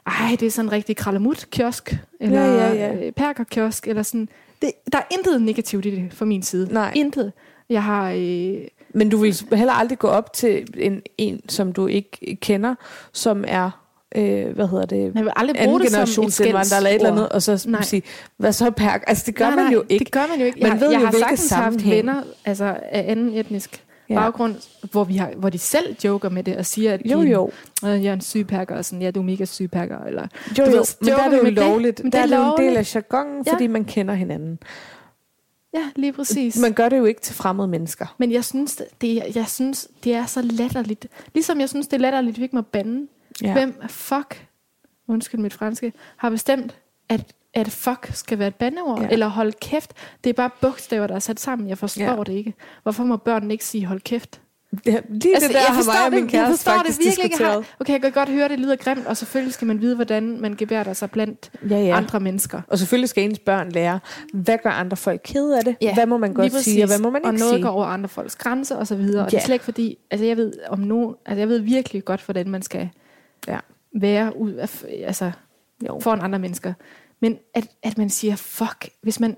ej, 0.06 0.36
det 0.40 0.46
er 0.46 0.50
sådan 0.50 0.68
en 0.68 0.72
rigtig 0.72 0.96
krallemut-kiosk, 0.96 1.96
eller 2.20 2.40
Ja, 2.40 2.54
ja, 2.72 2.72
ja. 2.74 3.06
øh, 3.06 3.12
perker-kiosk, 3.12 3.88
eller 3.88 4.02
sådan. 4.02 4.28
Det, 4.62 4.70
der 4.92 4.98
er 4.98 5.04
intet 5.18 5.42
negativt 5.42 5.86
i 5.86 5.90
det 5.90 6.12
fra 6.14 6.24
min 6.24 6.42
side. 6.42 6.72
Nej. 6.72 6.92
Intet. 6.94 7.32
Jeg 7.68 7.82
har... 7.82 8.10
Øh, 8.10 8.54
Men 8.94 9.08
du 9.08 9.16
vil 9.16 9.34
heller 9.52 9.72
aldrig 9.72 9.98
gå 9.98 10.08
op 10.08 10.32
til 10.32 10.66
en, 10.76 11.02
en 11.18 11.40
som 11.48 11.72
du 11.72 11.86
ikke 11.86 12.36
kender, 12.40 12.74
som 13.12 13.44
er, 13.48 13.83
øh, 14.14 14.54
hvad 14.54 14.68
hedder 14.68 14.86
det, 14.86 15.12
jeg 15.14 15.24
vil 15.24 15.32
aldrig 15.36 15.56
bruge 15.56 15.66
anden 15.68 15.80
det 15.80 15.88
generations 15.90 16.40
indvandrer 16.40 16.76
eller 16.76 16.90
et 16.90 16.94
eller 16.96 17.10
andet, 17.12 17.28
og 17.28 17.42
så 17.42 17.64
Nej. 17.68 17.82
sige, 17.82 18.02
hvad 18.36 18.52
så 18.52 18.70
perk? 18.70 19.04
Altså 19.06 19.22
det 19.26 19.34
gør 19.34 19.50
nej, 19.50 19.62
man 19.64 19.72
jo 19.72 19.84
ikke. 19.88 20.04
Det 20.04 20.12
gør 20.12 20.26
man 20.30 20.38
jo 20.40 20.44
ikke. 20.46 20.60
Man 20.62 20.72
jeg, 20.72 20.80
ved 20.80 20.90
jeg 20.90 21.00
jo, 21.00 21.04
har 21.06 21.12
sagtens 21.12 21.50
haft 21.50 21.64
sammenhæng. 21.64 21.96
venner 21.96 22.22
altså 22.44 22.64
af 22.92 23.04
anden 23.08 23.32
etnisk 23.34 23.80
Ja. 24.10 24.14
baggrund, 24.14 24.54
hvor, 24.90 25.04
vi 25.04 25.16
har, 25.16 25.32
hvor 25.36 25.50
de 25.50 25.58
selv 25.58 25.96
joker 26.04 26.28
med 26.28 26.44
det 26.44 26.56
og 26.56 26.66
siger, 26.66 26.94
at 26.94 27.00
Jo, 27.04 27.22
jo. 27.22 27.50
Øh, 27.84 27.90
jeg 28.04 28.04
er 28.10 28.12
en 28.12 28.20
sygpakker, 28.20 28.76
og 28.76 28.84
sådan, 28.84 29.02
ja, 29.02 29.10
du 29.10 29.20
er 29.20 29.24
mega 29.24 29.44
sygpakker, 29.44 29.98
eller... 30.04 30.26
Jo, 30.58 30.64
jo, 30.64 30.70
ved, 30.70 30.84
men 31.00 31.08
der 31.10 31.16
er 31.22 31.28
det 31.30 31.38
jo 31.38 31.44
det, 31.44 31.52
lovligt. 31.52 32.02
men 32.04 32.12
der 32.12 32.26
det 32.26 32.32
er 32.32 32.38
det 32.40 32.46
jo 32.46 32.54
en 32.64 32.68
del 32.68 32.76
af 32.76 32.94
jargonen, 32.94 33.42
Ja. 33.46 33.52
fordi 33.52 33.66
man 33.66 33.84
kender 33.84 34.14
hinanden. 34.14 34.58
Ja, 35.74 35.82
lige 35.96 36.12
præcis. 36.12 36.58
Man 36.58 36.72
gør 36.72 36.88
det 36.88 36.98
jo 36.98 37.04
ikke 37.04 37.20
til 37.20 37.34
fremmede 37.34 37.68
mennesker. 37.68 38.14
Men 38.18 38.32
jeg 38.32 38.44
synes, 38.44 38.82
det, 39.00 39.22
jeg 39.34 39.44
synes, 39.48 39.88
det 40.04 40.14
er 40.14 40.26
så 40.26 40.42
latterligt. 40.42 41.06
Ligesom 41.34 41.60
jeg 41.60 41.68
synes, 41.68 41.86
det 41.86 41.96
er 41.96 42.00
latterligt, 42.00 42.34
at 42.34 42.38
vi 42.38 42.42
ikke 42.42 42.56
må 42.56 42.62
bande. 42.62 43.06
Ja. 43.42 43.52
Hvem 43.52 43.74
fuck, 43.88 44.46
undskyld 45.08 45.40
mit 45.40 45.52
franske, 45.54 45.92
har 46.16 46.30
bestemt, 46.30 46.74
at, 47.08 47.32
at 47.54 47.70
fuck 47.70 48.10
skal 48.14 48.38
være 48.38 48.48
et 48.48 48.54
bandeord? 48.54 49.00
Ja. 49.00 49.08
Eller 49.08 49.26
hold 49.28 49.52
kæft. 49.60 49.92
Det 50.24 50.30
er 50.30 50.34
bare 50.34 50.50
bogstaver, 50.60 51.06
der 51.06 51.14
er 51.14 51.18
sat 51.18 51.40
sammen. 51.40 51.68
Jeg 51.68 51.78
forstår 51.78 52.02
Ja. 52.04 52.16
det 52.26 52.32
ikke. 52.32 52.54
Hvorfor 52.82 53.04
må 53.04 53.16
børn 53.16 53.50
ikke 53.50 53.64
sige 53.64 53.86
hold 53.86 54.00
kæft? 54.00 54.40
Ja, 54.86 54.96
lige 55.08 55.34
altså, 55.34 55.48
det 55.48 55.54
der 55.54 55.60
jeg 55.60 55.66
har 55.76 55.84
mig 55.84 56.04
og 56.04 56.10
min 56.10 56.22
det, 56.26 56.32
jeg 56.32 56.40
kæreste 56.40 56.50
forstår 56.64 56.72
faktisk 56.72 56.98
det 56.98 57.04
virkelig 57.06 57.24
ikke. 57.24 57.32
Diskuteret. 57.34 57.64
har- 57.64 57.76
Okay, 57.80 57.92
jeg 57.92 58.02
kan 58.02 58.12
godt 58.12 58.28
høre, 58.28 58.48
det 58.48 58.58
lyder 58.60 58.76
grimt, 58.76 59.06
og 59.06 59.16
selvfølgelig 59.16 59.54
skal 59.54 59.66
man 59.66 59.80
vide, 59.80 59.94
hvordan 59.94 60.40
man 60.40 60.54
gebærer 60.56 60.92
sig 60.92 61.10
blandt 61.10 61.50
Ja, 61.70 61.78
ja. 61.78 61.96
andre 61.96 62.20
mennesker. 62.20 62.60
Og 62.68 62.78
selvfølgelig 62.78 63.08
skal 63.08 63.24
ens 63.24 63.38
børn 63.38 63.68
lære, 63.72 64.00
hvad 64.32 64.58
gør 64.62 64.70
andre 64.70 64.96
folk 64.96 65.20
kede 65.24 65.58
af 65.58 65.64
det? 65.64 65.76
Ja, 65.80 65.94
hvad 65.94 66.06
må 66.06 66.16
man 66.16 66.34
godt 66.34 66.52
Lige 66.52 66.62
sige, 66.62 66.82
og 66.82 66.88
hvad 66.88 66.98
må 66.98 67.10
man 67.10 67.20
ikke 67.20 67.28
og 67.28 67.34
noget 67.34 67.54
sige? 67.54 67.62
går 67.62 67.68
over 67.70 67.84
andre 67.86 68.08
folks 68.08 68.36
grænser 68.36 68.76
og 68.76 68.86
så 68.86 68.96
videre. 68.96 69.24
Og 69.24 69.30
det 69.30 69.32
Ja. 69.32 69.38
er 69.38 69.44
slet 69.44 69.54
ikke 69.54 69.64
fordi, 69.64 69.98
altså 70.10 70.24
jeg 70.26 70.36
ved 70.36 70.52
om 70.68 70.78
nogen, 70.78 71.14
altså 71.26 71.38
jeg 71.38 71.48
ved 71.48 71.58
virkelig 71.58 72.04
godt, 72.04 72.24
hvordan 72.24 72.48
man 72.50 72.62
skal 72.62 72.90
Ja. 73.48 73.58
være 74.00 74.36
ud 74.36 74.52
af, 74.52 74.84
altså 75.04 75.32
Jo. 75.88 76.00
foran 76.00 76.20
andre 76.20 76.38
mennesker. 76.38 76.72
Men 77.20 77.38
at, 77.54 77.66
at 77.82 77.98
man 77.98 78.10
siger, 78.10 78.36
fuck, 78.36 78.88
hvis 79.02 79.20
man 79.20 79.36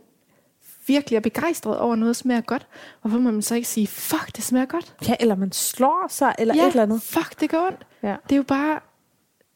virkelig 0.86 1.16
er 1.16 1.20
begejstret 1.20 1.78
over 1.78 1.96
noget 1.96 2.16
smager 2.16 2.40
godt, 2.40 2.66
hvorfor 3.00 3.18
må 3.18 3.30
man 3.30 3.42
så 3.42 3.54
ikke 3.54 3.68
sige, 3.68 3.86
fuck, 3.86 4.36
det 4.36 4.44
smager 4.44 4.66
godt? 4.66 4.94
Ja, 5.09 5.14
eller 5.20 5.34
man 5.36 5.52
slår 5.52 6.07
sig, 6.11 6.34
eller 6.38 6.54
ja, 6.54 6.62
et 6.62 6.66
eller 6.70 6.82
andet. 6.82 7.02
fuck, 7.02 7.40
det 7.40 7.50
gør 7.50 7.66
ondt. 7.66 7.86
Ja. 8.02 8.16
Det 8.24 8.32
er 8.32 8.36
jo 8.36 8.42
bare, 8.42 8.80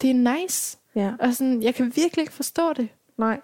det 0.02 0.10
er 0.10 0.38
nice. 0.40 0.78
ja. 0.94 1.12
Og 1.20 1.34
sådan, 1.34 1.62
jeg 1.62 1.74
kan 1.74 1.92
virkelig 1.96 2.22
ikke 2.22 2.32
forstå 2.32 2.72
det. 2.72 2.88
Nej. 3.18 3.40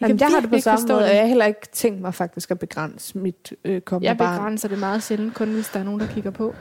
Jeg 0.00 0.08
Jamen, 0.08 0.20
jeg 0.20 0.28
har 0.28 0.40
det 0.40 0.50
på 0.50 0.58
samme 0.58 0.86
måde, 0.88 0.98
og 1.04 1.08
jeg 1.10 1.20
har 1.20 1.26
heller 1.26 1.44
ikke 1.44 1.68
tænkt 1.72 2.00
mig 2.00 2.14
faktisk 2.14 2.50
at 2.50 2.58
begrænse 2.58 3.18
mit 3.18 3.52
øh, 3.64 3.80
kommende 3.80 4.08
Jeg 4.08 4.18
barn. 4.18 4.38
begrænser 4.38 4.68
det 4.68 4.78
meget 4.78 5.02
sjældent, 5.02 5.34
kun 5.34 5.52
hvis 5.52 5.68
der 5.68 5.80
er 5.80 5.84
nogen, 5.84 6.00
der 6.00 6.06
kigger 6.06 6.30
på. 6.30 6.54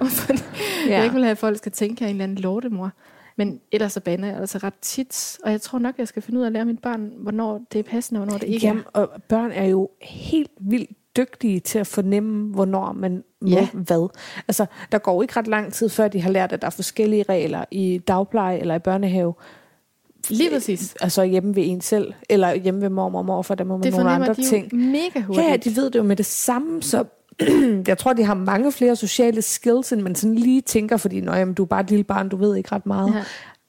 Ja. 0.88 0.95
Jeg 0.95 1.03
ikke 1.03 1.13
vil 1.13 1.24
have, 1.24 1.32
at 1.32 1.38
folk 1.38 1.57
skal 1.57 1.72
tænke, 1.72 1.93
at 1.97 2.01
jeg 2.01 2.05
er 2.05 2.09
en 2.09 2.15
eller 2.15 2.24
anden 2.24 2.38
lortemor. 2.38 2.91
Men 3.40 3.60
ellers 3.72 3.94
så 3.94 4.00
bander 4.00 4.30
jeg 4.30 4.38
altså 4.38 4.58
ret 4.58 4.74
tit. 4.82 5.38
Og 5.44 5.52
jeg 5.52 5.62
tror 5.62 5.80
nok, 5.80 5.96
jeg 5.98 6.08
skal 6.08 6.22
finde 6.22 6.40
ud 6.40 6.44
af 6.44 6.48
at 6.48 6.54
lære 6.54 6.66
mit 6.66 6.80
barn, 6.80 7.12
hvornår 7.18 7.62
det 7.74 7.80
er 7.80 7.84
passende, 7.84 8.20
og 8.20 8.26
hvornår 8.26 8.38
det 8.40 8.48
ikke 8.48 8.68
Jamen, 8.68 8.84
og 8.94 9.10
børn 9.30 9.52
er 9.52 9.66
jo 9.66 9.90
helt 10.02 10.52
vildt 10.60 10.90
dygtige 11.18 11.60
til 11.60 11.80
at 11.80 11.88
fornemme, 11.88 12.54
hvornår 12.54 12.94
man 12.94 13.24
må 13.42 13.48
Ja. 13.48 13.68
hvad. 13.74 14.10
Altså, 14.48 14.66
der 14.92 14.98
går 14.98 15.22
ikke 15.22 15.38
ret 15.38 15.48
lang 15.48 15.74
tid, 15.74 15.90
før 15.90 16.08
de 16.08 16.22
har 16.22 16.30
lært, 16.32 16.52
at 16.54 16.62
der 16.62 16.68
er 16.68 16.72
forskellige 16.72 17.24
regler 17.30 17.66
i 17.72 17.98
dagpleje 18.08 18.58
eller 18.58 18.76
i 18.76 18.80
børnehave. 18.80 19.34
er. 19.38 20.34
Lige 20.36 20.50
præcis. 20.52 20.96
Altså 21.02 21.24
hjemme 21.24 21.56
ved 21.56 21.64
en 21.66 21.82
selv, 21.82 22.14
eller 22.30 22.54
hjemme 22.56 22.82
ved 22.82 22.90
mormor 22.90 23.20
og 23.20 23.26
morfar, 23.26 23.56
der 23.56 23.64
må 23.64 23.78
man 23.78 23.84
Det 23.84 23.92
nogle 23.92 24.04
fornemmer 24.04 24.30
andre 24.30 24.42
de 24.44 24.48
ting. 24.50 24.76
mega 24.76 25.22
hurtigt. 25.22 25.48
Ja, 25.48 25.58
de 25.58 25.76
ved 25.76 25.90
det 25.92 26.00
jo 26.00 26.04
med 26.04 26.16
det 26.16 26.26
samme, 26.26 26.84
så 26.84 27.04
jeg 27.88 27.98
tror, 27.98 28.14
de 28.14 28.24
har 28.24 28.34
mange 28.34 28.72
flere 28.72 28.96
sociale 28.96 29.42
skills, 29.42 29.92
end 29.94 30.02
man 30.02 30.16
sådan 30.16 30.36
lige 30.36 30.62
tænker, 30.62 30.98
fordi 30.98 31.22
Nå, 31.22 31.34
jamen, 31.34 31.54
du 31.54 31.64
er 31.64 31.68
bare 31.68 31.82
et 31.82 31.90
lille 31.90 32.04
barn, 32.04 32.30
du 32.30 32.38
ved 32.38 32.56
ikke 32.56 32.72
ret 32.72 32.86
meget. 32.86 33.14
Ja. 33.16 33.24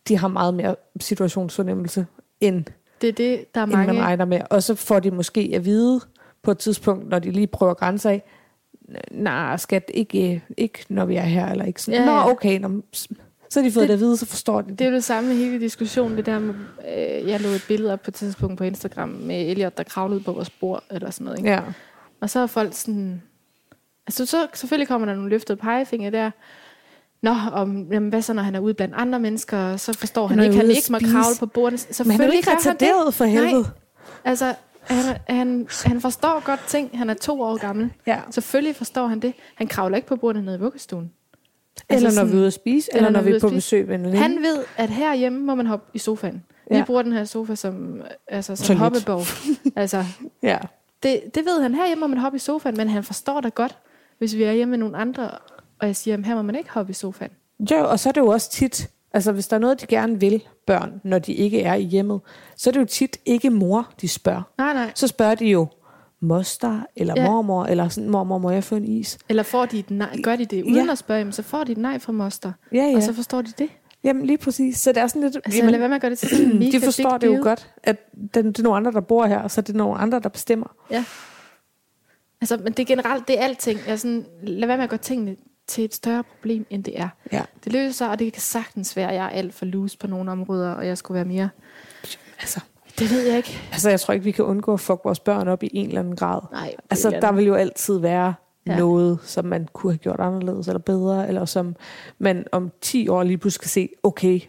De 0.08 0.16
har 0.18 0.28
meget 0.28 0.54
mere 0.54 0.76
situationsfornemmelse, 1.00 2.06
end, 2.40 2.64
Det 3.00 3.08
er 3.08 3.12
det, 3.12 3.54
der 3.54 3.60
er 3.60 3.64
end 3.64 3.72
man 3.72 3.86
mange... 3.86 4.02
regner 4.02 4.24
med. 4.24 4.40
Og 4.50 4.62
så 4.62 4.74
får 4.74 5.00
de 5.00 5.10
måske 5.10 5.50
at 5.54 5.64
vide 5.64 6.00
på 6.42 6.50
et 6.50 6.58
tidspunkt, 6.58 7.08
når 7.08 7.18
de 7.18 7.30
lige 7.30 7.46
prøver 7.46 7.74
grænser 7.74 8.10
af, 8.10 8.22
nej, 9.10 9.56
skat, 9.56 9.90
ikke, 9.94 10.42
ikke 10.56 10.78
når 10.88 11.04
vi 11.04 11.16
er 11.16 11.22
her, 11.22 11.46
eller 11.48 11.64
ikke 11.64 11.82
sådan. 11.82 12.00
Ja, 12.00 12.06
Nå, 12.06 12.12
ja. 12.12 12.30
okay, 12.30 12.58
nå, 12.60 12.82
så 13.50 13.60
har 13.60 13.62
de 13.68 13.72
fået 13.72 13.82
det, 13.82 13.88
Det- 13.88 13.88
det 13.88 13.94
at 13.94 14.00
vide, 14.00 14.16
så 14.16 14.26
forstår 14.26 14.60
de 14.60 14.68
det. 14.70 14.78
Det 14.78 14.84
er 14.84 14.88
jo 14.88 14.94
det 14.94 15.04
samme 15.04 15.28
med 15.28 15.36
hele 15.36 15.60
diskussionen, 15.60 16.16
det 16.16 16.26
der 16.26 16.38
med, 16.38 16.54
øh, 16.96 17.28
jeg 17.28 17.40
lå 17.40 17.48
et 17.48 17.64
billede 17.68 17.92
op 17.92 18.02
på 18.02 18.10
et 18.10 18.14
tidspunkt 18.14 18.58
på 18.58 18.64
Instagram 18.64 19.08
med 19.08 19.46
Elliot, 19.50 19.76
der 19.78 19.82
kravlede 19.82 20.20
på 20.20 20.32
vores 20.32 20.50
bord, 20.50 20.84
eller 20.90 21.10
sådan 21.10 21.24
noget. 21.24 21.38
Ikke? 21.38 21.50
Ja. 21.50 21.60
Og 22.20 22.30
så 22.30 22.40
er 22.40 22.46
folk 22.46 22.74
sådan... 22.74 23.22
Altså, 24.06 24.26
så 24.26 24.46
selvfølgelig 24.54 24.88
kommer 24.88 25.06
der 25.06 25.14
nogle 25.14 25.30
løftede 25.30 25.58
pegefinger 25.58 26.10
der. 26.10 26.30
Nå, 27.22 27.34
om, 27.52 27.92
jamen, 27.92 28.08
hvad 28.08 28.22
så, 28.22 28.32
når 28.32 28.42
han 28.42 28.54
er 28.54 28.60
ude 28.60 28.74
blandt 28.74 28.94
andre 28.94 29.20
mennesker, 29.20 29.76
så 29.76 29.92
forstår 29.92 30.26
han, 30.26 30.38
er 30.38 30.44
ikke, 30.44 30.56
han 30.56 30.70
ikke 30.70 30.92
må 30.92 30.98
kravle 30.98 31.36
på 31.40 31.46
bordet. 31.46 32.02
Men 32.06 32.10
han 32.10 32.20
er 32.20 32.32
ikke 32.32 32.48
han 32.48 32.58
retarderet 32.58 33.14
for 33.14 33.24
helvede. 33.24 33.52
Nej. 33.62 33.70
Altså, 34.24 34.54
han, 34.82 35.16
han, 35.28 35.68
han 35.84 36.00
forstår 36.00 36.42
godt 36.44 36.60
ting. 36.66 36.98
Han 36.98 37.10
er 37.10 37.14
to 37.14 37.40
år 37.42 37.56
gammel. 37.56 37.90
Ja. 38.06 38.18
Selvfølgelig 38.30 38.76
forstår 38.76 39.06
han 39.06 39.20
det. 39.20 39.34
Han 39.54 39.66
kravler 39.66 39.96
ikke 39.96 40.08
på 40.08 40.16
bordet 40.16 40.44
nede 40.44 40.56
i 40.56 40.60
vuggestuen. 40.60 41.10
Eller 41.90 42.06
Altså 42.06 42.20
når 42.24 42.30
vi 42.30 42.36
er 42.36 42.38
ude 42.40 42.46
at 42.46 42.52
spise, 42.52 42.88
eller, 42.94 43.10
når 43.10 43.20
vi 43.22 43.30
er 43.30 43.40
på 43.40 43.48
besøg 43.48 43.88
veninde. 43.88 44.16
Han 44.18 44.36
ved, 44.42 44.64
at 44.76 44.90
herhjemme 44.90 45.38
må 45.40 45.54
man 45.54 45.66
hoppe 45.66 45.86
i 45.94 45.98
sofaen. 45.98 46.44
Vi 46.70 46.76
Ja. 46.76 46.84
bruger 46.84 47.02
den 47.02 47.12
her 47.12 47.24
sofa 47.24 47.54
som, 47.54 48.02
altså, 48.28 48.56
som 48.56 48.76
hoppeborg. 48.76 49.22
altså, 49.76 50.04
Ja. 50.42 50.58
det, 51.02 51.20
det 51.34 51.44
ved 51.44 51.62
han. 51.62 51.74
Herhjemme 51.74 52.00
må 52.00 52.06
man 52.06 52.18
hoppe 52.18 52.36
i 52.36 52.38
sofaen, 52.38 52.76
men 52.76 52.88
han 52.88 53.04
forstår 53.04 53.40
da 53.40 53.48
godt, 53.48 53.78
hvis 54.20 54.36
vi 54.36 54.42
er 54.42 54.52
hjemme 54.52 54.70
med 54.70 54.78
nogle 54.78 54.96
andre, 54.96 55.30
og 55.78 55.86
jeg 55.86 55.96
siger, 55.96 56.16
at 56.16 56.26
her 56.26 56.34
må 56.34 56.42
man 56.42 56.54
ikke 56.54 56.70
hoppe 56.70 56.90
i 56.90 56.94
sofaen. 56.94 57.30
Jo, 57.70 57.76
og 57.90 58.00
så 58.00 58.08
er 58.08 58.12
det 58.12 58.20
jo 58.20 58.26
også 58.26 58.50
tit, 58.50 58.90
altså 59.12 59.32
hvis 59.32 59.48
der 59.48 59.56
er 59.56 59.60
noget, 59.60 59.80
de 59.80 59.86
gerne 59.86 60.20
vil, 60.20 60.42
børn, 60.66 61.00
når 61.04 61.18
de 61.18 61.32
ikke 61.32 61.62
er 61.62 61.74
i 61.74 61.82
hjemmet, 61.82 62.20
så 62.56 62.70
er 62.70 62.72
det 62.72 62.80
jo 62.80 62.84
tit 62.84 63.16
ikke 63.26 63.50
mor, 63.50 63.88
de 64.00 64.08
spørger. 64.08 64.42
Nej, 64.58 64.74
nej. 64.74 64.92
Så 64.94 65.06
spørger 65.06 65.34
de 65.34 65.46
jo 65.46 65.66
moster, 66.20 66.80
eller 66.96 67.14
Ja. 67.16 67.30
mormor, 67.30 67.64
eller 67.64 67.88
sådan, 67.88 68.10
mormor, 68.10 68.38
må 68.38 68.50
jeg 68.50 68.64
få 68.64 68.74
en 68.76 68.84
is? 68.84 69.18
Eller 69.28 69.42
får 69.42 69.66
de 69.66 69.78
et 69.78 69.90
nej, 69.90 70.16
gør 70.22 70.36
de 70.36 70.44
det 70.44 70.62
uden 70.62 70.86
Ja. 70.86 70.92
at 70.92 70.98
spørge, 70.98 71.18
jamen, 71.18 71.32
så 71.32 71.42
får 71.42 71.64
de 71.64 71.72
et 71.72 71.78
nej 71.78 71.98
fra 71.98 72.12
moster. 72.12 72.52
Ja, 72.72 72.76
ja. 72.84 72.96
Og 72.96 73.02
så 73.02 73.12
forstår 73.12 73.42
de 73.42 73.52
det. 73.58 73.68
Jamen 74.04 74.26
lige 74.26 74.38
præcis. 74.38 74.78
Så 74.78 74.92
det 74.92 75.02
er 75.02 75.06
sådan 75.06 75.22
lidt, 75.22 75.36
Altså, 75.36 75.58
jamen, 75.58 75.70
lad 75.70 75.78
være 75.78 75.88
med 75.88 75.96
at 75.96 76.00
gøre 76.02 76.10
det 76.10 76.18
til 76.18 76.28
sådan 76.36 76.60
de 76.72 76.80
forstår 76.80 77.18
det 77.18 77.26
jo 77.26 77.38
godt, 77.42 77.70
at 77.82 77.96
den, 78.34 78.46
det 78.46 78.58
er 78.58 78.62
nogle 78.62 78.76
andre, 78.76 78.92
der 78.92 79.00
bor 79.00 79.26
her, 79.26 79.38
og 79.38 79.50
så 79.50 79.60
er 79.60 79.62
det 79.62 79.74
nogle 79.74 79.98
andre, 79.98 80.20
der 80.20 80.28
bestemmer. 80.28 80.66
Ja. 80.90 81.04
Altså, 82.40 82.56
men 82.56 82.72
det 82.72 82.78
er 82.78 82.84
generelt, 82.86 83.28
det 83.28 83.38
er 83.40 83.44
alting. 83.44 83.80
Jeg 83.86 83.92
er 83.92 83.96
sådan, 83.96 84.26
lad 84.42 84.66
være 84.66 84.76
med 84.76 84.84
at 84.84 84.90
gøre 84.90 84.98
tingene 84.98 85.36
til 85.66 85.84
et 85.84 85.94
større 85.94 86.22
problem, 86.24 86.66
end 86.70 86.84
det 86.84 87.00
er. 87.00 87.08
Ja. 87.32 87.42
Det 87.64 87.72
løser 87.72 87.92
sig, 87.92 88.10
og 88.10 88.18
det 88.18 88.32
kan 88.32 88.42
sagtens 88.42 88.96
være, 88.96 89.08
at 89.08 89.14
jeg 89.14 89.24
er 89.24 89.28
alt 89.28 89.54
for 89.54 89.64
loose 89.66 89.98
på 89.98 90.06
nogle 90.06 90.30
områder, 90.30 90.70
og 90.72 90.86
jeg 90.86 90.98
skulle 90.98 91.16
være 91.16 91.24
mere... 91.24 91.48
Altså, 92.40 92.60
Det 92.98 93.10
ved 93.10 93.26
jeg 93.26 93.36
ikke. 93.36 93.58
altså, 93.72 93.90
jeg 93.90 94.00
tror 94.00 94.14
ikke, 94.14 94.24
vi 94.24 94.30
kan 94.30 94.44
undgå 94.44 94.72
at 94.72 94.80
fuck 94.80 95.00
vores 95.04 95.20
børn 95.20 95.48
op 95.48 95.62
i 95.62 95.70
en 95.72 95.86
eller 95.88 96.00
anden 96.00 96.16
grad. 96.16 96.40
Nej, 96.52 96.74
Altså, 96.90 97.10
der 97.10 97.32
vil 97.32 97.44
jo 97.44 97.54
altid 97.54 97.98
være 97.98 98.34
Ja. 98.66 98.76
noget, 98.76 99.18
som 99.22 99.44
man 99.44 99.68
kunne 99.72 99.92
have 99.92 99.98
gjort 99.98 100.20
anderledes 100.20 100.68
eller 100.68 100.78
bedre, 100.78 101.28
eller 101.28 101.44
som 101.44 101.76
man 102.18 102.46
om 102.52 102.70
10 102.80 103.08
år 103.08 103.22
lige 103.22 103.38
pludselig 103.38 103.60
kan 103.60 103.68
se, 103.68 103.88
okay, 104.02 104.40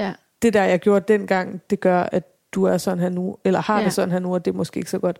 Ja. 0.00 0.12
det 0.42 0.52
der, 0.54 0.62
jeg 0.64 0.78
gjorde 0.80 1.12
dengang, 1.12 1.60
det 1.70 1.80
gør, 1.80 2.02
at 2.02 2.24
du 2.52 2.64
er 2.64 2.78
sådan 2.78 2.98
her 2.98 3.08
nu, 3.08 3.36
eller 3.44 3.60
har. 3.60 3.78
Ja. 3.78 3.84
det 3.84 3.92
sådan 3.92 4.10
her 4.10 4.18
nu, 4.18 4.34
og 4.34 4.44
det 4.44 4.50
er 4.50 4.56
måske 4.56 4.78
ikke 4.78 4.90
så 4.90 4.98
godt. 4.98 5.18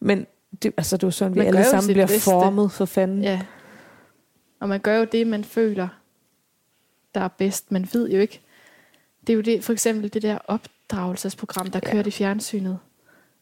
Men 0.00 0.26
det, 0.62 0.72
altså 0.76 0.96
det 0.96 1.02
er 1.02 1.06
jo 1.06 1.10
sådan, 1.10 1.34
vi 1.34 1.38
Man 1.40 1.52
gør 1.52 1.58
alle 1.58 1.70
sammen 1.70 1.92
bliver 1.92 2.06
bedste. 2.06 2.20
formet 2.30 2.72
for 2.72 2.84
fanden. 2.84 3.22
Ja. 3.22 3.40
Og 4.60 4.68
man 4.68 4.80
gør 4.80 4.96
jo 4.98 5.04
det, 5.12 5.26
man 5.26 5.44
føler, 5.44 5.88
der 7.14 7.20
er 7.20 7.28
bedst. 7.28 7.72
Man 7.72 7.88
ved 7.92 8.10
jo 8.10 8.18
ikke. 8.20 8.40
Det 9.26 9.32
er 9.32 9.34
jo 9.36 9.40
det, 9.42 9.64
for 9.64 9.72
eksempel 9.72 10.12
det 10.14 10.22
der 10.22 10.38
opdragelsesprogram, 10.46 11.70
der 11.70 11.80
Ja. 11.86 11.90
kørte 11.92 12.08
i 12.08 12.10
fjernsynet. 12.10 12.78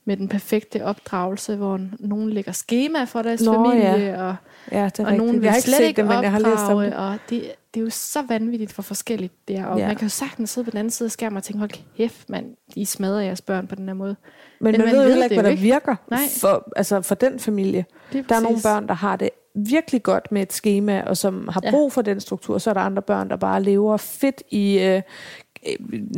Med 0.07 0.17
den 0.17 0.29
perfekte 0.29 0.85
opdragelse, 0.85 1.57
hvor 1.57 1.81
nogen 1.99 2.31
lægger 2.31 2.53
schema 2.53 3.05
for 3.05 3.23
deres 3.23 3.43
Nå, 3.43 3.53
familie, 3.55 3.91
ja. 3.91 4.23
og, 4.23 4.37
Ja, 4.73 4.85
det 4.85 4.99
er 4.99 5.05
og 5.05 5.13
rigtigt. 5.13 5.17
nogen 5.19 5.35
jeg 5.35 5.41
vil 5.43 5.49
har 5.51 5.57
ikke 5.57 5.67
slet 5.69 5.77
set 5.77 5.85
ikke 5.87 6.03
det, 6.03 6.09
men 6.11 6.23
jeg 6.23 6.33
har 6.33 6.39
læst 6.39 6.49
om 6.49 6.61
opdrage, 6.63 6.87
det. 6.87 6.95
og 6.95 7.19
det, 7.31 7.53
det 7.75 7.81
er 7.81 7.85
jo 7.85 7.91
så 7.91 8.23
vanvittigt, 8.29 8.73
hvor 8.75 8.83
forskelligt 8.83 9.33
det 9.49 9.57
er. 9.57 9.67
Og 9.67 9.79
Ja. 9.79 9.87
man 9.87 9.97
kan 9.97 10.05
jo 10.05 10.09
sagtens 10.11 10.51
sidde 10.51 10.65
på 10.65 10.71
den 10.71 10.79
anden 10.79 10.91
side 10.91 11.07
af 11.07 11.11
skærmen 11.11 11.37
og 11.37 11.43
tænke, 11.43 11.59
hold 11.59 11.71
kæft, 11.97 12.31
mand, 12.31 12.47
I 12.77 12.85
smadrer 12.85 13.21
jeres 13.21 13.41
børn 13.41 13.67
på 13.67 13.75
den 13.75 13.87
her 13.89 13.95
måde. 13.95 14.17
Men, 14.61 14.73
Men 14.73 14.81
man, 14.81 14.87
man 14.87 14.95
ved 14.97 15.03
jo 15.03 15.09
heller 15.09 15.25
ikke, 15.25 15.41
hvad 15.41 15.51
der 15.51 15.57
virker 15.57 15.97
Nej. 16.11 16.21
for, 16.41 16.73
altså 16.77 17.01
for 17.03 17.15
den 17.15 17.39
familie. 17.39 17.85
Der 18.13 18.35
er 18.37 18.41
nogle 18.41 18.59
børn, 18.63 18.89
der 18.89 18.95
har 18.95 19.17
det 19.17 19.31
virkelig 19.55 20.03
godt 20.03 20.33
med 20.33 20.43
et 20.43 20.53
schema, 20.53 21.03
og 21.03 21.17
som 21.17 21.49
har 21.53 21.61
Ja. 21.65 21.71
brug 21.71 21.93
for 21.93 22.03
den 22.03 22.21
struktur. 22.21 22.59
Så 22.59 22.71
er 22.71 22.75
der 22.75 22.81
andre 22.81 23.03
børn, 23.03 23.29
der 23.31 23.37
bare 23.37 23.63
lever 23.63 23.97
fedt 23.97 24.43
i, 24.51 24.79
øh, 24.79 25.03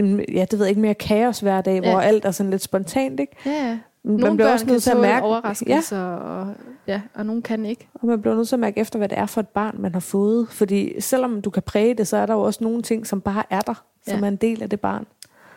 øh, 0.01 0.21
ja, 0.35 0.45
det 0.51 0.53
ved 0.59 0.67
jeg 0.67 0.69
ikke 0.69 0.81
mere 0.81 0.95
kaos 0.95 1.41
hver 1.41 1.61
dag, 1.61 1.81
Ja. 1.83 1.91
hvor 1.91 2.01
alt 2.01 2.25
er 2.25 2.31
sådan 2.31 2.51
lidt 2.51 2.63
spontant, 2.63 3.21
ikke? 3.21 3.33
Ja, 3.47 3.79
ja. 4.07 4.11
Man 4.11 4.21
Nogle 4.21 4.37
bliver 4.37 4.47
børn 4.49 4.53
også 4.55 4.67
nødt 4.67 4.83
til 4.83 4.91
at 4.91 4.97
mærke, 4.97 5.17
ja, 5.17 5.23
overraskelser, 5.23 5.99
og, 6.03 6.55
ja, 6.87 7.01
og 7.15 7.27
nogle 7.27 7.43
kan 7.43 7.65
ikke. 7.65 7.89
og 7.95 8.07
man 8.07 8.21
bliver 8.23 8.37
nødt 8.37 8.49
til 8.49 8.57
at 8.57 8.61
mærke 8.61 8.81
efter, 8.81 8.99
hvad 8.99 9.09
det 9.09 9.19
er 9.19 9.27
for 9.27 9.41
et 9.41 9.49
barn, 9.49 9.77
man 9.79 9.93
har 9.93 10.01
fået. 10.01 10.49
Fordi 10.51 11.01
selvom 11.01 11.43
du 11.43 11.51
kan 11.51 11.63
præge 11.63 11.95
det, 11.95 12.09
så 12.09 12.17
er 12.17 12.27
der 12.27 12.35
jo 12.35 12.41
også 12.43 12.65
nogle 12.65 12.83
ting, 12.83 13.07
som 13.07 13.21
bare 13.21 13.43
er 13.51 13.61
der, 13.61 13.85
som 14.09 14.19
Ja. 14.19 14.25
er 14.25 14.29
en 14.29 14.37
del 14.37 14.63
af 14.63 14.71
det 14.71 14.81
barn. 14.81 15.07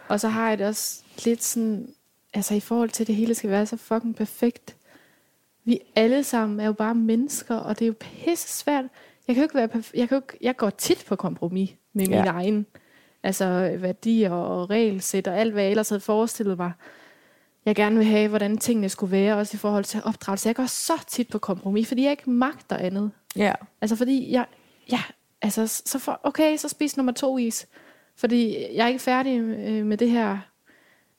Og 0.07 0.19
så 0.19 0.27
har 0.27 0.49
jeg 0.49 0.57
det 0.57 0.67
også 0.67 1.01
lidt 1.25 1.43
sådan, 1.43 1.87
altså 2.33 2.53
i 2.55 2.59
forhold 2.59 2.89
til, 2.89 3.03
at 3.03 3.07
det 3.07 3.15
hele 3.15 3.35
skal 3.35 3.49
være 3.49 3.65
så 3.65 3.77
fucking 3.77 4.15
perfekt. 4.15 4.75
Vi 5.65 5.79
alle 5.95 6.23
sammen 6.23 6.59
er 6.59 6.65
jo 6.65 6.73
bare 6.73 6.95
mennesker, 6.95 7.55
og 7.55 7.79
det 7.79 7.85
er 7.85 7.87
jo 7.87 7.93
pisse 7.99 8.47
svært. 8.59 8.85
Jeg 9.27 9.35
kan 9.35 9.41
jo 9.41 9.43
ikke 9.45 9.55
være 9.55 9.69
perf- 9.75 9.91
jeg, 9.95 10.09
kan 10.09 10.15
jo 10.17 10.21
ikke, 10.27 10.37
jeg 10.41 10.57
går 10.57 10.69
tit 10.69 11.05
på 11.07 11.15
kompromis 11.15 11.69
med 11.93 12.05
Ja. 12.07 12.15
mine 12.15 12.27
egne 12.29 12.65
altså, 13.23 13.77
værdier 13.79 14.31
og 14.31 14.69
regelsæt 14.69 15.27
og 15.27 15.37
alt, 15.37 15.53
hvad 15.53 15.63
jeg 15.63 15.69
ellers 15.71 15.89
havde 15.89 15.99
forestillet 15.99 16.57
mig. 16.57 16.71
Jeg 17.69 17.75
gerne 17.75 17.95
vil 17.95 18.05
have, 18.05 18.27
hvordan 18.27 18.57
tingene 18.57 18.89
skulle 18.89 19.11
være, 19.11 19.37
også 19.37 19.55
i 19.55 19.57
forhold 19.57 19.83
til 19.83 20.01
opdragelse. 20.03 20.47
Jeg 20.47 20.55
går 20.55 20.65
så 20.65 20.93
tit 21.07 21.29
på 21.29 21.37
kompromis, 21.37 21.87
fordi 21.87 22.03
jeg 22.03 22.11
ikke 22.11 22.29
magter 22.29 22.77
andet. 22.77 23.11
Ja. 23.35 23.53
Altså 23.81 23.95
fordi 23.95 24.31
jeg, 24.31 24.45
ja, 24.91 25.01
altså 25.41 25.67
så 25.85 25.99
for, 25.99 26.19
okay, 26.23 26.57
så 26.57 26.69
spis 26.69 26.97
nummer 26.97 27.11
to 27.11 27.37
is. 27.37 27.67
Fordi 28.17 28.65
jeg 28.75 28.83
er 28.83 28.87
ikke 28.87 28.99
færdig 28.99 29.39
øh, 29.39 29.85
med 29.85 29.97
det 29.97 30.09
her 30.09 30.37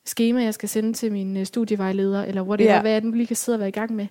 schema, 0.04 0.42
jeg 0.42 0.54
skal 0.54 0.68
sende 0.68 0.92
til 0.92 1.12
min 1.12 1.36
øh, 1.36 1.46
studievejleder, 1.46 2.24
eller 2.24 2.42
whatever, 2.42 2.72
yeah. 2.72 2.80
hvad 2.80 2.92
jeg 2.92 3.00
nu 3.00 3.10
lige 3.10 3.26
kan 3.26 3.36
sidde 3.36 3.56
og 3.56 3.60
være 3.60 3.68
i 3.68 3.72
gang 3.72 3.92
med. 3.92 4.06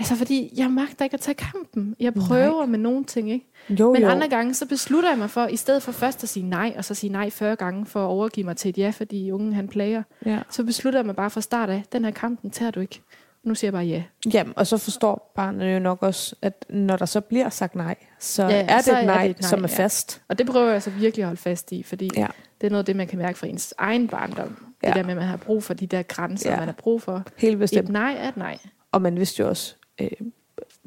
Altså 0.00 0.14
fordi 0.16 0.52
jeg 0.56 0.70
magter 0.70 1.04
ikke 1.04 1.14
at 1.14 1.20
tage 1.20 1.34
kampen. 1.34 1.96
Jeg 2.00 2.14
prøver 2.14 2.56
nej. 2.58 2.66
med 2.66 2.78
nogle 2.78 3.04
ting, 3.04 3.30
ikke? 3.32 3.46
Jo, 3.68 3.92
Men 3.92 4.02
jo. 4.02 4.08
andre 4.08 4.28
gange, 4.28 4.54
så 4.54 4.66
beslutter 4.66 5.08
jeg 5.10 5.18
mig 5.18 5.30
for, 5.30 5.46
i 5.46 5.56
stedet 5.56 5.82
for 5.82 5.92
først 5.92 6.22
at 6.22 6.28
sige 6.28 6.48
nej, 6.48 6.74
og 6.76 6.84
så 6.84 6.94
sige 6.94 7.12
nej 7.12 7.30
40 7.30 7.56
gange 7.56 7.86
for 7.86 8.00
at 8.04 8.08
overgive 8.08 8.44
mig 8.46 8.56
til 8.56 8.68
et 8.68 8.78
ja, 8.78 8.90
fordi 8.90 9.30
ungen 9.30 9.52
han 9.52 9.68
plager, 9.68 10.02
Ja. 10.26 10.38
så 10.50 10.64
beslutter 10.64 11.00
jeg 11.00 11.06
mig 11.06 11.16
bare 11.16 11.30
fra 11.30 11.40
start 11.40 11.70
af, 11.70 11.82
den 11.92 12.04
her 12.04 12.10
kamp, 12.10 12.42
den 12.42 12.50
tager 12.50 12.70
du 12.70 12.80
ikke. 12.80 13.00
Nu 13.44 13.54
siger 13.54 13.68
jeg 13.68 13.72
bare 13.72 13.84
ja. 13.84 14.02
Jamen, 14.34 14.52
og 14.56 14.66
så 14.66 14.76
forstår 14.78 15.32
barnet 15.36 15.74
jo 15.74 15.78
nok 15.78 16.02
også, 16.02 16.36
at 16.42 16.64
når 16.68 16.96
der 16.96 17.06
så 17.06 17.20
bliver 17.20 17.48
sagt 17.48 17.74
nej, 17.74 17.94
så 18.18 18.42
Ja, 18.48 18.64
er 18.68 18.76
det 18.76 18.84
så 18.84 18.92
et 18.92 18.98
er 18.98 19.06
nej, 19.06 19.22
det 19.22 19.30
et 19.30 19.40
nej, 19.40 19.48
som 19.48 19.64
er 19.64 19.68
ja. 19.78 19.84
fast. 19.84 20.22
Og 20.28 20.38
det 20.38 20.46
prøver 20.46 20.64
jeg 20.66 20.74
altså 20.74 20.90
virkelig 20.90 21.22
at 21.22 21.26
holde 21.28 21.40
fast 21.40 21.72
i, 21.72 21.82
fordi 21.82 22.10
Ja. 22.16 22.26
det 22.60 22.66
er 22.66 22.70
noget 22.70 22.78
af 22.82 22.84
det, 22.86 22.96
man 22.96 23.06
kan 23.06 23.18
mærke 23.18 23.38
fra 23.38 23.46
ens 23.46 23.74
egen 23.78 24.08
barndom. 24.08 24.66
Ja. 24.82 24.88
Det 24.88 24.96
der 24.96 25.02
med, 25.02 25.10
at 25.10 25.16
man 25.16 25.26
har 25.26 25.36
brug 25.36 25.62
for 25.62 25.74
de 25.74 25.86
der 25.86 26.02
grænser, 26.02 26.50
Ja. 26.50 26.56
man 26.56 26.68
har 26.68 26.72
brug 26.78 27.02
for. 27.02 27.22
Helt 27.36 27.52
Et 27.54 27.58
bestemt. 27.58 27.88
nej 27.88 28.16
er 28.18 28.28
et 28.28 28.36
nej. 28.36 28.58
Og 28.92 29.02
man 29.02 29.16
vidste 29.16 29.42
jo 29.42 29.48
også 29.48 29.74
øh, 30.00 30.08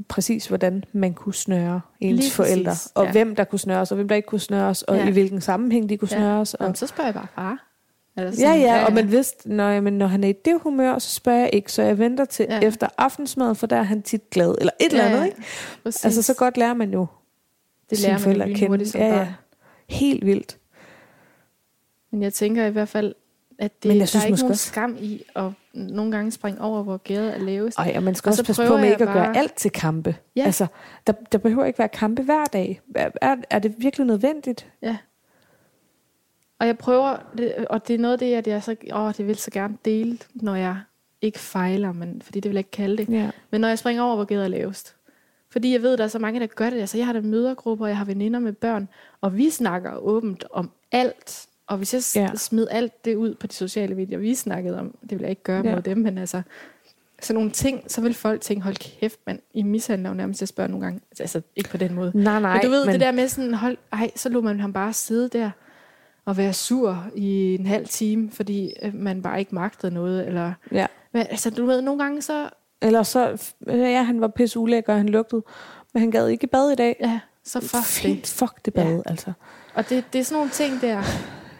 præcis, 0.07 0.47
hvordan 0.47 0.83
man 0.93 1.13
kunne 1.13 1.33
snøre 1.33 1.81
ens 1.99 2.19
Lige 2.19 2.31
forældre. 2.31 2.71
præcis, 2.71 2.91
Og 2.95 3.05
ja. 3.05 3.11
hvem 3.11 3.35
der 3.35 3.43
kunne 3.43 3.59
snøres, 3.59 3.91
og 3.91 3.95
hvem 3.95 4.07
der 4.07 4.15
ikke 4.15 4.25
kunne 4.25 4.39
snøres, 4.41 4.81
og 4.81 4.95
Ja. 4.97 5.07
i 5.07 5.11
hvilken 5.11 5.41
sammenhæng 5.41 5.89
de 5.89 5.97
kunne 5.97 6.09
Ja. 6.11 6.17
snøres. 6.17 6.53
Og, 6.53 6.63
Jamen, 6.63 6.75
så 6.75 6.87
spørger 6.87 7.07
jeg 7.07 7.13
bare 7.15 7.27
far. 7.35 7.69
Eller 8.17 8.31
ja, 8.39 8.53
ja, 8.53 8.85
og 8.85 8.93
man 8.93 9.11
vidste, 9.11 9.49
når, 9.49 9.69
jamen, 9.69 9.93
når 9.93 10.07
han 10.07 10.23
er 10.23 10.27
i 10.27 10.33
det 10.45 10.59
humør, 10.61 10.99
så 10.99 11.15
spørger 11.15 11.39
jeg 11.39 11.49
ikke, 11.53 11.71
så 11.71 11.81
jeg 11.81 11.97
venter 11.97 12.25
til 12.25 12.45
Ja. 12.49 12.55
ja. 12.55 12.61
efter 12.67 12.87
aftensmad, 12.97 13.55
for 13.55 13.67
der 13.67 13.75
er 13.75 13.83
han 13.83 14.01
tit 14.01 14.29
glad. 14.29 14.55
Eller 14.59 14.71
et 14.81 14.91
eller 14.91 15.03
andet, 15.03 15.25
ikke? 15.25 15.37
Præcis. 15.83 16.05
Altså, 16.05 16.21
så 16.21 16.33
godt 16.35 16.57
lærer 16.57 16.73
man 16.73 16.93
jo 16.93 17.05
det 17.89 17.99
lærer 17.99 18.11
man 18.13 18.21
forældre 18.21 18.45
at 18.45 18.55
kende. 18.55 18.85
Ja, 18.99 19.15
ja. 19.17 19.33
helt 19.89 20.25
vildt. 20.25 20.57
Men 22.11 22.21
jeg 22.23 22.33
tænker 22.33 22.65
i 22.65 22.69
hvert 22.69 22.89
fald, 22.89 23.15
at 23.59 23.83
det, 23.83 23.89
Men 23.89 23.97
jeg 23.97 24.01
der 24.01 24.05
synes 24.05 24.23
er 24.23 24.27
ikke 24.27 24.39
nogen 24.41 24.55
skam 24.55 24.97
i 24.99 25.23
at 25.35 25.51
nogle 25.73 26.11
gange 26.11 26.31
springe 26.31 26.61
over, 26.61 26.83
hvor 26.83 26.97
gæret 26.97 27.35
er 27.35 27.39
lavest. 27.39 27.77
Ej, 27.77 27.93
og 27.95 28.03
man 28.03 28.15
skal 28.15 28.29
Og 28.29 28.31
også 28.31 28.43
så 28.43 28.45
passe 28.47 28.67
på 28.67 28.77
med 28.77 28.83
ikke 28.91 29.03
at 29.03 29.13
gøre 29.13 29.25
bare- 29.25 29.37
alt 29.37 29.53
til 29.55 29.71
kampe. 29.71 30.15
Ja. 30.35 30.43
Altså, 30.45 30.67
der, 31.07 31.13
der 31.31 31.37
behøver 31.37 31.65
ikke 31.65 31.79
være 31.79 31.89
kampe 31.89 32.21
hver 32.23 32.45
dag. 32.45 32.81
Er, 32.95 33.09
er, 33.21 33.35
er 33.49 33.59
det 33.59 33.75
virkelig 33.77 34.07
nødvendigt? 34.07 34.71
Ja. 34.81 34.97
Og 36.59 36.67
jeg 36.67 36.77
prøver, 36.77 37.17
det, 37.37 37.55
og 37.69 37.87
det 37.87 37.93
er 37.93 37.97
noget 37.99 38.13
af 38.13 38.19
det, 38.19 38.33
at 38.35 38.47
jeg 38.47 38.63
så, 38.63 38.75
åh, 38.93 39.13
det 39.17 39.27
vil 39.27 39.35
så 39.35 39.51
gerne 39.51 39.77
dele, 39.85 40.17
når 40.33 40.55
jeg 40.55 40.77
ikke 41.21 41.39
fejler, 41.39 41.91
men, 41.91 42.21
fordi 42.21 42.39
det 42.39 42.49
vil 42.49 42.55
jeg 42.55 42.59
ikke 42.59 42.71
kalde 42.71 42.97
det. 42.97 43.09
Ja. 43.13 43.29
Men 43.51 43.61
når 43.61 43.67
jeg 43.67 43.79
springer 43.79 44.03
over, 44.03 44.15
hvor 44.15 44.25
gæret 44.25 44.43
er 44.43 44.47
lavest. 44.47 44.95
Fordi 45.51 45.73
jeg 45.73 45.81
ved, 45.81 45.97
der 45.97 46.03
er 46.03 46.07
så 46.07 46.19
mange, 46.19 46.39
der 46.39 46.45
gør 46.47 46.69
det. 46.69 46.79
Altså, 46.79 46.97
jeg 46.97 47.05
har 47.05 47.13
der 47.13 47.21
mødergrupper, 47.21 47.87
jeg 47.87 47.97
har 47.97 48.05
veninder 48.05 48.39
med 48.39 48.53
børn, 48.53 48.89
og 49.21 49.37
vi 49.37 49.49
snakker 49.49 49.95
åbent 49.95 50.45
om 50.51 50.71
alt. 50.91 51.47
Og 51.73 51.77
hvis 51.77 52.15
jeg 52.15 52.23
Ja. 52.23 52.35
smed 52.35 52.67
alt 52.71 53.05
det 53.05 53.15
ud 53.15 53.35
på 53.35 53.47
de 53.47 53.53
sociale 53.53 53.95
medier, 53.95 54.17
vi 54.17 54.35
snakkede 54.35 54.79
om, 54.79 54.95
det 55.01 55.11
vil 55.11 55.19
jeg 55.19 55.29
ikke 55.29 55.43
gøre 55.43 55.61
Ja. 55.65 55.75
mod 55.75 55.81
dem, 55.81 55.97
men 55.97 56.17
altså, 56.17 56.41
sådan 57.21 57.35
nogle 57.35 57.51
ting, 57.51 57.83
så 57.87 58.01
vil 58.01 58.13
folk 58.13 58.41
tænke, 58.41 58.63
hold 58.63 58.75
kæft, 58.75 59.19
mand, 59.27 59.39
I 59.53 59.63
mishandler 59.63 60.09
jo 60.09 60.15
nærmest, 60.15 60.41
jeg 60.41 60.47
spørger 60.47 60.67
nogle 60.69 60.85
gange. 60.85 61.01
Altså, 61.19 61.41
ikke 61.55 61.69
på 61.69 61.77
den 61.77 61.93
måde. 61.93 62.11
Nej, 62.15 62.39
nej. 62.39 62.53
men 62.53 62.65
du 62.65 62.69
ved, 62.69 62.85
men, 62.85 62.93
det 62.93 63.01
der 63.01 63.11
med 63.11 63.27
sådan, 63.27 63.53
hold, 63.53 63.77
ej, 63.93 64.11
så 64.15 64.29
lå 64.29 64.41
man 64.41 64.59
ham 64.59 64.73
bare 64.73 64.93
sidde 64.93 65.29
der 65.29 65.51
og 66.25 66.37
være 66.37 66.53
sur 66.53 67.05
i 67.15 67.55
en 67.55 67.65
halv 67.65 67.87
time, 67.87 68.31
fordi 68.31 68.73
øh, 68.83 68.93
man 68.95 69.21
bare 69.21 69.39
ikke 69.39 69.55
magtede 69.55 69.93
noget, 69.93 70.27
eller... 70.27 70.53
Ja. 70.71 70.85
Men, 71.13 71.21
altså, 71.29 71.49
du 71.49 71.65
ved, 71.65 71.81
nogle 71.81 72.03
gange 72.03 72.21
så... 72.21 72.49
Eller 72.81 73.03
så, 73.03 73.51
ja, 73.67 74.03
han 74.03 74.21
var 74.21 74.27
pisse 74.27 74.59
ulækker, 74.59 74.95
han 74.95 75.09
lugtede, 75.09 75.43
men 75.93 76.01
han 76.01 76.11
gad 76.11 76.27
ikke 76.27 76.47
bad 76.47 76.71
i 76.71 76.75
dag. 76.75 76.95
Ja, 76.99 77.19
så 77.43 77.59
fuck 77.61 77.83
Fint, 77.85 78.21
det. 78.21 78.27
fuck 78.27 78.65
det 78.65 78.73
bad, 78.73 78.95
ja. 78.95 79.01
altså. 79.05 79.33
Og 79.73 79.89
det, 79.89 80.03
det 80.13 80.19
er 80.19 80.23
sådan 80.23 80.35
nogle 80.35 80.49
ting 80.51 80.81
der. 80.81 81.03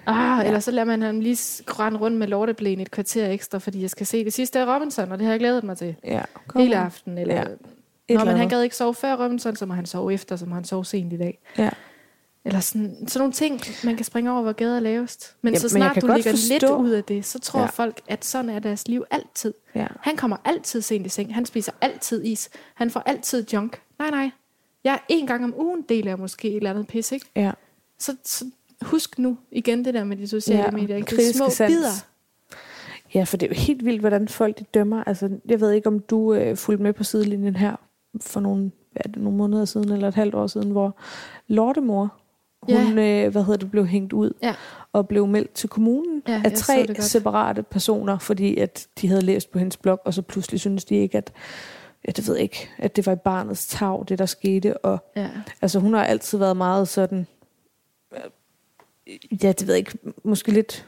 Ah, 0.06 0.40
ja. 0.42 0.48
Eller 0.48 0.60
så 0.60 0.72
lader 0.72 0.86
man 0.86 1.02
ham 1.02 1.20
lige 1.20 1.64
rende 1.68 2.00
rundt 2.00 2.18
med 2.18 2.28
lorteblæen 2.28 2.80
et 2.80 2.92
kvarter 2.92 3.30
ekstra, 3.30 3.58
fordi 3.58 3.82
jeg 3.82 3.90
skal 3.90 4.06
se 4.08 4.26
det 4.26 4.34
sidste 4.34 4.60
af 4.60 4.76
Robinson, 4.76 5.12
og 5.12 5.18
det 5.18 5.26
har 5.26 5.34
jeg 5.34 5.40
glædet 5.40 5.64
mig 5.64 5.78
til 5.78 5.96
Ja, 6.04 6.22
kom 6.48 6.62
hele 6.62 6.78
aften. 6.78 7.18
Eller, 7.18 7.36
Ja. 7.36 7.44
Et 8.08 8.18
Nå, 8.20 8.26
men 8.26 8.38
han 8.38 8.50
gad 8.50 8.62
ikke 8.62 8.76
sove 8.76 8.94
før 8.94 9.24
Robinson, 9.24 9.56
så 9.56 9.66
må 9.66 9.74
han 9.74 9.86
sove 9.86 10.14
efter, 10.14 10.36
så 10.36 10.46
må 10.46 10.56
han 10.56 10.64
sove 10.64 10.86
sent 10.86 11.14
i 11.14 11.18
dag. 11.18 11.40
Ja. 11.58 11.70
Eller 12.46 12.60
sådan, 12.60 12.96
sådan 13.08 13.20
nogle 13.20 13.34
ting, 13.34 13.62
man 13.84 13.96
kan 13.96 14.06
springe 14.06 14.32
over, 14.32 14.42
hvor 14.42 14.52
gader 14.52 14.76
er 14.76 14.80
lavest. 14.80 15.36
Men 15.42 15.54
Ja, 15.54 15.60
så 15.60 15.66
men 15.66 15.70
snart 15.70 15.94
kan 15.94 16.02
du 16.02 16.14
ligger 16.16 16.32
forstå- 16.32 16.54
lidt 16.54 16.64
ud 16.64 16.90
af 16.90 17.04
det, 17.04 17.26
så 17.26 17.40
tror 17.40 17.60
Ja. 17.60 17.66
folk, 17.66 18.02
at 18.08 18.26
sådan 18.26 18.50
er 18.50 18.60
deres 18.60 18.88
liv 18.88 19.04
altid. 19.12 19.54
Ja. 19.76 19.88
Han 20.02 20.16
kommer 20.16 20.38
altid 20.46 20.82
sent 20.82 21.06
i 21.06 21.10
seng. 21.10 21.36
Han 21.36 21.46
spiser 21.46 21.72
altid 21.82 22.24
is. 22.26 22.50
Han 22.74 22.90
får 22.90 23.04
altid 23.06 23.46
junk. 23.54 23.82
Nej, 24.00 24.10
nej. 24.10 24.32
Jeg 24.84 25.00
en 25.10 25.28
gang 25.28 25.44
om 25.44 25.54
ugen 25.58 25.82
deler 25.90 26.12
jeg 26.12 26.20
måske 26.20 26.50
et 26.50 26.56
eller 26.56 26.70
andet 26.70 26.88
pis, 26.88 27.12
ikke? 27.12 27.26
ja. 27.36 27.52
Så, 28.00 28.16
så 28.24 28.46
husk 28.82 29.20
nu 29.20 29.38
igen 29.52 29.86
det 29.86 29.94
der 29.94 30.04
med 30.04 30.18
de 30.18 30.28
sociale 30.28 30.60
Ja, 30.64 30.72
medier. 30.72 30.96
Ikke? 30.96 31.16
Det 31.16 31.30
er 31.30 31.34
små 31.34 31.50
sans. 31.50 31.70
bidder. 31.72 32.06
Ja, 33.16 33.24
for 33.24 33.38
det 33.38 33.46
er 33.52 33.56
jo 33.56 33.62
helt 33.62 33.86
vildt, 33.86 34.00
hvordan 34.00 34.28
folk 34.28 34.60
de 34.60 34.64
dømmer. 34.74 35.04
Altså, 35.04 35.30
jeg 35.50 35.62
ved 35.62 35.72
ikke, 35.72 35.88
om 35.88 36.00
du 36.00 36.34
øh, 36.34 36.58
fulgte 36.58 36.84
med 36.84 36.94
på 36.94 37.04
sidelinjen 37.04 37.56
her 37.56 37.76
for 38.22 38.40
nogle, 38.40 38.72
hvad 38.92 39.04
det, 39.14 39.22
nogle 39.22 39.38
måneder 39.38 39.66
siden, 39.66 39.92
eller 39.92 40.08
et 40.08 40.16
halvt 40.16 40.36
år 40.36 40.48
siden, 40.48 40.72
hvor 40.72 40.96
Lortemor, 41.48 42.14
Ja. 42.70 42.84
hun 42.84 42.98
øh, 43.00 43.32
hvad 43.32 43.44
hedder 43.44 43.58
det, 43.60 43.72
blev 43.72 43.86
hængt 43.86 44.14
ud 44.14 44.32
Ja. 44.44 44.56
og 44.94 45.08
blev 45.08 45.28
meldt 45.28 45.54
til 45.54 45.70
kommunen 45.70 46.24
Ja, 46.28 46.42
af 46.46 46.52
tre 46.54 46.86
separate 47.00 47.64
personer, 47.64 48.18
fordi 48.18 48.58
at 48.58 48.88
de 49.02 49.08
havde 49.08 49.22
læst 49.22 49.52
på 49.52 49.60
hendes 49.60 49.78
blog, 49.78 50.00
og 50.06 50.14
så 50.14 50.22
pludselig 50.22 50.60
synes 50.60 50.86
de 50.86 50.96
ikke, 50.96 51.18
at 51.18 51.32
ja, 52.08 52.12
det 52.12 52.28
ved 52.28 52.36
jeg 52.36 52.44
ikke, 52.44 52.70
at 52.78 52.96
det 52.96 53.06
var 53.06 53.12
i 53.12 53.16
barnets 53.16 53.68
tag, 53.68 54.04
det 54.08 54.20
der 54.20 54.26
skete, 54.26 54.78
og 54.78 54.98
Ja. 55.16 55.30
Altså 55.62 55.80
hun 55.80 55.94
har 55.94 56.04
altid 56.04 56.38
været 56.38 56.58
meget 56.58 56.88
sådan, 56.88 57.28
ja 59.44 59.52
det 59.52 59.68
ved 59.68 59.74
jeg 59.74 59.80
ikke, 59.80 59.98
måske 60.24 60.52
lidt 60.52 60.88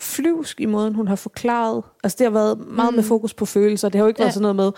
flyvsk 0.00 0.60
i 0.60 0.66
måden, 0.66 0.94
hun 0.94 1.08
har 1.08 1.16
forklaret. 1.16 1.82
Altså 2.04 2.16
det 2.18 2.24
har 2.24 2.30
været 2.30 2.58
meget 2.68 2.90
mm. 2.92 2.96
med 2.96 3.04
fokus 3.04 3.34
på 3.34 3.46
følelser. 3.46 3.88
Det 3.88 3.98
har 3.98 4.04
jo 4.04 4.08
ikke 4.08 4.20
ja. 4.20 4.24
været 4.24 4.28
Ja. 4.30 4.34
sådan 4.34 4.56
noget 4.56 4.74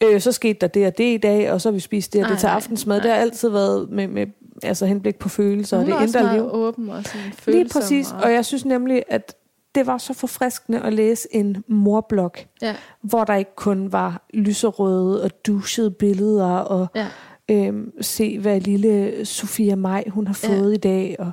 med, 0.00 0.10
øh, 0.14 0.20
så 0.20 0.32
skete 0.32 0.58
der 0.60 0.66
det 0.66 0.86
og 0.86 0.98
det 0.98 1.14
i 1.14 1.16
dag, 1.16 1.52
og 1.52 1.60
så 1.60 1.68
har 1.68 1.72
vi 1.74 1.80
spist 1.80 2.12
det 2.12 2.24
og 2.24 2.30
det 2.30 2.38
til 2.38 2.46
aftensmad. 2.46 2.96
nej. 2.96 3.02
Det 3.02 3.10
har 3.10 3.18
altid 3.18 3.48
været 3.48 3.90
med, 3.90 4.08
med 4.08 4.26
altså 4.62 4.86
henblik 4.86 5.16
på 5.16 5.28
følelser 5.28 5.76
og 5.78 5.82
Hun 5.84 5.92
er 5.92 5.98
det 5.98 6.06
indre 6.16 6.34
liv. 6.34 6.42
åben 6.52 6.88
og 6.90 7.04
sådan 7.04 7.20
Lige 7.24 7.34
følsom. 7.36 7.80
præcis, 7.80 8.12
og 8.22 8.32
jeg 8.32 8.44
synes 8.44 8.64
nemlig, 8.64 9.02
at 9.08 9.34
det 9.74 9.86
var 9.86 9.98
så 9.98 10.14
forfriskende 10.14 10.80
at 10.80 10.92
læse 10.92 11.28
en 11.30 11.64
morblog, 11.68 12.32
Ja, 12.62 12.76
hvor 13.02 13.24
der 13.24 13.34
ikke 13.34 13.54
kun 13.56 13.92
var 13.92 14.26
lyserøde 14.34 15.22
og 15.22 15.30
duschede 15.46 15.90
billeder 15.90 16.50
og 16.56 16.86
ja. 16.94 17.06
øhm, 17.50 17.92
se, 18.00 18.38
hvad 18.38 18.60
lille 18.60 19.24
Sofia 19.26 19.74
Maj 19.76 20.04
hun 20.08 20.26
har 20.26 20.38
Ja. 20.42 20.48
fået 20.48 20.74
i 20.74 20.76
dag. 20.76 21.16
Og, 21.18 21.30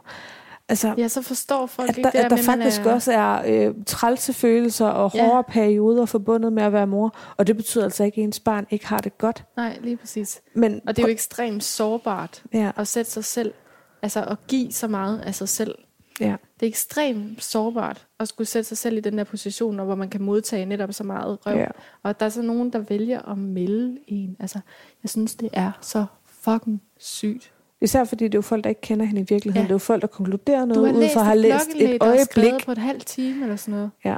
Altså, 0.71 0.93
Ja, 0.97 1.07
så 1.07 1.21
forstår 1.21 1.65
folk 1.65 1.89
at 1.89 1.97
ikke 1.97 2.07
der, 2.13 2.21
det 2.21 2.31
der 2.31 2.35
man 2.37 2.45
faktisk 2.45 2.81
er, 2.81 2.93
også 2.93 3.11
er 3.11 3.41
øh, 3.67 3.75
trælse 3.85 4.33
følelser 4.33 4.85
og 4.87 5.11
Ja. 5.13 5.25
hårde 5.27 5.43
perioder 5.49 6.05
forbundet 6.05 6.53
med 6.53 6.63
at 6.63 6.73
være 6.73 6.87
mor. 6.87 7.15
Og 7.37 7.47
det 7.47 7.57
betyder 7.57 7.83
altså 7.83 8.03
ikke, 8.03 8.21
at 8.21 8.23
ens 8.23 8.39
barn 8.39 8.67
ikke 8.69 8.87
har 8.87 8.97
det 8.97 9.17
godt. 9.17 9.43
Nej, 9.57 9.77
lige 9.81 9.97
præcis. 9.97 10.41
Men 10.53 10.81
Og 10.87 10.95
det 10.95 11.03
er 11.03 11.07
jo 11.07 11.11
ekstremt 11.11 11.63
sårbart 11.63 12.43
ja, 12.53 12.71
at 12.77 12.87
sætte 12.87 13.11
sig 13.11 13.25
selv, 13.25 13.53
altså 14.01 14.23
at 14.23 14.37
give 14.47 14.71
så 14.71 14.87
meget 14.87 15.19
af 15.19 15.35
sig 15.35 15.49
selv. 15.49 15.75
ja, 16.19 16.35
Det 16.59 16.65
er 16.65 16.69
ekstremt 16.69 17.43
sårbart 17.43 18.07
at 18.19 18.27
skulle 18.27 18.47
sætte 18.47 18.67
sig 18.69 18.77
selv 18.77 18.97
i 18.97 18.99
den 18.99 19.17
der 19.17 19.23
position, 19.23 19.79
hvor 19.79 19.95
man 19.95 20.09
kan 20.09 20.21
modtage 20.21 20.65
netop 20.65 20.93
så 20.93 21.03
meget 21.03 21.37
røv. 21.45 21.57
ja. 21.57 21.67
Og 22.03 22.19
der 22.19 22.25
er 22.25 22.29
så 22.29 22.41
nogen, 22.41 22.73
der 22.73 22.79
vælger 22.79 23.31
at 23.31 23.37
melde 23.37 23.97
en. 24.07 24.35
Altså, 24.39 24.59
jeg 25.03 25.09
synes, 25.09 25.35
det 25.35 25.49
er 25.53 25.71
så 25.81 26.05
fucking 26.25 26.81
sygt. 26.99 27.51
Især 27.81 28.03
fordi 28.03 28.23
det 28.23 28.33
er 28.33 28.37
jo 28.37 28.41
folk, 28.41 28.63
der 28.63 28.69
ikke 28.69 28.81
kender 28.81 29.05
hende 29.05 29.21
i 29.21 29.25
virkeligheden. 29.29 29.55
Ja. 29.55 29.59
Ja. 29.61 29.63
Det 29.63 29.71
er 29.71 29.73
jo 29.75 29.77
folk, 29.77 30.01
der 30.01 30.07
konkluderer 30.07 30.65
noget 30.65 30.87
har 30.91 30.99
ud 30.99 31.09
fra 31.13 31.19
at 31.19 31.25
have 31.25 31.35
et 31.35 31.41
læst 31.41 31.69
et 31.75 31.97
øjeblik. 32.03 32.65
på 32.65 32.71
et 32.71 32.77
halvt 32.77 33.05
time 33.05 33.43
eller 33.43 33.55
sådan 33.55 33.73
noget. 33.73 33.91
Ja. 34.05 34.15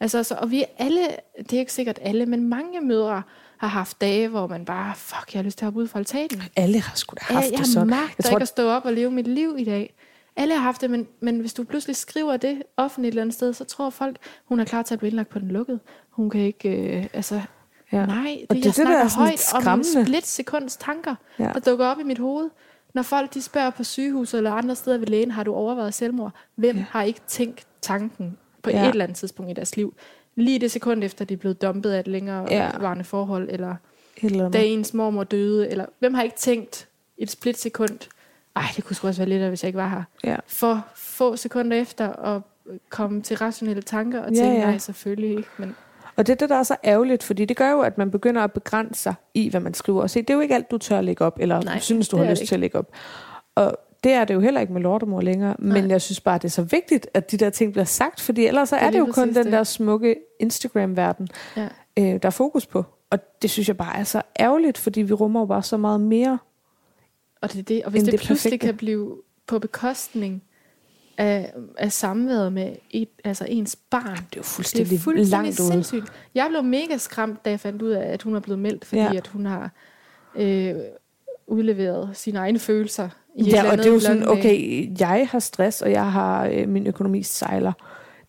Altså, 0.00 0.22
så, 0.22 0.34
og 0.40 0.50
vi 0.50 0.64
alle, 0.78 1.00
det 1.38 1.52
er 1.52 1.58
ikke 1.58 1.72
sikkert 1.72 1.98
alle, 2.02 2.26
men 2.26 2.48
mange 2.48 2.80
mødre 2.80 3.22
har 3.58 3.68
haft 3.68 4.00
dage, 4.00 4.28
hvor 4.28 4.46
man 4.46 4.64
bare, 4.64 4.92
fuck, 4.96 5.34
jeg 5.34 5.38
har 5.38 5.44
lyst 5.44 5.58
til 5.58 5.64
at 5.64 5.66
hoppe 5.66 5.80
ud 5.80 5.88
fra 5.88 5.98
altanen. 5.98 6.42
Alle 6.56 6.80
har 6.80 6.96
sgu 6.96 7.14
da 7.14 7.20
Ja, 7.30 7.34
haft 7.34 7.44
jeg 7.44 7.50
det 7.50 7.58
har 7.58 7.66
sådan. 7.66 7.88
magter 7.88 8.06
Jeg 8.18 8.18
ikke 8.18 8.28
tror, 8.28 8.38
at 8.38 8.48
stå 8.48 8.68
op 8.68 8.84
og 8.84 8.92
leve 8.92 9.10
mit 9.10 9.26
liv 9.26 9.54
i 9.58 9.64
dag. 9.64 9.94
Alle 10.36 10.54
har 10.54 10.60
haft 10.62 10.80
det, 10.80 10.90
men, 10.90 11.06
men 11.20 11.38
hvis 11.40 11.54
du 11.54 11.64
pludselig 11.64 11.96
skriver 11.96 12.36
det 12.36 12.62
offentligt 12.76 13.08
et 13.08 13.12
eller 13.12 13.22
andet 13.22 13.34
sted, 13.34 13.52
så 13.52 13.64
tror 13.64 13.90
folk, 13.90 14.16
hun 14.44 14.60
er 14.60 14.64
klar 14.64 14.82
til 14.82 14.94
at 14.94 14.98
blive 14.98 15.08
indlagt 15.08 15.28
på 15.28 15.38
den 15.38 15.48
lukkede. 15.48 15.78
Hun 16.10 16.30
kan 16.30 16.40
ikke, 16.40 16.68
øh, 16.68 17.06
altså, 17.12 17.40
ja. 17.92 18.06
nej, 18.06 18.22
det, 18.40 18.46
Og 18.50 18.56
jeg 18.56 18.64
det 18.64 18.78
er 18.78 18.84
det, 18.84 18.86
der 18.86 19.08
snakker 19.08 19.32
er 19.32 19.62
højt 19.62 19.66
om 19.66 19.78
en 19.78 20.06
split 20.06 20.26
sekunds 20.26 20.76
tanker, 20.76 21.14
Ja. 21.38 21.50
der 21.54 21.60
dukker 21.60 21.86
op 21.86 21.98
i 22.00 22.02
mit 22.02 22.18
hoved. 22.18 22.50
Når 22.94 23.02
folk 23.02 23.34
de 23.34 23.42
spørger 23.42 23.70
på 23.70 23.84
sygehus 23.84 24.34
eller 24.34 24.52
andre 24.52 24.74
steder 24.74 24.98
ved 24.98 25.06
lægen, 25.06 25.30
har 25.30 25.42
du 25.44 25.54
overvejet 25.54 25.94
selvmord? 25.94 26.32
Hvem 26.54 26.76
Ja. 26.76 26.80
ja. 26.80 26.86
har 26.90 27.02
ikke 27.02 27.20
tænkt 27.26 27.66
tanken 27.82 28.38
på 28.62 28.70
Ja. 28.70 28.84
et 28.84 28.88
eller 28.90 29.04
andet 29.04 29.16
tidspunkt 29.18 29.50
i 29.50 29.54
deres 29.54 29.76
liv? 29.76 29.94
Lige 30.34 30.58
det 30.58 30.70
sekund 30.70 31.04
efter, 31.04 31.24
de 31.24 31.34
er 31.34 31.38
blevet 31.38 31.62
dumpet 31.62 31.90
af 31.90 32.00
et 32.00 32.08
længere 32.08 32.46
Ja. 32.50 32.64
ja. 32.64 32.78
varende 32.78 33.04
forhold, 33.04 33.48
eller 33.50 33.76
eller 34.22 34.48
da 34.50 34.64
ens 34.64 34.94
mormor 34.94 35.24
døde, 35.24 35.68
eller 35.70 35.86
hvem 35.98 36.14
har 36.14 36.22
ikke 36.22 36.36
tænkt 36.36 36.88
et 37.18 37.30
split 37.30 37.58
sekund, 37.58 37.98
ej, 38.56 38.62
det 38.76 38.84
kunne 38.84 38.96
sgu 38.96 39.06
også 39.08 39.20
være 39.20 39.28
lidt 39.28 39.48
hvis 39.48 39.62
jeg 39.62 39.68
ikke 39.68 39.76
var 39.78 39.88
her. 39.88 40.02
Ja. 40.24 40.36
For 40.46 40.86
få 40.94 41.36
sekunder 41.36 41.76
efter 41.76 42.12
at 42.12 42.42
komme 42.88 43.22
til 43.22 43.36
rationelle 43.36 43.82
tanker 43.82 44.20
og 44.20 44.30
Ja, 44.32 44.36
tænke, 44.40 44.58
ja. 44.60 44.64
nej, 44.66 44.78
selvfølgelig 44.78 45.30
ikke. 45.30 45.48
Men 45.58 45.76
Og 46.18 46.26
det 46.26 46.32
er 46.32 46.36
det, 46.36 46.48
der 46.48 46.56
er 46.56 46.62
så 46.62 46.76
ærgerligt, 46.84 47.22
fordi 47.22 47.44
det 47.44 47.56
gør 47.56 47.70
jo, 47.70 47.80
at 47.80 47.98
man 47.98 48.10
begynder 48.10 48.42
at 48.44 48.52
begrænse 48.52 49.02
sig 49.02 49.14
i, 49.34 49.48
hvad 49.48 49.60
man 49.60 49.74
skriver. 49.74 50.02
Og 50.02 50.10
se, 50.10 50.20
det 50.22 50.30
er 50.30 50.34
jo 50.34 50.40
ikke 50.40 50.54
alt, 50.54 50.70
du 50.70 50.78
tør 50.78 50.98
at 50.98 51.04
lægge 51.04 51.24
op, 51.24 51.38
eller 51.40 51.62
Nej, 51.62 51.78
synes, 51.78 52.08
du 52.08 52.16
det 52.16 52.24
har 52.24 52.30
lyst 52.32 52.40
det 52.40 52.48
til 52.48 52.54
at 52.54 52.60
lægge 52.60 52.78
op. 52.78 52.90
Og 53.54 53.76
det 54.04 54.12
er 54.12 54.24
det 54.24 54.34
jo 54.34 54.40
heller 54.40 54.60
ikke 54.60 54.72
med 54.72 54.80
lortemor 54.80 55.20
længere, 55.20 55.56
men 55.58 55.82
Nej. 55.84 55.90
jeg 55.90 56.02
synes 56.02 56.20
bare, 56.20 56.38
det 56.38 56.44
er 56.44 56.48
så 56.48 56.62
vigtigt, 56.62 57.06
at 57.14 57.30
de 57.30 57.36
der 57.36 57.50
ting 57.50 57.72
bliver 57.72 57.84
sagt, 57.84 58.20
fordi 58.20 58.46
ellers 58.46 58.68
så 58.68 58.76
Det 58.76 58.82
er, 58.82 58.86
er 58.86 58.90
det 58.90 58.98
jo 58.98 59.04
kun 59.04 59.12
præcis 59.14 59.36
den 59.36 59.44
det. 59.44 59.52
der 59.52 59.64
smukke 59.64 60.16
Instagram-verden, 60.40 61.28
ja. 61.56 61.68
øh, 61.98 62.04
der 62.04 62.18
er 62.22 62.30
fokus 62.30 62.66
på. 62.66 62.84
Og 63.10 63.18
det 63.42 63.50
synes 63.50 63.68
jeg 63.68 63.76
bare 63.76 63.96
er 63.98 64.04
så 64.04 64.22
ærgerligt, 64.40 64.78
fordi 64.78 65.02
vi 65.02 65.12
rummer 65.12 65.40
jo 65.40 65.46
bare 65.46 65.62
så 65.62 65.76
meget 65.76 66.00
mere. 66.00 66.38
Og 67.42 67.52
det 67.52 67.58
er 67.58 67.62
det. 67.62 67.84
Og 67.84 67.90
hvis 67.90 68.02
det, 68.02 68.12
det 68.12 68.20
det 68.20 68.26
pludselig 68.26 68.50
perfekte. 68.50 68.66
kan 68.66 68.76
blive 68.76 69.16
på 69.46 69.58
bekostning 69.58 70.42
af, 71.18 71.52
af 71.78 71.92
samværet 71.92 72.52
med 72.52 72.72
et, 72.90 73.08
altså 73.24 73.44
ens 73.48 73.76
barn. 73.90 74.04
Det 74.04 74.12
er 74.12 74.16
jo 74.16 74.22
Det 74.30 74.38
er 74.38 74.42
fuldstændig, 74.42 75.00
fuldstændig 75.00 75.30
langt 75.30 75.60
ude. 75.60 75.68
sindssygt. 75.72 76.04
Jeg 76.34 76.46
blev 76.50 76.62
mega 76.64 76.96
skræmt, 76.96 77.44
da 77.44 77.50
jeg 77.50 77.60
fandt 77.60 77.82
ud 77.82 77.90
af, 77.90 78.12
at 78.12 78.22
hun 78.22 78.36
er 78.36 78.40
blevet 78.40 78.58
meldt, 78.58 78.84
fordi 78.84 79.00
Ja. 79.02 79.14
at 79.16 79.26
hun 79.26 79.46
har 79.46 79.70
øh, 80.36 80.74
udleveret 81.46 82.10
sine 82.14 82.38
egne 82.38 82.58
følelser. 82.58 83.08
I 83.36 83.40
et 83.40 83.46
Ja, 83.52 83.70
og 83.70 83.78
det 83.78 83.86
er 83.86 83.90
jo 83.92 84.00
sådan, 84.00 84.28
okay, 84.28 84.86
jeg 85.00 85.28
har 85.30 85.38
stress, 85.38 85.82
og 85.82 85.90
jeg 85.90 86.12
har 86.12 86.46
øh, 86.52 86.68
min 86.68 86.86
økonomi 86.86 87.22
sejler. 87.22 87.72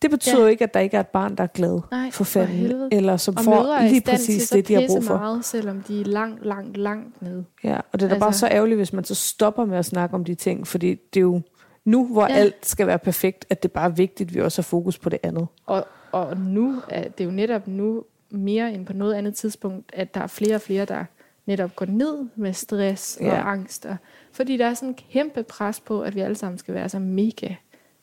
Det 0.01 0.11
betyder 0.11 0.35
Ja. 0.37 0.41
jo 0.41 0.47
ikke, 0.47 0.63
at 0.63 0.73
der 0.73 0.79
ikke 0.79 0.97
er 0.97 1.01
et 1.01 1.07
barn, 1.07 1.35
der 1.35 1.43
er 1.43 1.47
glad 1.47 1.79
Nej, 1.91 2.11
for 2.11 2.23
fanden, 2.23 2.89
eller 2.91 3.17
som 3.17 3.37
Og 3.37 3.43
får 3.43 3.81
lige 3.89 4.01
præcis 4.01 4.49
det, 4.49 4.67
de 4.67 4.73
har 4.73 4.83
brug 4.87 5.03
for. 5.03 5.17
meget, 5.17 5.45
selvom 5.45 5.81
de 5.81 6.01
er 6.01 6.05
langt, 6.05 6.45
langt, 6.45 6.77
langt 6.77 7.21
nede. 7.21 7.45
Ja, 7.63 7.77
og 7.91 7.99
det 7.99 8.05
er 8.05 8.07
da 8.07 8.13
altså, 8.13 8.19
bare 8.19 8.33
så 8.33 8.47
ærgerligt, 8.47 8.77
hvis 8.77 8.93
man 8.93 9.03
så 9.03 9.15
stopper 9.15 9.65
med 9.65 9.77
at 9.77 9.85
snakke 9.85 10.15
om 10.15 10.25
de 10.25 10.35
ting, 10.35 10.67
fordi 10.67 10.89
det 11.13 11.19
er 11.19 11.21
jo 11.21 11.41
nu, 11.89 12.05
hvor 12.07 12.27
ja. 12.27 12.33
Alt 12.35 12.65
skal 12.65 12.87
være 12.87 12.99
perfekt, 12.99 13.45
at 13.49 13.63
det 13.63 13.71
bare 13.71 13.85
er 13.85 13.89
vigtigt, 13.93 14.29
at 14.29 14.35
vi 14.35 14.41
også 14.41 14.61
har 14.61 14.63
fokus 14.63 14.97
på 14.97 15.09
det 15.09 15.19
andet. 15.23 15.47
Og, 15.65 15.87
og 16.11 16.37
nu 16.37 16.81
er 16.89 17.03
det 17.03 17.21
er 17.21 17.25
jo 17.25 17.31
netop 17.31 17.67
nu 17.67 18.03
mere 18.29 18.73
end 18.73 18.85
på 18.85 18.93
noget 18.93 19.13
andet 19.13 19.35
tidspunkt, 19.35 19.91
at 19.93 20.13
der 20.15 20.21
er 20.21 20.27
flere 20.27 20.55
og 20.55 20.61
flere, 20.61 20.85
der 20.85 21.05
netop 21.45 21.75
går 21.75 21.85
ned 21.85 22.27
med 22.35 22.53
stress 22.53 23.17
og 23.17 23.25
Ja. 23.25 23.51
angst. 23.51 23.85
Og, 23.85 23.95
fordi 24.31 24.57
der 24.57 24.65
er 24.65 24.73
sådan 24.73 24.89
en 24.89 24.95
kæmpe 25.11 25.43
pres 25.43 25.79
på, 25.79 26.01
at 26.01 26.15
vi 26.15 26.19
alle 26.19 26.35
sammen 26.35 26.57
skal 26.57 26.73
være 26.73 26.89
så 26.89 26.99
mega 26.99 27.53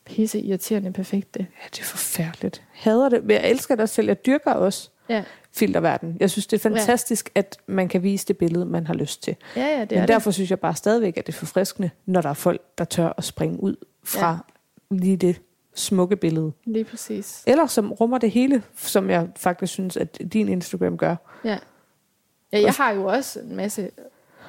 pisse 0.05 0.39
irriterende 0.39 0.91
perfekte. 0.93 1.39
Ja, 1.39 1.67
det 1.71 1.79
er 1.79 1.83
forfærdeligt. 1.83 2.63
Hader 2.71 3.09
det, 3.09 3.23
men 3.23 3.31
jeg 3.31 3.49
elsker 3.49 3.81
også 3.81 3.95
selv. 3.95 4.07
Jeg 4.07 4.25
dyrker 4.25 4.51
også 4.51 4.89
Ja, 5.09 5.23
filterverden. 5.57 6.17
Jeg 6.19 6.29
synes, 6.29 6.47
det 6.47 6.57
er 6.57 6.69
fantastisk, 6.69 7.31
ja. 7.35 7.39
at 7.39 7.57
man 7.67 7.87
kan 7.87 8.03
vise 8.03 8.27
det 8.27 8.37
billede, 8.37 8.65
man 8.65 8.87
har 8.87 8.93
lyst 8.93 9.23
til. 9.23 9.35
ja, 9.55 9.61
ja 9.61 9.81
det 9.81 9.91
Men 9.91 9.99
er 9.99 10.05
derfor 10.05 10.31
synes 10.31 10.49
jeg 10.49 10.59
bare 10.59 10.75
stadigvæk, 10.75 11.17
at 11.17 11.27
det 11.27 11.33
er 11.33 11.37
forfriskende, 11.37 11.89
når 12.05 12.21
der 12.21 12.29
er 12.29 12.33
folk, 12.33 12.61
der 12.77 12.83
tør 12.83 13.13
at 13.17 13.23
springe 13.23 13.63
ud 13.63 13.75
fra 14.03 14.31
ja. 14.91 14.95
lige 14.95 15.17
det 15.17 15.41
smukke 15.75 16.15
billede. 16.15 16.45
det. 16.45 16.53
Lige 16.65 16.83
præcis. 16.83 17.43
Eller 17.47 17.67
som 17.67 17.91
rummer 17.91 18.17
det 18.17 18.31
hele, 18.31 18.63
som 18.75 19.09
jeg 19.09 19.27
faktisk 19.35 19.73
synes, 19.73 19.97
at 19.97 20.21
din 20.33 20.49
Instagram 20.49 20.97
gør. 20.97 21.15
Ja. 21.43 21.57
ja, 22.53 22.61
jeg 22.61 22.73
har 22.73 22.91
jo 22.91 23.05
også 23.05 23.39
en 23.39 23.55
masse 23.55 23.89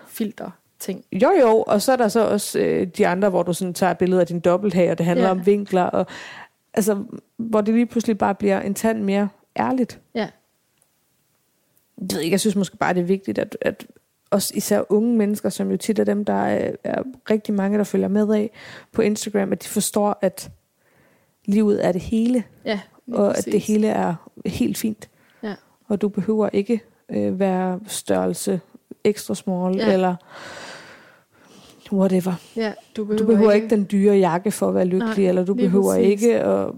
filter 0.09 0.51
ting. 0.79 1.05
Jo 1.13 1.31
jo, 1.41 1.63
og 1.63 1.83
så 1.83 1.93
er 1.93 1.97
der 1.97 2.09
så 2.09 2.29
også 2.29 2.59
øh, 2.59 2.87
de 2.87 3.07
andre, 3.07 3.31
hvor 3.31 3.43
du 3.43 3.53
sådan 3.53 3.75
tager 3.75 3.95
billeder 3.95 4.21
af 4.21 4.27
din 4.27 4.41
dobbelthage, 4.41 4.91
og 4.91 4.99
det 4.99 5.07
handler 5.07 5.25
ja. 5.25 5.31
om 5.31 5.47
vinkler, 5.47 5.83
og 5.83 6.07
altså, 6.75 7.05
hvor 7.37 7.61
det 7.61 7.75
lige 7.75 7.87
pludselig 7.87 8.19
bare 8.19 8.35
bliver 8.35 8.61
en 8.61 8.75
tand 8.75 9.03
mere 9.03 9.29
ærligt. 9.59 10.01
Ja, 10.15 10.29
Jeg 12.01 12.09
ved 12.12 12.20
ikke, 12.20 12.34
jeg 12.34 12.40
synes 12.40 12.57
måske 12.57 12.76
bare, 12.76 12.94
det 12.94 13.01
er 13.01 13.05
vigtigt, 13.05 13.38
at, 13.38 13.57
at 13.61 13.86
også 14.30 14.53
især 14.57 14.82
unge 14.88 15.16
mennesker, 15.16 15.49
som 15.49 15.70
jo 15.70 15.76
tit 15.76 15.99
er 15.99 16.05
dem, 16.05 16.24
der 16.24 16.32
er, 16.32 16.72
er 16.84 17.03
rigtig 17.30 17.55
mange, 17.55 17.78
der 17.78 17.84
følger 17.84 18.09
med 18.09 18.34
af 18.34 18.51
på 18.92 19.03
Instagram, 19.03 19.53
at 19.53 19.62
de 19.62 19.68
forstår, 19.68 20.18
at 20.22 20.51
livet 21.44 21.86
er 21.86 21.92
det 21.92 22.01
hele, 22.01 22.44
ja 22.64 22.80
og 23.12 23.28
at 23.28 23.34
præcis. 23.34 23.53
det 23.53 23.61
hele 23.61 23.88
er 23.88 24.14
helt 24.46 24.78
fint. 24.78 25.09
Ja. 25.42 25.55
Og 25.88 26.01
du 26.01 26.09
behøver 26.09 26.49
ikke 26.53 26.80
øh, 27.09 27.40
være 27.40 27.80
størrelse 27.86 28.61
extra 29.05 29.34
small, 29.34 29.76
Ja. 29.76 29.92
eller 29.92 30.14
whatever. 31.92 32.32
Ja, 32.57 32.72
du 32.96 33.05
behøver, 33.05 33.18
Du 33.18 33.26
behøver 33.26 33.53
ikke 33.53 33.70
den 33.70 33.86
dyre 33.90 34.16
jakke 34.16 34.51
for 34.51 34.68
at 34.68 34.74
være 34.74 34.84
lykkelig, 34.84 35.16
Nej, 35.18 35.28
eller 35.28 35.44
du 35.44 35.55
behøver 35.55 35.94
præcis. 35.94 36.11
ikke 36.11 36.40
at 36.40 36.70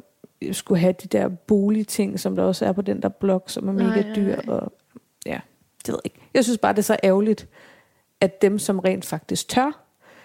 skulle 0.52 0.80
have 0.80 0.92
de 1.02 1.08
der 1.08 1.28
boligting, 1.28 2.20
som 2.20 2.36
der 2.36 2.42
også 2.42 2.64
er 2.66 2.72
på 2.72 2.82
den 2.82 3.02
der 3.02 3.08
blog, 3.08 3.42
som 3.46 3.68
er 3.68 3.72
mega 3.72 4.00
Nej, 4.02 4.12
dyr. 4.16 4.36
nej. 4.36 4.44
Og, 4.48 4.72
det 5.87 5.93
ved 5.93 5.99
jeg 6.05 6.11
ikke. 6.14 6.28
Jeg 6.35 6.45
synes 6.45 6.59
bare, 6.59 6.72
det 6.72 6.78
er 6.78 6.83
så 6.83 6.97
ærgerligt, 7.05 7.49
at 8.20 8.43
dem, 8.43 8.59
som 8.59 8.78
rent 8.78 9.05
faktisk 9.05 9.49
tør, 9.49 9.85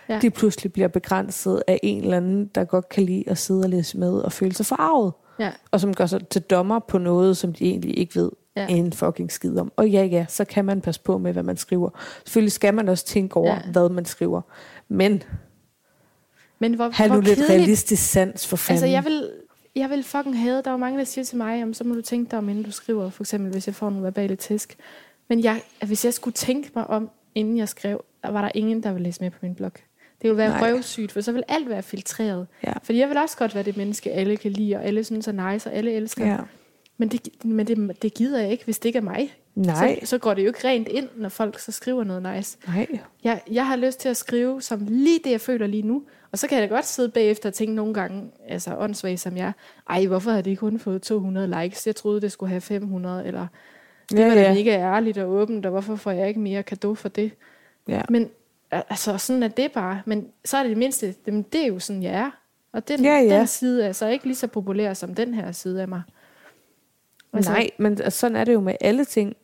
Ja. 0.10 0.20
de 0.20 0.30
pludselig 0.30 0.74
bliver 0.74 0.88
begrænset 0.88 1.64
af 1.68 1.80
en 1.84 2.03
eller 2.03 2.18
anden, 2.18 2.45
der 2.56 2.64
godt 2.64 2.89
kan 2.89 3.03
lide 3.03 3.24
at 3.28 3.38
sidde 3.38 3.62
og 3.64 3.70
læse 3.70 3.97
med 3.97 4.14
og 4.14 4.32
føle 4.32 4.53
sig 4.53 4.66
forarvet. 4.66 5.14
Ja, 5.39 5.51
Og 5.72 5.80
som 5.82 5.93
gør 5.93 6.06
sig 6.06 6.28
til 6.28 6.41
dommer 6.41 6.80
på 6.80 6.97
noget, 6.97 7.38
som 7.38 7.53
de 7.53 7.66
egentlig 7.66 7.97
ikke 7.99 8.16
ved 8.16 8.30
Ja. 8.56 8.68
en 8.70 8.93
fucking 8.93 9.32
skid 9.32 9.58
om. 9.58 9.72
Og 9.76 9.89
ja, 9.89 10.03
ja, 10.03 10.26
så 10.30 10.45
kan 10.45 10.66
man 10.66 10.82
passe 10.82 11.01
på 11.01 11.18
med, 11.18 11.34
hvad 11.34 11.43
man 11.43 11.58
skriver. 11.58 11.89
Selvfølgelig 12.26 12.51
skal 12.51 12.74
man 12.74 12.89
også 12.89 13.06
tænke 13.06 13.38
over, 13.38 13.53
Ja. 13.53 13.72
hvad 13.72 13.89
man 13.89 14.06
skriver. 14.06 14.41
Men 14.88 15.24
men 16.60 16.74
hvor, 16.74 16.89
have 16.93 17.08
hvor 17.08 17.16
nu 17.16 17.22
lidt 17.22 17.36
kedeligt 17.38 17.49
realistisk 17.60 18.12
sans 18.12 18.47
for 18.47 18.56
fanden. 18.58 18.84
Altså, 18.84 18.93
jeg 18.93 19.06
vil, 19.06 19.30
jeg 19.76 19.89
vil 19.89 20.03
fucking 20.03 20.39
have, 20.39 20.62
der 20.62 20.72
er 20.72 20.78
mange, 20.78 20.99
der 20.99 21.06
siger 21.06 21.26
til 21.26 21.38
mig, 21.38 21.64
om 21.64 21.74
så 21.74 21.84
må 21.84 21.95
du 21.95 22.01
tænke 22.01 22.32
dig 22.32 22.39
om, 22.39 22.49
inden 22.49 22.64
du 22.64 22.72
skriver, 22.72 23.10
for 23.10 23.24
eksempel, 23.24 23.51
hvis 23.51 23.68
jeg 23.68 23.76
får 23.76 23.89
nogle 23.89 24.03
verbale 24.03 24.36
tæsk. 24.36 24.78
Men 25.28 25.43
jeg, 25.43 25.61
hvis 25.86 26.05
jeg 26.05 26.13
skulle 26.13 26.34
tænke 26.34 26.71
mig 26.76 26.88
om, 26.88 27.09
inden 27.36 27.57
jeg 27.57 27.69
skrev, 27.69 28.03
der 28.23 28.30
var 28.32 28.41
der 28.41 28.51
ingen, 28.55 28.84
der 28.84 28.91
ville 28.93 29.03
læse 29.03 29.21
med 29.23 29.32
på 29.32 29.38
min 29.41 29.55
blog. 29.55 29.71
Det 30.21 30.30
ville 30.30 30.38
være 30.38 30.49
Nej. 30.49 30.71
røvsygt, 30.71 31.11
for 31.11 31.21
så 31.21 31.32
vil 31.32 31.43
alt 31.47 31.69
være 31.69 31.84
filtreret. 31.84 32.47
Ja. 32.63 32.73
Fordi 32.84 32.99
jeg 32.99 33.09
vil 33.09 33.17
også 33.17 33.38
godt 33.38 33.55
være 33.55 33.63
det 33.63 33.78
menneske, 33.78 34.11
alle 34.11 34.38
kan 34.38 34.51
lide, 34.51 34.76
og 34.76 34.84
alle 34.86 35.03
synes 35.03 35.28
er 35.28 35.51
nice, 35.51 35.69
og 35.69 35.76
alle 35.76 35.91
elsker. 35.91 36.26
Ja. 36.28 36.38
Men, 36.97 37.09
det, 37.09 37.45
men 37.45 37.67
det, 37.67 38.01
det 38.01 38.13
gider 38.13 38.41
jeg 38.41 38.51
ikke, 38.51 38.65
hvis 38.65 38.80
det 38.80 38.89
ikke 38.89 38.97
er 38.97 39.03
mig. 39.03 39.34
Nej, 39.55 39.99
Så, 40.01 40.07
så 40.07 40.17
går 40.17 40.34
det 40.34 40.41
jo 40.41 40.47
ikke 40.47 40.67
rent 40.67 40.88
ind, 40.88 41.09
når 41.15 41.30
folk 41.30 41.59
så 41.59 41.71
skriver 41.71 42.03
noget 42.03 42.36
nice. 42.36 42.57
nej. 42.67 42.88
Jeg, 43.23 43.41
jeg 43.51 43.67
har 43.67 43.76
lyst 43.76 43.99
til 43.99 44.09
at 44.09 44.17
skrive 44.17 44.61
som 44.61 44.88
lige 44.89 45.19
det, 45.23 45.32
jeg 45.32 45.41
føler 45.41 45.67
lige 45.67 45.84
nu. 45.84 46.03
Og 46.32 46.39
så 46.39 46.47
kan 46.47 46.59
jeg 46.61 46.69
da 46.69 46.76
godt 46.76 46.86
sidde 46.86 47.09
bagefter 47.09 47.49
og 47.49 47.53
tænke 47.53 47.76
nogle 47.76 47.93
gange, 47.93 48.32
altså 48.47 48.78
åndssvagt 48.78 49.19
som 49.19 49.38
jeg, 49.38 49.51
ej, 49.89 50.05
hvorfor 50.05 50.32
har 50.32 50.41
det 50.41 50.57
kun 50.59 50.80
fået 50.80 51.01
200 51.01 51.61
likes? 51.61 51.88
Jeg 51.88 51.95
troede, 51.95 52.21
det 52.21 52.32
skulle 52.32 52.49
have 52.49 52.61
500, 52.61 53.28
eller 53.28 53.47
det 54.12 54.20
Ja, 54.20 54.28
var 54.28 54.36
da 54.36 54.41
ja. 54.41 54.53
mega 54.53 54.70
ærligt 54.78 55.18
og 55.18 55.30
åbent, 55.30 55.66
og 55.66 55.72
hvorfor 55.72 55.95
får 55.95 56.12
jeg 56.12 56.28
ikke 56.28 56.39
mere 56.39 56.64
kado 56.64 56.95
for 56.95 57.10
det? 57.10 57.32
Ja. 57.88 58.01
Men 58.10 58.30
altså, 58.72 59.18
sådan 59.18 59.43
er 59.43 59.47
det 59.47 59.72
bare. 59.72 60.01
Men 60.06 60.28
så 60.45 60.58
er 60.58 60.64
det 60.64 60.70
det 60.70 60.78
mindste, 60.78 61.16
jamen, 61.28 61.41
det 61.53 61.62
er 61.64 61.68
jo 61.68 61.80
sådan, 61.80 62.03
jeg 62.03 62.14
er. 62.14 62.32
Og 62.74 62.88
den, 62.88 63.03
Ja, 63.03 63.18
ja. 63.18 63.38
den 63.39 63.47
side 63.47 63.86
er 63.86 63.91
så 63.91 64.08
ikke 64.08 64.26
lige 64.26 64.36
så 64.36 64.47
populær 64.47 64.93
som 64.93 65.14
den 65.16 65.34
her 65.34 65.51
side 65.51 65.82
af 65.82 65.88
mig. 65.88 66.01
Altså, 67.34 67.51
Nej, 67.51 67.70
men 67.78 67.91
altså, 68.01 68.20
sådan 68.20 68.36
er 68.36 68.43
det 68.43 68.53
jo 68.53 68.60
med 68.60 68.76
alle 68.82 69.06
ting. 69.06 69.36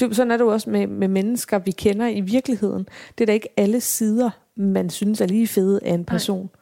Det, 0.00 0.16
sådan 0.16 0.30
er 0.30 0.36
det 0.36 0.44
jo 0.44 0.48
også 0.52 0.70
med, 0.70 0.86
med 0.86 1.08
mennesker, 1.08 1.58
vi 1.58 1.70
kender 1.70 2.06
i 2.06 2.20
virkeligheden. 2.20 2.88
Det 3.18 3.24
er 3.24 3.26
da 3.26 3.32
ikke 3.32 3.48
alle 3.56 3.80
sider, 3.80 4.30
man 4.54 4.90
synes 4.90 5.20
er 5.20 5.26
lige 5.26 5.46
fede 5.46 5.80
af 5.82 5.94
en 5.94 6.04
person. 6.04 6.40
Nej. 6.40 6.57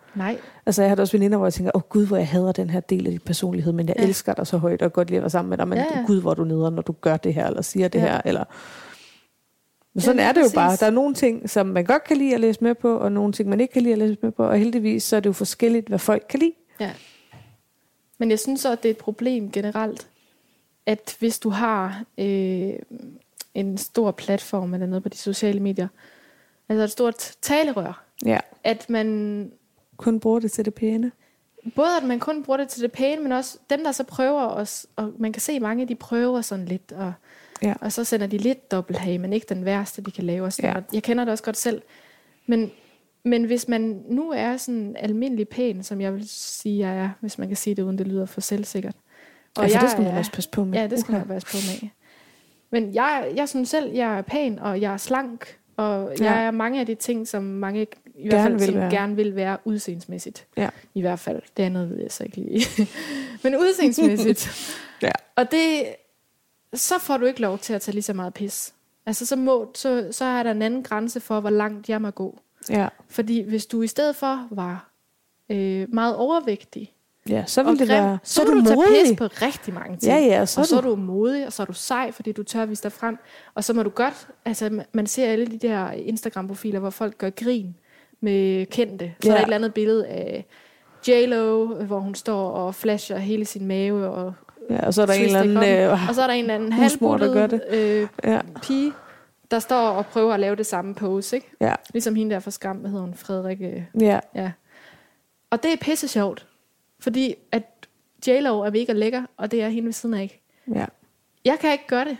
Altså, 0.66 0.82
jeg 0.82 0.90
har 0.90 0.94
da 0.96 1.02
også 1.02 1.16
veninder, 1.16 1.36
hvor 1.38 1.46
jeg 1.46 1.54
tænker, 1.54 1.70
åh 1.74 1.78
oh, 1.82 1.88
gud, 1.88 2.06
hvor 2.06 2.16
jeg 2.16 2.28
hader 2.28 2.52
den 2.52 2.70
her 2.70 2.80
del 2.80 3.06
af 3.06 3.10
din 3.10 3.20
personlighed, 3.20 3.72
men 3.72 3.88
jeg 3.88 3.96
Ja. 3.98 4.04
elsker 4.04 4.34
dig 4.34 4.46
så 4.46 4.56
højt 4.58 4.82
og 4.82 4.92
godt 4.92 5.08
lide 5.10 5.16
at 5.18 5.22
være 5.22 5.30
sammen 5.30 5.50
med 5.50 5.58
dig, 5.58 5.68
men 5.68 5.78
Ja, 5.78 5.84
ja, 5.98 6.04
gud, 6.06 6.20
hvor 6.20 6.34
du 6.34 6.44
neder, 6.44 6.70
når 6.70 6.82
du 6.82 6.92
gør 6.92 7.16
det 7.16 7.34
her, 7.34 7.46
eller 7.46 7.62
siger 7.62 7.88
det 7.88 7.98
Ja. 7.98 8.04
her, 8.06 8.20
eller... 8.24 8.44
Men 9.94 10.00
sådan 10.00 10.18
Ja, 10.20 10.28
er 10.28 10.32
det 10.32 10.40
jo 10.40 10.50
bare. 10.54 10.68
præcis. 10.68 10.80
Der 10.80 10.86
er 10.86 10.90
nogle 10.90 11.14
ting, 11.14 11.50
som 11.50 11.66
man 11.66 11.84
godt 11.84 12.04
kan 12.04 12.16
lide 12.16 12.34
at 12.34 12.40
læse 12.40 12.64
med 12.64 12.74
på, 12.74 12.96
og 12.96 13.12
nogle 13.12 13.32
ting, 13.32 13.48
man 13.48 13.60
ikke 13.60 13.72
kan 13.72 13.82
lide 13.82 13.92
at 13.92 13.98
læse 13.98 14.18
med 14.22 14.32
på, 14.32 14.44
og 14.44 14.58
heldigvis 14.58 15.02
så 15.04 15.16
er 15.16 15.20
det 15.20 15.26
jo 15.26 15.32
forskelligt, 15.32 15.88
hvad 15.88 15.98
folk 15.98 16.26
kan 16.28 16.40
lide. 16.40 16.52
Ja. 16.80 16.90
Men 18.18 18.30
jeg 18.30 18.38
synes 18.38 18.60
så, 18.60 18.72
at 18.72 18.82
det 18.82 18.88
er 18.88 18.92
et 18.92 18.98
problem 18.98 19.50
generelt, 19.50 20.08
at 20.86 21.16
hvis 21.18 21.38
du 21.38 21.48
har 21.50 22.04
øh, 22.18 22.72
en 23.54 23.78
stor 23.78 24.10
platform 24.10 24.74
eller 24.74 24.86
noget 24.86 25.02
på 25.02 25.08
de 25.08 25.16
sociale 25.16 25.60
medier, 25.60 25.88
altså 26.68 26.84
et 26.84 26.90
stort 26.90 27.32
talerør, 27.42 28.04
Ja. 28.26 28.38
at 28.64 28.90
man 28.90 29.50
Kun 29.96 30.20
bruger 30.20 30.38
det 30.40 30.52
til 30.52 30.64
det 30.64 30.74
pæne. 30.74 31.12
både 31.76 31.96
at 32.00 32.04
man 32.06 32.18
kun 32.20 32.42
bruger 32.42 32.56
det 32.56 32.68
til 32.68 32.82
det 32.82 32.92
pæne, 32.92 33.22
men 33.22 33.32
også 33.32 33.58
dem, 33.70 33.84
der 33.84 33.92
så 33.92 34.04
prøver 34.04 34.42
os, 34.46 34.86
og 34.96 35.12
man 35.18 35.32
kan 35.32 35.40
se 35.42 35.60
mange, 35.60 35.86
de 35.88 35.94
prøver 35.94 36.40
sådan 36.40 36.64
lidt, 36.64 36.92
og, 36.92 37.12
Ja. 37.62 37.74
og 37.80 37.92
så 37.92 38.04
sender 38.04 38.26
de 38.26 38.38
lidt 38.38 38.70
dobbelthage, 38.70 39.18
men 39.18 39.32
ikke 39.32 39.46
den 39.48 39.64
værste, 39.64 40.02
de 40.02 40.10
kan 40.10 40.24
lave. 40.24 40.44
Og 40.44 40.52
sådan. 40.52 40.76
Ja. 40.76 40.80
Jeg 40.92 41.02
kender 41.02 41.24
det 41.24 41.32
også 41.32 41.44
godt 41.44 41.56
selv. 41.56 41.82
Men, 42.46 42.70
men 43.24 43.44
hvis 43.44 43.68
man 43.68 44.02
nu 44.08 44.30
er 44.30 44.56
sådan 44.56 44.96
almindelig 44.98 45.48
pæn, 45.48 45.82
som 45.82 46.00
jeg 46.00 46.14
vil 46.14 46.28
sige, 46.28 46.78
jeg 46.88 46.96
er, 46.98 47.10
hvis 47.20 47.38
man 47.38 47.48
kan 47.48 47.56
sige 47.56 47.74
det, 47.74 47.82
uden 47.82 47.98
det 47.98 48.06
lyder 48.08 48.26
for 48.26 48.40
selvsikkert. 48.40 48.94
Og 49.56 49.68
ja, 49.68 49.76
for 49.76 49.80
det 49.80 49.90
skal 49.90 50.04
man 50.04 50.16
også 50.18 50.32
passe 50.32 50.50
på 50.50 50.64
med. 50.64 50.78
Ja, 50.78 50.86
det 50.86 51.00
skal 51.00 51.12
Uha. 51.12 51.18
man 51.18 51.28
passe 51.28 51.48
på 51.48 51.56
med. 51.82 51.88
Men 52.70 52.94
jeg, 52.94 53.32
jeg 53.36 53.48
synes 53.48 53.68
selv, 53.68 53.92
jeg 53.92 54.18
er 54.18 54.22
pæn, 54.22 54.58
og 54.58 54.80
jeg 54.80 54.92
er 54.92 54.96
slank, 54.96 55.58
og 55.76 56.12
Ja. 56.20 56.32
jeg 56.32 56.44
er 56.46 56.50
mange 56.50 56.80
af 56.80 56.86
de 56.86 56.94
ting, 56.94 57.28
som 57.28 57.42
mange 57.42 57.86
i 58.14 58.28
hvert 58.28 58.42
fald 58.42 58.52
vil 58.58 58.66
som 58.66 58.74
være. 58.74 58.90
gerne 58.90 59.16
vil 59.16 59.36
være 59.36 59.58
udseendsmæssigt. 59.64 60.46
Ja. 60.56 60.68
I 60.94 61.00
hvert 61.00 61.18
fald. 61.18 61.42
Det 61.56 61.62
andet 61.62 61.90
ved 61.90 62.00
jeg 62.02 62.12
så 62.12 62.24
ikke 62.24 62.36
lige. 62.36 62.66
Men 63.42 63.56
udseendsmæssigt. 63.56 64.48
Ja. 65.02 65.10
Og 65.36 65.50
det, 65.50 65.84
så 66.74 66.94
får 66.98 67.16
du 67.16 67.26
ikke 67.26 67.40
lov 67.40 67.58
til 67.58 67.72
at 67.74 67.80
tage 67.82 67.92
lige 67.92 68.02
så 68.02 68.12
meget 68.12 68.34
pis. 68.34 68.74
Altså, 69.06 69.26
så, 69.26 69.36
må, 69.36 69.70
så, 69.74 70.08
så 70.10 70.24
er 70.24 70.42
der 70.42 70.50
en 70.50 70.62
anden 70.62 70.82
grænse 70.82 71.20
for, 71.20 71.40
hvor 71.40 71.50
langt 71.50 71.88
jeg 71.88 72.02
må 72.02 72.10
gå. 72.10 72.38
Ja. 72.70 72.88
Fordi 73.08 73.40
hvis 73.40 73.66
du 73.66 73.82
i 73.82 73.86
stedet 73.86 74.16
for 74.16 74.48
var 74.50 74.90
øh, 75.50 75.94
meget 75.94 76.16
overvægtig, 76.16 76.92
ja, 77.28 77.44
så 77.46 77.60
og 77.60 77.66
vil 77.66 77.78
det 77.78 77.88
grim, 77.88 77.96
være... 78.04 78.18
så, 78.22 78.34
så 78.34 78.44
vil 78.54 78.60
du 78.60 78.64
tage 78.66 78.78
pis 79.04 79.18
på 79.18 79.24
rigtig 79.26 79.74
mange 79.74 79.96
ting. 79.96 80.12
Ja, 80.12 80.18
ja, 80.18 80.46
så 80.46 80.60
og 80.60 80.66
så 80.66 80.76
er 80.76 80.80
du... 80.80 80.90
du 80.90 80.96
modig, 80.96 81.46
og 81.46 81.52
så 81.52 81.62
er 81.62 81.66
du 81.66 81.72
sej, 81.72 82.12
fordi 82.12 82.32
du 82.32 82.42
tør 82.42 82.62
at 82.62 82.70
vise 82.70 82.82
dig 82.82 82.92
frem. 82.92 83.18
Og 83.54 83.64
så 83.64 83.72
må 83.72 83.82
du 83.82 83.90
godt, 83.90 84.28
altså 84.44 84.80
man- 84.92 85.06
ser 85.06 85.26
alle 85.28 85.46
de 85.46 85.58
der 85.58 85.90
Instagram-profiler, 85.90 86.78
hvor 86.80 86.90
folk 86.90 87.18
gør 87.18 87.30
grin 87.30 87.76
med 88.20 88.66
kendte. 88.66 89.12
Så 89.20 89.28
Ja. 89.28 89.32
er 89.32 89.34
der 89.34 89.40
et 89.40 89.44
eller 89.44 89.56
andet 89.56 89.74
billede 89.74 90.06
af 90.06 90.46
J-Lo, 91.08 91.66
hvor 91.66 91.98
hun 91.98 92.14
står 92.14 92.50
og 92.50 92.74
flasher 92.74 93.18
hele 93.18 93.44
sin 93.44 93.66
mave 93.66 94.06
og 94.08 94.32
Ja, 94.70 94.86
og 94.86 94.94
så 94.94 95.02
er 95.02 95.06
der 95.06 95.12
en 95.14 95.24
eller 95.24 95.40
anden... 95.40 95.56
Øh, 95.92 96.08
og 96.08 96.14
så 96.14 96.22
er 96.22 96.26
der 96.26 96.34
en 96.34 96.40
eller 96.40 96.54
anden 96.54 96.72
halvbuttet 96.72 97.62
øh, 97.70 98.06
ja, 98.24 98.40
pige, 98.62 98.92
der 99.50 99.58
står 99.58 99.88
og 99.88 100.06
prøver 100.06 100.34
at 100.34 100.40
lave 100.40 100.56
det 100.56 100.66
samme 100.66 100.94
pose, 100.94 101.36
ikke? 101.36 101.50
ja, 101.60 101.74
Ligesom 101.92 102.14
hende 102.14 102.34
der 102.34 102.40
fra 102.40 102.50
Skam, 102.50 102.84
hedder 102.84 103.00
hun? 103.00 103.14
Frederikke 103.14 103.88
ja, 104.00 104.18
Ja. 104.34 104.50
Og 105.50 105.62
det 105.62 105.72
er 105.72 105.76
pisse 105.80 106.08
sjovt, 106.08 106.46
fordi 107.00 107.34
at 107.52 107.62
J-Lo 108.26 108.60
er 108.60 108.70
mega 108.70 108.92
lækker, 108.92 109.22
og 109.36 109.50
det 109.50 109.62
er 109.62 109.68
hende 109.68 109.86
ved 109.86 109.92
siden 109.92 110.14
af 110.14 110.22
ikke. 110.22 110.40
ja. 110.74 110.84
Jeg 111.44 111.56
kan 111.60 111.72
ikke 111.72 111.86
gøre 111.86 112.04
det. 112.04 112.16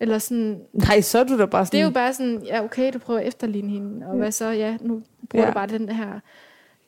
Eller 0.00 0.18
sådan, 0.18 0.60
Nej, 0.72 1.00
så 1.00 1.18
er 1.18 1.24
du 1.24 1.38
da 1.38 1.46
bare 1.46 1.66
sådan... 1.66 1.76
det 1.76 1.80
er 1.80 1.84
jo 1.84 1.90
bare 1.90 2.14
sådan, 2.14 2.42
ja 2.46 2.64
okay, 2.64 2.92
du 2.92 2.98
prøver 2.98 3.20
at 3.20 3.26
efterligne 3.26 3.70
hende, 3.70 4.06
og 4.06 4.12
Ja. 4.14 4.18
hvad 4.18 4.32
så, 4.32 4.44
ja, 4.50 4.76
nu 4.80 5.02
bruger 5.30 5.44
Ja. 5.44 5.50
du 5.50 5.54
bare 5.54 5.66
den 5.66 5.88
her, 5.88 6.20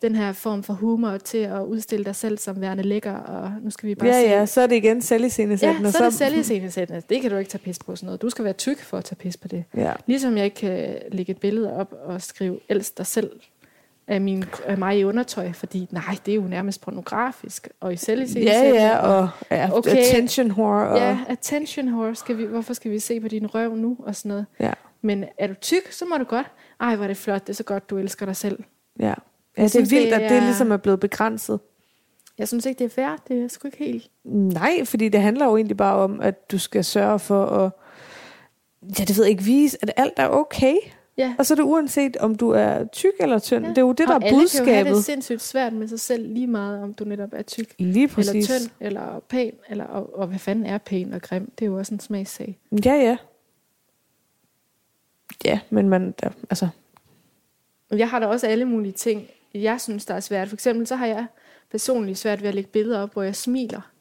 den 0.03 0.15
her 0.15 0.33
form 0.33 0.63
for 0.63 0.73
humor 0.75 1.17
til 1.19 1.39
at 1.39 1.63
udstille 1.65 2.05
dig 2.05 2.17
selv 2.17 2.39
som 2.39 2.61
værende 2.61 2.83
lækker, 2.83 3.13
og 3.13 3.53
nu 3.63 3.71
skal 3.71 3.89
vi 3.89 3.95
bare 3.95 4.09
Ja, 4.09 4.21
se. 4.23 4.29
ja, 4.29 4.47
så 4.47 4.61
er 4.61 4.67
det 4.67 4.77
igen 4.77 4.97
Ja, 4.97 5.01
selviscenesættende. 5.01 5.93
så 5.93 5.99
er 5.99 6.09
det 6.09 6.15
selviscenesættende. 6.19 7.03
Det 7.09 7.23
kan 7.23 7.31
du 7.31 7.37
ikke 7.37 7.51
tage 7.51 7.63
pis 7.63 7.79
på 7.79 7.97
sådan 7.97 8.07
noget. 8.07 8.23
Du 8.23 8.31
skal 8.31 8.45
være 8.45 8.53
tyk 8.55 8.79
for 8.79 8.99
at 8.99 9.05
tage 9.05 9.17
pis 9.17 9.37
på 9.37 9.49
det. 9.49 9.65
Ja, 9.77 9.93
Ligesom 10.07 10.37
jeg 10.37 10.45
ikke 10.45 10.57
kan 10.57 10.97
lægge 11.13 11.31
et 11.31 11.39
billede 11.41 11.73
op 11.77 11.95
og 12.05 12.23
skrive, 12.23 12.61
elsk 12.69 12.99
dig 12.99 13.07
selv 13.07 13.31
af, 14.07 14.21
min, 14.21 14.45
af 14.67 14.79
mig 14.79 14.99
i 14.99 15.05
undertøj, 15.05 15.53
fordi 15.53 15.89
nej, 15.91 16.17
det 16.27 16.33
er 16.33 16.37
jo 16.37 16.43
nærmest 16.43 16.81
pornografisk, 16.81 17.69
og 17.81 17.93
i 17.93 17.97
selv 17.97 18.23
ja, 18.37 18.69
ja 18.69 18.99
og 18.99 19.29
ja, 19.51 19.71
Okay. 19.73 19.91
attention 19.97 20.51
whore. 20.51 20.89
Og, 20.89 20.99
Ja, 20.99 21.19
attention 21.29 21.89
whore, 21.95 22.15
skal 22.15 22.39
vi, 22.39 22.45
hvorfor 22.45 22.75
skal 22.75 22.91
vi 22.91 22.99
se 22.99 23.21
på 23.21 23.29
din 23.29 23.47
røv 23.55 23.77
nu, 23.77 23.97
og 23.99 24.17
sådan 24.17 24.29
noget. 24.29 24.47
ja, 24.61 24.73
Men 25.03 25.25
er 25.39 25.47
du 25.47 25.55
tyk, 25.61 25.93
så 25.93 26.05
må 26.05 26.17
du 26.19 26.25
godt. 26.25 26.47
Ej, 26.81 26.97
hvor 26.97 27.05
er 27.05 27.09
det 27.09 27.17
flot, 27.17 27.41
det 27.47 27.49
er 27.53 27.55
så 27.55 27.65
godt, 27.65 27.91
du 27.91 27.99
elsker 27.99 28.27
dig 28.27 28.37
selv. 28.37 28.59
ja. 29.01 29.15
ja 29.57 29.63
det 29.63 29.71
synes, 29.71 29.93
er 29.93 29.97
vildt, 29.97 30.15
det 30.15 30.23
at 30.23 30.31
det 30.31 30.37
er- 30.39 30.45
ligesom 30.45 30.73
er 30.73 30.77
blevet 30.77 31.01
begrænset. 31.01 31.61
Jeg 32.39 32.49
synes 32.49 32.67
ikke, 32.67 32.79
det 32.79 32.85
er 32.85 32.89
fair, 32.89 33.17
det 33.29 33.45
er 33.45 33.49
sgu 33.49 33.69
ikke 33.69 33.79
helt. 33.79 34.11
Nej, 34.25 34.85
fordi 34.85 35.09
det 35.09 35.21
handler 35.23 35.45
jo 35.47 35.57
egentlig 35.57 35.77
bare 35.77 35.97
om, 35.97 36.21
at 36.21 36.51
du 36.53 36.59
skal 36.59 36.85
sørge 36.85 37.19
for 37.19 37.47
at, 37.47 37.71
ja, 38.99 39.05
det 39.05 39.17
ved 39.17 39.25
jeg 39.25 39.31
ikke, 39.31 39.43
vise, 39.45 39.79
at 39.83 39.91
alt 39.97 40.13
er 40.17 40.29
okay. 40.29 40.75
Ja. 41.17 41.35
Og 41.39 41.47
så 41.47 41.55
er 41.55 41.57
det 41.57 41.63
uanset, 41.63 42.17
om 42.17 42.35
du 42.35 42.51
er 42.51 42.85
tyk 42.85 43.13
eller 43.21 43.39
tynd. 43.39 43.65
Ja. 43.65 43.71
Det 43.71 43.79
er 43.79 43.83
jo 43.83 43.93
det, 43.93 44.09
der 44.09 44.15
og 44.15 44.23
er 44.23 44.27
alle 44.27 44.49
kan 44.49 44.67
jo 44.67 44.73
have 44.73 44.85
budskabet. 44.85 44.97
det 44.97 45.05
sindssygt 45.05 45.43
svært 45.43 45.73
med 45.73 45.89
sig 45.89 46.01
selv, 46.01 46.33
lige 46.33 46.47
meget 46.47 46.83
om 46.83 46.95
du 46.95 47.05
netop 47.05 47.29
er 47.33 47.43
tyk, 47.43 47.75
Lige 47.79 48.11
eller 48.19 48.33
tynd, 48.33 48.71
eller 48.81 49.21
pæn, 49.29 49.53
eller, 49.69 49.85
og, 49.85 50.19
og 50.19 50.27
hvad 50.27 50.39
fanden 50.39 50.67
er 50.67 50.79
pæn 50.79 51.13
og 51.13 51.23
grim? 51.23 51.51
Det 51.59 51.65
er 51.65 51.71
jo 51.71 51.79
også 51.79 51.95
en 51.95 52.01
smagssag. 52.01 52.59
Ja, 52.85 52.95
ja. 52.95 53.17
Ja, 55.45 55.61
men 55.71 55.89
man, 55.89 56.15
der, 56.21 56.31
altså, 56.51 56.69
Jeg 57.91 58.11
har 58.11 58.19
da 58.19 58.27
også 58.27 58.47
alle 58.47 58.65
mulige 58.65 58.93
ting, 58.93 59.27
jeg 59.55 59.81
synes, 59.81 60.05
der 60.05 60.15
er 60.15 60.21
svært. 60.21 60.49
For 60.49 60.57
eksempel 60.57 60.87
så 60.87 60.97
har 60.97 61.07
jeg 61.07 61.27
personligt 61.71 62.19
svært 62.19 62.43
ved 62.43 62.49
at 62.49 62.55
lægge 62.55 62.71
billeder 62.71 63.01
op, 63.03 63.13
hvor 63.13 63.23
jeg 63.23 63.37
smiler 63.37 63.93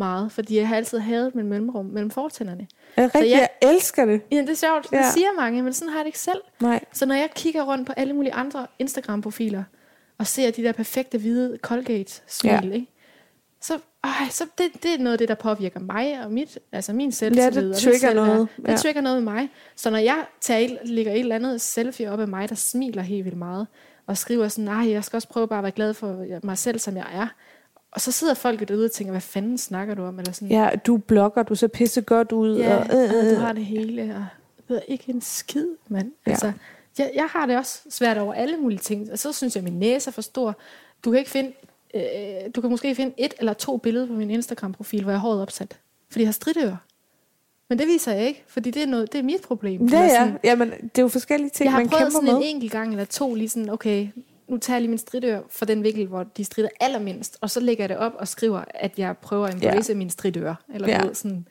meget, 0.00 0.32
fordi 0.32 0.56
jeg 0.56 0.68
har 0.68 0.76
altid 0.76 0.98
hadet 0.98 1.34
mit 1.34 1.44
mellemrum 1.46 1.84
mellem 1.86 2.10
fortænderne. 2.10 2.66
er 2.96 3.02
det 3.02 3.14
rigtigt, 3.14 3.30
jeg- 3.32 3.48
jeg 3.62 3.70
elsker 3.74 4.04
det. 4.04 4.20
Ja, 4.32 4.36
det 4.40 4.50
er 4.50 4.54
sjovt, 4.54 4.92
ja. 4.92 4.98
Det 4.98 5.06
siger 5.12 5.28
mange, 5.36 5.62
men 5.62 5.72
sådan 5.72 5.88
har 5.88 5.98
jeg 5.98 6.04
det 6.04 6.08
ikke 6.08 6.18
selv. 6.18 6.40
Nej, 6.60 6.84
Så 6.92 7.06
når 7.06 7.14
jeg 7.14 7.28
kigger 7.34 7.62
rundt 7.62 7.86
på 7.86 7.92
alle 7.96 8.12
mulige 8.14 8.32
andre 8.32 8.66
Instagram-profiler, 8.78 9.62
og 10.18 10.26
ser 10.26 10.50
de 10.50 10.62
der 10.62 10.72
perfekte 10.72 11.18
hvide 11.18 11.58
Colgate-smil, 11.62 12.52
Ja. 12.52 12.60
ikke? 12.74 12.86
så, 13.60 13.74
øh, 14.06 14.30
så 14.30 14.44
det, 14.58 14.66
det 14.82 14.94
er 14.94 14.98
noget 14.98 15.12
af 15.12 15.18
det, 15.18 15.28
der 15.28 15.34
påvirker 15.34 15.80
mig 15.80 16.24
og 16.24 16.32
mit, 16.32 16.58
altså 16.72 16.92
min 16.92 17.12
selvtillid. 17.12 17.62
Ja, 17.62 17.68
det 17.68 17.76
trigger 17.76 18.14
noget. 18.14 18.48
Det 18.56 18.68
Ja. 18.68 18.76
trigger 18.76 19.00
noget 19.00 19.22
med 19.22 19.32
mig. 19.34 19.48
Så 19.76 19.90
når 19.90 19.98
jeg 19.98 20.24
tager, 20.40 20.76
lægger 20.84 21.12
et 21.12 21.20
eller 21.20 21.34
andet 21.34 21.60
selfie 21.60 22.10
op 22.12 22.20
af 22.20 22.28
mig, 22.28 22.48
der 22.48 22.54
smiler 22.54 23.02
helt 23.02 23.24
vildt 23.24 23.38
meget, 23.38 23.66
og 24.06 24.18
skriver 24.18 24.48
sådan, 24.48 24.64
nej, 24.64 24.90
jeg 24.90 25.04
skal 25.04 25.16
også 25.16 25.28
prøve 25.28 25.48
bare 25.48 25.58
at 25.58 25.62
være 25.62 25.72
glad 25.72 25.94
for 25.94 26.24
mig 26.46 26.58
selv, 26.58 26.78
som 26.78 26.96
jeg 26.96 27.06
er. 27.12 27.26
Og 27.92 28.00
så 28.00 28.12
sidder 28.12 28.34
folk 28.34 28.68
derude 28.68 28.84
og 28.84 28.92
tænker, 28.92 29.10
hvad 29.10 29.20
fanden 29.20 29.58
snakker 29.58 29.94
du 29.94 30.04
om? 30.04 30.18
Eller 30.18 30.32
sådan, 30.32 30.48
ja, 30.48 30.70
du 30.86 30.96
blogger, 30.96 31.42
du 31.42 31.54
ser 31.54 31.66
pisse 31.66 32.00
godt 32.00 32.32
ud. 32.32 32.58
Ja, 32.58 32.76
og, 32.76 32.82
øh, 32.82 33.10
og 33.10 33.24
øh, 33.26 33.30
du 33.30 33.40
har 33.40 33.52
det 33.52 33.64
hele, 33.64 34.14
og 34.16 34.26
ved 34.68 34.80
ikke 34.88 35.04
en 35.08 35.20
skid, 35.20 35.66
mand. 35.88 36.12
Ja. 36.26 36.30
Altså, 36.30 36.52
jeg, 36.98 37.10
jeg 37.14 37.26
har 37.26 37.46
det 37.46 37.56
også 37.56 37.80
svært 37.90 38.18
over 38.18 38.34
alle 38.34 38.56
mulige 38.56 38.78
ting, 38.78 39.12
og 39.12 39.18
så 39.18 39.32
synes 39.32 39.56
jeg, 39.56 39.60
at 39.60 39.72
min 39.72 39.80
næse 39.80 40.10
er 40.10 40.12
for 40.12 40.22
stor. 40.22 40.56
Du 41.04 41.10
kan 41.10 41.18
ikke 41.18 41.30
finde, 41.30 41.52
øh, 41.94 42.02
du 42.54 42.60
kan 42.60 42.70
måske 42.70 42.94
finde 42.94 43.14
et 43.18 43.34
eller 43.38 43.52
to 43.52 43.76
billeder 43.76 44.06
på 44.06 44.12
min 44.12 44.30
Instagram-profil, 44.30 45.02
hvor 45.02 45.12
jeg 45.12 45.20
har 45.20 45.28
håret 45.28 45.42
opsat, 45.42 45.78
fordi 46.10 46.22
jeg 46.22 46.28
har 46.28 46.32
stridører. 46.32 46.76
Men 47.68 47.78
det 47.78 47.86
viser 47.86 48.12
jeg 48.12 48.26
ikke, 48.26 48.44
fordi 48.46 48.70
det 48.70 48.82
er, 48.82 48.86
noget, 48.86 49.12
det 49.12 49.18
er 49.18 49.22
mit 49.22 49.42
problem. 49.42 49.86
Ja, 49.86 50.02
Eller 50.04 50.24
ja. 50.24 50.32
Jamen, 50.44 50.70
det 50.70 50.98
er 50.98 51.02
jo 51.02 51.08
forskellige 51.08 51.50
ting, 51.50 51.64
jeg 51.64 51.72
har 51.72 51.78
man 51.78 51.88
prøvet 51.88 52.02
kæmper 52.02 52.10
sådan 52.12 52.34
med. 52.34 52.36
en 52.36 52.54
enkelt 52.54 52.72
gang 52.72 52.90
eller 52.90 53.04
to, 53.04 53.34
lige 53.34 53.48
sådan, 53.48 53.70
okay, 53.70 54.08
nu 54.50 54.56
tager 54.58 54.76
jeg 54.76 54.80
lige 54.82 54.88
min 54.88 54.98
stridør 54.98 55.40
for 55.50 55.64
den 55.64 55.82
vinkel, 55.84 56.06
hvor 56.06 56.22
de 56.22 56.44
strider 56.44 56.68
allermindst, 56.80 57.38
og 57.40 57.50
så 57.50 57.60
lægger 57.60 57.82
jeg 57.84 57.88
det 57.88 57.96
op 57.96 58.12
og 58.18 58.28
skriver, 58.28 58.64
at 58.74 58.98
jeg 58.98 59.16
prøver 59.22 59.46
at 59.46 59.54
embrace 59.54 59.92
ja. 59.92 59.96
min 59.98 60.10
stridør. 60.10 60.54
Eller 60.74 60.88
Ja. 60.88 61.02
ved, 61.06 61.14
sådan. 61.14 61.46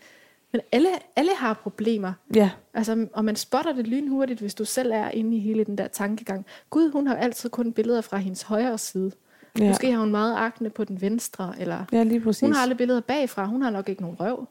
Men 0.52 0.62
alle, 0.72 0.88
alle 1.16 1.32
har 1.36 1.54
problemer. 1.54 2.14
Ja, 2.36 2.50
Altså, 2.74 3.08
og 3.14 3.26
man 3.26 3.36
spotter 3.36 3.74
det 3.74 3.88
lynhurtigt, 3.88 4.40
hvis 4.40 4.56
du 4.56 4.66
selv 4.66 4.92
er 4.92 5.10
inde 5.10 5.38
i 5.38 5.40
hele 5.40 5.64
den 5.64 5.78
der 5.78 5.88
tankegang. 5.88 6.46
Gud, 6.70 6.92
hun 6.92 7.08
har 7.08 7.16
altid 7.16 7.50
kun 7.50 7.74
billeder 7.74 8.02
fra 8.02 8.18
hendes 8.18 8.42
højre 8.42 8.78
side. 8.78 9.12
ja. 9.60 9.68
Måske 9.68 9.92
har 9.92 10.00
hun 10.00 10.12
meget 10.12 10.36
akne 10.38 10.70
på 10.70 10.84
den 10.84 11.02
venstre, 11.02 11.54
eller 11.60 11.86
ja 11.92 12.04
lige 12.04 12.20
præcis. 12.22 12.42
hun 12.42 12.54
har 12.54 12.62
aldrig 12.62 12.78
billeder 12.78 13.02
bagfra. 13.02 13.46
Hun 13.46 13.62
har 13.62 13.70
nok 13.70 13.90
ikke 13.90 14.02
nogen 14.02 14.18
røv. 14.20 14.48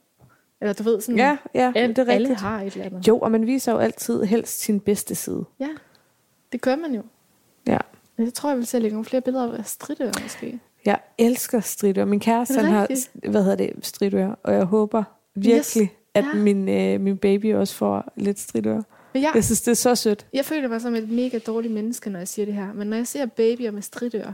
Eller 0.61 0.73
du 0.73 0.83
ved, 0.83 1.01
sådan, 1.01 1.17
Ja, 1.19 1.37
ja, 1.55 1.73
alle, 1.77 1.95
det 1.95 2.09
er 2.09 2.13
alle 2.13 2.29
rigtigt. 2.29 2.41
har 2.41 2.61
et 2.63 2.73
eller 2.73 2.85
andet. 2.85 3.09
Jo, 3.09 3.19
og 3.19 3.31
man 3.33 3.47
viser 3.47 3.73
jo 3.73 3.79
altid 3.79 4.23
helst 4.25 4.61
sin 4.61 4.81
bedste 4.81 5.15
side. 5.15 5.45
Ja, 5.61 5.69
det 6.53 6.61
gør 6.61 6.77
man 6.77 6.95
jo. 6.95 7.03
Ja. 8.19 8.23
Jeg 8.25 8.35
tror, 8.35 8.51
jeg 8.51 8.59
vil 8.59 8.69
lægge 8.83 8.95
nogle 8.95 9.05
flere 9.05 9.21
billeder 9.23 9.53
af 9.59 9.65
stridør, 9.67 10.11
måske. 10.23 10.59
Jeg 10.85 10.99
elsker 11.19 11.61
stridør. 11.61 12.05
Min 12.05 12.21
kæreste, 12.21 12.55
han 12.55 12.65
har, 12.65 12.89
hvad 13.31 13.43
hedder 13.43 13.57
det, 13.57 13.73
stridør. 13.87 14.35
Og 14.43 14.55
jeg 14.55 14.65
håber 14.65 15.05
virkelig, 15.35 15.83
Yes. 15.83 15.89
at 16.15 16.25
Ja. 16.25 16.35
min, 16.35 16.69
øh, 16.69 17.01
min 17.01 17.17
baby 17.19 17.55
også 17.55 17.75
får 17.75 18.13
lidt 18.17 18.39
stridør. 18.41 18.81
Men 19.15 19.23
jeg, 19.23 19.31
Jeg 19.35 19.45
synes, 19.45 19.61
det 19.61 19.71
er 19.71 19.75
så 19.75 19.95
sødt. 19.95 20.27
jeg 20.33 20.45
føler 20.45 20.69
mig 20.69 20.81
som 20.81 20.95
et 20.95 21.09
mega 21.11 21.39
dårligt 21.39 21.75
menneske, 21.75 22.11
når 22.11 22.19
jeg 22.19 22.29
siger 22.29 22.47
det 22.47 22.55
her. 22.55 22.73
Men 22.73 22.87
når 22.87 22.97
jeg 22.97 23.07
ser 23.07 23.27
babyer 23.27 23.71
med 23.71 23.83
stridør, 23.83 24.33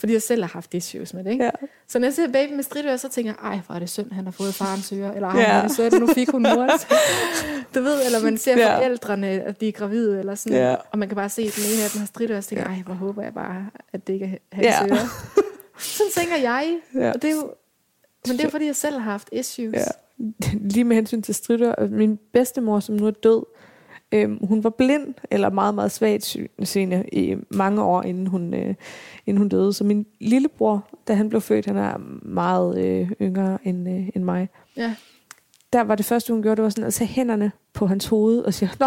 Fordi 0.00 0.12
jeg 0.12 0.22
selv 0.22 0.42
har 0.42 0.48
haft 0.48 0.74
issues 0.74 1.14
med 1.14 1.24
det, 1.24 1.30
ikke? 1.30 1.44
Ja. 1.44 1.50
Så 1.88 1.98
når 1.98 2.06
jeg 2.06 2.14
ser 2.14 2.32
baby 2.32 2.52
med 2.52 2.62
stridører, 2.62 2.96
så 2.96 3.08
tænker 3.08 3.32
jeg, 3.42 3.50
ej, 3.52 3.60
hvor 3.66 3.74
er 3.74 3.78
det 3.78 3.90
synd, 3.90 4.12
han 4.12 4.24
har 4.24 4.30
fået 4.32 4.54
farens 4.54 4.92
øre. 4.92 5.14
Eller 5.14 5.28
ej, 5.28 5.40
Ja. 5.40 5.46
hvor 5.46 5.54
er 5.58 5.62
det 5.62 5.76
sødt, 5.76 6.00
nu 6.00 6.06
fik 6.06 6.30
hun 6.30 6.42
mors. 6.42 6.86
du 7.74 7.80
ved, 7.82 8.04
eller 8.06 8.22
man 8.22 8.38
ser 8.38 8.58
Ja. 8.58 8.76
forældrene, 8.78 9.26
at 9.28 9.60
de 9.60 9.68
er 9.68 9.72
gravide, 9.72 10.18
eller 10.18 10.34
sådan. 10.34 10.58
Ja. 10.58 10.74
Og 10.92 10.98
man 10.98 11.08
kan 11.08 11.16
bare 11.16 11.28
se, 11.28 11.42
at 11.42 11.52
den 11.56 11.64
ene 11.74 11.84
af 11.84 11.90
dem 11.90 11.98
har 12.00 12.06
stridører, 12.06 12.38
og 12.38 12.42
så 12.44 12.48
tænker 12.48 12.64
jeg, 12.70 12.76
ej, 12.76 12.82
hvor 12.82 12.94
håber 12.94 13.22
jeg 13.22 13.34
bare, 13.34 13.66
at 13.92 14.06
det 14.06 14.12
ikke 14.12 14.24
er 14.52 14.56
hans 14.56 14.66
Ja. 14.66 14.86
øre. 14.94 15.08
Sådan 15.78 16.12
tænker 16.16 16.36
jeg. 16.36 16.78
Ja. 16.94 17.08
Og 17.12 17.22
det 17.22 17.30
er 17.30 17.34
jo, 17.34 17.54
men 18.28 18.36
det 18.38 18.44
er 18.44 18.48
fordi 18.50 18.66
jeg 18.66 18.76
selv 18.76 18.98
har 18.98 19.10
haft 19.10 19.28
issues. 19.32 19.74
Ja. 19.74 19.84
Lige 20.60 20.84
med 20.84 20.96
hensyn 20.96 21.22
til 21.22 21.34
stritter, 21.34 21.88
min 21.88 22.18
bedstemor, 22.32 22.80
som 22.80 22.94
nu 22.94 23.06
er 23.06 23.10
død, 23.10 23.42
øhm, 24.12 24.38
hun 24.42 24.64
var 24.64 24.70
blind, 24.70 25.14
eller 25.30 25.50
meget, 25.50 25.74
meget 25.74 25.92
svagt 25.92 26.36
seende 26.62 27.04
i 27.12 27.34
mange 27.50 27.82
år, 27.82 28.02
inden 28.02 28.26
hun, 28.26 28.54
øh, 28.54 28.74
inden 29.26 29.38
hun 29.38 29.48
døde. 29.48 29.72
Så 29.72 29.84
min 29.84 30.06
lillebror, 30.20 30.88
da 31.08 31.14
han 31.14 31.28
blev 31.28 31.40
født, 31.40 31.66
han 31.66 31.76
er 31.76 31.94
meget 32.22 32.78
øh, 32.78 33.10
yngre 33.22 33.58
end, 33.64 33.88
øh, 33.88 34.08
end 34.14 34.24
mig, 34.24 34.48
ja. 34.76 34.94
der 35.72 35.80
var 35.80 35.94
det 35.94 36.04
første, 36.06 36.32
hun 36.32 36.42
gjorde, 36.42 36.56
det 36.56 36.62
var 36.62 36.68
sådan 36.70 36.84
at 36.84 36.94
tage 36.94 37.08
hænderne 37.08 37.52
på 37.74 37.86
hans 37.86 38.06
hoved 38.06 38.38
og 38.38 38.54
sige, 38.54 38.70
Nå, 38.80 38.86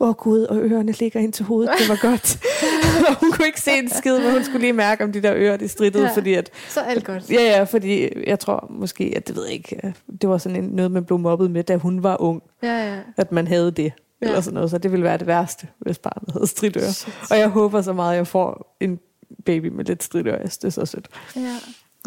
åh 0.00 0.08
oh 0.08 0.14
gud, 0.14 0.42
og 0.42 0.56
ørerne 0.58 0.92
ligger 0.92 1.20
ind 1.20 1.32
til 1.32 1.44
hovedet, 1.44 1.70
det 1.78 1.88
var 1.88 2.10
godt. 2.10 2.38
og 3.08 3.14
hun 3.20 3.30
kunne 3.32 3.46
ikke 3.46 3.60
se 3.60 3.70
en 3.78 3.88
skid, 3.88 4.18
men 4.18 4.32
hun 4.32 4.44
skulle 4.44 4.60
lige 4.60 4.72
mærke, 4.72 5.04
om 5.04 5.12
de 5.12 5.22
der 5.22 5.32
ører, 5.36 5.56
de 5.56 5.68
strittede, 5.68 6.04
Ja. 6.04 6.14
fordi 6.14 6.34
at, 6.34 6.50
Så 6.68 6.80
alt 6.80 7.04
godt. 7.04 7.30
ja, 7.30 7.42
ja, 7.42 7.62
fordi 7.64 8.08
jeg 8.26 8.38
tror 8.38 8.66
måske, 8.70 9.12
at 9.16 9.28
det 9.28 9.36
ved 9.36 9.44
jeg 9.44 9.52
ikke, 9.52 9.94
det 10.22 10.28
var 10.28 10.38
sådan 10.38 10.64
en, 10.64 10.70
noget, 10.70 10.90
man 10.90 11.04
blev 11.04 11.18
mobbet 11.18 11.50
med, 11.50 11.64
da 11.64 11.76
hun 11.76 12.02
var 12.02 12.20
ung, 12.22 12.42
Ja, 12.62 12.92
ja. 12.92 12.98
at 13.16 13.32
man 13.32 13.46
havde 13.46 13.70
det. 13.70 13.92
Ja. 14.22 14.26
Ja. 14.26 14.30
Eller 14.32 14.40
sådan 14.40 14.54
noget, 14.54 14.70
så 14.70 14.78
det 14.78 14.92
ville 14.92 15.04
være 15.04 15.18
det 15.18 15.26
værste, 15.26 15.68
hvis 15.78 15.98
barnet 15.98 16.32
havde 16.32 16.46
stridører. 16.46 16.90
Shit. 16.92 17.14
Og 17.30 17.38
jeg 17.38 17.48
håber 17.48 17.82
så 17.82 17.92
meget, 17.92 18.10
at 18.12 18.16
jeg 18.16 18.26
får 18.26 18.76
en 18.80 19.00
baby 19.44 19.66
med 19.66 19.84
lidt 19.84 20.02
stridører. 20.02 20.38
Jeg 20.40 20.52
synes, 20.52 20.58
det 20.58 20.66
er 20.66 20.70
så 20.70 20.86
sødt. 20.86 21.08
Ja. 21.36 21.56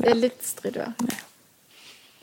Er 0.04 0.14
lidt 0.14 0.46
stridør. 0.48 0.92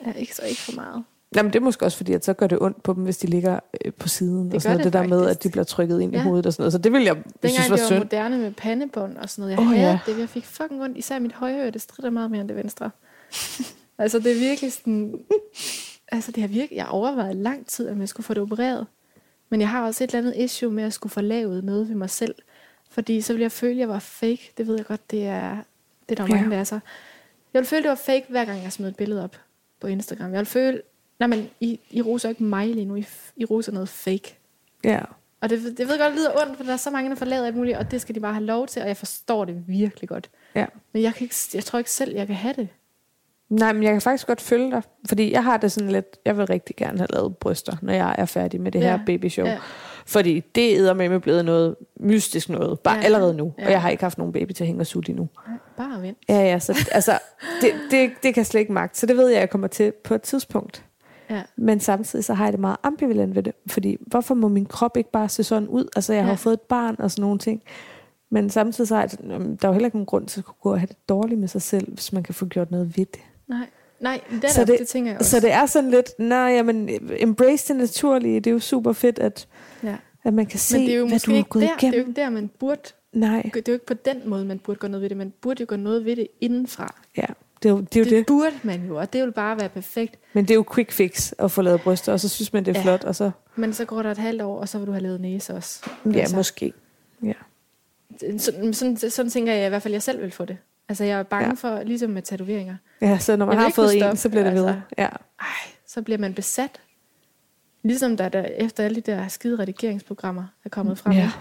Ja, 0.05 0.11
ikke 0.11 0.35
så 0.35 0.41
ikke 0.45 0.61
for 0.61 0.71
meget. 0.71 1.03
Jamen, 1.35 1.53
det 1.53 1.59
er 1.59 1.63
måske 1.63 1.85
også 1.85 1.97
fordi, 1.97 2.13
at 2.13 2.25
så 2.25 2.33
gør 2.33 2.47
det 2.47 2.57
ondt 2.61 2.83
på 2.83 2.93
dem, 2.93 3.03
hvis 3.03 3.17
de 3.17 3.27
ligger 3.27 3.59
øh, 3.85 3.93
på 3.93 4.07
siden. 4.07 4.45
Det 4.45 4.53
og 4.53 4.61
sådan 4.61 4.77
noget. 4.77 4.85
det 4.85 4.93
det 4.93 5.01
der 5.01 5.07
med, 5.07 5.27
at 5.29 5.43
de 5.43 5.49
bliver 5.49 5.63
trykket 5.63 6.01
ind 6.01 6.13
Ja. 6.13 6.19
i 6.19 6.23
hovedet 6.23 6.45
og 6.45 6.53
sådan 6.53 6.61
noget. 6.61 6.71
Så 6.73 6.77
det 6.77 6.91
vil 6.91 7.03
jeg, 7.03 7.17
jeg 7.43 7.51
synes 7.51 7.69
var 7.69 7.75
det 7.75 7.83
var 7.83 7.87
synd. 7.87 7.99
moderne 7.99 8.37
med 8.37 8.51
pandebånd 8.51 9.17
og 9.17 9.29
sådan 9.29 9.41
noget. 9.41 9.51
Jeg 9.51 9.59
oh, 9.59 9.65
havde 9.65 9.89
ja. 9.89 9.99
det. 10.05 10.19
Jeg 10.19 10.29
fik 10.29 10.45
fucking 10.45 10.81
ondt. 10.83 10.97
Især 10.97 11.19
mit 11.19 11.33
højre 11.33 11.59
øre, 11.61 11.71
det 11.71 11.81
strider 11.81 12.09
meget 12.09 12.31
mere 12.31 12.41
end 12.41 12.49
det 12.49 12.57
venstre. 12.57 12.91
altså 13.97 14.19
det 14.19 14.31
er 14.31 14.39
virkelig 14.39 14.73
sådan... 14.73 15.13
Altså 16.11 16.31
det 16.31 16.41
har 16.41 16.47
virkelig... 16.47 16.77
Jeg 16.77 16.87
overvejede 16.87 17.33
lang 17.33 17.67
tid, 17.67 17.89
om 17.89 17.99
jeg 17.99 18.09
skulle 18.09 18.25
få 18.25 18.33
det 18.33 18.41
opereret. 18.43 18.87
Men 19.53 19.61
jeg 19.61 19.69
har 19.69 19.85
også 19.85 20.03
et 20.03 20.07
eller 20.15 20.19
andet 20.29 20.43
issue 20.43 20.71
med 20.71 20.83
at 20.83 20.93
skulle 20.93 21.11
få 21.11 21.21
lavet 21.21 21.63
noget 21.63 21.89
ved 21.89 21.95
mig 21.95 22.09
selv. 22.09 22.35
Fordi 22.89 23.21
så 23.21 23.33
ville 23.33 23.41
jeg 23.43 23.51
føle, 23.51 23.71
at 23.71 23.77
jeg 23.77 23.89
var 23.89 23.99
fake. 23.99 24.51
Det 24.57 24.67
ved 24.67 24.75
jeg 24.75 24.85
godt, 24.85 25.11
det 25.11 25.25
er, 25.27 25.57
det 26.09 26.19
er 26.19 26.25
der 26.25 26.33
Ja. 26.35 26.39
mange, 26.41 26.55
der 26.55 26.57
er 26.59 26.63
så. 26.63 26.75
Jeg 27.53 27.59
ville 27.59 27.67
føle, 27.67 27.77
at 27.79 27.83
det 27.83 27.89
var 27.89 27.95
fake, 27.95 28.25
hver 28.29 28.45
gang 28.45 28.63
jeg 28.63 28.71
smed 28.71 28.87
et 28.89 28.95
billede 28.95 29.23
op 29.23 29.35
på 29.79 29.87
Instagram. 29.87 30.25
Jeg 30.31 30.37
ville 30.37 30.45
føle, 30.45 30.81
nej 31.19 31.27
men 31.27 31.49
I, 31.59 31.79
I 31.89 32.01
roser 32.01 32.29
ikke 32.29 32.43
mig 32.43 32.67
lige 32.67 32.85
nu, 32.85 32.95
I, 32.95 33.05
I 33.35 33.45
roser 33.45 33.71
noget 33.71 33.89
fake. 33.89 34.35
Ja. 34.83 34.99
Og 35.41 35.49
det, 35.49 35.61
det 35.77 35.79
ved 35.87 35.89
jeg 35.95 35.99
godt, 35.99 36.11
det 36.11 36.19
lyder 36.19 36.41
ondt, 36.47 36.57
for 36.57 36.63
der 36.63 36.73
er 36.73 36.77
så 36.77 36.89
mange, 36.89 37.09
der 37.09 37.15
får 37.15 37.25
lavet 37.25 37.45
alt 37.45 37.55
muligt, 37.55 37.77
og 37.77 37.91
det 37.91 38.01
skal 38.01 38.15
de 38.15 38.19
bare 38.19 38.33
have 38.33 38.45
lov 38.45 38.67
til, 38.67 38.81
og 38.81 38.87
jeg 38.87 38.97
forstår 38.97 39.45
det 39.45 39.63
virkelig 39.67 40.09
godt. 40.09 40.29
ja. 40.55 40.65
Men 40.93 41.01
jeg, 41.03 41.13
kan 41.13 41.25
ikke, 41.25 41.35
jeg 41.53 41.63
tror 41.63 41.79
ikke 41.79 41.91
selv, 41.91 42.15
jeg 42.15 42.27
kan 42.27 42.35
have 42.35 42.53
det. 42.53 42.67
Nej, 43.59 43.73
men 43.73 43.83
jeg 43.83 43.91
kan 43.91 44.01
faktisk 44.01 44.27
godt 44.27 44.41
følge 44.41 44.71
dig. 44.71 44.81
Fordi 45.07 45.31
jeg 45.31 45.43
har 45.43 45.57
det 45.57 45.71
sådan 45.71 45.91
lidt, 45.91 46.17
jeg 46.25 46.37
vil 46.37 46.45
rigtig 46.45 46.75
gerne 46.75 46.97
have 46.97 47.07
lavet 47.13 47.37
bryster, 47.37 47.75
når 47.81 47.93
jeg 47.93 48.15
er 48.17 48.25
færdig 48.25 48.61
med 48.61 48.71
det 48.71 48.79
Ja. 48.79 48.85
her 48.97 48.99
babyshow. 49.05 49.45
Ja. 49.45 49.57
Fordi 50.05 50.39
det 50.55 50.77
er 50.79 50.93
med 50.93 51.19
blevet 51.19 51.45
noget 51.45 51.75
mystisk 51.99 52.49
noget, 52.49 52.79
bare 52.79 52.95
Ja. 52.95 52.99
ja. 52.99 53.05
allerede 53.05 53.33
nu. 53.33 53.53
Ja. 53.59 53.65
Og 53.65 53.71
jeg 53.71 53.81
har 53.81 53.89
ikke 53.89 54.03
haft 54.03 54.17
nogen 54.17 54.33
baby 54.33 54.51
til 54.51 54.63
at 54.63 54.67
hænge 54.67 54.81
og 54.81 54.87
sutte 54.87 55.09
endnu. 55.09 55.27
Nej, 55.47 55.57
Bare 55.77 56.01
vent. 56.01 56.17
Ja, 56.29 56.39
ja, 56.39 56.59
så 56.59 56.87
altså, 56.91 57.19
det, 57.61 57.69
det, 57.91 58.11
det 58.23 58.33
kan 58.33 58.37
jeg 58.41 58.45
slet 58.45 58.59
ikke 58.61 58.73
magte. 58.73 58.99
Så 58.99 59.05
det 59.05 59.17
ved 59.17 59.27
jeg, 59.29 59.39
jeg 59.39 59.49
kommer 59.49 59.67
til 59.67 59.91
på 60.03 60.13
et 60.15 60.21
tidspunkt. 60.21 60.85
Ja. 61.29 61.41
Men 61.57 61.79
samtidig 61.79 62.25
så 62.25 62.33
har 62.33 62.43
jeg 62.45 62.53
det 62.53 62.59
meget 62.59 62.77
ambivalent 62.83 63.35
ved 63.35 63.43
det. 63.43 63.53
Fordi 63.71 63.97
hvorfor 64.07 64.33
må 64.35 64.47
min 64.47 64.65
krop 64.65 64.97
ikke 64.97 65.11
bare 65.11 65.29
se 65.29 65.43
sådan 65.43 65.67
ud? 65.67 65.85
Altså, 65.95 66.13
jeg 66.13 66.21
har 66.21 66.27
Ja. 66.29 66.33
jo 66.33 66.37
fået 66.37 66.53
et 66.53 66.61
barn 66.61 66.95
og 66.99 67.11
sådan 67.11 67.21
nogle 67.21 67.39
ting. 67.39 67.61
Men 68.31 68.49
samtidig 68.49 68.87
så 68.87 68.95
er 68.95 69.05
det, 69.05 69.19
der 69.29 69.35
er 69.61 69.67
jo 69.67 69.71
heller 69.71 69.85
ikke 69.87 69.97
nogen 69.97 70.05
grund 70.05 70.27
til 70.27 70.39
at 70.41 70.45
kunne 70.45 70.55
gå 70.61 70.71
og 70.71 70.79
have 70.79 70.87
det 70.87 71.09
dårligt 71.09 71.39
med 71.39 71.47
sig 71.47 71.61
selv, 71.61 71.93
hvis 71.93 72.13
man 72.13 72.23
kan 72.23 72.33
få 72.33 72.45
gjort 72.45 72.71
noget 72.71 72.97
ved 72.97 73.05
det. 73.05 73.19
Nej, 73.47 73.69
nej 73.99 74.21
det, 74.41 74.49
Så 74.51 74.65
det- 74.65 74.79
det, 74.79 74.87
tænker 74.87 75.11
jeg 75.11 75.19
også. 75.19 75.31
Så 75.31 75.39
det 75.39 75.51
er 75.51 75.65
sådan 75.65 75.91
lidt, 75.91 76.09
nej, 76.19 76.37
jamen, 76.39 76.89
embrace 77.17 77.67
det 77.67 77.75
naturlige. 77.75 78.39
Det 78.39 78.47
er 78.47 78.53
jo 78.53 78.59
super 78.59 78.93
fedt, 78.93 79.19
at, 79.19 79.47
ja. 79.83 79.95
at 80.23 80.33
man 80.33 80.45
kan 80.45 80.59
se, 80.59 80.77
Men 80.77 80.85
det 80.87 80.93
er 80.95 80.99
jo 80.99 81.07
hvad 81.07 81.19
du 81.19 81.31
har 81.31 81.37
ikke 81.37 81.49
gået 81.49 81.61
der, 81.63 81.75
det 81.75 81.83
er 81.83 81.87
jo 81.87 81.93
igennem. 81.93 82.09
ikke 82.09 82.21
der, 82.21 82.29
man 82.29 82.47
burde... 82.59 82.81
Nej, 83.13 83.41
Det 83.53 83.57
er 83.57 83.61
jo 83.67 83.73
ikke 83.73 83.85
på 83.85 83.93
den 83.93 84.21
måde, 84.25 84.45
man 84.45 84.59
burde 84.59 84.79
gøre 84.79 84.91
noget 84.91 85.01
ved 85.01 85.09
det. 85.09 85.17
Man 85.17 85.33
burde 85.41 85.61
jo 85.61 85.65
gøre 85.69 85.79
noget 85.79 86.05
ved 86.05 86.15
det 86.15 86.27
indenfra. 86.41 86.95
ja, 87.17 87.25
det 87.63 87.69
er 87.69 87.73
jo 87.73 87.79
det. 87.79 87.95
Er 87.95 87.99
jo 87.99 88.03
Det, 88.03 88.11
det. 88.11 88.25
burde 88.25 88.55
man 88.63 88.85
jo, 88.87 88.95
og 88.97 89.13
det 89.13 89.23
vil 89.23 89.31
bare 89.31 89.59
være 89.59 89.69
perfekt. 89.69 90.19
Men 90.33 90.43
det 90.45 90.51
er 90.51 90.55
jo 90.55 90.65
quick 90.73 90.91
fix 90.91 91.31
at 91.39 91.51
få 91.51 91.61
lavet 91.61 91.81
bryster, 91.81 92.13
og 92.13 92.19
så 92.19 92.29
synes 92.29 92.53
man, 92.53 92.65
det 92.65 92.75
er 92.75 92.79
Ja. 92.79 92.85
flot, 92.85 93.03
og 93.03 93.15
så, 93.15 93.31
Men 93.55 93.73
så 93.73 93.85
går 93.85 94.03
der 94.03 94.11
et 94.11 94.17
halvt 94.17 94.41
år, 94.41 94.59
og 94.59 94.69
så 94.69 94.77
vil 94.77 94.87
du 94.87 94.91
have 94.91 95.03
lavet 95.03 95.21
næse 95.21 95.53
også. 95.53 95.85
ja, 96.13 96.19
Altså. 96.19 96.35
måske. 96.35 96.73
Ja. 97.23 97.33
Sådan, 98.37 98.73
sådan, 98.73 98.97
sådan 98.97 99.29
tænker 99.31 99.53
jeg 99.53 99.65
i 99.65 99.69
hvert 99.69 99.81
fald, 99.81 99.93
jeg 99.93 100.03
selv 100.03 100.21
vil 100.21 100.31
få 100.31 100.45
det. 100.45 100.57
Altså 100.89 101.03
jeg 101.03 101.19
er 101.19 101.23
bange 101.23 101.47
Ja. 101.47 101.53
for, 101.53 101.83
ligesom 101.83 102.09
med 102.09 102.21
tatoveringer. 102.21 102.75
ja, 103.01 103.17
så 103.19 103.35
når 103.35 103.45
man 103.45 103.55
Jeg 103.55 103.63
har 103.63 103.69
fået 103.71 103.87
kunne 103.89 103.95
en, 103.95 104.01
stoppe, 104.01 104.17
så 104.17 104.29
bliver 104.29 104.43
det 104.43 104.49
altså. 104.49 104.65
ved. 104.65 104.73
Ja. 104.97 105.07
Ej, 105.39 105.47
så 105.87 106.01
bliver 106.01 106.17
man 106.17 106.33
besat. 106.33 106.81
Ligesom 107.83 108.17
der, 108.17 108.29
der 108.29 108.41
efter 108.43 108.83
alle 108.83 108.95
de 109.01 109.11
der 109.11 109.27
skide 109.27 109.59
redigeringsprogrammer 109.59 110.43
er 110.65 110.69
kommet 110.69 110.97
frem. 110.97 111.13
Ja. 111.13 111.31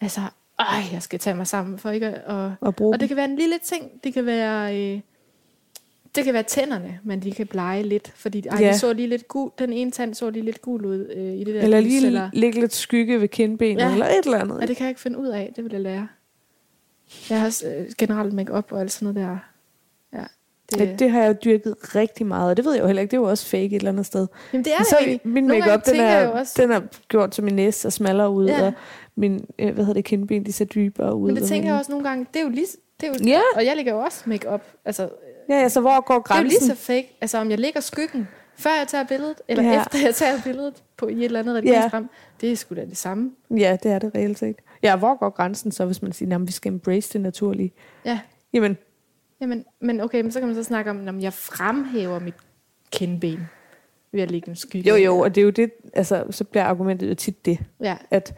Altså, 0.00 0.20
ej, 0.58 0.82
jeg 0.92 1.02
skal 1.02 1.18
tage 1.18 1.36
mig 1.36 1.46
sammen 1.46 1.78
for 1.78 1.90
ikke 1.90 2.06
at... 2.06 2.24
Og, 2.24 2.54
Og 2.60 2.76
bruge 2.76 2.94
og 2.96 3.00
det 3.00 3.08
kan 3.08 3.16
være 3.16 3.24
en 3.24 3.36
lille 3.36 3.58
ting. 3.64 3.90
Det 4.04 4.14
kan 4.14 4.26
være... 4.26 4.76
Øh, 4.78 5.00
det 6.14 6.24
kan 6.24 6.34
være 6.34 6.42
tænderne, 6.42 6.98
men 7.02 7.22
de 7.22 7.32
kan 7.32 7.46
blege 7.46 7.82
lidt, 7.82 8.12
fordi 8.16 8.46
ej, 8.46 8.58
Ja. 8.60 8.68
de 8.72 8.78
så 8.78 8.92
lige 8.92 9.08
lidt 9.08 9.28
gul, 9.28 9.50
den 9.58 9.72
ene 9.72 9.90
tand 9.90 10.14
så 10.14 10.30
lige 10.30 10.44
lidt 10.44 10.62
gul 10.62 10.84
ud 10.86 11.10
øh, 11.16 11.34
i 11.34 11.44
det 11.44 11.54
der 11.54 11.62
Eller 11.62 11.80
lys, 11.80 11.86
lige 11.88 12.06
eller, 12.06 12.30
lægge 12.32 12.60
lidt 12.60 12.74
skygge 12.74 13.20
ved 13.20 13.28
kindbenet, 13.28 13.82
Ja. 13.82 13.92
eller 13.92 14.06
et 14.06 14.24
eller 14.24 14.38
andet. 14.38 14.60
Ja, 14.60 14.66
det 14.66 14.76
kan 14.76 14.84
jeg 14.84 14.90
ikke 14.90 15.00
finde 15.00 15.18
ud 15.18 15.26
af. 15.28 15.52
Det 15.56 15.64
vil 15.64 15.72
jeg 15.72 15.80
lære. 15.80 16.08
Jeg 17.30 17.38
har 17.40 17.46
også 17.46 17.66
øh, 17.68 17.86
generelt 17.98 18.32
make-up 18.34 18.72
og 18.72 18.80
alt 18.80 18.92
sådan 18.92 19.14
noget 19.14 19.28
der. 19.28 19.38
Ja, 20.18 20.24
det, 20.70 20.78
Det, 20.88 20.98
det 20.98 21.10
har 21.10 21.22
jeg 21.22 21.44
dyrket 21.44 21.74
rigtig 21.94 22.26
meget, 22.26 22.50
og 22.50 22.56
det 22.56 22.64
ved 22.64 22.72
jeg 22.72 22.80
jo 22.82 22.86
heller 22.86 23.02
ikke. 23.02 23.10
Det 23.10 23.16
er 23.16 23.20
jo 23.20 23.28
også 23.28 23.46
fake 23.46 23.64
et 23.66 23.74
eller 23.74 23.90
andet 23.90 24.06
sted. 24.06 24.26
jamen, 24.52 24.64
det 24.64 24.72
er 24.72 24.76
Men 24.78 24.84
det 24.84 24.86
så 24.90 24.96
egentlig. 25.00 25.20
min 25.24 25.48
makeup 25.48 25.86
den 25.86 26.00
er, 26.00 26.44
den 26.56 26.70
er 26.70 26.80
gjort 27.08 27.34
så 27.34 27.42
min 27.42 27.54
næse 27.54 27.80
ser 27.80 27.90
smallere 27.90 28.30
ud, 28.30 28.46
Ja. 28.46 28.66
og 28.66 28.72
min, 29.16 29.46
øh, 29.58 29.66
hvad 29.74 29.84
hedder 29.84 29.92
det, 29.94 30.04
kindben, 30.04 30.46
de 30.46 30.52
ser 30.52 30.64
dybere 30.64 31.14
ud. 31.14 31.26
Men 31.32 31.36
det 31.36 31.48
tænker 31.48 31.68
jeg 31.70 31.78
også 31.78 31.90
nogle 31.92 32.08
gange, 32.08 32.26
det 32.34 32.40
er 32.40 32.44
jo 32.44 32.50
lige... 32.50 32.66
Det 33.00 33.08
er 33.08 33.12
jo, 33.12 33.28
Ja. 33.28 33.40
Og 33.56 33.64
jeg 33.64 33.76
lægger 33.76 33.92
jo 33.92 33.98
også 33.98 34.22
make-up. 34.26 34.62
Altså, 34.84 35.08
Ja, 35.48 35.54
ja, 35.60 35.68
så 35.68 35.80
hvor 35.80 36.00
går 36.00 36.14
det 36.14 36.30
er 36.30 36.34
jo 36.36 36.40
grænsen? 36.40 36.48
lige 36.60 36.60
så 36.60 36.74
fake. 36.74 37.16
Altså, 37.20 37.38
om 37.38 37.50
jeg 37.50 37.58
lægger 37.58 37.80
skyggen, 37.80 38.28
før 38.56 38.70
jeg 38.70 38.88
tager 38.88 39.04
billedet, 39.04 39.36
eller 39.48 39.62
Ja. 39.64 39.70
ja. 39.72 39.80
efter 39.80 39.98
jeg 40.04 40.14
tager 40.14 40.42
billedet 40.44 40.82
på 40.96 41.08
i 41.08 41.12
et 41.18 41.24
eller 41.24 41.40
andet 41.40 41.54
redigeringsprogram, 41.56 42.10
det 42.40 42.52
er 42.52 42.56
sgu 42.56 42.74
da 42.74 42.84
det 42.84 42.96
samme. 42.96 43.32
Ja, 43.50 43.76
det 43.82 43.92
er 43.92 43.98
det 43.98 44.14
reelt 44.14 44.38
set. 44.38 44.56
Ja, 44.82 44.96
hvor 44.96 45.18
går 45.18 45.30
grænsen 45.30 45.72
så, 45.72 45.84
hvis 45.86 46.02
man 46.02 46.12
siger, 46.12 46.34
at 46.34 46.46
vi 46.46 46.52
skal 46.52 46.72
embrace 46.72 47.12
det 47.12 47.20
naturlige? 47.20 47.72
Ja, 48.04 48.20
Jamen, 48.52 48.76
Jamen, 49.40 49.64
men 49.80 50.00
okay, 50.00 50.20
men 50.20 50.32
så 50.32 50.38
kan 50.38 50.46
man 50.48 50.54
så 50.54 50.62
snakke 50.62 50.90
om, 50.90 51.08
om 51.08 51.20
jeg 51.20 51.32
fremhæver 51.32 52.18
mit 52.18 52.34
kindben 52.92 53.48
ved 54.12 54.22
at 54.22 54.30
lægge 54.30 54.48
en 54.48 54.56
skygge. 54.56 54.88
jo 54.88 54.96
jo, 54.96 55.18
og 55.18 55.34
det 55.34 55.40
er 55.40 55.44
jo 55.44 55.50
det, 55.50 55.70
altså, 55.92 56.24
så 56.30 56.44
bliver 56.44 56.64
argumentet 56.64 57.08
jo 57.10 57.14
tit 57.14 57.44
det, 57.46 57.58
Ja, 57.80 57.96
at 58.10 58.34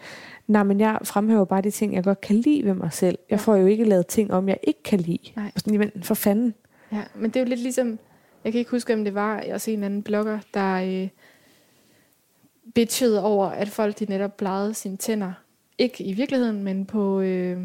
nej, 0.47 0.62
men 0.62 0.80
jeg 0.80 0.98
fremhæver 1.05 1.44
bare 1.44 1.60
de 1.62 1.70
ting, 1.70 1.94
jeg 1.94 2.05
godt 2.05 2.20
kan 2.20 2.36
lide 2.36 2.64
ved 2.64 2.74
mig 2.74 2.93
selv. 2.93 3.18
Jeg 3.30 3.36
Ja. 3.36 3.40
får 3.40 3.56
jo 3.56 3.66
ikke 3.66 3.84
lavet 3.84 4.06
ting 4.06 4.32
om, 4.32 4.48
jeg 4.48 4.59
ikke 4.62 4.82
kan 4.82 5.01
lide. 5.01 5.32
Nej. 5.36 5.51
Sådan, 5.56 5.72
jamen, 5.72 5.90
for 6.02 6.14
fanden. 6.14 6.55
ja, 6.93 7.02
men 7.14 7.30
det 7.30 7.36
er 7.36 7.40
jo 7.44 7.48
lidt 7.48 7.60
ligesom, 7.60 7.98
jeg 8.47 8.52
kan 8.52 8.59
ikke 8.59 8.70
huske, 8.70 8.94
om 8.94 9.05
det 9.05 9.14
var 9.14 9.44
også 9.52 9.70
en 9.70 9.85
anden 9.85 10.02
blogger, 10.02 10.39
der 10.55 10.74
øh, 10.74 11.09
bitchede 12.74 13.23
over, 13.24 13.47
at 13.47 13.68
folk 13.68 13.98
de 13.98 14.05
netop 14.05 14.36
plejede 14.36 14.74
sine 14.74 14.97
tænder. 14.97 15.32
Ikke 15.78 16.05
i 16.05 16.12
virkeligheden, 16.12 16.62
men 16.62 16.86
på 16.86 17.20
øh, 17.20 17.59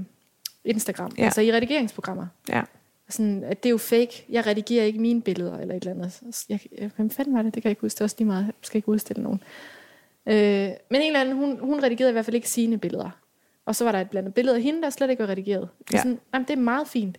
Instagram, 0.66 1.12
Ja. 1.18 1.24
altså 1.24 1.42
i 1.42 1.52
redigeringsprogrammer. 1.54 2.28
Ja. 2.50 2.62
Sådan, 3.10 3.44
at 3.44 3.64
det 3.64 3.70
er 3.70 3.72
jo 3.72 3.78
fake. 3.78 4.26
Jeg 4.30 4.46
redigerer 4.48 4.86
ikke 4.86 5.00
mine 5.00 5.22
billeder 5.22 5.58
eller 5.58 5.76
et 5.76 5.84
eller 5.88 5.94
andet. 6.04 6.44
Jeg, 6.50 6.60
hvem 6.96 7.10
fanden 7.10 7.34
var 7.34 7.42
det? 7.42 7.54
Det 7.56 7.64
kan 7.64 7.70
jeg 7.70 7.72
ikke 7.72 7.82
huske. 7.82 7.96
Det 7.96 8.02
er 8.02 8.06
også 8.06 8.16
lige 8.20 8.28
meget. 8.28 8.46
Jeg 8.46 8.54
skal 8.62 8.78
ikke 8.78 8.90
udstille 8.90 9.24
nogen. 9.24 9.44
Øh, 10.26 10.70
men 10.90 11.02
en 11.02 11.08
eller 11.08 11.20
anden, 11.22 11.36
hun, 11.36 11.60
hun 11.60 11.84
redigerede 11.84 12.10
i 12.10 12.14
hvert 12.14 12.26
fald 12.26 12.36
ikke 12.36 12.50
sine 12.50 12.78
billeder. 12.78 13.10
Og 13.66 13.76
så 13.76 13.84
var 13.84 13.92
der 13.92 14.00
et 14.02 14.10
blandet 14.10 14.34
billede 14.34 14.56
af 14.56 14.62
hende, 14.62 14.82
der 14.82 14.90
slet 14.90 15.10
ikke 15.10 15.24
var 15.24 15.30
redigeret. 15.30 15.70
Ja. 15.94 15.98
Sådan, 15.98 16.20
jamen, 16.34 16.48
det 16.48 16.54
er 16.54 16.62
meget 16.62 16.88
fint. 16.88 17.18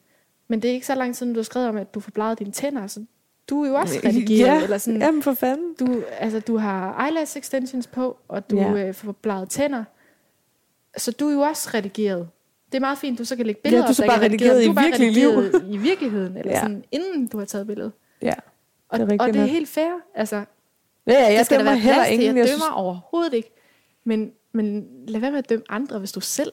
Men 0.48 0.62
det 0.62 0.70
er 0.70 0.74
ikke 0.74 0.86
så 0.86 0.94
lang 0.94 1.14
tid, 1.16 1.26
du 1.34 1.38
har 1.38 1.42
skrevet 1.42 1.68
om, 1.68 1.76
at 1.76 1.94
du 1.94 2.00
får 2.00 2.10
bleget 2.10 2.38
dine 2.38 2.52
tænder. 2.52 2.86
Så 2.86 3.04
du 3.50 3.62
er 3.64 3.68
jo 3.68 3.74
også 3.74 4.00
redigeret. 4.04 4.46
Ja, 4.58 4.62
Eller 4.62 4.78
sådan, 4.78 5.00
jamen 5.00 5.22
for 5.22 5.34
fanden. 5.34 5.74
du, 5.80 6.02
altså, 6.18 6.40
du 6.40 6.56
har 6.56 7.06
eyelash 7.06 7.38
extensions 7.38 7.86
på, 7.86 8.16
og 8.28 8.50
du 8.50 8.56
Ja. 8.56 8.72
øh, 8.88 8.94
får 8.94 9.12
bleget 9.12 9.48
tænder. 9.50 9.84
Så 10.96 11.12
du 11.12 11.28
er 11.28 11.32
jo 11.32 11.40
også 11.40 11.70
redigeret. 11.74 12.28
Det 12.66 12.74
er 12.78 12.80
meget 12.80 12.98
fint, 12.98 13.18
du 13.18 13.24
så 13.24 13.36
kan 13.36 13.46
lægge 13.46 13.60
billeder 13.62 13.82
Ja, 13.82 13.86
du 13.86 13.90
er 13.90 13.94
så 13.94 14.06
bare 14.06 14.24
ikke 14.24 14.26
redigeret 14.44 14.64
i 14.64 14.72
bare 14.72 14.84
virkelige 14.84 15.10
liv. 15.12 15.28
redigeret 15.28 15.64
i 15.74 15.76
virkeligheden, 15.76 16.36
eller 16.36 16.52
Ja. 16.52 16.60
sådan, 16.60 16.84
inden 16.92 17.26
du 17.26 17.38
har 17.38 17.44
taget 17.44 17.66
billedet. 17.66 17.92
Ja, 18.22 18.34
Og 18.88 18.98
Det 18.98 19.04
er 19.06 19.12
rigtigt 19.12 19.22
og 19.28 19.32
det 19.34 19.40
er 19.42 19.46
helt 19.46 19.68
fair. 19.68 19.90
Altså, 20.14 20.36
ja, 20.36 20.44
ja 21.12 21.26
jeg 21.26 21.38
det 21.38 21.46
skal 21.46 21.58
der 21.58 21.64
være 21.64 21.76
heller 21.78 22.04
ingen. 22.04 22.26
Jeg 22.28 22.36
Jeg 22.36 22.44
dømmer 22.46 22.46
synes, 22.48 22.62
overhovedet 22.74 23.34
ikke. 23.34 23.50
Men, 24.04 24.32
men 24.52 24.86
lad 25.08 25.20
være 25.20 25.30
med 25.30 25.38
at 25.38 25.48
dømme 25.48 25.64
andre, 25.68 25.98
hvis 25.98 26.12
du 26.12 26.20
selv... 26.20 26.52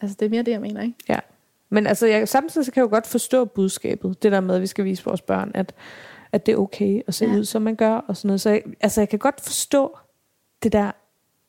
Altså, 0.00 0.16
det 0.20 0.26
er 0.26 0.30
mere 0.30 0.42
det, 0.42 0.52
jeg 0.52 0.60
mener, 0.60 0.82
ikke? 0.82 0.94
ja, 1.08 1.18
Men 1.70 1.86
altså, 1.86 2.06
jeg, 2.06 2.28
samtidig 2.28 2.64
så 2.64 2.72
kan 2.72 2.80
jeg 2.80 2.90
jo 2.90 2.94
godt 2.94 3.06
forstå 3.06 3.44
budskabet. 3.44 4.22
Det 4.22 4.32
der 4.32 4.40
med, 4.40 4.54
at 4.54 4.60
vi 4.60 4.66
skal 4.66 4.84
vise 4.84 5.04
vores 5.04 5.20
børn, 5.22 5.50
at, 5.54 5.74
at 6.32 6.46
det 6.46 6.52
er 6.52 6.56
okay 6.56 7.00
at 7.06 7.14
se 7.14 7.24
Ja. 7.26 7.32
ud, 7.36 7.44
som 7.44 7.62
man 7.62 7.76
gør. 7.76 7.94
Og 7.94 8.16
sådan 8.16 8.26
noget. 8.28 8.40
Så 8.40 8.50
jeg, 8.50 8.62
altså, 8.80 9.00
jeg 9.00 9.08
kan 9.08 9.18
godt 9.18 9.40
forstå 9.40 9.98
det 10.62 10.72
der 10.72 10.90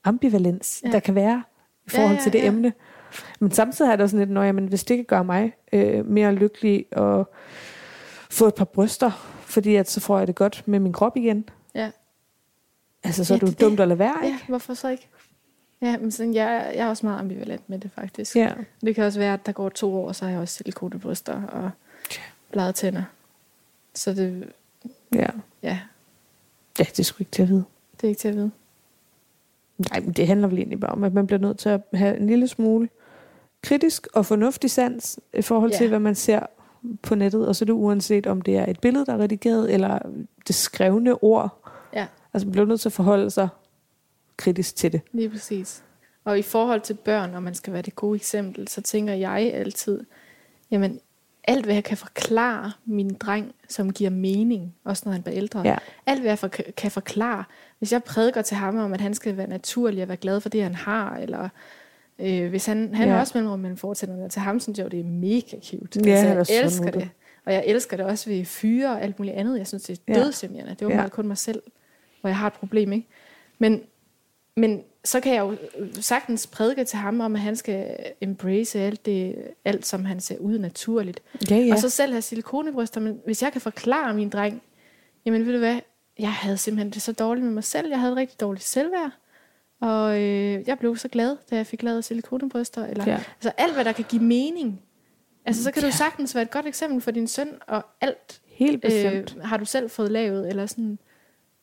ambivalens, 0.03 0.81
Ja. 0.85 0.91
der 0.91 0.99
kan 0.99 1.15
være 1.15 1.43
i 1.85 1.89
forhold 1.89 2.09
Ja, 2.11 2.15
ja, 2.17 2.21
til 2.23 2.33
det 2.33 2.39
ja. 2.39 2.45
emne. 2.47 2.73
Men 3.39 3.51
samtidig 3.51 3.87
har 3.87 3.91
jeg 3.93 3.99
da 3.99 4.07
sådan 4.07 4.19
lidt, 4.19 4.29
når 4.29 4.43
jamen, 4.43 4.65
hvis 4.67 4.83
det 4.83 4.97
kan 4.97 5.05
gøre 5.05 5.23
mig 5.23 5.53
øh, 5.73 6.05
mere 6.05 6.31
lykkelig 6.33 6.85
og 6.91 7.29
få 8.29 8.47
et 8.47 8.55
par 8.55 8.65
bryster, 8.65 9.11
fordi 9.45 9.75
at 9.75 9.89
så 9.89 9.99
får 9.99 10.17
jeg 10.17 10.27
det 10.27 10.35
godt 10.35 10.63
med 10.65 10.79
min 10.79 10.93
krop 10.93 11.17
igen. 11.17 11.49
Ja. 11.75 11.91
Altså, 13.03 13.23
så 13.25 13.33
Ja, 13.33 13.35
er 13.35 13.39
det 13.39 13.47
jo 13.47 13.51
det 13.51 13.61
dumt 13.61 13.79
at 13.79 13.87
lade 13.87 13.99
være, 13.99 14.15
ikke? 14.25 14.37
Ja, 14.41 14.45
hvorfor 14.47 14.73
så 14.73 14.89
ikke? 14.89 15.07
Ja, 15.81 15.97
men 15.97 16.11
sådan, 16.11 16.33
jeg, 16.33 16.71
jeg 16.75 16.85
er 16.85 16.89
også 16.89 17.05
meget 17.05 17.19
ambivalent 17.19 17.69
med 17.69 17.79
det, 17.79 17.91
faktisk. 17.95 18.35
Ja. 18.35 18.53
Det 18.81 18.95
kan 18.95 19.03
også 19.03 19.19
være, 19.19 19.33
at 19.33 19.45
der 19.45 19.51
går 19.51 19.69
to 19.69 19.95
år, 19.95 20.11
så 20.11 20.25
har 20.25 20.31
jeg 20.31 20.41
også 20.41 20.55
silikonebryster 20.55 21.41
og 21.47 21.71
blade 22.51 22.71
tænder. 22.73 23.03
Så 23.95 24.13
det, 24.13 24.49
ja. 25.15 25.27
ja, 25.63 25.79
Ja, 26.79 26.83
det 26.83 26.99
er 26.99 27.03
sgu 27.03 27.15
ikke 27.21 27.31
til 27.31 27.41
at 27.43 27.49
vide. 27.49 27.63
det 27.95 28.03
er 28.03 28.07
ikke 28.07 28.19
til 28.19 28.27
at 28.27 28.35
vide. 28.35 28.51
Nej, 29.91 29.99
men 29.99 30.11
det 30.11 30.27
handler 30.27 30.47
vel 30.47 30.57
egentlig 30.57 30.79
bare 30.79 30.91
om, 30.91 31.03
at 31.03 31.13
man 31.13 31.27
bliver 31.27 31.39
nødt 31.39 31.59
til 31.59 31.69
at 31.69 31.81
have 31.93 32.17
en 32.17 32.27
lille 32.27 32.47
smule 32.47 32.89
kritisk 33.63 34.07
og 34.13 34.25
fornuftig 34.25 34.71
sans 34.71 35.19
i 35.33 35.41
forhold 35.41 35.71
til, 35.71 35.83
Ja. 35.83 35.89
hvad 35.89 35.99
man 35.99 36.15
ser 36.15 36.39
på 37.01 37.15
nettet. 37.15 37.47
Og 37.47 37.55
så 37.55 37.63
er 37.63 37.65
det 37.65 37.73
uanset, 37.73 38.27
om 38.27 38.41
det 38.41 38.57
er 38.57 38.65
et 38.69 38.79
billede, 38.79 39.05
der 39.05 39.13
er 39.13 39.17
redigeret, 39.17 39.73
eller 39.73 39.99
det 40.47 40.55
skrevne 40.55 41.23
ord. 41.23 41.57
Ja. 41.93 42.07
Altså, 42.33 42.47
man 42.47 42.51
bliver 42.51 42.65
nødt 42.67 42.81
til 42.81 42.89
at 42.89 42.93
forholde 42.93 43.29
sig 43.31 43.47
kritisk 44.37 44.75
til 44.75 44.91
det. 44.91 45.01
Lige 45.11 45.29
præcis. 45.29 45.83
Og 46.23 46.39
i 46.39 46.41
forhold 46.41 46.81
til 46.81 46.93
børn, 46.93 47.33
og 47.35 47.43
man 47.43 47.53
skal 47.55 47.73
være 47.73 47.81
det 47.81 47.95
gode 47.95 48.15
eksempel, 48.15 48.67
så 48.67 48.81
tænker 48.81 49.13
jeg 49.13 49.51
altid, 49.53 50.03
jamen 50.71 50.99
alt 51.43 51.65
hvad 51.65 51.73
jeg 51.75 51.83
kan 51.83 51.97
forklare 51.97 52.71
min 52.85 53.13
dreng, 53.13 53.51
som 53.69 53.93
giver 53.93 54.09
mening, 54.09 54.75
også 54.83 55.01
når 55.05 55.11
han 55.11 55.21
bliver 55.23 55.37
ældre, 55.37 55.61
Ja. 55.65 55.75
alt 56.05 56.19
hvad 56.21 56.31
jeg 56.31 56.39
for, 56.39 56.47
kan 56.77 56.91
forklare, 56.91 57.43
hvis 57.77 57.91
jeg 57.93 58.03
prædiker 58.03 58.41
til 58.41 58.57
ham 58.57 58.77
om, 58.77 58.93
at 58.93 59.01
han 59.01 59.13
skal 59.13 59.37
være 59.37 59.47
naturlig 59.47 60.01
og 60.03 60.07
være 60.07 60.17
glad 60.17 60.41
for 60.41 60.49
det, 60.49 60.63
han 60.63 60.75
har, 60.75 61.17
eller 61.17 61.49
øh, 62.19 62.49
hvis 62.49 62.65
han, 62.65 62.95
han 62.95 63.07
Ja. 63.07 63.13
er 63.15 63.19
også 63.19 63.31
mellemrum 63.35 63.59
mellem 63.59 63.77
fortænderne, 63.77 64.29
til 64.29 64.41
ham 64.41 64.59
synes 64.59 64.77
jeg 64.77 64.83
jo, 64.83 64.89
det 64.89 64.99
er 64.99 65.03
mega 65.03 65.57
cute. 65.63 65.99
Ja, 66.05 66.11
altså, 66.15 66.53
er 66.53 66.57
jeg 66.57 66.65
elsker 66.65 66.91
det. 66.91 67.09
Og 67.45 67.53
jeg 67.53 67.63
elsker 67.67 67.97
det 67.97 68.05
også 68.05 68.29
ved 68.29 68.45
fyre 68.45 68.89
og 68.91 69.01
alt 69.01 69.19
muligt 69.19 69.35
andet. 69.35 69.57
Jeg 69.57 69.67
synes, 69.67 69.83
det 69.83 69.99
er 70.07 70.13
Ja. 70.13 70.23
dødsjammerende. 70.23 70.75
Det 70.79 70.87
var 70.87 70.93
Ja. 70.93 71.01
ja. 71.01 71.07
kun 71.07 71.27
mig 71.27 71.37
selv, 71.37 71.61
hvor 72.21 72.27
jeg 72.29 72.37
har 72.37 72.47
et 72.47 72.53
problem, 72.53 72.91
ikke? 72.93 73.07
Men, 73.59 73.81
men 74.57 74.83
så 75.03 75.19
kan 75.19 75.33
jeg 75.33 75.39
jo 75.41 75.57
sagtens 76.01 76.47
prædike 76.47 76.83
til 76.83 76.97
ham 76.99 77.19
om, 77.19 77.35
at 77.35 77.41
han 77.41 77.55
skal 77.55 77.95
embrace 78.21 78.79
alt, 78.79 79.05
det, 79.05 79.35
alt 79.65 79.85
som 79.85 80.05
han 80.05 80.19
ser 80.19 80.37
ud 80.37 80.57
naturligt. 80.59 81.21
Ja, 81.49 81.55
ja. 81.55 81.73
Og 81.73 81.79
så 81.79 81.89
selv 81.89 82.11
have 82.11 82.21
silikonebryster. 82.21 83.01
Men 83.01 83.19
hvis 83.25 83.43
jeg 83.43 83.51
kan 83.51 83.61
forklare 83.61 84.13
min 84.13 84.29
dreng, 84.29 84.61
jamen 85.25 85.45
ved 85.45 85.53
du 85.53 85.59
hvad, 85.59 85.79
jeg 86.19 86.31
havde 86.33 86.57
simpelthen 86.57 86.91
det 86.93 87.01
så 87.01 87.11
dårligt 87.11 87.45
med 87.45 87.53
mig 87.53 87.63
selv. 87.63 87.89
Jeg 87.89 87.99
havde 87.99 88.15
rigtig 88.15 88.39
dårligt 88.41 88.65
selvværd. 88.65 89.11
Og 89.81 90.21
øh, 90.21 90.67
jeg 90.67 90.79
blev 90.79 90.97
så 90.97 91.07
glad, 91.07 91.37
da 91.51 91.55
jeg 91.55 91.67
fik 91.67 91.83
lavet 91.83 92.05
silikonebryster. 92.05 92.85
Eller, 92.85 93.03
Ja. 93.07 93.15
Altså 93.35 93.51
alt, 93.57 93.73
hvad 93.73 93.85
der 93.85 93.91
kan 93.91 94.05
give 94.09 94.23
mening. 94.23 94.81
Altså 95.45 95.63
så 95.63 95.71
kan 95.71 95.81
ja. 95.81 95.87
Ja. 95.87 95.91
du 95.91 95.97
sagtens 95.97 96.35
være 96.35 96.41
et 96.41 96.51
godt 96.51 96.65
eksempel 96.65 97.01
for 97.01 97.11
din 97.11 97.27
søn, 97.27 97.49
og 97.67 97.85
alt 98.01 98.41
Helt 98.47 98.81
bestemt. 98.81 99.35
øh, 99.37 99.43
har 99.43 99.57
du 99.57 99.65
selv 99.65 99.89
fået 99.89 100.11
lavet, 100.11 100.49
eller 100.49 100.65
sådan, 100.65 100.99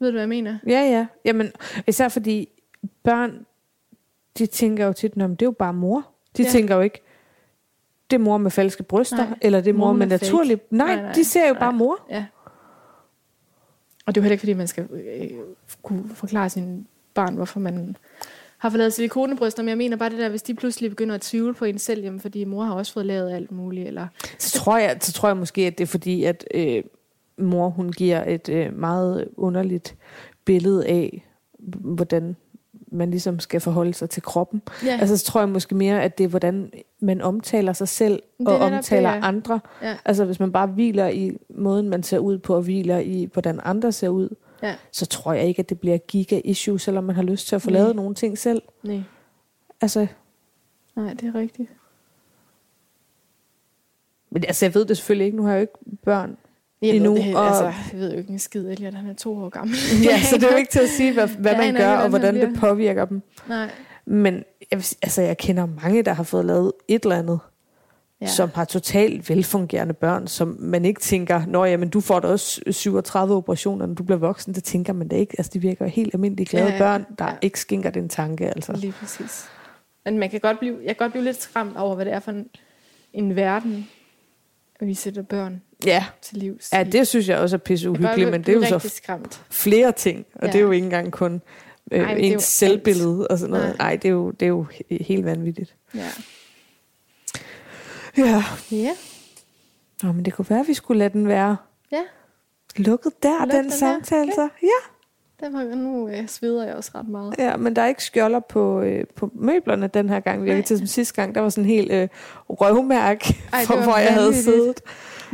ved 0.00 0.08
du 0.08 0.12
hvad 0.12 0.22
jeg 0.22 0.28
mener? 0.28 0.58
Ja, 0.66 0.80
ja. 0.80 1.06
Jamen, 1.24 1.52
især 1.88 2.08
fordi 2.08 2.48
børn, 3.02 3.46
de 4.38 4.46
tænker 4.46 4.86
jo 4.86 4.92
tit, 4.92 5.16
"Nå, 5.16 5.26
men 5.26 5.34
det 5.36 5.42
er 5.42 5.46
jo 5.46 5.50
bare 5.58 5.72
mor. 5.74 6.06
De 6.36 6.42
Ja. 6.42 6.48
tænker 6.48 6.74
jo 6.74 6.80
ikke, 6.80 7.00
det 8.10 8.16
er 8.16 8.20
mor 8.20 8.36
med 8.38 8.50
falske 8.50 8.82
bryster, 8.82 9.16
Nej. 9.16 9.38
eller 9.42 9.60
det 9.60 9.70
er 9.70 9.74
mor, 9.74 9.86
Mor 9.86 9.92
med 9.92 10.06
naturlig. 10.06 10.60
Nej, 10.70 10.86
Nej, 10.86 10.94
nej, 10.96 11.04
nej. 11.04 11.12
de 11.12 11.24
ser 11.24 11.46
jo 11.48 11.52
Nej. 11.52 11.60
bare 11.60 11.72
mor. 11.72 11.98
Ja. 12.10 12.26
Og 14.06 14.14
det 14.14 14.20
er 14.20 14.22
jo 14.22 14.22
heller 14.22 14.32
ikke, 14.32 14.40
fordi 14.40 14.52
man 14.52 14.66
skal 14.68 14.88
øh, 14.92 15.30
kunne 15.82 16.04
forklare 16.14 16.50
sin 16.50 16.86
barn, 17.14 17.34
hvorfor 17.34 17.60
man 17.60 17.96
har 18.58 18.70
fået 18.70 18.78
lavet 18.78 18.92
silikonebryster, 18.92 19.62
men 19.62 19.68
jeg 19.68 19.78
mener 19.78 19.96
bare 19.96 20.10
det 20.10 20.18
der, 20.18 20.28
hvis 20.28 20.42
de 20.42 20.54
pludselig 20.54 20.90
begynder 20.90 21.14
at 21.14 21.20
tvivle 21.20 21.54
på 21.54 21.64
en 21.64 21.78
selv, 21.78 22.02
jamen, 22.02 22.20
fordi 22.20 22.44
mor 22.44 22.64
har 22.64 22.74
også 22.74 22.92
fået 22.92 23.06
lavet 23.06 23.32
alt 23.32 23.52
muligt, 23.52 23.88
eller 23.88 24.06
Så 24.38 24.58
tror 24.58 24.78
jeg, 24.78 24.98
så 25.00 25.12
tror 25.12 25.28
jeg 25.28 25.36
måske, 25.36 25.66
at 25.66 25.78
det 25.78 25.84
er 25.84 25.88
fordi, 25.88 26.24
at 26.24 26.44
øh, 26.54 26.82
mor 27.38 27.68
hun 27.68 27.92
giver 27.92 28.24
et 28.24 28.48
øh, 28.48 28.74
meget 28.78 29.28
underligt 29.36 29.96
billede 30.44 30.86
af, 30.86 31.26
hvordan 31.74 32.36
man 32.92 33.10
ligesom 33.10 33.40
skal 33.40 33.60
forholde 33.60 33.94
sig 33.94 34.10
til 34.10 34.22
kroppen. 34.22 34.62
ja, 34.84 34.98
Altså 35.00 35.16
så 35.16 35.24
tror 35.24 35.40
jeg 35.40 35.48
måske 35.48 35.74
mere, 35.74 36.02
at 36.02 36.18
det 36.18 36.24
er, 36.24 36.28
hvordan 36.28 36.72
man 37.00 37.20
omtaler 37.20 37.72
sig 37.72 37.88
selv 37.88 38.22
Det 38.38 38.46
og 38.48 38.52
netop 38.58 38.72
omtaler 38.72 39.10
det, 39.10 39.16
ja. 39.20 39.26
andre. 39.28 39.60
ja, 39.82 39.96
Altså 40.04 40.24
hvis 40.24 40.40
man 40.40 40.52
bare 40.52 40.66
hviler 40.66 41.08
i 41.08 41.36
måden, 41.50 41.88
man 41.88 42.02
ser 42.02 42.18
ud 42.18 42.38
på, 42.38 42.54
og 42.56 42.62
hviler 42.62 42.98
i, 42.98 43.28
hvordan 43.32 43.60
andre 43.64 43.92
ser 43.92 44.08
ud, 44.08 44.28
ja, 44.62 44.74
så 44.92 45.06
tror 45.06 45.32
jeg 45.32 45.44
ikke, 45.46 45.60
at 45.60 45.68
det 45.68 45.80
bliver 45.80 45.98
giga-issue, 45.98 46.78
selvom 46.78 47.04
man 47.04 47.16
har 47.16 47.22
lyst 47.22 47.48
til 47.48 47.56
at 47.56 47.62
få 47.62 47.70
Nej. 47.70 47.80
lavet 47.80 47.96
nogle 47.96 48.14
ting 48.14 48.38
selv. 48.38 48.62
nej, 48.82 49.00
Altså, 49.80 50.06
nej, 50.96 51.12
det 51.14 51.28
er 51.28 51.34
rigtigt. 51.34 51.70
men 54.30 54.44
altså, 54.44 54.66
jeg 54.66 54.74
ved 54.74 54.84
det 54.84 54.96
selvfølgelig 54.96 55.24
ikke. 55.24 55.36
Nu 55.36 55.42
har 55.42 55.50
jeg 55.50 55.56
jo 55.58 55.60
ikke 55.60 55.98
børn. 56.04 56.36
Jeg 56.82 56.90
Endnu, 56.96 57.14
ved, 57.14 57.22
det, 57.22 57.36
og- 57.36 57.46
altså, 57.46 57.64
jeg 57.64 58.00
ved 58.00 58.12
jo 58.12 58.18
ikke 58.18 58.30
en 58.32 58.38
skid, 58.38 58.68
Elliot, 58.68 58.94
han 58.94 59.06
er 59.10 59.14
to 59.14 59.36
år 59.38 59.48
gammel. 59.48 59.76
ja, 60.10 60.20
så 60.22 60.36
det 60.36 60.44
er 60.44 60.50
jo 60.50 60.56
ikke 60.56 60.70
til 60.70 60.80
at 60.80 60.88
sige, 60.88 61.12
hvad, 61.12 61.28
hvad 61.28 61.52
Jeg 61.52 61.58
man 61.60 61.74
gør, 61.74 61.96
og 61.96 62.08
hvordan 62.08 62.34
det 62.34 62.56
påvirker 62.60 63.04
dem. 63.04 63.22
Nej, 63.48 63.70
Men 64.06 64.34
jeg, 64.70 64.82
altså, 65.02 65.22
jeg 65.22 65.38
kender 65.38 65.66
mange, 65.82 66.02
der 66.02 66.12
har 66.12 66.22
fået 66.22 66.44
lavet 66.44 66.72
et 66.88 67.02
eller 67.02 67.16
andet, 67.16 67.38
ja. 68.20 68.26
ja. 68.26 68.30
som 68.30 68.50
har 68.54 68.64
totalt 68.64 69.30
velfungerende 69.30 69.94
børn, 69.94 70.26
som 70.26 70.56
man 70.60 70.84
ikke 70.84 71.00
tænker, 71.00 71.42
nå 71.46 71.64
jamen, 71.64 71.88
du 71.88 72.00
får 72.00 72.20
da 72.20 72.28
også 72.28 72.60
37 72.70 73.34
operationer, 73.34 73.86
når 73.86 73.94
du 73.94 74.02
bliver 74.02 74.18
voksen. 74.18 74.54
Det 74.54 74.64
tænker 74.64 74.92
man 74.92 75.08
da 75.08 75.16
ikke. 75.16 75.34
Altså, 75.38 75.50
de 75.54 75.58
virker 75.60 75.86
helt 75.86 76.14
almindelige 76.14 76.46
glade 76.46 76.64
Ja, 76.64 76.70
ja, 76.70 76.76
ja, 76.76 76.82
børn, 76.82 77.06
der 77.18 77.24
ja. 77.24 77.30
ja. 77.30 77.36
ikke 77.42 77.60
skinker 77.60 77.90
den 77.90 78.08
tanke. 78.08 78.46
Altså. 78.46 78.72
Lige 78.76 78.92
præcis. 78.92 79.48
Men 80.04 80.18
man 80.18 80.30
kan 80.30 80.40
godt 80.40 80.58
blive, 80.58 80.74
jeg 80.80 80.88
kan 80.88 80.96
godt 80.96 81.12
blive 81.12 81.24
lidt 81.24 81.42
skræmt 81.42 81.76
over, 81.76 81.94
hvad 81.94 82.04
det 82.04 82.12
er 82.14 82.20
for 82.20 82.30
en, 82.30 82.46
en 83.12 83.36
verden, 83.36 83.88
vi 84.80 84.94
sætter 84.94 85.22
børn 85.22 85.62
Ja. 85.86 86.04
til 86.22 86.36
livs. 86.38 86.68
ja, 86.72 86.82
det 86.82 87.08
synes 87.08 87.28
jeg 87.28 87.38
også 87.38 87.56
er 87.56 87.58
pisse 87.58 87.90
uhyggeligt, 87.90 88.30
men 88.30 88.42
det 88.42 88.48
er 88.64 88.70
jo 88.72 88.80
så 88.80 88.88
skræmt. 88.88 89.42
flere 89.50 89.92
ting, 89.92 90.26
og 90.34 90.40
Ja. 90.46 90.52
det 90.52 90.54
er 90.58 90.62
jo 90.62 90.70
ikke 90.70 90.84
engang 90.84 91.12
kun 91.12 91.42
øh, 91.92 92.00
Ej, 92.00 92.14
ens 92.14 92.42
selvbillede 92.44 93.28
og 93.28 93.38
sådan 93.38 93.50
noget. 93.50 93.78
Nej. 93.78 93.96
Det 93.96 94.08
er 94.08 94.12
jo, 94.12 94.30
det 94.30 94.42
er 94.46 94.48
jo 94.48 94.66
he- 94.72 95.04
helt 95.04 95.24
vanvittigt. 95.24 95.74
Ja. 95.94 96.00
Ja. 98.16 98.42
Ja. 98.72 98.90
Nå, 100.02 100.12
men 100.12 100.24
det 100.24 100.32
kunne 100.32 100.50
være, 100.50 100.60
at 100.60 100.68
vi 100.68 100.74
skulle 100.74 100.98
lade 100.98 101.12
den 101.12 101.28
være 101.28 101.56
Ja. 101.92 102.02
lukket 102.76 103.22
der, 103.22 103.38
Lukket 103.40 103.54
den 103.56 103.64
der. 103.64 103.70
samtale. 103.76 104.32
Så. 104.34 104.48
Ja. 104.62 105.46
Den 105.46 105.52
var, 105.54 105.64
nu 105.64 106.08
øh, 106.08 106.28
sveder 106.28 106.64
jeg 106.66 106.74
også 106.74 106.90
ret 106.94 107.08
meget. 107.08 107.34
ja, 107.38 107.56
men 107.56 107.76
der 107.76 107.82
er 107.82 107.86
ikke 107.86 108.04
skjolder 108.04 108.40
på, 108.40 108.80
øh, 108.80 109.04
på 109.16 109.30
møblerne 109.34 109.86
den 109.86 110.08
her 110.08 110.20
gang. 110.20 110.44
Nej. 110.44 110.60
til 110.62 110.78
som 110.78 110.86
sidste 110.86 111.14
gang. 111.14 111.34
Der 111.34 111.40
var 111.40 111.48
sådan 111.48 111.64
en 111.64 111.70
helt 111.70 111.92
øh, 111.92 112.08
røvmærk, 112.48 113.24
Ej, 113.52 113.64
for 113.66 113.82
hvor 113.82 113.96
jeg 113.96 114.12
havde 114.14 114.34
siddet. 114.42 114.80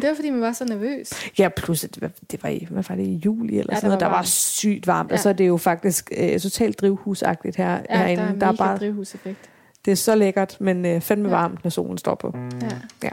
Det 0.00 0.08
var, 0.08 0.14
fordi 0.14 0.30
man 0.30 0.40
var 0.40 0.52
så 0.52 0.64
nervøs. 0.64 1.10
Ja, 1.38 1.48
plus 1.56 1.80
det 1.80 2.02
var, 2.02 2.10
det 2.30 2.42
var 2.42 2.48
i, 2.48 2.66
hvad 2.70 2.82
var 2.88 2.94
det, 2.94 3.02
i 3.02 3.14
juli 3.24 3.58
eller 3.58 3.74
Ja, 3.74 3.80
sådan 3.80 3.88
noget. 3.88 4.00
var 4.00 4.08
Der 4.08 4.14
var 4.16 4.22
sygt 4.22 4.86
varmt, 4.86 5.10
ja. 5.10 5.14
Og 5.14 5.20
så 5.20 5.28
er 5.28 5.32
det 5.32 5.48
jo 5.48 5.56
faktisk 5.56 6.10
øh, 6.18 6.40
totalt 6.40 6.80
drivhusagtigt 6.80 7.56
her, 7.56 7.78
Ja, 7.90 7.96
herinde. 7.98 8.22
der 8.22 8.28
er, 8.30 8.34
der 8.38 8.46
er 8.46 8.52
bare, 8.52 8.76
drivhuseffekt. 8.78 9.38
det 9.84 9.92
er 9.92 9.96
så 9.96 10.14
lækkert, 10.14 10.56
men 10.60 10.86
øh, 10.86 11.00
fandme 11.00 11.28
Ja. 11.28 11.34
varmt, 11.34 11.64
når 11.64 11.70
solen 11.70 11.98
står 11.98 12.14
på. 12.14 12.34
Ja. 12.62 12.68
Ja. 13.02 13.10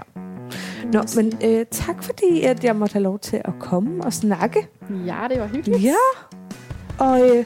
Nå, 0.93 1.03
men 1.15 1.33
øh, 1.45 1.65
tak 1.71 2.03
fordi, 2.03 2.41
at 2.41 2.63
jeg 2.63 2.75
måtte 2.75 2.93
have 2.93 3.03
lov 3.03 3.19
til 3.19 3.41
at 3.45 3.53
komme 3.59 4.03
og 4.03 4.13
snakke. 4.13 4.67
ja, 5.05 5.17
det 5.29 5.39
var 5.41 5.47
hyggeligt. 5.47 5.83
Ja, 5.83 5.95
og 6.99 7.21
øh, 7.37 7.45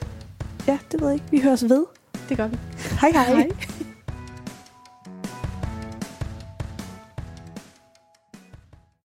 ja, 0.68 0.78
det 0.92 1.02
ved 1.02 1.08
jeg 1.08 1.14
ikke. 1.14 1.26
Vi 1.32 1.40
høres 1.42 1.64
ved. 1.70 1.86
Det 2.30 2.38
gør 2.38 2.48
vi. 2.48 2.58
Hej 3.02 3.10
hej. 3.12 3.24
Hej. 3.34 3.50